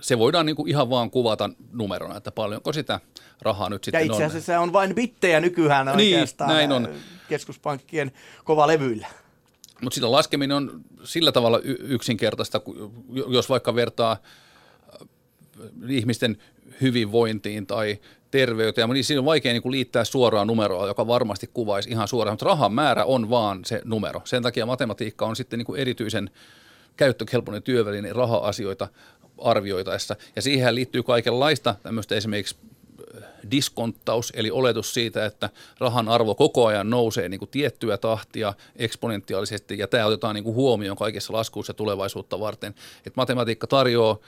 se 0.00 0.18
voidaan 0.18 0.46
niin 0.46 0.56
kuin 0.56 0.68
ihan 0.68 0.90
vaan 0.90 1.10
kuvata 1.10 1.50
numerona, 1.72 2.16
että 2.16 2.32
paljonko 2.32 2.72
sitä 2.72 3.00
rahaa 3.42 3.70
nyt 3.70 3.84
sitten 3.84 4.00
on. 4.00 4.06
Ja 4.06 4.12
itse 4.12 4.24
asiassa 4.24 4.52
on. 4.52 4.56
se 4.56 4.58
on 4.58 4.72
vain 4.72 4.94
bittejä 4.94 5.40
nykyään 5.40 5.86
niin, 5.86 6.14
oikeastaan 6.14 6.50
näin 6.50 6.72
on. 6.72 6.88
keskuspankkien 7.28 8.12
kova 8.44 8.66
levyillä. 8.66 9.06
Mutta 9.80 9.94
sitä 9.94 10.12
laskeminen 10.12 10.56
on 10.56 10.80
sillä 11.04 11.32
tavalla 11.32 11.58
yksinkertaista, 11.80 12.60
jos 13.28 13.48
vaikka 13.48 13.74
vertaa 13.74 14.16
ihmisten 15.88 16.36
hyvinvointiin 16.80 17.66
tai 17.66 17.98
terveyteen, 18.30 18.88
mutta 18.88 19.02
siinä 19.02 19.20
on 19.20 19.24
vaikea 19.24 19.52
niin 19.52 19.62
kuin 19.62 19.72
liittää 19.72 20.04
suoraan 20.04 20.46
numeroa, 20.46 20.86
joka 20.86 21.06
varmasti 21.06 21.50
kuvaisi 21.54 21.90
ihan 21.90 22.08
suoraan, 22.08 22.32
mutta 22.32 22.46
rahan 22.46 22.72
määrä 22.72 23.04
on 23.04 23.30
vaan 23.30 23.64
se 23.64 23.82
numero. 23.84 24.20
Sen 24.24 24.42
takia 24.42 24.66
matematiikka 24.66 25.26
on 25.26 25.36
sitten 25.36 25.58
niin 25.58 25.66
kuin 25.66 25.80
erityisen 25.80 26.30
käyttökelpoinen 26.96 27.62
työväline 27.62 28.12
raha-asioita 28.12 28.88
arvioitaessa. 29.38 30.16
Ja 30.36 30.42
siihen 30.42 30.74
liittyy 30.74 31.02
kaikenlaista 31.02 31.74
tämmöistä 31.82 32.14
esimerkiksi 32.14 32.56
äh, 33.16 33.28
diskonttaus, 33.50 34.32
eli 34.36 34.50
oletus 34.50 34.94
siitä, 34.94 35.26
että 35.26 35.50
rahan 35.78 36.08
arvo 36.08 36.34
koko 36.34 36.66
ajan 36.66 36.90
nousee 36.90 37.28
niin 37.28 37.38
kuin 37.38 37.50
tiettyä 37.50 37.98
tahtia 37.98 38.54
eksponentiaalisesti, 38.76 39.78
ja 39.78 39.88
tämä 39.88 40.06
otetaan 40.06 40.34
niin 40.34 40.44
kuin 40.44 40.56
huomioon 40.56 40.96
kaikessa 40.96 41.32
laskuissa 41.32 41.74
tulevaisuutta 41.74 42.40
varten. 42.40 42.74
Et 43.06 43.16
matematiikka 43.16 43.66
tarjoaa 43.66 44.18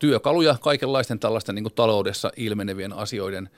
työkaluja 0.00 0.56
kaikenlaisten 0.60 1.18
tällaisten 1.18 1.54
niin 1.54 1.64
kuin 1.64 1.74
taloudessa 1.74 2.30
ilmenevien 2.36 2.92
asioiden 2.92 3.50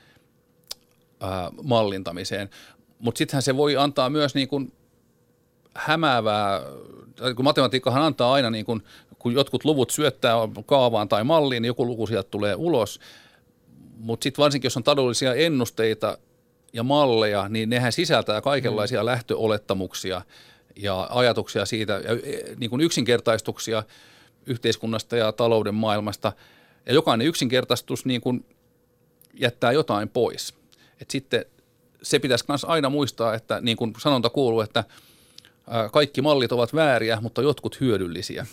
ää, 1.20 1.50
mallintamiseen. 1.62 2.50
Mutta 2.98 3.18
sittenhän 3.18 3.42
se 3.42 3.56
voi 3.56 3.76
antaa 3.76 4.10
myös 4.10 4.34
niin 4.34 4.48
kuin 4.48 4.72
hämäävää, 5.74 6.60
kun 7.36 7.44
matematiikkahan 7.44 8.02
antaa 8.02 8.32
aina, 8.32 8.50
niin 8.50 8.64
kuin, 8.64 8.82
kun 9.18 9.32
jotkut 9.32 9.64
luvut 9.64 9.90
syöttää 9.90 10.34
kaavaan 10.66 11.08
tai 11.08 11.24
malliin, 11.24 11.62
niin 11.62 11.68
joku 11.68 11.86
luku 11.86 12.06
sieltä 12.06 12.30
tulee 12.30 12.54
ulos. 12.54 13.00
Mutta 13.96 14.24
sitten 14.24 14.42
varsinkin, 14.42 14.66
jos 14.66 14.76
on 14.76 14.84
taloudellisia 14.84 15.34
ennusteita 15.34 16.18
ja 16.72 16.82
malleja, 16.82 17.48
niin 17.48 17.70
nehän 17.70 17.92
sisältää 17.92 18.40
kaikenlaisia 18.40 19.00
mm. 19.00 19.06
lähtöolettamuksia 19.06 20.22
ja 20.76 21.08
ajatuksia 21.10 21.66
siitä, 21.66 21.92
ja 21.92 22.12
e, 22.12 22.54
niin 22.56 22.70
kuin 22.70 22.80
yksinkertaistuksia– 22.80 23.82
yhteiskunnasta 24.46 25.16
ja 25.16 25.32
talouden 25.32 25.74
maailmasta. 25.74 26.32
Ja 26.86 26.94
jokainen 26.94 27.26
yksinkertaistus 27.26 28.04
niin 28.04 28.20
kuin 28.20 28.44
jättää 29.34 29.72
jotain 29.72 30.08
pois. 30.08 30.54
Et 31.00 31.10
sitten 31.10 31.44
se 32.02 32.18
pitäisi 32.18 32.44
myös 32.48 32.64
aina 32.64 32.90
muistaa, 32.90 33.34
että 33.34 33.60
niin 33.60 33.76
kuin 33.76 33.92
sanonta 33.98 34.30
kuuluu, 34.30 34.60
että 34.60 34.84
kaikki 35.92 36.22
mallit 36.22 36.52
ovat 36.52 36.74
vääriä, 36.74 37.18
mutta 37.20 37.42
jotkut 37.42 37.80
hyödyllisiä. 37.80 38.46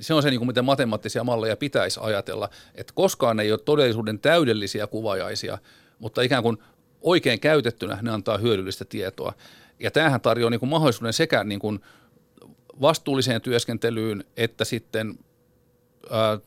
Se 0.00 0.14
on 0.14 0.22
se, 0.22 0.30
niin 0.30 0.40
kuin 0.40 0.46
miten 0.46 0.64
matemaattisia 0.64 1.24
malleja 1.24 1.56
pitäisi 1.56 2.00
ajatella, 2.02 2.48
että 2.74 2.92
koskaan 2.96 3.36
ne 3.36 3.42
ei 3.42 3.52
ole 3.52 3.60
todellisuuden 3.64 4.18
täydellisiä 4.18 4.86
kuvajaisia, 4.86 5.58
mutta 5.98 6.22
ikään 6.22 6.42
kuin 6.42 6.58
oikein 7.00 7.40
käytettynä 7.40 7.98
ne 8.02 8.10
antaa 8.10 8.38
hyödyllistä 8.38 8.84
tietoa. 8.84 9.32
Ja 9.78 9.90
tämähän 9.90 10.20
tarjoaa 10.20 10.50
niin 10.50 10.60
kuin 10.60 10.70
mahdollisuuden 10.70 11.12
sekä 11.12 11.44
niin 11.44 11.60
kuin 11.60 11.80
vastuulliseen 12.82 13.42
työskentelyyn 13.42 14.24
että 14.36 14.64
sitten 14.64 15.18
ää, 16.10 16.38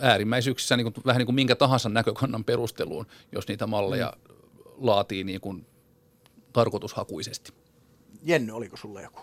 äärimmäisyyksissä 0.00 0.76
niin 0.76 0.92
kuin, 0.92 1.04
vähän 1.06 1.18
niin 1.18 1.26
kuin 1.26 1.34
minkä 1.34 1.56
tahansa 1.56 1.88
näkökannan 1.88 2.44
perusteluun, 2.44 3.06
jos 3.32 3.48
niitä 3.48 3.66
malleja 3.66 4.12
mm. 4.28 4.34
laatii 4.78 5.24
niin 5.24 5.40
kuin 5.40 5.66
tarkoitushakuisesti. 6.52 7.52
Jenny, 8.22 8.52
oliko 8.52 8.76
sulle 8.76 9.02
joku? 9.02 9.20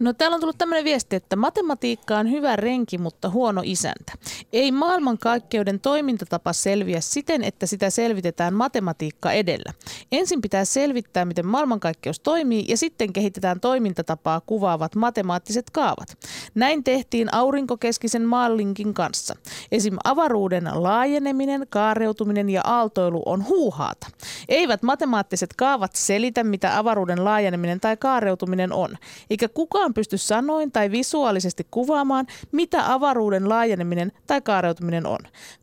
No 0.00 0.12
täällä 0.12 0.34
on 0.34 0.40
tullut 0.40 0.58
tämmöinen 0.58 0.84
viesti, 0.84 1.16
että 1.16 1.36
matematiikka 1.36 2.18
on 2.18 2.30
hyvä 2.30 2.56
renki, 2.56 2.98
mutta 2.98 3.30
huono 3.30 3.62
isäntä. 3.64 4.12
Ei 4.52 4.72
maailmankaikkeuden 4.72 5.80
toimintatapa 5.80 6.52
selviä 6.52 7.00
siten, 7.00 7.44
että 7.44 7.66
sitä 7.66 7.90
selvitetään 7.90 8.54
matematiikka 8.54 9.32
edellä. 9.32 9.72
Ensin 10.12 10.40
pitää 10.40 10.64
selvittää, 10.64 11.24
miten 11.24 11.46
maailmankaikkeus 11.46 12.20
toimii 12.20 12.64
ja 12.68 12.76
sitten 12.76 13.12
kehitetään 13.12 13.60
toimintatapaa 13.60 14.40
kuvaavat 14.40 14.94
matemaattiset 14.94 15.70
kaavat. 15.70 16.18
Näin 16.54 16.84
tehtiin 16.84 17.34
aurinkokeskisen 17.34 18.22
maallinkin 18.24 18.94
kanssa. 18.94 19.34
Esim. 19.72 19.96
avaruuden 20.04 20.70
laajeneminen, 20.74 21.66
kaareutuminen 21.70 22.50
ja 22.50 22.60
aaltoilu 22.64 23.22
on 23.26 23.46
huuhaata. 23.48 24.06
Eivät 24.48 24.82
matemaattiset 24.82 25.50
kaavat 25.56 25.94
selitä, 25.94 26.44
mitä 26.44 26.78
avaruuden 26.78 27.24
laajeneminen 27.24 27.80
tai 27.80 27.96
kaareutuminen 27.96 28.72
on, 28.72 28.96
eikä 29.30 29.48
kukaan 29.48 29.89
kukaan 29.90 29.94
pysty 29.94 30.18
sanoin 30.18 30.72
tai 30.72 30.90
visuaalisesti 30.90 31.66
kuvaamaan, 31.70 32.26
mitä 32.52 32.92
avaruuden 32.92 33.48
laajeneminen 33.48 34.12
tai 34.26 34.40
kaareutuminen 34.40 35.06
on. 35.06 35.18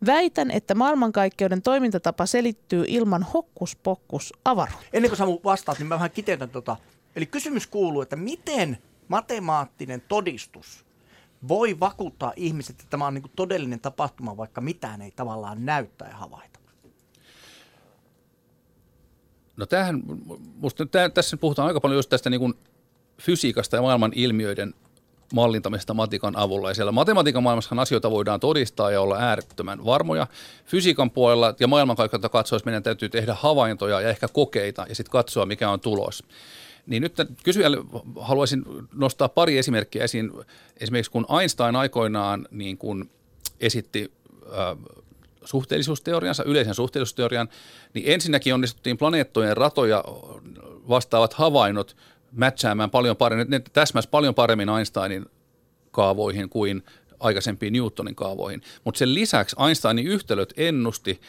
Väitän, 0.06 0.52
että 0.52 0.76
maailmankaikkeuden 0.76 1.62
toimintatapa 1.62 2.26
selittyy 2.26 2.84
ilman 2.88 3.24
hokkuspokkus 3.24 4.34
avaruutta. 4.46 4.86
Ennen 4.94 5.10
kuin 5.12 5.18
Samu 5.18 5.40
vastaat, 5.44 5.80
niin 5.80 5.88
mä 5.88 5.96
vähän 5.96 6.12
kiteytän 6.12 6.50
tota. 6.50 6.78
Eli 7.16 7.26
kysymys 7.26 7.68
kuuluu, 7.68 8.02
että 8.02 8.16
miten 8.16 8.78
matemaattinen 9.08 10.02
todistus 10.08 10.86
voi 11.48 11.80
vakuuttaa 11.80 12.34
ihmiset, 12.36 12.76
että 12.76 12.90
tämä 12.90 13.08
on 13.08 13.14
niin 13.14 13.32
todellinen 13.36 13.80
tapahtuma, 13.80 14.38
vaikka 14.38 14.62
mitään 14.62 15.02
ei 15.02 15.12
tavallaan 15.12 15.66
näyttää 15.66 16.10
ja 16.10 16.16
havaita? 16.16 16.60
No 19.58 19.66
tämähän, 19.66 20.04
musta 20.62 20.84
nyt 20.84 20.92
tässä 21.14 21.38
puhutaan 21.38 21.68
aika 21.68 21.82
paljon 21.82 21.98
just 21.98 22.10
tästä 22.10 22.30
niin 22.30 22.40
kuin 22.40 22.54
fysiikasta 23.22 23.76
ja 23.76 23.82
maailman 23.82 24.12
ilmiöiden 24.16 24.74
mallintamista 25.34 25.94
matikan 25.94 26.38
avulla. 26.38 26.70
Ja 26.70 26.74
siellä 26.74 26.92
matematiikan 26.92 27.44
maailmassa 27.44 27.76
asioita 27.78 28.12
voidaan 28.12 28.40
todistaa 28.40 28.92
ja 28.92 29.02
olla 29.02 29.18
äärettömän 29.18 29.86
varmoja. 29.86 30.28
Fysiikan 30.66 31.12
puolella 31.12 31.56
ja 31.60 31.68
maailmankaikkeutta 31.68 32.30
katsoessa 32.30 32.66
meidän 32.66 32.84
täytyy 32.84 33.10
tehdä 33.10 33.34
havaintoja 33.40 34.02
ja 34.02 34.10
ehkä 34.10 34.28
kokeita 34.28 34.86
ja 34.90 34.96
sitten 34.96 35.12
katsoa, 35.12 35.46
mikä 35.46 35.70
on 35.70 35.80
tulos. 35.80 36.24
Niin 36.86 37.04
nyt 37.04 37.14
kysyjälle 37.44 37.78
haluaisin 38.20 38.66
nostaa 38.94 39.30
pari 39.30 39.58
esimerkkiä 39.58 40.04
esiin. 40.04 40.32
Esimerkiksi 40.78 41.12
kun 41.12 41.26
Einstein 41.40 41.76
aikoinaan 41.76 42.48
niin 42.52 42.78
kun 42.78 43.10
esitti 43.60 44.12
suhteellisuusteoriansa, 45.46 46.44
yleisen 46.44 46.76
suhteellisuusteorian, 46.76 47.50
niin 47.94 48.12
ensinnäkin 48.12 48.54
onnistuttiin 48.54 48.98
planeettojen 48.98 49.58
ratoja 49.58 50.04
vastaavat 50.90 51.34
havainnot 51.34 51.96
matchaamaan 52.38 52.92
paljon 52.92 53.18
paremmin, 53.18 53.50
ne 53.50 53.62
täsmäs 53.74 54.08
paljon 54.08 54.36
paremmin 54.36 54.70
Einsteinin 54.70 55.26
kaavoihin 55.92 56.50
kuin 56.50 56.84
aikaisempiin 57.20 57.74
Newtonin 57.74 58.16
kaavoihin. 58.16 58.62
Mutta 58.84 59.00
sen 59.00 59.14
lisäksi 59.14 59.56
Einsteinin 59.68 60.08
yhtälöt 60.08 60.54
ennusti, 60.58 61.22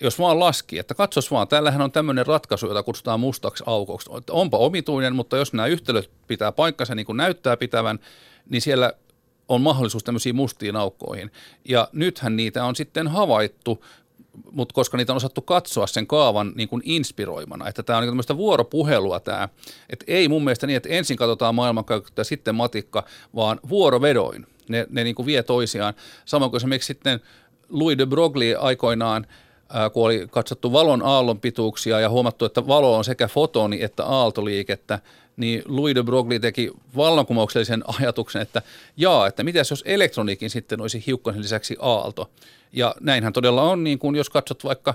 jos 0.00 0.18
vaan 0.18 0.40
laski, 0.40 0.78
että 0.78 0.94
katsos 0.94 1.30
vaan, 1.30 1.48
täällähän 1.48 1.80
on 1.80 1.92
tämmöinen 1.92 2.26
ratkaisu, 2.26 2.66
jota 2.66 2.82
kutsutaan 2.82 3.20
mustaksi 3.20 3.64
aukoksi. 3.66 4.10
Onpa 4.30 4.58
omituinen, 4.58 5.16
mutta 5.16 5.36
jos 5.36 5.52
nämä 5.52 5.66
yhtälöt 5.66 6.10
pitää 6.26 6.52
paikkansa 6.52 6.94
niin 6.94 7.06
kuin 7.06 7.16
näyttää 7.16 7.56
pitävän, 7.56 7.98
niin 8.50 8.62
siellä 8.62 8.92
on 9.48 9.60
mahdollisuus 9.60 10.04
tämmöisiin 10.04 10.36
mustiin 10.36 10.76
aukkoihin. 10.76 11.30
Ja 11.64 11.88
nythän 11.92 12.36
niitä 12.36 12.64
on 12.64 12.76
sitten 12.76 13.08
havaittu 13.08 13.84
mutta 14.52 14.72
koska 14.74 14.96
niitä 14.96 15.12
on 15.12 15.16
osattu 15.16 15.42
katsoa 15.42 15.86
sen 15.86 16.06
kaavan 16.06 16.52
niin 16.54 16.68
kuin 16.68 16.82
inspiroimana, 16.84 17.68
että 17.68 17.82
tämä 17.82 17.96
on 17.96 18.02
niin 18.02 18.10
tämmöistä 18.10 18.36
vuoropuhelua 18.36 19.20
tämä, 19.20 19.48
että 19.90 20.04
ei 20.08 20.28
mun 20.28 20.44
mielestä 20.44 20.66
niin, 20.66 20.76
että 20.76 20.88
ensin 20.88 21.16
katsotaan 21.16 21.54
maailmankaikkeutta 21.54 22.20
ja 22.20 22.24
sitten 22.24 22.54
matikka, 22.54 23.04
vaan 23.34 23.60
vuorovedoin. 23.68 24.46
Ne, 24.68 24.86
ne 24.90 25.04
niin 25.04 25.14
kuin 25.14 25.26
vie 25.26 25.42
toisiaan. 25.42 25.94
Samoin 26.24 26.50
kuin 26.50 26.58
esimerkiksi 26.58 26.86
sitten 26.86 27.20
Louis 27.68 27.98
de 27.98 28.06
Broglie 28.06 28.56
aikoinaan, 28.56 29.26
kun 29.92 30.04
oli 30.04 30.26
katsottu 30.30 30.72
valon 30.72 31.02
aallon 31.02 31.40
pituuksia 31.40 32.00
ja 32.00 32.10
huomattu, 32.10 32.44
että 32.44 32.66
valo 32.66 32.96
on 32.96 33.04
sekä 33.04 33.28
fotoni 33.28 33.82
että 33.82 34.04
aaltoliikettä, 34.04 34.98
niin 35.36 35.62
Louis 35.66 35.94
de 35.94 36.02
Broglie 36.02 36.38
teki 36.38 36.70
vallankumouksellisen 36.96 37.84
ajatuksen, 38.00 38.42
että 38.42 38.62
jaa, 38.96 39.26
että 39.26 39.44
mitä 39.44 39.58
jos 39.58 39.82
elektroniikin 39.86 40.50
sitten 40.50 40.80
olisi 40.80 41.04
hiukkasen 41.06 41.42
lisäksi 41.42 41.76
aalto. 41.80 42.30
Ja 42.72 42.94
näinhän 43.00 43.32
todella 43.32 43.62
on, 43.62 43.84
niin 43.84 43.98
kuin 43.98 44.16
jos 44.16 44.30
katsot 44.30 44.64
vaikka 44.64 44.94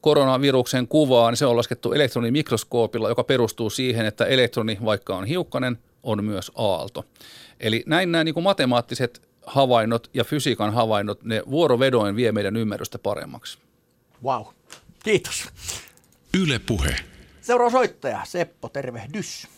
koronaviruksen 0.00 0.88
kuvaa, 0.88 1.30
niin 1.30 1.36
se 1.36 1.46
on 1.46 1.56
laskettu 1.56 1.92
elektronimikroskoopilla, 1.92 3.08
joka 3.08 3.24
perustuu 3.24 3.70
siihen, 3.70 4.06
että 4.06 4.24
elektroni, 4.24 4.78
vaikka 4.84 5.16
on 5.16 5.24
hiukkanen, 5.24 5.78
on 6.02 6.24
myös 6.24 6.52
aalto. 6.54 7.04
Eli 7.60 7.82
näin 7.86 8.12
nämä 8.12 8.24
niin 8.24 8.34
kuin 8.34 8.44
matemaattiset 8.44 9.22
havainnot 9.46 10.10
ja 10.14 10.24
fysiikan 10.24 10.72
havainnot, 10.72 11.22
ne 11.22 11.42
vuorovedoin 11.50 12.16
vie 12.16 12.32
meidän 12.32 12.56
ymmärrystä 12.56 12.98
paremmaksi. 12.98 13.58
Wow, 14.24 14.42
kiitos. 15.04 15.52
Yle 16.42 16.60
Puhe. 16.66 16.96
Seuraava 17.40 17.70
soittaja, 17.70 18.20
Seppo, 18.24 18.68
tervehdys. 18.68 19.48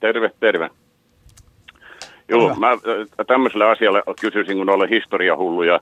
Terve, 0.00 0.30
terve. 0.40 0.70
Joo, 2.28 2.54
mä 2.54 2.68
tämmöiselle 3.26 3.64
asialle 3.64 4.02
kysyisin, 4.20 4.56
kun 4.56 4.70
olen 4.70 4.88
historiahulluja. 4.88 5.80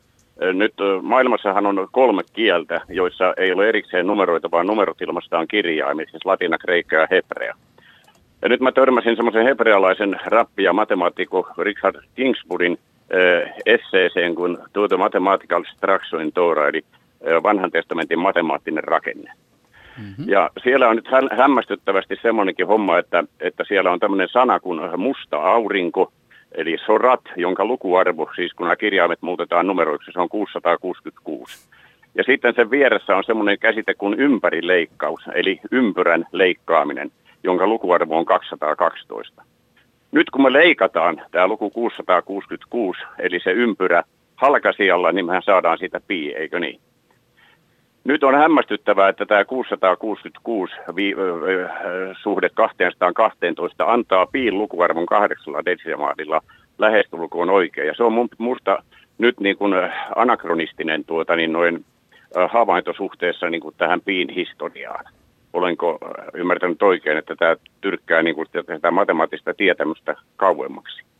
Nyt 0.53 0.75
maailmassahan 1.03 1.67
on 1.67 1.89
kolme 1.93 2.23
kieltä, 2.33 2.81
joissa 2.89 3.35
ei 3.37 3.53
ole 3.53 3.69
erikseen 3.69 4.07
numeroita, 4.07 4.51
vaan 4.51 4.67
numerot 4.67 5.03
ilmastaan 5.03 5.49
kirjaimia, 5.49 6.07
siis 6.11 6.25
latina, 6.25 6.59
kreikka 6.59 6.97
ja 6.97 7.07
hebrea. 7.11 7.55
Ja 8.43 8.49
nyt 8.49 8.61
mä 8.61 8.73
törmäsin 8.73 9.17
semmoisen 9.17 9.47
hebrealaisen 9.47 10.17
rappi- 10.27 10.63
ja 10.63 10.73
matemaatikko 10.73 11.49
Richard 11.59 11.97
Kingsburin 12.15 12.79
äh, 12.79 13.53
esseeseen 13.67 14.35
kuin 14.35 14.59
tuota 14.73 14.97
Mathematical 14.97 15.65
Structure 15.77 16.23
in 16.23 16.33
Torah, 16.33 16.69
eli 16.69 16.85
äh, 16.95 17.04
vanhan 17.43 17.71
testamentin 17.71 18.19
matemaattinen 18.19 18.85
rakenne. 18.85 19.33
Mm-hmm. 19.99 20.29
Ja 20.29 20.51
siellä 20.63 20.89
on 20.89 20.97
nyt 20.97 21.09
hämmästyttävästi 21.37 22.17
semmoinenkin 22.23 22.67
homma, 22.67 22.99
että, 22.99 23.25
että 23.41 23.65
siellä 23.69 23.91
on 23.91 24.01
tämmöinen 24.01 24.29
sana 24.29 24.61
kuin 24.61 25.01
musta 25.01 25.37
aurinko, 25.37 26.13
eli 26.55 26.77
sorat, 26.87 27.21
jonka 27.37 27.65
lukuarvo, 27.65 28.31
siis 28.37 28.53
kun 28.53 28.65
nämä 28.65 28.77
kirjaimet 28.77 29.23
muutetaan 29.23 29.67
numeroiksi, 29.67 30.13
se 30.13 30.21
on 30.21 30.29
666. 30.29 31.69
Ja 32.15 32.25
sitten 32.25 32.55
sen 32.55 32.71
vieressä 32.71 33.17
on 33.17 33.25
semmoinen 33.25 33.59
käsite 33.59 33.95
kuin 33.95 34.15
ympärileikkaus, 34.15 35.21
eli 35.35 35.61
ympyrän 35.71 36.27
leikkaaminen, 36.33 37.11
jonka 37.45 37.67
lukuarvo 37.67 38.19
on 38.19 38.25
212. 38.25 39.43
Nyt 40.13 40.31
kun 40.31 40.43
me 40.43 40.53
leikataan 40.53 41.23
tämä 41.31 41.49
luku 41.49 41.71
666, 41.71 43.01
eli 43.19 43.41
se 43.41 43.51
ympyrä 43.51 44.03
halkasialla, 44.37 45.13
niin 45.13 45.27
mehän 45.27 45.43
saadaan 45.43 45.79
siitä 45.79 46.01
pi, 46.07 46.33
eikö 46.33 46.61
niin? 46.61 46.81
Nyt 48.05 48.25
on 48.25 48.35
hämmästyttävää, 48.35 49.09
että 49.09 49.27
tämä 49.27 49.45
666 49.45 50.75
vi- 50.97 51.15
suhde 52.23 52.49
212 52.49 53.93
antaa 53.93 54.27
piin 54.27 54.59
lukuarvon 54.59 55.07
kahdeksalla 55.07 55.65
desimaalilla 55.65 56.41
lähestulkoon 56.79 57.51
oikein. 57.51 57.87
Ja 57.87 57.95
se 57.95 58.03
on 58.03 58.13
mun, 58.13 58.29
musta 58.39 58.83
nyt 59.19 59.41
niin 59.41 59.57
kuin 59.57 59.75
anakronistinen 60.17 61.05
tuota, 61.05 61.37
niin 61.37 61.53
noin 61.53 61.85
havaintosuhteessa 62.49 63.51
niin 63.51 63.61
kuin 63.61 63.75
tähän 63.79 64.01
piin 64.01 64.29
historiaan. 64.29 65.05
Olenko 65.53 65.99
ymmärtänyt 66.35 66.83
oikein, 66.83 67.19
että 67.19 67.37
tämä 67.37 67.57
tyrkkää 67.81 68.23
niin 68.23 68.35
kuin 68.35 68.49
tätä 68.67 68.91
matemaattista 68.91 69.55
tietämystä 69.55 70.17
kauemmaksi? 70.37 71.14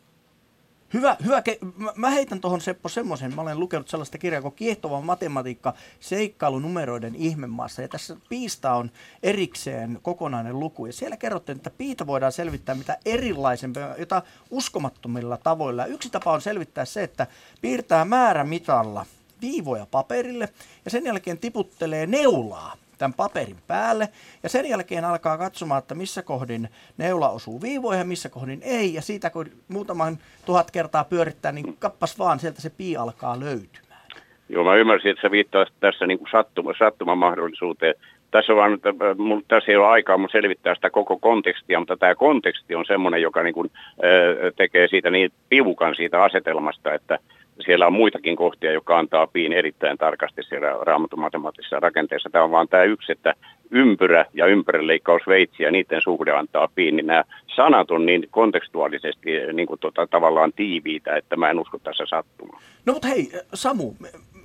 Hyvä, 0.95 1.17
hyvä 1.25 1.41
ke- 1.41 1.67
mä, 1.77 1.93
mä 1.97 2.11
heitän 2.11 2.41
tuohon 2.41 2.61
Seppo 2.61 2.89
semmoisen, 2.89 3.35
mä 3.35 3.43
olen 3.43 3.61
lukenut 3.61 3.89
sellaista 3.89 4.19
kirjaa 4.19 4.43
kuin 4.43 4.55
Kiehtova 4.55 5.01
matematiikka 5.01 5.75
seikkailunumeroiden 6.01 7.15
ihmemaassa. 7.15 7.83
Ja 7.83 7.89
tässä 7.89 8.17
piista 8.29 8.73
on 8.73 8.91
erikseen 9.23 9.99
kokonainen 10.03 10.61
luku. 10.61 10.87
Ja 10.87 10.93
siellä 10.93 11.17
kerrottiin, 11.17 11.57
että 11.57 11.71
piita 11.71 12.07
voidaan 12.07 12.33
selvittää 12.33 12.75
mitä 12.75 12.99
erilaisempia, 13.05 13.95
jota 13.99 14.23
uskomattomilla 14.51 15.37
tavoilla. 15.37 15.83
Ja 15.83 15.87
yksi 15.87 16.11
tapa 16.11 16.33
on 16.33 16.41
selvittää 16.41 16.85
se, 16.85 17.03
että 17.03 17.27
piirtää 17.61 18.05
määrämitalla 18.05 19.07
viivoja 19.41 19.87
paperille 19.91 20.49
ja 20.85 20.91
sen 20.91 21.05
jälkeen 21.05 21.39
tiputtelee 21.39 22.07
neulaa 22.07 22.77
tämän 22.99 23.15
paperin 23.15 23.57
päälle 23.67 24.09
ja 24.43 24.49
sen 24.49 24.69
jälkeen 24.69 25.05
alkaa 25.05 25.39
katsomaan, 25.39 25.79
että 25.79 25.95
missä 25.95 26.23
kohdin 26.23 26.69
neula 26.97 27.29
osuu 27.29 27.63
viivoihin 27.63 27.99
ja 27.99 28.05
missä 28.05 28.29
kohdin 28.29 28.61
ei. 28.63 28.95
Ja 28.95 29.03
siitä 29.03 29.31
kun 29.31 29.47
muutaman 29.69 30.19
tuhat 30.47 30.71
kertaa 30.71 31.05
pyörittää, 31.05 31.53
niin 31.53 31.77
kappas 31.79 32.19
vaan, 32.19 32.39
sieltä 32.41 32.61
se 32.61 32.71
pii 32.71 32.97
alkaa 32.97 33.41
löytymään. 33.41 33.85
Joo, 34.49 34.65
mä 34.65 34.75
ymmärsin, 34.75 35.11
että 35.11 35.23
sä 35.23 35.31
viittaat 35.31 35.69
tässä 35.81 36.07
niin 36.07 36.19
kuin 36.19 36.29
sattuma, 36.79 37.15
mahdollisuuteen. 37.15 37.95
tässä, 38.31 38.53
on 38.53 38.59
vaan, 38.59 38.79
tässä 39.49 39.73
ei 39.73 39.77
ole 39.77 39.87
aikaa 39.87 40.19
mun 40.19 40.29
selvittää 40.33 40.75
sitä 40.75 40.91
koko 40.91 41.19
kontekstia, 41.19 41.79
mutta 41.79 41.97
tämä 41.97 42.15
konteksti 42.15 42.75
on 42.75 42.85
semmoinen, 42.87 43.23
joka 43.23 43.43
niin 43.43 43.55
kuin, 43.55 43.71
tekee 44.57 44.89
siitä 44.89 45.11
niin 45.11 45.33
piukan 45.49 45.95
siitä 45.95 46.23
asetelmasta, 46.23 46.95
että 46.95 47.19
siellä 47.65 47.87
on 47.87 47.93
muitakin 47.93 48.37
kohtia, 48.37 48.73
jotka 48.73 48.99
antaa 48.99 49.27
piin 49.27 49.53
erittäin 49.53 49.99
tarkasti 49.99 50.43
siellä 50.43 50.69
raamatumatemaattisessa 50.81 51.81
rakenteessa. 51.81 52.31
Tämä 52.31 52.45
on 52.45 52.51
vain 52.51 52.69
tämä 52.69 52.83
yksi, 52.83 53.13
että 53.13 53.35
ympyrä 53.71 54.27
ja 54.35 54.47
ympärilleikkaus 54.47 55.23
veitsi 55.27 55.63
ja 55.63 55.71
niiden 55.71 56.01
suhde 56.03 56.33
antaa 56.33 56.69
piin, 56.75 56.97
niin 56.97 57.07
nämä 57.07 57.25
sanat 57.57 57.91
on 57.91 58.07
niin 58.07 58.29
kontekstuaalisesti 58.31 59.31
niin 59.53 59.67
kuin 59.67 59.81
tota, 59.81 60.07
tavallaan 60.07 60.53
tiiviitä, 60.53 61.17
että 61.17 61.37
mä 61.37 61.51
en 61.51 61.61
usko 61.61 61.79
tässä 61.79 62.05
sattumaan. 62.07 62.63
No 62.87 62.93
mutta 62.93 63.09
hei, 63.09 63.31
Samu, 63.55 63.93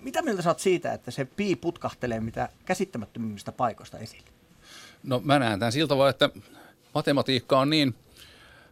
mitä 0.03 0.21
mieltä 0.21 0.41
saat 0.41 0.59
siitä, 0.59 0.93
että 0.93 1.11
se 1.11 1.27
pii 1.35 1.55
putkahtelee 1.55 2.19
mitä 2.19 2.49
käsittämättömimmistä 2.65 3.51
paikoista 3.51 3.97
esille? 3.97 4.29
No 5.03 5.21
mä 5.25 5.39
näen 5.39 5.59
tämän 5.59 5.71
siltä 5.71 5.97
vaan, 5.97 6.09
että 6.09 6.29
matematiikka 6.95 7.59
on 7.59 7.69
niin, 7.69 7.95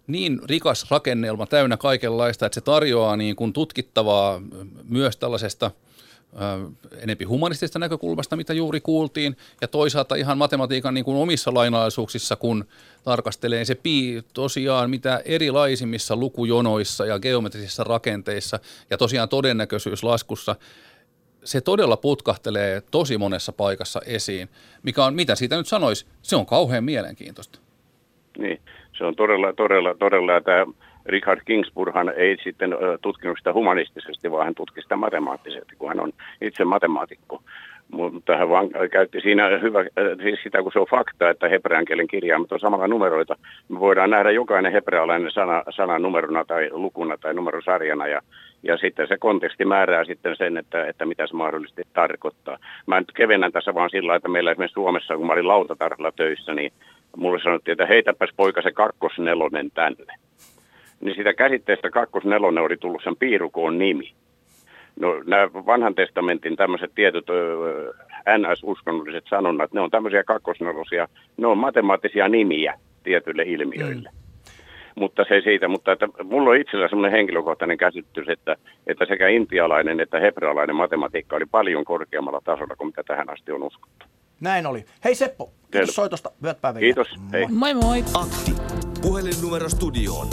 niin 0.08 0.40
rikas 0.46 0.92
rakennelma 0.92 1.46
täynnä 1.46 1.78
kaikenlaista, 1.78 2.46
että 2.46 2.54
se 2.54 2.62
tarjoaa 2.62 3.18
niin 3.18 3.36
kuin 3.36 3.54
tutkittavaa 3.54 4.42
myös 4.84 5.18
tällaisesta– 5.18 5.72
enempi 6.98 7.26
humanistisesta 7.26 7.80
näkökulmasta, 7.80 8.36
mitä 8.36 8.54
juuri 8.54 8.82
kuultiin, 8.82 9.38
ja 9.62 9.68
toisaalta 9.68 10.16
ihan 10.16 10.38
matematiikan 10.38 10.94
niin 10.94 11.06
kuin 11.06 11.18
omissa 11.18 11.54
lainaisuuksissa, 11.54 12.36
kun 12.36 12.66
tarkastelee 13.04 13.66
se 13.66 13.76
pi 13.76 14.24
tosiaan 14.34 14.90
mitä 14.90 15.22
erilaisimmissa 15.26 16.16
lukujonoissa 16.16 17.06
ja 17.06 17.20
geometrisissa 17.20 17.84
rakenteissa 17.84 18.60
ja 18.90 18.98
tosiaan 18.98 19.30
todennäköisyyslaskussa 19.30 20.56
se 21.44 21.62
todella 21.62 21.98
putkahtelee 21.98 22.82
tosi 22.92 23.18
monessa 23.18 23.52
paikassa 23.52 24.02
esiin, 24.06 24.50
mikä 24.84 25.06
on, 25.06 25.16
mitä 25.16 25.36
siitä 25.36 25.58
nyt 25.58 25.68
sanoisi, 25.68 26.06
se 26.22 26.36
on 26.36 26.46
kauhean 26.46 26.84
mielenkiintoista. 26.84 27.60
Niin, 28.38 28.62
se 28.98 29.06
on 29.06 29.16
todella, 29.16 29.54
todella, 29.54 29.96
todella, 29.96 30.42
tämä 30.42 30.66
Richard 31.06 31.42
Kingsburghan 31.46 32.14
ei 32.16 32.38
sitten 32.44 32.76
tutkinut 33.02 33.38
sitä 33.38 33.54
humanistisesti, 33.54 34.32
vaan 34.32 34.46
hän 34.46 34.56
tutki 34.56 34.82
sitä 34.82 34.96
matemaattisesti, 34.96 35.76
kun 35.78 35.88
hän 35.88 36.00
on 36.00 36.12
itse 36.42 36.66
matemaatikko. 36.66 37.42
Mutta 37.92 38.38
hän 38.38 38.50
vaan 38.50 38.70
käytti 38.92 39.22
siinä 39.22 39.48
hyvä, 39.62 39.80
siis 40.24 40.40
sitä, 40.44 40.64
kun 40.64 40.72
se 40.72 40.80
on 40.80 40.88
fakta, 40.90 41.30
että 41.30 41.50
hebrean 41.50 41.86
kielen 41.86 42.08
kirjaimet 42.08 42.52
on 42.52 42.60
samalla 42.60 42.88
numeroita. 42.88 43.36
Me 43.70 43.80
voidaan 43.80 44.10
nähdä 44.10 44.32
jokainen 44.32 44.72
hebrealainen 44.72 45.32
sana, 45.32 45.64
sana 45.70 46.00
numerona 46.00 46.46
tai 46.46 46.70
lukuna 46.72 47.18
tai 47.18 47.34
numerosarjana 47.34 48.08
ja, 48.08 48.22
ja 48.64 48.78
sitten 48.78 49.08
se 49.08 49.18
konteksti 49.18 49.66
määrää 49.66 50.04
sitten 50.06 50.36
sen, 50.36 50.58
että, 50.58 50.86
että 50.86 51.06
mitä 51.06 51.28
se 51.28 51.34
mahdollisesti 51.34 51.84
tarkoittaa. 51.94 52.58
Mä 52.86 53.00
nyt 53.00 53.12
kevennän 53.12 53.52
tässä 53.52 53.74
vaan 53.74 53.90
sillä, 53.90 54.16
että 54.16 54.30
meillä 54.30 54.52
esimerkiksi 54.52 54.74
Suomessa, 54.74 55.18
kun 55.18 55.28
mä 55.28 55.34
olin 55.34 55.48
lautatarhalla 55.48 56.12
töissä, 56.12 56.54
niin 56.54 56.72
mulle 57.18 57.40
sanottiin, 57.44 57.74
että 57.74 57.86
heitäpäs 57.86 58.30
poika 58.36 58.62
se 58.62 58.72
kakkosnelonen 58.72 59.72
tänne 59.72 60.14
niin 61.00 61.16
sitä 61.16 61.34
käsitteestä 61.34 61.90
kakkosnelonen 61.90 62.64
oli 62.64 62.78
tullut 62.78 63.04
sen 63.04 63.16
piirukoon 63.16 63.78
nimi. 63.78 64.14
No 65.00 65.24
nämä 65.26 65.54
vanhan 65.54 65.96
testamentin 65.96 66.56
tämmöiset 66.56 66.92
tietyt 66.96 67.26
NS-uskonnolliset 68.38 69.26
sanonnat, 69.30 69.74
ne 69.74 69.82
on 69.82 69.92
tämmöisiä 69.92 70.24
kakkosnelosia, 70.24 71.08
ne 71.38 71.48
on 71.48 71.58
matemaattisia 71.58 72.28
nimiä 72.28 72.80
tietyille 73.04 73.44
ilmiöille. 73.44 74.10
Mm. 74.10 74.18
Mutta 74.96 75.26
se 75.28 75.42
siitä, 75.42 75.68
mutta 75.68 75.92
että 75.92 76.08
mulla 76.24 76.50
on 76.50 76.58
itsellä 76.58 76.88
semmoinen 76.88 77.18
henkilökohtainen 77.18 77.78
käsitys, 77.78 78.30
että, 78.30 78.56
että 78.88 79.06
sekä 79.06 79.28
intialainen 79.28 80.00
että 80.00 80.20
hebrealainen 80.20 80.76
matematiikka 80.76 81.36
oli 81.36 81.46
paljon 81.52 81.86
korkeammalla 81.86 82.42
tasolla 82.44 82.76
kuin 82.76 82.88
mitä 82.88 83.04
tähän 83.04 83.30
asti 83.30 83.52
on 83.52 83.64
uskottu. 83.64 84.06
Näin 84.40 84.66
oli. 84.66 84.86
Hei 85.04 85.16
Seppo, 85.16 85.54
kiitos 85.72 85.96
soitosta. 85.96 86.32
Hyvät 86.42 86.62
päivät. 86.62 86.80
Kiitos. 86.80 87.08
Hei. 87.32 87.48
Moi 87.48 87.74
moi. 87.74 88.06
Akti. 88.14 88.56
Puhelinnumero 89.02 89.70
studioon 89.70 90.28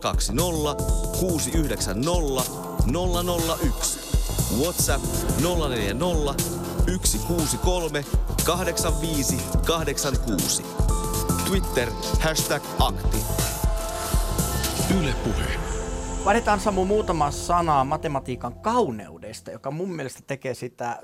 020 0.00 0.84
690 1.20 2.42
001. 3.62 4.00
WhatsApp 4.62 5.04
040 5.42 6.42
163 6.86 8.04
85 8.44 9.36
86. 9.66 10.62
Twitter 11.46 11.88
hashtag 12.20 12.62
akti. 12.80 13.18
Yle 15.00 15.14
Puhe. 15.24 15.44
Vaihdetaan 16.24 16.60
Samu 16.60 16.84
muutama 16.84 17.30
sanaa 17.30 17.84
matematiikan 17.84 18.54
kauneudesta, 18.54 19.50
joka 19.50 19.70
mun 19.70 19.92
mielestä 19.96 20.20
tekee 20.26 20.54
sitä 20.54 21.00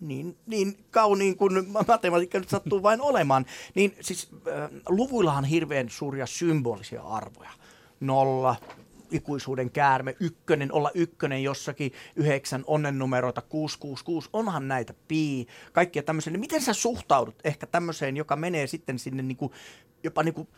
niin, 0.00 0.36
niin 0.46 0.78
kauniin 0.90 1.36
kuin 1.36 1.52
matematiikka 1.86 2.38
nyt 2.38 2.48
sattuu 2.48 2.82
vain 2.82 3.00
olemaan, 3.00 3.46
niin 3.74 3.96
siis 4.00 4.28
äh, 4.32 4.70
luvuillahan 4.88 5.44
hirveän 5.44 5.90
suuria 5.90 6.26
symbolisia 6.26 7.02
arvoja. 7.02 7.50
Nolla, 8.00 8.56
ikuisuuden 9.10 9.70
käärme, 9.70 10.16
ykkönen, 10.20 10.72
olla 10.72 10.90
ykkönen 10.94 11.42
jossakin, 11.42 11.92
yhdeksän 12.16 12.64
onnennumeroita, 12.66 13.42
666, 13.42 14.28
onhan 14.32 14.68
näitä 14.68 14.94
pii, 15.08 15.46
kaikkia 15.72 16.02
tämmöisiä. 16.02 16.32
Niin 16.32 16.40
miten 16.40 16.62
sä 16.62 16.72
suhtaudut 16.72 17.36
ehkä 17.44 17.66
tämmöiseen, 17.66 18.16
joka 18.16 18.36
menee 18.36 18.66
sitten 18.66 18.98
sinne 18.98 19.22
niin 19.22 19.36
kuin, 19.36 19.52
jopa 20.04 20.22
niin 20.22 20.34
kuin 20.34 20.48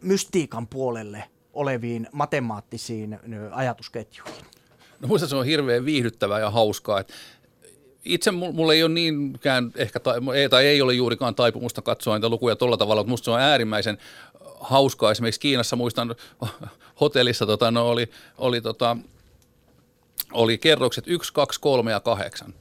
mystiikan 0.00 0.66
puolelle 0.66 1.24
oleviin 1.52 2.08
matemaattisiin 2.12 3.18
ajatusketjuihin? 3.52 4.44
No 5.00 5.08
muista 5.08 5.28
se 5.28 5.36
on 5.36 5.46
hirveän 5.46 5.84
viihdyttävää 5.84 6.40
ja 6.40 6.50
hauskaa, 6.50 7.00
että 7.00 7.14
itse 8.06 8.30
mulla 8.30 8.74
ei 8.74 8.82
ole 8.82 8.92
niinkään 8.92 9.72
ehkä, 9.76 10.00
tai 10.00 10.20
tai 10.50 10.66
ei 10.66 10.82
ole 10.82 10.94
juurikaan 10.94 11.34
taipumusta 11.34 11.82
katsoa 11.82 12.16
niitä 12.16 12.28
lukuja 12.28 12.56
tuolla 12.56 12.76
tavalla, 12.76 13.00
mutta 13.00 13.10
musta 13.10 13.24
se 13.24 13.30
on 13.30 13.40
äärimmäisen 13.40 13.98
hauskaa. 14.60 15.10
Esimerkiksi 15.10 15.40
Kiinassa 15.40 15.76
muistan 15.76 16.14
hotellissa 17.00 17.46
tota, 17.46 17.70
no, 17.70 17.88
oli, 17.88 18.10
oli, 18.38 18.60
tota, 18.60 18.96
oli 20.32 20.58
kerrokset 20.58 21.04
1, 21.08 21.32
2, 21.32 21.60
3 21.60 21.90
ja 21.90 22.00
8 22.00 22.54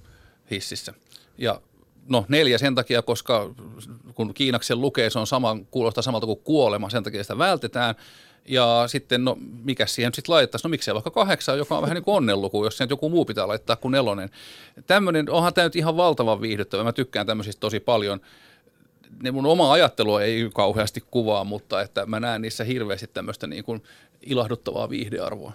hississä. 0.51 0.93
Ja 1.37 1.61
no 2.09 2.25
neljä 2.27 2.57
sen 2.57 2.75
takia, 2.75 3.01
koska 3.01 3.49
kun 4.15 4.33
kiinaksen 4.33 4.81
lukee, 4.81 5.09
se 5.09 5.19
on 5.19 5.27
sama, 5.27 5.57
kuulostaa 5.71 6.01
samalta 6.01 6.25
kuin 6.25 6.39
kuolema, 6.43 6.89
sen 6.89 7.03
takia 7.03 7.23
sitä 7.23 7.37
vältetään. 7.37 7.95
Ja 8.45 8.83
sitten, 8.87 9.25
no 9.25 9.37
mikä 9.63 9.85
siihen 9.85 10.13
sitten 10.13 10.33
laittaisi? 10.33 10.67
No 10.67 10.69
miksei 10.69 10.93
vaikka 10.93 11.11
kahdeksan, 11.11 11.57
joka 11.57 11.75
on 11.75 11.81
vähän 11.81 11.95
niin 11.95 12.03
kuin 12.03 12.15
onnenluku, 12.15 12.63
jos 12.63 12.77
sen 12.77 12.89
joku 12.89 13.09
muu 13.09 13.25
pitää 13.25 13.47
laittaa 13.47 13.75
kuin 13.75 13.91
nelonen. 13.91 14.29
Tämmöinen, 14.87 15.29
onhan 15.29 15.53
tämä 15.53 15.65
nyt 15.65 15.75
ihan 15.75 15.97
valtavan 15.97 16.41
viihdyttävä. 16.41 16.83
Mä 16.83 16.93
tykkään 16.93 17.27
tämmöisistä 17.27 17.59
tosi 17.59 17.79
paljon. 17.79 18.21
Ne 19.23 19.31
mun 19.31 19.45
oma 19.45 19.71
ajattelu 19.71 20.17
ei 20.17 20.49
kauheasti 20.53 21.03
kuvaa, 21.11 21.43
mutta 21.43 21.81
että 21.81 22.05
mä 22.05 22.19
näen 22.19 22.41
niissä 22.41 22.63
hirveästi 22.63 23.07
tämmöistä 23.13 23.47
niin 23.47 23.63
kuin 23.63 23.83
ilahduttavaa 24.21 24.89
viihdearvoa. 24.89 25.53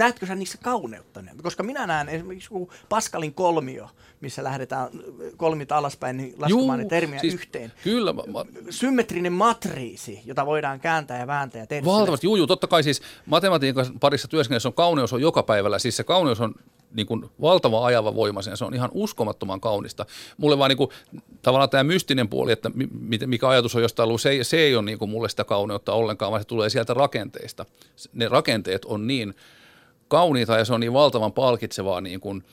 Näetkö 0.00 0.26
sä 0.26 0.34
niissä 0.34 0.58
kauneutta? 0.62 1.20
Koska 1.42 1.62
minä 1.62 1.86
näen 1.86 2.08
esimerkiksi 2.08 2.50
Pascalin 2.88 3.34
kolmio, 3.34 3.88
missä 4.20 4.44
lähdetään 4.44 4.88
kolmita 5.36 5.76
alaspäin 5.76 6.16
niin 6.16 6.34
laskemaan 6.38 6.50
Juu, 6.50 6.76
ne 6.76 6.84
termiä 6.84 7.20
siis 7.20 7.34
yhteen. 7.34 7.72
Kyllä. 7.84 8.12
Mä, 8.12 8.22
Symmetrinen 8.70 9.32
matriisi, 9.32 10.22
jota 10.24 10.46
voidaan 10.46 10.80
kääntää 10.80 11.18
ja 11.18 11.26
vääntää. 11.26 11.66
Ja 11.70 11.84
Valtavasti, 11.84 12.26
juu, 12.26 12.36
juu, 12.36 12.46
totta 12.46 12.66
kai 12.66 12.82
siis 12.82 13.02
matematiikan 13.26 13.86
parissa 14.00 14.28
työskennellessä 14.28 14.68
on 14.68 14.74
kauneus 14.74 15.12
on 15.12 15.20
joka 15.20 15.42
päivällä. 15.42 15.78
Siis 15.78 15.96
se 15.96 16.04
kauneus 16.04 16.40
on 16.40 16.54
niin 16.94 17.06
kuin 17.06 17.30
valtava 17.40 17.86
ajava 17.86 18.14
voima 18.14 18.42
sen. 18.42 18.56
Se 18.56 18.64
on 18.64 18.74
ihan 18.74 18.90
uskomattoman 18.92 19.60
kaunista. 19.60 20.06
Mulle 20.36 20.58
vaan 20.58 20.68
niin 20.68 20.76
kuin, 20.76 20.90
tavallaan 21.42 21.70
tämä 21.70 21.84
mystinen 21.84 22.28
puoli, 22.28 22.52
että 22.52 22.70
mikä 23.26 23.48
ajatus 23.48 23.76
on 23.76 23.82
jostain 23.82 24.06
ollut, 24.06 24.20
se, 24.20 24.44
se 24.44 24.56
ei 24.56 24.76
ole 24.76 24.84
niin 24.84 24.98
kuin 24.98 25.10
mulle 25.10 25.28
sitä 25.28 25.44
kauneutta 25.44 25.92
ollenkaan, 25.92 26.32
vaan 26.32 26.42
se 26.42 26.46
tulee 26.46 26.70
sieltä 26.70 26.94
rakenteista. 26.94 27.66
Ne 28.12 28.28
rakenteet 28.28 28.84
on 28.84 29.06
niin 29.06 29.34
kauniita 30.10 30.58
ja 30.58 30.64
se 30.64 30.74
on 30.74 30.80
niin 30.80 30.92
valtavan 30.92 31.32
palkitsevaa 31.32 32.00
niin 32.00 32.20
kuin 32.20 32.44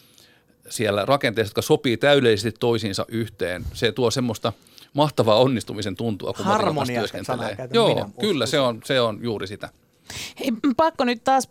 siellä 0.70 1.06
rakenteessa, 1.06 1.50
jotka 1.50 1.62
sopii 1.62 1.98
täydellisesti 1.98 2.52
toisiinsa 2.60 3.06
yhteen. 3.08 3.66
Se 3.74 3.92
tuo 3.92 4.12
semmoista 4.12 4.54
mahtavaa 4.94 5.40
onnistumisen 5.40 5.96
tuntua, 5.96 6.34
kun 6.34 6.46
Harmonia 6.46 7.00
työskentelee. 7.00 7.58
Joo, 7.74 7.88
minä, 7.88 8.10
kyllä 8.20 8.46
se 8.46 8.60
on, 8.60 8.82
se 8.86 9.02
on 9.02 9.20
juuri 9.22 9.48
sitä. 9.48 9.70
Hei, 10.40 10.52
pakko 10.78 11.06
nyt 11.06 11.24
taas 11.24 11.50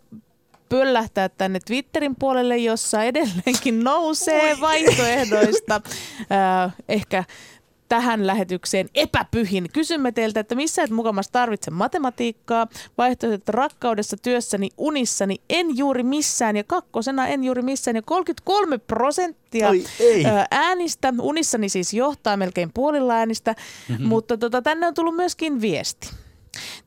pöllähtää 0.69 1.29
tänne 1.29 1.59
Twitterin 1.65 2.15
puolelle, 2.15 2.57
jossa 2.57 3.03
edelleenkin 3.03 3.83
nousee 3.83 4.57
vaihtoehdoista. 4.61 5.81
äh, 6.31 6.73
ehkä 6.89 7.23
tähän 7.89 8.27
lähetykseen 8.27 8.89
epäpyhin. 8.95 9.69
Kysymme 9.73 10.11
teiltä, 10.11 10.39
että 10.39 10.55
missä 10.55 10.83
et 10.83 10.89
mukamassa 10.89 11.31
tarvitse 11.31 11.71
matematiikkaa, 11.71 12.67
vaihtoehdot 12.97 13.49
rakkaudessa, 13.49 14.17
työssäni, 14.17 14.69
unissani, 14.77 15.41
en 15.49 15.77
juuri 15.77 16.03
missään 16.03 16.57
ja 16.57 16.63
kakkosena 16.63 17.27
en 17.27 17.43
juuri 17.43 17.61
missään 17.61 17.95
ja 17.95 18.01
33 18.01 18.77
prosenttia 18.77 19.69
äänistä, 20.51 21.13
unissani 21.21 21.69
siis 21.69 21.93
johtaa 21.93 22.37
melkein 22.37 22.71
puolilla 22.73 23.13
äänistä, 23.13 23.55
mm-hmm. 23.89 24.07
mutta 24.07 24.37
tota, 24.37 24.61
tänne 24.61 24.87
on 24.87 24.93
tullut 24.93 25.15
myöskin 25.15 25.61
viesti. 25.61 26.09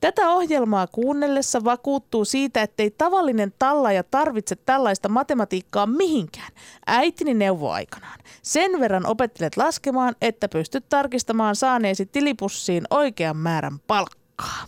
Tätä 0.01 0.31
ohjelmaa 0.31 0.87
kuunnellessa 0.87 1.65
vakuuttuu 1.65 2.25
siitä, 2.25 2.63
ettei 2.63 2.91
tavallinen 2.91 3.55
tallaaja 3.59 4.05
tarvitse 4.05 4.57
tällaista 4.57 5.09
matematiikkaa 5.09 5.87
mihinkään. 5.87 6.53
Äitini 6.87 7.35
neuvo 7.35 7.71
aikanaan. 7.71 8.19
Sen 8.43 8.81
verran 8.81 9.07
opettelet 9.07 9.57
laskemaan, 9.57 10.17
että 10.21 10.49
pystyt 10.49 10.85
tarkistamaan 10.89 11.57
saaneesi 11.57 12.07
tilipussiin 12.07 12.85
oikean 12.91 13.37
määrän 13.37 13.79
palkkaa. 13.87 14.67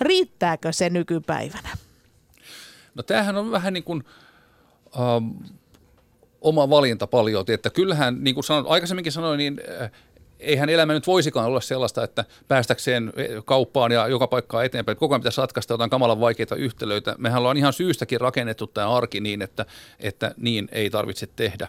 Riittääkö 0.00 0.72
se 0.72 0.90
nykypäivänä? 0.90 1.68
No 2.94 3.02
tämähän 3.02 3.36
on 3.36 3.50
vähän 3.50 3.72
niin 3.72 3.84
kuin... 3.84 4.04
Um, 5.16 5.34
oma 6.42 6.70
valinta 6.70 7.06
paljon, 7.06 7.44
että 7.48 7.70
kyllähän, 7.70 8.24
niin 8.24 8.34
kuin 8.34 8.44
sanoin, 8.44 8.66
aikaisemminkin 8.68 9.12
sanoin, 9.12 9.38
niin 9.38 9.60
äh, 9.82 9.90
eihän 10.42 10.68
elämä 10.68 10.92
nyt 10.92 11.06
voisikaan 11.06 11.46
olla 11.46 11.60
sellaista, 11.60 12.04
että 12.04 12.24
päästäkseen 12.48 13.12
kauppaan 13.44 13.92
ja 13.92 14.08
joka 14.08 14.26
paikkaa 14.26 14.64
eteenpäin, 14.64 14.98
koko 14.98 15.14
ajan 15.14 15.20
pitäisi 15.20 15.40
ratkaista 15.40 15.74
jotain 15.74 15.90
kamalan 15.90 16.20
vaikeita 16.20 16.56
yhtälöitä. 16.56 17.14
Mehän 17.18 17.38
ollaan 17.38 17.56
ihan 17.56 17.72
syystäkin 17.72 18.20
rakennettu 18.20 18.66
tämä 18.66 18.90
arki 18.96 19.20
niin, 19.20 19.42
että, 19.42 19.66
että 20.00 20.34
niin 20.36 20.68
ei 20.72 20.90
tarvitse 20.90 21.28
tehdä. 21.36 21.68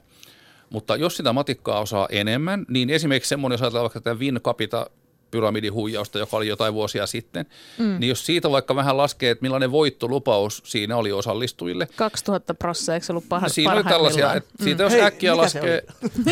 Mutta 0.69 0.95
jos 0.95 1.17
sitä 1.17 1.33
matikkaa 1.33 1.79
osaa 1.79 2.07
enemmän, 2.11 2.65
niin 2.67 2.89
esimerkiksi 2.89 3.29
semmoinen, 3.29 3.53
jos 3.53 3.61
ajatellaan 3.61 3.83
vaikka 3.83 4.01
tätä 4.01 4.19
Win 4.19 4.39
Capita 4.43 4.89
pyramidihuijausta, 5.33 6.19
joka 6.19 6.37
oli 6.37 6.47
jotain 6.47 6.73
vuosia 6.73 7.07
sitten, 7.07 7.45
mm. 7.77 7.99
niin 7.99 8.09
jos 8.09 8.25
siitä 8.25 8.51
vaikka 8.51 8.75
vähän 8.75 8.97
laskee, 8.97 9.31
että 9.31 9.41
millainen 9.41 9.71
voittolupaus 9.71 10.61
siinä 10.65 10.97
oli 10.97 11.11
osallistujille. 11.11 11.87
2000 11.95 12.53
prosenttia, 12.53 12.93
eikö 12.93 13.05
ollut 13.09 13.29
paha, 13.29 13.49
Siinä 13.49 13.73
oli 13.73 13.83
tällaisia, 13.83 14.33
että 14.33 14.49
mm. 14.59 14.63
siitä 14.63 14.83
jos 14.83 14.93
Hei, 14.93 15.01
äkkiä 15.01 15.37
laskee, 15.37 15.83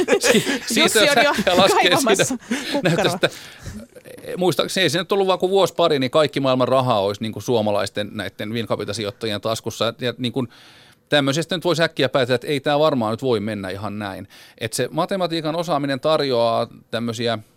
siitä 0.73 0.99
jos 0.99 1.17
äkkiä 1.17 1.57
laskee 1.57 1.97
siitä, 1.97 3.09
sitä, 3.09 3.29
muistaakseni 4.37 4.83
ei 4.83 4.89
se 4.89 4.99
nyt 4.99 5.11
ollut 5.11 5.27
vaan 5.27 5.39
kuin 5.39 5.49
vuosi 5.49 5.73
pari, 5.73 5.99
niin 5.99 6.11
kaikki 6.11 6.39
maailman 6.39 6.67
rahaa 6.67 7.01
olisi 7.01 7.21
niin 7.21 7.33
kuin 7.33 7.43
suomalaisten 7.43 8.09
näiden 8.13 8.53
Wincapita-sijoittajien 8.53 9.41
taskussa. 9.41 9.93
Ja 9.99 10.13
niin 10.17 10.31
kuin, 10.31 10.47
tämmöisestä 11.09 11.57
nyt 11.57 11.65
voisi 11.65 11.83
äkkiä 11.83 12.09
päätellä, 12.09 12.35
että 12.35 12.47
ei 12.47 12.59
tämä 12.59 12.79
varmaan 12.79 13.11
nyt 13.11 13.21
voi 13.21 13.39
mennä 13.39 13.69
ihan 13.69 13.99
näin. 13.99 14.27
Että 14.57 14.77
se 14.77 14.89
matematiikan 14.91 15.55
osaaminen 15.55 15.99
tarjoaa 15.99 16.67
tämmöisiä– 16.91 17.39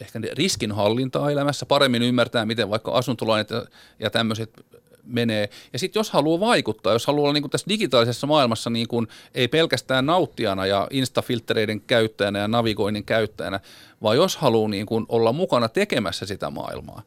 ehkä 0.00 0.20
riskinhallintaa 0.32 1.30
elämässä, 1.30 1.66
paremmin 1.66 2.02
ymmärtää, 2.02 2.46
miten 2.46 2.70
vaikka 2.70 2.92
asuntolainat 2.92 3.50
ja, 3.50 3.64
ja 3.98 4.10
tämmöiset 4.10 4.64
menee. 5.08 5.48
Ja 5.72 5.78
sitten 5.78 6.00
jos 6.00 6.10
haluaa 6.10 6.40
vaikuttaa, 6.40 6.92
jos 6.92 7.06
haluaa 7.06 7.22
olla 7.22 7.32
niin 7.32 7.42
kuin 7.42 7.50
tässä 7.50 7.68
digitaalisessa 7.68 8.26
maailmassa 8.26 8.70
niin 8.70 8.88
kuin, 8.88 9.08
ei 9.34 9.48
pelkästään 9.48 10.06
nauttijana 10.06 10.66
ja 10.66 10.86
instafiltreiden 10.90 11.80
käyttäjänä 11.80 12.38
ja 12.38 12.48
navigoinnin 12.48 13.04
käyttäjänä, 13.04 13.60
vaan 14.02 14.16
jos 14.16 14.36
haluaa 14.36 14.68
niin 14.68 14.86
kuin 14.86 15.06
olla 15.08 15.32
mukana 15.32 15.68
tekemässä 15.68 16.26
sitä 16.26 16.50
maailmaa, 16.50 17.02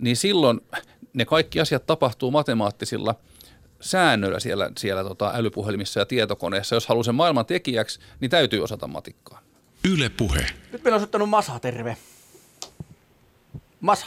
niin 0.00 0.16
silloin 0.16 0.60
ne 1.12 1.24
kaikki 1.24 1.60
asiat 1.60 1.86
tapahtuu 1.86 2.30
matemaattisilla 2.30 3.14
säännöillä 3.80 4.40
siellä, 4.40 4.70
siellä 4.78 5.04
tota 5.04 5.32
älypuhelimissa 5.34 6.00
ja 6.00 6.06
tietokoneessa. 6.06 6.76
Jos 6.76 6.86
haluaa 6.86 7.04
sen 7.04 7.14
maailman 7.14 7.46
tekijäksi, 7.46 8.00
niin 8.20 8.30
täytyy 8.30 8.60
osata 8.60 8.86
matikkaa. 8.86 9.40
Yle 9.92 10.08
Puhe. 10.08 10.46
Nyt 10.72 10.84
meillä 10.84 10.94
on 10.94 11.00
soittanut 11.00 11.28
Masa, 11.28 11.58
terve. 11.58 11.96
Masa. 13.82 14.06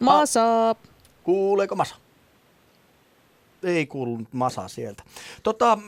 Masa. 0.00 0.74
Kuuleeko 1.22 1.76
Masa? 1.76 1.94
Ei 3.62 3.86
kuulunut 3.86 4.32
Masa 4.32 4.68
sieltä. 4.68 5.02
Tota, 5.42 5.78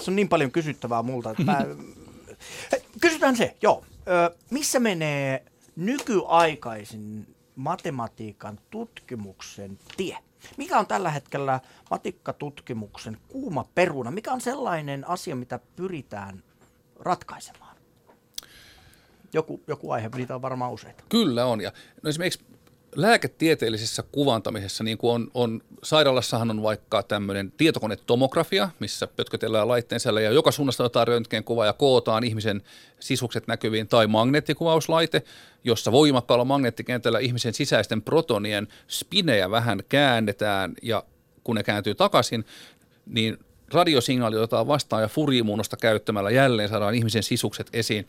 se 0.00 0.10
on 0.10 0.16
niin 0.16 0.28
paljon 0.28 0.52
kysyttävää 0.52 1.02
multa, 1.02 1.30
että 1.30 1.42
mä... 1.44 1.58
Kysytään 3.00 3.36
se, 3.36 3.56
joo. 3.62 3.84
Ö, 4.08 4.36
missä 4.50 4.80
menee 4.80 5.44
nykyaikaisin 5.76 7.34
matematiikan 7.56 8.58
tutkimuksen 8.70 9.78
tie? 9.96 10.18
Mikä 10.56 10.78
on 10.78 10.86
tällä 10.86 11.10
hetkellä 11.10 11.60
matikkatutkimuksen 11.90 13.18
kuuma 13.28 13.64
peruna? 13.74 14.10
Mikä 14.10 14.32
on 14.32 14.40
sellainen 14.40 15.08
asia, 15.08 15.36
mitä 15.36 15.60
pyritään 15.76 16.42
ratkaisemaan? 17.00 17.71
Joku, 19.32 19.62
joku 19.66 19.90
aihe, 19.90 20.10
niitä 20.16 20.34
on 20.34 20.42
varmaan 20.42 20.72
useita. 20.72 21.04
Kyllä 21.08 21.46
on. 21.46 21.60
Ja 21.60 21.72
no 22.02 22.10
esimerkiksi 22.10 22.40
lääketieteellisessä 22.96 24.02
kuvantamisessa, 24.12 24.84
niin 24.84 24.98
kuin 24.98 25.14
on, 25.14 25.30
on, 25.34 25.62
sairaalassahan 25.82 26.50
on 26.50 26.62
vaikka 26.62 27.02
tämmöinen 27.02 27.52
tietokonetomografia, 27.56 28.68
missä 28.78 29.06
pötkötellään 29.06 29.68
laitteen 29.68 30.00
sisällä 30.00 30.20
ja 30.20 30.30
joka 30.30 30.50
suunnasta 30.50 30.84
otetaan 30.84 31.08
röntgenkuva 31.08 31.66
ja 31.66 31.72
kootaan 31.72 32.24
ihmisen 32.24 32.62
sisukset 33.00 33.46
näkyviin, 33.46 33.88
tai 33.88 34.06
magneettikuvauslaite, 34.06 35.22
jossa 35.64 35.92
voimakkaalla 35.92 36.44
magneettikentällä 36.44 37.18
ihmisen 37.18 37.54
sisäisten 37.54 38.02
protonien 38.02 38.68
spinejä 38.88 39.50
vähän 39.50 39.82
käännetään 39.88 40.74
ja 40.82 41.04
kun 41.44 41.56
ne 41.56 41.62
kääntyy 41.62 41.94
takaisin, 41.94 42.44
niin 43.06 43.38
radiosignaali 43.72 44.36
otetaan 44.36 44.66
vastaan 44.66 45.02
ja 45.02 45.08
furiimuunnosta 45.08 45.76
käyttämällä 45.76 46.30
jälleen 46.30 46.68
saadaan 46.68 46.94
ihmisen 46.94 47.22
sisukset 47.22 47.68
esiin. 47.72 48.06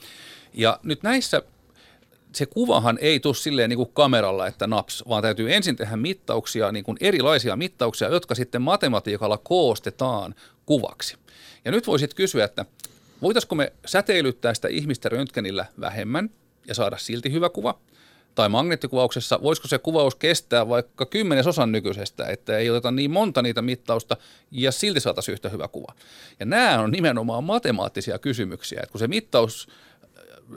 Ja 0.54 0.80
nyt 0.84 1.04
näissä 1.04 1.42
se 2.36 2.46
kuvahan 2.46 2.98
ei 3.02 3.20
tule 3.20 3.36
silleen 3.36 3.70
niin 3.70 3.78
kuin 3.78 3.92
kameralla, 3.94 4.48
että 4.48 4.68
naps, 4.68 5.04
vaan 5.10 5.22
täytyy 5.22 5.54
ensin 5.54 5.76
tehdä 5.76 5.96
mittauksia, 5.96 6.72
niin 6.72 6.84
kuin 6.84 6.98
erilaisia 7.02 7.56
mittauksia, 7.56 8.10
jotka 8.10 8.36
sitten 8.36 8.62
matematiikalla 8.62 9.38
koostetaan 9.38 10.36
kuvaksi. 10.66 11.18
Ja 11.66 11.72
nyt 11.72 11.88
voisit 11.88 12.14
kysyä, 12.14 12.46
että 12.46 12.66
voitaisiko 13.22 13.56
me 13.56 13.74
säteilyttää 13.86 14.54
sitä 14.54 14.68
ihmistä 14.68 15.10
röntgenillä 15.10 15.66
vähemmän 15.80 16.30
ja 16.68 16.76
saada 16.76 16.98
silti 16.98 17.32
hyvä 17.32 17.50
kuva? 17.50 17.80
Tai 18.36 18.50
magneettikuvauksessa, 18.50 19.40
voisiko 19.42 19.68
se 19.68 19.80
kuvaus 19.80 20.16
kestää 20.16 20.70
vaikka 20.70 21.06
kymmenesosan 21.06 21.72
nykyisestä, 21.72 22.28
että 22.28 22.58
ei 22.58 22.70
oteta 22.70 22.92
niin 22.92 23.12
monta 23.12 23.42
niitä 23.42 23.62
mittausta 23.62 24.18
ja 24.52 24.72
silti 24.72 25.00
saataisiin 25.00 25.34
yhtä 25.34 25.50
hyvä 25.50 25.68
kuva. 25.68 25.94
Ja 26.40 26.46
nämä 26.46 26.80
on 26.80 26.92
nimenomaan 26.92 27.44
matemaattisia 27.44 28.20
kysymyksiä, 28.20 28.80
että 28.84 28.92
kun 28.92 29.00
se 29.00 29.08
mittaus 29.08 29.68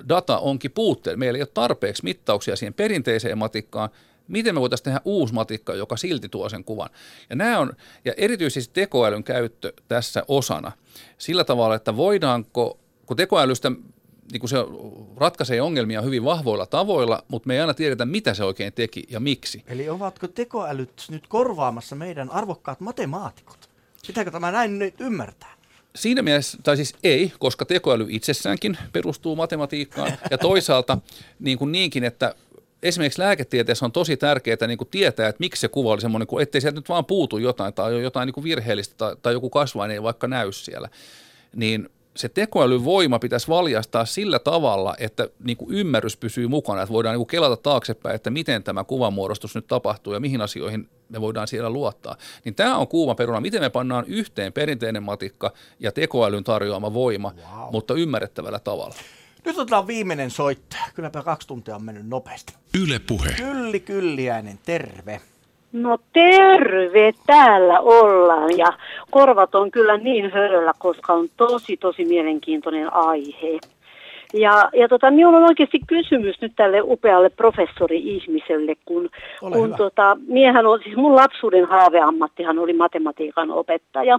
data 0.08 0.38
onkin 0.38 0.70
puutteellinen. 0.70 1.18
Meillä 1.18 1.36
ei 1.36 1.42
ole 1.42 1.50
tarpeeksi 1.54 2.04
mittauksia 2.04 2.56
siihen 2.56 2.74
perinteiseen 2.74 3.38
matikkaan. 3.38 3.90
Miten 4.28 4.54
me 4.54 4.60
voitaisiin 4.60 4.84
tehdä 4.84 5.00
uusi 5.04 5.34
matikka, 5.34 5.74
joka 5.74 5.96
silti 5.96 6.28
tuo 6.28 6.48
sen 6.48 6.64
kuvan? 6.64 6.90
Ja, 7.30 7.36
nämä 7.36 7.58
on, 7.58 7.72
ja 8.04 8.12
erityisesti 8.16 8.74
tekoälyn 8.74 9.24
käyttö 9.24 9.72
tässä 9.88 10.24
osana 10.28 10.72
sillä 11.18 11.44
tavalla, 11.44 11.74
että 11.74 11.96
voidaanko, 11.96 12.78
kun 13.06 13.16
tekoälystä 13.16 13.72
niin 14.32 14.40
kuin 14.40 14.50
se 14.50 14.56
ratkaisee 15.16 15.62
ongelmia 15.62 16.02
hyvin 16.02 16.24
vahvoilla 16.24 16.66
tavoilla, 16.66 17.24
mutta 17.28 17.46
me 17.46 17.54
ei 17.54 17.60
aina 17.60 17.74
tiedetä, 17.74 18.04
mitä 18.04 18.34
se 18.34 18.44
oikein 18.44 18.72
teki 18.72 19.04
ja 19.08 19.20
miksi. 19.20 19.64
Eli 19.66 19.88
ovatko 19.88 20.28
tekoälyt 20.28 21.06
nyt 21.10 21.26
korvaamassa 21.26 21.96
meidän 21.96 22.30
arvokkaat 22.30 22.80
matemaatikot? 22.80 23.70
Pitääkö 24.06 24.30
tämä 24.30 24.50
näin 24.50 24.78
nyt 24.78 25.00
ymmärtää? 25.00 25.55
Siinä 25.96 26.22
mielessä, 26.22 26.58
tai 26.62 26.76
siis 26.76 26.94
ei, 27.04 27.32
koska 27.38 27.64
tekoäly 27.64 28.06
itsessäänkin 28.08 28.78
perustuu 28.92 29.36
matematiikkaan 29.36 30.12
ja 30.30 30.38
toisaalta 30.38 30.98
niin 31.38 31.58
kuin 31.58 31.72
niinkin, 31.72 32.04
että 32.04 32.34
esimerkiksi 32.82 33.20
lääketieteessä 33.20 33.84
on 33.84 33.92
tosi 33.92 34.16
tärkeää 34.16 34.66
niin 34.66 34.78
kuin 34.78 34.88
tietää, 34.88 35.28
että 35.28 35.40
miksi 35.40 35.60
se 35.60 35.68
kuva 35.68 35.92
oli 35.92 36.00
semmoinen, 36.00 36.28
ettei 36.40 36.60
sieltä 36.60 36.78
nyt 36.78 36.88
vaan 36.88 37.04
puutu 37.04 37.38
jotain 37.38 37.74
tai 37.74 38.02
jotain 38.02 38.26
niin 38.26 38.34
kuin 38.34 38.44
virheellistä 38.44 38.94
tai, 38.98 39.16
tai 39.22 39.32
joku 39.32 39.50
kasvain 39.50 39.90
ei 39.90 40.02
vaikka 40.02 40.28
näy 40.28 40.52
siellä. 40.52 40.88
Niin 41.54 41.88
se 42.16 42.28
tekoälyn 42.28 42.84
voima 42.84 43.18
pitäisi 43.18 43.48
valjastaa 43.48 44.04
sillä 44.04 44.38
tavalla, 44.38 44.94
että 44.98 45.28
niin 45.44 45.56
kuin 45.56 45.74
ymmärrys 45.74 46.16
pysyy 46.16 46.48
mukana, 46.48 46.82
että 46.82 46.92
voidaan 46.92 47.12
niin 47.12 47.18
kuin 47.18 47.26
kelata 47.26 47.56
taaksepäin, 47.56 48.14
että 48.14 48.30
miten 48.30 48.62
tämä 48.62 48.84
kuvanmuodostus 48.84 49.54
nyt 49.54 49.66
tapahtuu 49.66 50.12
ja 50.12 50.20
mihin 50.20 50.40
asioihin 50.40 50.88
me 51.08 51.20
voidaan 51.20 51.48
siellä 51.48 51.70
luottaa. 51.70 52.16
Niin 52.44 52.54
tämä 52.54 52.76
on 52.76 52.88
kuuma 52.88 53.14
peruna, 53.14 53.40
miten 53.40 53.60
me 53.60 53.70
pannaan 53.70 54.04
yhteen 54.06 54.52
perinteinen 54.52 55.02
matikka 55.02 55.52
ja 55.78 55.92
tekoälyn 55.92 56.44
tarjoama 56.44 56.94
voima, 56.94 57.34
wow. 57.36 57.72
mutta 57.72 57.94
ymmärrettävällä 57.94 58.58
tavalla. 58.58 58.94
Nyt 59.44 59.58
otetaan 59.58 59.86
viimeinen 59.86 60.30
soittaja. 60.30 60.82
Kylläpä 60.94 61.22
kaksi 61.22 61.48
tuntia 61.48 61.76
on 61.76 61.84
mennyt 61.84 62.06
nopeasti. 62.06 62.54
Yle 62.82 62.98
Puhe. 62.98 63.34
Kylli 63.36 63.80
Kylliäinen, 63.80 64.58
terve. 64.66 65.20
No 65.76 65.98
terve, 66.12 67.12
täällä 67.26 67.80
ollaan 67.80 68.58
ja 68.58 68.72
korvat 69.10 69.54
on 69.54 69.70
kyllä 69.70 69.96
niin 69.96 70.30
höröllä, 70.30 70.72
koska 70.78 71.12
on 71.12 71.28
tosi 71.36 71.76
tosi 71.76 72.04
mielenkiintoinen 72.04 72.94
aihe. 72.94 73.58
Ja, 74.34 74.70
ja 74.74 74.88
tota, 74.88 75.10
minulla 75.10 75.36
on 75.36 75.44
oikeasti 75.44 75.80
kysymys 75.86 76.40
nyt 76.40 76.52
tälle 76.56 76.80
upealle 76.82 77.30
professori-ihmiselle, 77.30 78.74
kun, 78.84 79.08
kun 79.40 79.74
tota, 79.76 80.16
miehän 80.28 80.66
on, 80.66 80.80
siis 80.84 80.96
mun 80.96 81.16
lapsuuden 81.16 81.64
haaveammattihan 81.64 82.58
oli 82.58 82.72
matematiikan 82.72 83.50
opettaja. 83.50 84.18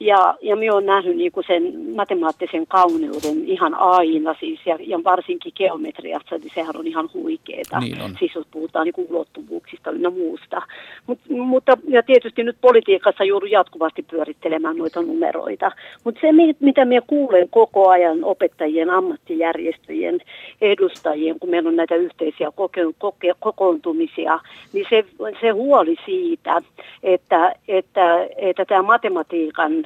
Ja, 0.00 0.34
ja 0.42 0.56
minä 0.56 0.74
olen 0.74 0.86
nähnyt 0.86 1.16
niin 1.16 1.32
kuin 1.32 1.44
sen 1.46 1.62
matemaattisen 1.96 2.66
kauneuden 2.66 3.44
ihan 3.44 3.74
aina 3.74 4.34
siis, 4.40 4.60
ja, 4.66 4.78
ja 4.80 5.04
varsinkin 5.04 5.52
geometriassa, 5.56 6.38
niin 6.38 6.52
sehän 6.54 6.76
on 6.76 6.86
ihan 6.86 7.10
huikeeta. 7.14 7.80
Niin 7.80 8.02
on. 8.02 8.16
Siis 8.18 8.34
jos 8.34 8.46
puhutaan 8.50 8.84
niin 8.84 8.92
kuin 8.92 9.06
ulottuvuuksista 9.10 9.90
ja 9.90 10.10
muusta. 10.10 10.62
Mut, 11.06 11.18
mutta, 11.28 11.78
ja 11.88 12.02
tietysti 12.02 12.44
nyt 12.44 12.56
politiikassa 12.60 13.24
joudun 13.24 13.50
jatkuvasti 13.50 14.02
pyörittelemään 14.02 14.76
noita 14.76 15.02
numeroita. 15.02 15.70
Mutta 16.04 16.20
se, 16.20 16.28
mitä 16.60 16.84
minä 16.84 17.00
kuulen 17.06 17.48
koko 17.50 17.88
ajan 17.88 18.24
opettajien 18.24 18.90
ammatti 18.90 19.26
ammattijärjestöjen 19.26 20.20
edustajien, 20.60 21.38
kun 21.38 21.50
meillä 21.50 21.68
on 21.68 21.76
näitä 21.76 21.94
yhteisiä 21.94 22.48
koke- 22.48 22.94
koke- 22.98 23.36
kokoontumisia, 23.40 24.38
niin 24.72 24.86
se, 24.90 25.04
se 25.40 25.50
huoli 25.50 25.96
siitä, 26.04 26.62
että, 27.02 27.54
että, 27.68 28.28
että 28.36 28.64
tämä 28.64 28.82
matematiikan 28.82 29.85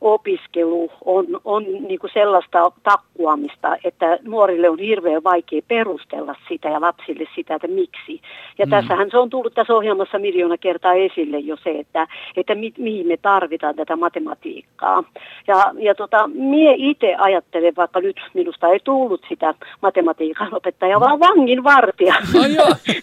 opiskelu 0.00 0.90
on, 1.04 1.26
on 1.44 1.64
niin 1.64 1.98
kuin 1.98 2.10
sellaista 2.14 2.72
takkuamista, 2.82 3.76
että 3.84 4.18
nuorille 4.22 4.68
on 4.68 4.78
hirveän 4.78 5.24
vaikea 5.24 5.62
perustella 5.68 6.34
sitä 6.48 6.68
ja 6.68 6.80
lapsille 6.80 7.24
sitä, 7.34 7.54
että 7.54 7.66
miksi. 7.66 8.20
Ja 8.58 8.66
mm. 8.66 8.70
tässähän 8.70 9.10
se 9.10 9.18
on 9.18 9.30
tullut 9.30 9.54
tässä 9.54 9.74
ohjelmassa 9.74 10.18
miljoona 10.18 10.58
kertaa 10.58 10.94
esille 10.94 11.38
jo 11.38 11.56
se, 11.56 11.70
että, 11.70 12.06
että 12.36 12.54
mi, 12.54 12.72
mihin 12.78 13.06
me 13.06 13.16
tarvitaan 13.16 13.76
tätä 13.76 13.96
matematiikkaa. 13.96 15.04
Ja, 15.46 15.72
ja 15.78 15.94
tota, 15.94 16.28
mie 16.34 16.74
itse 16.76 17.14
ajattelen, 17.18 17.76
vaikka 17.76 18.00
nyt 18.00 18.16
minusta 18.34 18.68
ei 18.68 18.80
tullut 18.84 19.24
sitä 19.28 19.54
matematiikan 19.82 20.54
opettajaa, 20.54 21.00
vaan 21.00 21.20
vangin 21.20 21.64
vartija. 21.64 22.14
No 22.34 22.40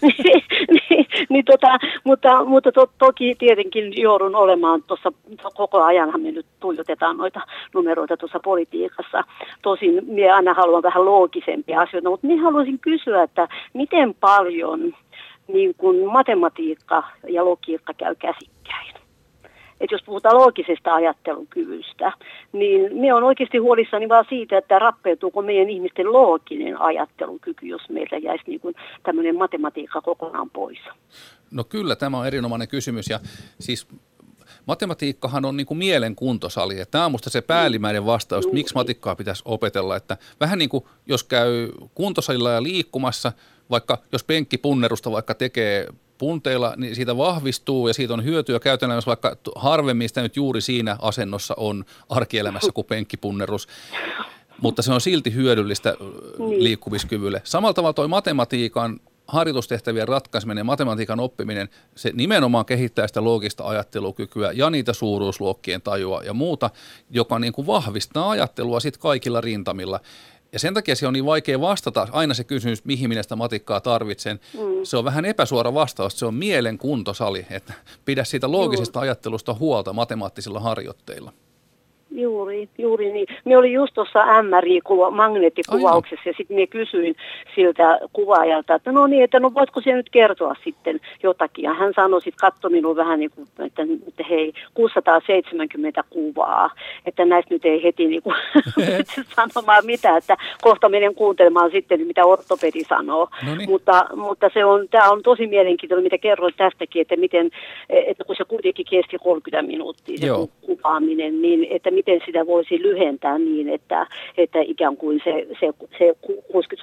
niin, 0.02 0.42
niin, 0.68 1.06
niin, 1.28 1.44
tota, 1.44 1.78
mutta 2.04 2.44
mutta 2.44 2.72
to, 2.72 2.90
toki 2.98 3.34
tietenkin 3.38 4.02
joudun 4.02 4.34
olemaan 4.34 4.82
tuossa 4.82 5.12
koko 5.54 5.82
ajanhan 5.82 6.20
me 6.20 6.32
nyt 6.32 6.46
tuijotetaan 6.86 7.16
noita 7.16 7.40
numeroita 7.74 8.16
tuossa 8.16 8.40
politiikassa. 8.40 9.24
Tosin 9.62 10.04
minä 10.06 10.36
aina 10.36 10.54
haluan 10.54 10.82
vähän 10.82 11.04
loogisempia 11.04 11.80
asioita, 11.80 12.10
mutta 12.10 12.26
minä 12.26 12.42
haluaisin 12.42 12.78
kysyä, 12.78 13.22
että 13.22 13.48
miten 13.74 14.14
paljon 14.14 14.94
niin 15.48 15.74
kun 15.78 16.12
matematiikka 16.12 17.02
ja 17.28 17.44
logiikka 17.44 17.94
käy 17.94 18.14
käsikkäin 18.14 18.96
että 19.80 19.94
jos 19.94 20.02
puhutaan 20.02 20.36
loogisesta 20.36 20.94
ajattelukyvystä, 20.94 22.12
niin 22.52 22.96
me 23.00 23.14
on 23.14 23.24
oikeasti 23.24 23.58
huolissani 23.58 24.08
vaan 24.08 24.24
siitä, 24.28 24.58
että 24.58 24.78
rappeutuuko 24.78 25.42
meidän 25.42 25.70
ihmisten 25.70 26.12
looginen 26.12 26.80
ajattelukyky, 26.80 27.66
jos 27.66 27.88
meiltä 27.88 28.16
jäisi 28.16 28.44
niin 28.46 28.60
kuin 28.60 28.74
tämmöinen 29.02 29.36
matematiikka 29.36 30.00
kokonaan 30.00 30.50
pois. 30.50 30.78
No 31.50 31.64
kyllä, 31.64 31.96
tämä 31.96 32.18
on 32.18 32.26
erinomainen 32.26 32.68
kysymys 32.68 33.10
ja 33.10 33.18
siis 33.60 33.88
matematiikkahan 34.66 35.44
on 35.44 35.56
niin 35.56 35.66
kuin 35.66 35.78
mielen 35.78 36.16
kuntosali. 36.16 36.76
Tämä 36.90 37.04
on 37.04 37.10
minusta 37.10 37.30
se 37.30 37.40
päällimmäinen 37.40 38.06
vastaus, 38.06 38.44
että 38.44 38.54
miksi 38.54 38.74
matikkaa 38.74 39.16
pitäisi 39.16 39.42
opetella. 39.44 39.96
Että 39.96 40.16
vähän 40.40 40.58
niin 40.58 40.68
kuin 40.68 40.84
jos 41.06 41.24
käy 41.24 41.72
kuntosalilla 41.94 42.50
ja 42.50 42.62
liikkumassa, 42.62 43.32
vaikka 43.70 43.98
jos 44.12 44.24
penkkipunnerusta 44.24 45.10
vaikka 45.10 45.34
tekee 45.34 45.88
punteilla, 46.18 46.74
niin 46.76 46.94
siitä 46.94 47.16
vahvistuu 47.16 47.88
ja 47.88 47.94
siitä 47.94 48.14
on 48.14 48.24
hyötyä 48.24 48.60
käytännössä, 48.60 49.08
vaikka 49.08 49.36
harvemmin 49.56 50.08
sitä 50.08 50.22
nyt 50.22 50.36
juuri 50.36 50.60
siinä 50.60 50.96
asennossa 51.00 51.54
on 51.56 51.84
arkielämässä 52.08 52.72
kuin 52.72 52.86
penkkipunnerus. 52.86 53.68
Mutta 54.60 54.82
se 54.82 54.92
on 54.92 55.00
silti 55.00 55.34
hyödyllistä 55.34 55.96
niin. 56.38 56.64
liikkumiskyvylle. 56.64 57.40
Samalla 57.44 57.74
tavalla 57.74 57.92
tuo 57.92 58.08
matematiikan 58.08 59.00
harjoitustehtävien 59.28 60.08
ratkaiseminen 60.08 60.60
ja 60.60 60.64
matematiikan 60.64 61.20
oppiminen, 61.20 61.68
se 61.96 62.10
nimenomaan 62.14 62.64
kehittää 62.64 63.06
sitä 63.06 63.24
loogista 63.24 63.64
ajattelukykyä 63.64 64.52
ja 64.52 64.70
niitä 64.70 64.92
suuruusluokkien 64.92 65.82
tajua 65.82 66.22
ja 66.22 66.34
muuta, 66.34 66.70
joka 67.10 67.38
niin 67.38 67.52
kuin 67.52 67.66
vahvistaa 67.66 68.30
ajattelua 68.30 68.80
sitten 68.80 69.00
kaikilla 69.00 69.40
rintamilla. 69.40 70.00
Ja 70.52 70.58
sen 70.58 70.74
takia 70.74 70.96
se 70.96 71.06
on 71.06 71.12
niin 71.12 71.26
vaikea 71.26 71.60
vastata 71.60 72.08
aina 72.12 72.34
se 72.34 72.44
kysymys, 72.44 72.84
mihin 72.84 73.08
minä 73.08 73.22
sitä 73.22 73.36
matikkaa 73.36 73.80
tarvitsen. 73.80 74.40
Mm. 74.54 74.60
Se 74.82 74.96
on 74.96 75.04
vähän 75.04 75.24
epäsuora 75.24 75.74
vastaus, 75.74 76.18
se 76.18 76.26
on 76.26 76.34
mielen 76.34 76.78
kuntosali, 76.78 77.46
että 77.50 77.72
pidä 78.04 78.24
siitä 78.24 78.50
loogisesta 78.50 79.00
ajattelusta 79.00 79.54
huolta 79.54 79.92
matemaattisilla 79.92 80.60
harjoitteilla. 80.60 81.32
Juuri, 82.20 82.68
juuri 82.78 83.12
niin. 83.12 83.26
Me 83.44 83.56
oli 83.56 83.72
just 83.72 83.94
tuossa 83.94 84.42
MRI-kuva, 84.42 85.10
magneettikuvauksessa 85.10 86.20
Aina. 86.20 86.30
ja 86.30 86.34
sitten 86.36 86.56
me 86.56 86.66
kysyin 86.66 87.16
siltä 87.54 87.98
kuvaajalta, 88.12 88.74
että 88.74 88.92
no 88.92 89.06
niin, 89.06 89.24
että 89.24 89.40
no 89.40 89.54
voitko 89.54 89.80
se 89.80 89.92
nyt 89.92 90.10
kertoa 90.10 90.54
sitten 90.64 91.00
jotakin. 91.22 91.62
Ja 91.62 91.74
hän 91.74 91.92
sanoi 91.96 92.20
sitten, 92.20 92.38
katsoi 92.40 92.70
minun 92.70 92.96
vähän 92.96 93.18
niin 93.18 93.30
kuin, 93.30 93.48
että, 93.66 93.82
että 94.08 94.24
hei, 94.30 94.52
670 94.74 96.04
kuvaa, 96.10 96.70
että 97.06 97.24
näistä 97.24 97.54
nyt 97.54 97.64
ei 97.64 97.82
heti 97.82 98.06
niin 98.16 98.22
kuin 98.22 98.36
sanomaan 99.36 99.86
mitään, 99.86 100.18
että 100.18 100.36
kohta 100.62 100.88
menen 100.88 101.14
kuuntelemaan 101.14 101.70
sitten, 101.70 102.06
mitä 102.06 102.24
ortopedi 102.24 102.84
sanoo. 102.84 103.28
Noniin. 103.46 103.70
Mutta, 103.70 104.06
mutta 104.16 104.50
se 104.54 104.64
on, 104.64 104.88
tämä 104.90 105.10
on 105.10 105.22
tosi 105.22 105.46
mielenkiintoinen, 105.46 106.02
mitä 106.02 106.18
kerroit 106.18 106.56
tästäkin, 106.56 107.02
että 107.02 107.16
miten, 107.16 107.50
että 107.88 108.24
kun 108.24 108.36
se 108.36 108.44
kuitenkin 108.44 108.86
kesti 108.90 109.18
30 109.18 109.62
minuuttia 109.62 110.18
se 110.18 110.26
Joo. 110.26 110.48
kuvaaminen, 110.60 111.42
niin 111.42 111.66
että 111.70 111.90
miten 112.06 112.26
sitä 112.26 112.46
voisi 112.46 112.82
lyhentää 112.82 113.38
niin, 113.38 113.68
että, 113.68 114.06
että 114.36 114.58
ikään 114.60 114.96
kuin 114.96 115.20
se, 115.24 115.46
se, 115.60 115.72
se 115.98 116.16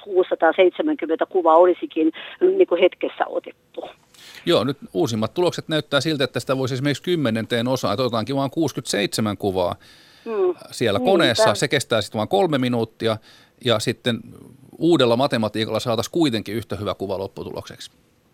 670 0.04 1.26
kuva 1.26 1.54
olisikin 1.54 2.12
niin 2.40 2.66
kuin 2.66 2.80
hetkessä 2.80 3.26
otettu. 3.26 3.84
Joo, 4.46 4.64
nyt 4.64 4.76
uusimmat 4.92 5.34
tulokset 5.34 5.68
näyttää 5.68 6.00
siltä, 6.00 6.24
että 6.24 6.40
sitä 6.40 6.58
voisi 6.58 6.74
esimerkiksi 6.74 7.02
kymmenenteen 7.02 7.68
osaa, 7.68 7.92
että 7.92 8.02
otetaankin 8.02 8.36
vain 8.36 8.50
67 8.50 9.36
kuvaa 9.36 9.74
hmm. 10.24 10.54
siellä 10.70 10.98
niin, 10.98 11.06
koneessa. 11.06 11.54
Se 11.54 11.68
kestää 11.68 12.02
sitten 12.02 12.18
vain 12.18 12.28
kolme 12.28 12.58
minuuttia 12.58 13.16
ja 13.64 13.78
sitten 13.78 14.20
uudella 14.78 15.16
matematiikalla 15.16 15.80
saataisiin 15.80 16.12
kuitenkin 16.12 16.54
yhtä 16.54 16.76
hyvä 16.76 16.94
kuva 16.94 17.18
lopputulokseksi. 17.18 17.90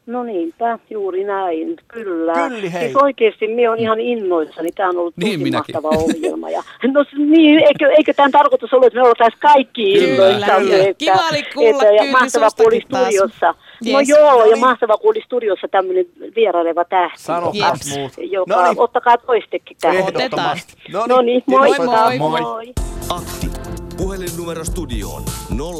No 0.06 0.22
niinpä, 0.22 0.78
juuri 0.90 1.24
näin, 1.24 1.76
kyllä. 1.88 2.32
Kylli, 2.32 2.72
hei. 2.72 2.82
Siis 2.82 2.96
oikeasti 2.96 3.48
minä 3.48 3.70
olen 3.70 3.80
ihan 3.80 4.00
innoissani, 4.00 4.72
tämä 4.72 4.88
on 4.88 4.98
ollut 4.98 5.16
niin, 5.16 5.40
tosi 5.40 5.50
mahtava 5.50 5.88
ohjelma. 6.04 6.50
Ja, 6.50 6.62
no 6.92 7.04
niin, 7.16 7.58
eikö, 7.58 7.88
eikö 7.98 8.14
tämän 8.14 8.30
tarkoitus 8.30 8.72
ollut, 8.72 8.86
että 8.86 9.00
me 9.00 9.08
oltaisiin 9.08 9.40
kaikki 9.40 9.92
innoissamme. 9.92 10.80
Että, 10.80 10.98
Kiva 10.98 11.28
oli 11.30 11.42
kuulla 11.54 11.82
että, 11.82 12.04
ja 12.04 12.12
mahtava 12.12 12.48
kuuli 12.56 12.80
studiossa. 12.80 13.54
Yes. 13.86 13.92
No 13.92 14.00
joo, 14.00 14.32
no 14.32 14.42
niin. 14.42 14.50
ja 14.50 14.56
mahtava 14.56 14.96
kuuli 14.96 15.22
studiossa 15.24 15.68
tämmöinen 15.68 16.06
vieraileva 16.36 16.84
tähti. 16.84 17.22
Sano 17.22 17.52
yes. 17.54 17.96
muut. 17.96 18.12
Joka, 18.18 18.54
no 18.54 18.68
niin. 18.68 18.80
Ottakaa 18.80 19.18
toistekin 19.18 19.76
tähän. 19.80 19.96
Ehdottomasti. 19.96 20.72
No 20.92 21.06
niin, 21.06 21.10
no 21.10 21.20
niin 21.20 21.42
moi, 21.46 21.68
moi, 21.78 22.18
moi. 22.18 22.40
moi. 22.40 22.72
Akti. 23.08 23.69
Puhelinnumero 24.00 24.64
studioon 24.64 25.24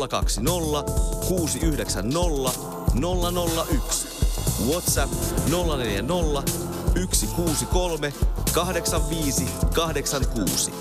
020 0.09 0.93
690 1.29 2.51
001. 3.71 4.09
WhatsApp 4.71 5.13
040 5.51 6.53
163 7.13 8.13
85 8.55 9.45
86. 9.75 10.73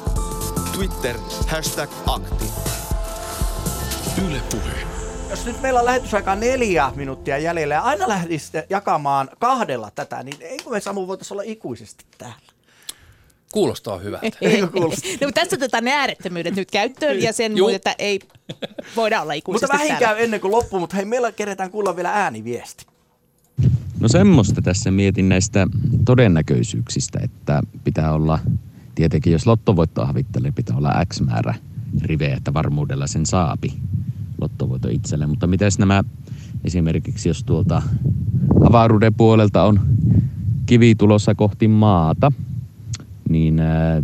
Twitter 0.74 1.16
hashtag 1.48 1.90
akti. 2.08 2.46
Yle 4.28 4.42
Puhe. 4.52 4.88
Jos 5.30 5.46
nyt 5.46 5.62
meillä 5.62 5.80
on 5.80 5.86
lähetysaikaa 5.86 6.36
neljä 6.36 6.92
minuuttia 6.96 7.38
jäljellä 7.38 7.76
ja 7.76 7.82
aina 7.82 8.08
lähtisitte 8.08 8.68
jakamaan 8.70 9.30
kahdella 9.40 9.92
tätä, 9.96 10.24
niin 10.24 10.38
eikö 10.42 10.70
me 10.70 10.80
Samu 10.80 11.08
voitaisiin 11.08 11.36
olla 11.36 11.44
ikuisesti 11.46 12.06
täällä? 12.18 12.59
Kuulostaa 13.54 13.98
hyvältä. 13.98 14.28
no, 15.22 15.32
tässä 15.34 15.56
otetaan 15.56 15.84
ne 15.84 15.92
äärettömyydet 15.92 16.56
nyt 16.56 16.72
käyttöön 16.72 17.22
ja 17.22 17.34
sen 17.34 17.52
muuta, 17.52 17.76
että 17.76 17.96
ei 18.00 18.20
voida 18.96 19.22
olla 19.22 19.34
ikuisesti 19.34 19.66
Mutta 19.66 19.84
vähin 19.84 20.00
käy 20.00 20.24
ennen 20.24 20.42
kuin 20.42 20.52
loppuu, 20.52 20.80
mutta 20.80 20.96
hei, 20.96 21.06
meillä 21.06 21.32
keretään 21.32 21.72
kuulla 21.72 21.96
vielä 21.96 22.12
ääniviesti. 22.12 22.86
No 24.00 24.08
semmoista 24.08 24.62
tässä 24.62 24.92
mietin 24.92 25.30
näistä 25.30 25.68
todennäköisyyksistä, 26.06 27.20
että 27.24 27.62
pitää 27.84 28.14
olla, 28.14 28.40
tietenkin 28.96 29.34
jos 29.34 29.48
lottovoitto 29.48 30.06
havittelee, 30.06 30.52
pitää 30.52 30.78
olla 30.78 31.06
X 31.14 31.22
määrä 31.22 31.56
rivejä, 32.02 32.38
että 32.38 32.54
varmuudella 32.54 33.08
sen 33.08 33.26
saapi 33.26 33.74
lottovoito 34.42 34.88
itselle. 34.90 35.28
Mutta 35.28 35.48
mitäs 35.48 35.80
nämä 35.80 36.04
esimerkiksi, 36.64 37.30
jos 37.30 37.44
tuolta 37.44 37.82
avaruuden 38.68 39.14
puolelta 39.14 39.64
on 39.64 39.80
kivi 40.66 40.96
tulossa 40.96 41.36
kohti 41.36 41.68
maata, 41.68 42.32
niin 43.30 43.60
äh, 43.60 44.04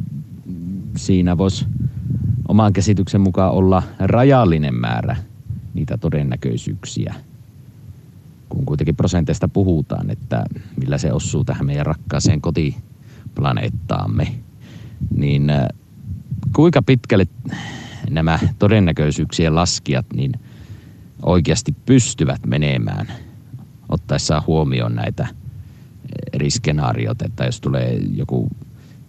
siinä 0.98 1.38
voisi 1.38 1.66
oman 2.48 2.74
käsityksen 2.74 3.22
mukaan 3.22 3.52
olla 3.52 3.84
rajallinen 4.00 4.76
määrä 4.76 5.16
niitä 5.74 5.98
todennäköisyyksiä 5.98 7.16
kun 8.50 8.66
kuitenkin 8.66 8.96
prosenteista 8.96 9.48
puhutaan, 9.48 10.10
että 10.10 10.46
millä 10.80 10.98
se 10.98 11.14
osuu 11.14 11.44
tähän 11.44 11.66
meidän 11.66 11.86
rakkaaseen 11.86 12.42
kotiplaneettaamme, 12.42 14.28
niin 15.18 15.50
äh, 15.50 15.68
kuinka 16.56 16.82
pitkälle 16.82 17.28
nämä 18.10 18.40
todennäköisyyksien 18.60 19.56
laskijat 19.56 20.06
niin 20.16 20.32
oikeasti 21.24 21.76
pystyvät 21.86 22.46
menemään 22.46 23.08
ottaessaan 23.90 24.44
huomioon 24.48 24.96
näitä 24.96 25.28
eri 26.34 26.50
skenaarioita, 26.50 27.26
että 27.26 27.46
jos 27.46 27.62
tulee 27.62 28.00
joku 28.14 28.50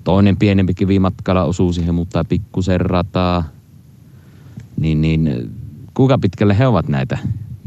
toinen 0.07 0.37
pienempi 0.37 0.75
kivi 0.75 0.99
matkalla 0.99 1.45
osuu 1.45 1.73
siihen, 1.73 1.95
mutta 1.95 2.25
pikkusen 2.25 2.81
rataa, 2.81 3.49
niin, 4.77 5.01
niin 5.01 5.51
kuinka 5.95 6.19
pitkälle 6.19 6.59
he 6.59 6.67
ovat 6.67 6.89
näitä 6.89 7.19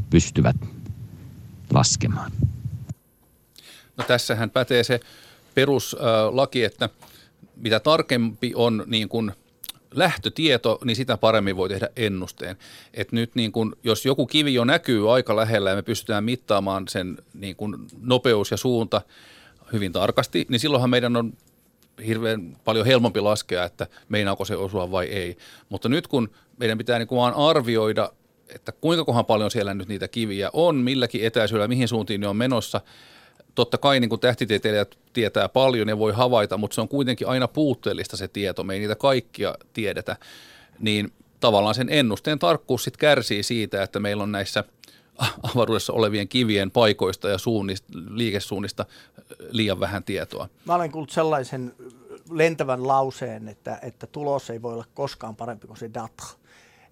pystyvät 0.10 0.56
laskemaan. 1.74 2.32
No 3.98 4.04
tässähän 4.08 4.50
pätee 4.50 4.84
se 4.84 5.00
peruslaki, 5.56 6.64
että 6.64 6.90
mitä 7.56 7.80
tarkempi 7.80 8.52
on 8.56 8.84
niin 8.88 9.10
kuin 9.10 9.32
lähtötieto, 9.92 10.80
niin 10.86 10.96
sitä 10.96 11.18
paremmin 11.18 11.58
voi 11.58 11.70
tehdä 11.70 11.90
ennusteen. 11.96 12.58
Et 12.94 13.12
nyt 13.12 13.36
niin 13.36 13.52
kun, 13.52 13.76
jos 13.84 14.06
joku 14.06 14.26
kivi 14.26 14.54
jo 14.54 14.66
näkyy 14.66 15.14
aika 15.14 15.36
lähellä 15.36 15.70
ja 15.70 15.76
me 15.76 15.82
pystytään 15.82 16.24
mittaamaan 16.24 16.88
sen 16.88 17.18
niin 17.34 17.56
kun 17.56 17.88
nopeus 18.02 18.52
ja 18.52 18.58
suunta 18.58 19.02
hyvin 19.74 19.92
tarkasti, 19.92 20.46
niin 20.50 20.60
silloinhan 20.60 20.90
meidän 20.90 21.16
on 21.16 21.34
hirveän 22.08 22.58
paljon 22.64 22.86
helpompi 22.86 23.22
laskea, 23.22 23.64
että 23.64 23.88
meinaako 24.10 24.46
se 24.46 24.56
osua 24.56 24.92
vai 24.92 25.06
ei. 25.06 25.38
Mutta 25.70 25.90
nyt 25.90 26.08
kun 26.08 26.30
meidän 26.58 26.78
pitää 26.78 27.00
niin 27.00 27.08
kuin 27.08 27.18
vaan 27.18 27.34
arvioida, 27.34 28.12
että 28.56 28.72
kuinka 28.72 29.06
kohan 29.06 29.26
paljon 29.26 29.52
siellä 29.52 29.74
nyt 29.74 29.88
niitä 29.88 30.08
kiviä 30.08 30.50
on, 30.54 30.76
milläkin 30.76 31.26
etäisyydellä, 31.26 31.68
mihin 31.68 31.88
suuntiin 31.88 32.22
ne 32.22 32.28
on 32.28 32.36
menossa. 32.36 32.82
Totta 33.56 33.78
kai 33.78 34.00
niin 34.00 34.10
kuin 34.10 34.22
tähtitieteilijät 34.22 34.98
tietää 35.14 35.50
paljon 35.50 35.90
ja 35.90 35.98
voi 35.98 36.12
havaita, 36.12 36.58
mutta 36.58 36.76
se 36.76 36.82
on 36.82 36.88
kuitenkin 36.88 37.28
aina 37.28 37.48
puutteellista 37.48 38.18
se 38.18 38.28
tieto. 38.28 38.64
Me 38.64 38.74
ei 38.74 38.80
niitä 38.80 38.96
kaikkia 38.96 39.56
tiedetä. 39.74 40.16
Niin 40.80 41.14
tavallaan 41.40 41.76
sen 41.76 41.90
ennusteen 41.90 42.40
tarkkuus 42.40 42.84
sitten 42.84 43.00
kärsii 43.00 43.44
siitä, 43.44 43.84
että 43.84 44.00
meillä 44.00 44.24
on 44.24 44.32
näissä 44.32 44.64
avaruudessa 45.54 45.94
olevien 45.94 46.28
kivien 46.28 46.72
paikoista 46.72 47.30
ja 47.30 47.38
suunnista, 47.38 47.88
liikesuunnista 48.10 48.86
liian 49.50 49.80
vähän 49.80 50.04
tietoa. 50.04 50.50
Mä 50.66 50.76
olen 50.76 50.92
kuullut 50.92 51.10
sellaisen 51.10 51.74
lentävän 52.32 52.88
lauseen, 52.88 53.48
että, 53.48 53.80
että 53.82 54.08
tulos 54.08 54.50
ei 54.50 54.62
voi 54.62 54.74
olla 54.74 54.86
koskaan 54.94 55.36
parempi 55.36 55.68
kuin 55.68 55.78
se 55.78 55.90
data. 55.94 56.24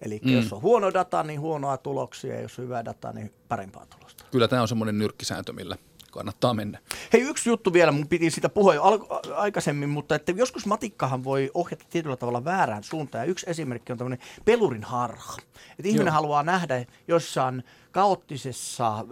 Eli 0.02 0.20
mm. 0.24 0.34
jos 0.34 0.52
on 0.52 0.62
huono 0.62 0.92
data, 0.94 1.22
niin 1.22 1.40
huonoa 1.40 1.76
tuloksia, 1.76 2.34
ja 2.34 2.40
jos 2.40 2.58
on 2.58 2.64
hyvä 2.64 2.84
data, 2.84 3.12
niin 3.12 3.32
parempaa 3.48 3.86
tulosta. 3.86 4.24
Kyllä 4.30 4.48
tämä 4.48 4.62
on 4.62 4.68
semmoinen 4.68 4.98
nyrkkisääntö, 4.98 5.52
millä 5.52 5.76
kannattaa 6.18 6.54
mennä. 6.54 6.78
Hei, 7.12 7.20
yksi 7.20 7.48
juttu 7.48 7.72
vielä, 7.72 7.92
mun 7.92 8.08
piti 8.08 8.30
sitä 8.30 8.48
puhua 8.48 8.74
jo 8.74 8.82
al- 8.82 8.98
aikaisemmin, 9.34 9.88
mutta 9.88 10.14
että 10.14 10.32
joskus 10.32 10.66
matikkahan 10.66 11.24
voi 11.24 11.50
ohjata 11.54 11.84
tietyllä 11.90 12.16
tavalla 12.16 12.44
väärään 12.44 12.84
suuntaan. 12.84 13.24
Ja 13.24 13.30
yksi 13.30 13.50
esimerkki 13.50 13.92
on 13.92 13.98
tämmöinen 13.98 14.18
pelurin 14.44 14.84
harha. 14.84 15.36
Että 15.70 15.88
ihminen 15.88 16.06
Joo. 16.06 16.14
haluaa 16.14 16.42
nähdä 16.42 16.84
jossain 17.08 17.64
kaoottisessa, 17.92 19.04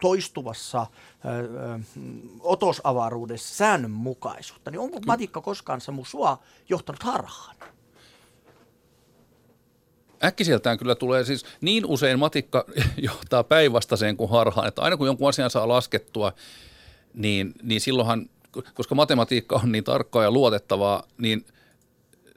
toistuvassa 0.00 0.86
ö, 1.24 1.28
ö, 1.28 1.78
otosavaruudessa 2.40 3.54
säännönmukaisuutta. 3.54 4.70
Niin 4.70 4.80
onko 4.80 5.00
matikka 5.06 5.40
koskaan 5.40 5.80
Samu 5.80 6.04
sua 6.04 6.38
johtanut 6.68 7.02
harhaan? 7.02 7.56
Äkkiseltään 10.24 10.78
kyllä 10.78 10.94
tulee 10.94 11.24
siis 11.24 11.44
niin 11.60 11.86
usein 11.86 12.18
matikka 12.18 12.64
johtaa 13.08 13.44
päinvastaiseen 13.44 14.16
kuin 14.16 14.30
harhaan, 14.30 14.68
että 14.68 14.82
aina 14.82 14.96
kun 14.96 15.06
jonkun 15.06 15.28
asian 15.28 15.50
saa 15.50 15.68
laskettua, 15.68 16.32
niin, 17.14 17.54
niin 17.62 17.80
silloinhan, 17.80 18.26
koska 18.74 18.94
matematiikka 18.94 19.60
on 19.64 19.72
niin 19.72 19.84
tarkkaa 19.84 20.22
ja 20.22 20.30
luotettavaa, 20.30 21.02
niin 21.18 21.46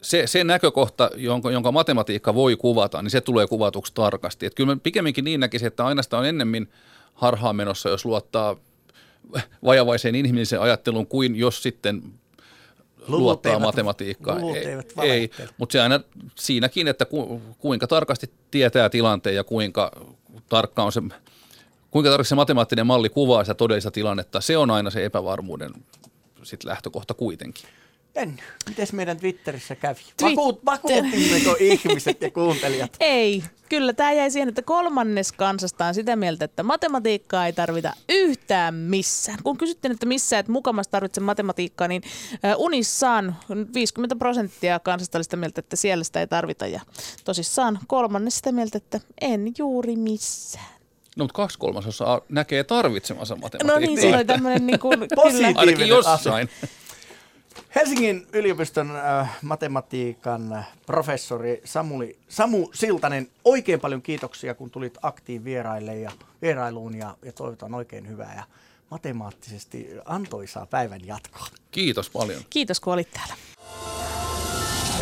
se, 0.02 0.28
se 0.28 0.44
näkökohta, 0.44 1.10
jonka, 1.16 1.52
jonka 1.52 1.72
matematiikka 1.72 2.36
voi 2.36 2.56
kuvata, 2.56 3.02
niin 3.02 3.12
se 3.12 3.22
tulee 3.22 3.48
kuvatuksi 3.48 3.94
tarkasti. 3.94 4.46
Että 4.46 4.58
kyllä 4.58 4.76
mä 4.76 4.82
pikemminkin 4.84 5.26
niin 5.26 5.40
näkisin, 5.40 5.68
että 5.68 5.86
aina 5.86 6.04
sitä 6.04 6.18
on 6.18 6.26
ennemmin 6.26 6.70
harhaan 7.14 7.56
menossa, 7.56 7.90
jos 7.90 8.06
luottaa 8.06 8.56
vajavaiseen 9.64 10.16
inhimilliseen 10.16 10.62
ajatteluun, 10.62 11.08
kuin 11.08 11.36
jos 11.36 11.64
sitten 11.64 12.04
Luvut 13.08 13.20
luottaa 13.20 13.52
eivät, 13.52 13.64
matematiikkaan. 13.64 14.42
Luvut 14.42 14.58
ei, 14.58 15.12
ei 15.12 15.30
mutta 15.58 15.74
se 15.74 15.82
aina 15.82 16.00
siinäkin, 16.36 16.88
että 16.88 17.06
ku, 17.06 17.42
kuinka 17.60 17.88
tarkasti 17.88 18.32
tietää 18.52 18.90
tilanteen 18.90 19.36
ja 19.36 19.44
kuinka 19.44 19.92
tarkka 20.50 20.84
on 20.84 20.92
se, 20.92 21.02
kuinka 21.92 22.10
tarkasti 22.10 22.30
se 22.30 22.36
matemaattinen 22.36 22.88
malli 22.88 23.10
kuvaa 23.10 23.44
sitä 23.44 23.54
todellista 23.54 23.92
tilannetta, 23.92 24.42
se 24.42 24.58
on 24.58 24.72
aina 24.72 24.90
se 24.90 25.06
epävarmuuden 25.06 25.72
sit 26.44 26.64
lähtökohta 26.64 27.14
kuitenkin. 27.14 27.66
En. 28.16 28.40
Miten 28.70 28.88
meidän 28.92 29.18
Twitterissä 29.18 29.76
kävi? 29.76 29.96
Twitter. 29.96 30.30
Vakuut, 30.30 30.66
vakuutimmeko 30.66 31.56
ihmiset 31.60 32.22
ja 32.22 32.32
kuuntelijat? 32.32 32.98
Ei. 33.00 33.44
Kyllä 33.70 33.94
tämä 33.94 34.12
jäi 34.12 34.32
siihen, 34.32 34.50
että 34.50 34.62
kolmannes 34.62 35.32
kansasta 35.32 35.86
on 35.86 35.94
sitä 35.94 36.16
mieltä, 36.16 36.46
että 36.46 36.64
matematiikkaa 36.64 37.46
ei 37.46 37.54
tarvita 37.54 37.94
yhtään 38.10 38.76
missään. 38.76 39.38
Kun 39.44 39.58
kysyttiin, 39.58 39.92
että 39.92 40.06
missä 40.06 40.40
et 40.40 40.48
mukamassa 40.48 40.92
tarvitse 40.92 41.22
matematiikkaa, 41.22 41.88
niin 41.88 42.02
unissaan 42.58 43.36
50 43.74 44.16
prosenttia 44.16 44.80
kansasta 44.80 45.18
oli 45.18 45.24
sitä 45.24 45.38
mieltä, 45.38 45.60
että 45.60 45.76
siellä 45.76 46.04
sitä 46.04 46.20
ei 46.20 46.28
tarvita. 46.28 46.68
Ja 46.68 46.82
tosissaan 47.26 47.80
kolmannes 47.88 48.36
sitä 48.36 48.52
mieltä, 48.52 48.78
että 48.78 49.00
en 49.22 49.52
juuri 49.58 49.96
missään. 49.96 50.80
No, 51.16 51.24
mutta 51.24 51.36
kaksi 51.36 51.60
kolmasosaa 51.60 52.22
näkee 52.30 52.64
tarvitsemansa 52.64 53.36
matematiikkaa. 53.36 53.80
No 53.80 53.86
niin, 53.86 54.02
se 54.02 54.16
oli 54.16 54.26
tämmöinen 54.26 54.68
niin 54.68 54.80
kuin, 54.80 55.00
kyllä. 55.24 55.52
Ainakin 55.56 55.88
jossain. 55.88 56.50
Helsingin 57.76 58.28
yliopiston 58.34 58.96
äh, 58.96 59.38
matematiikan 59.42 60.66
professori 60.86 61.62
Samuli, 61.66 62.18
Samu 62.30 62.70
Siltanen, 62.74 63.28
oikein 63.46 63.80
paljon 63.80 64.02
kiitoksia, 64.02 64.56
kun 64.56 64.72
tulit 64.72 64.98
aktiin 65.02 65.44
vieraille 65.44 65.96
ja 65.96 66.12
vierailuun 66.42 66.96
ja, 66.96 67.18
ja 67.26 67.32
toivotan 67.32 67.74
oikein 67.74 68.08
hyvää 68.08 68.36
ja 68.36 68.44
matemaattisesti 68.92 69.90
antoisaa 70.06 70.66
päivän 70.66 71.08
jatkoa. 71.08 71.48
Kiitos 71.72 72.10
paljon. 72.10 72.42
Kiitos, 72.50 72.80
kun 72.80 72.94
olit 72.94 73.12
täällä. 73.12 73.36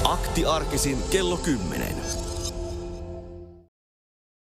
Akti 0.04 0.46
arkisin 0.46 1.04
kello 1.12 1.38
10. 1.38 1.96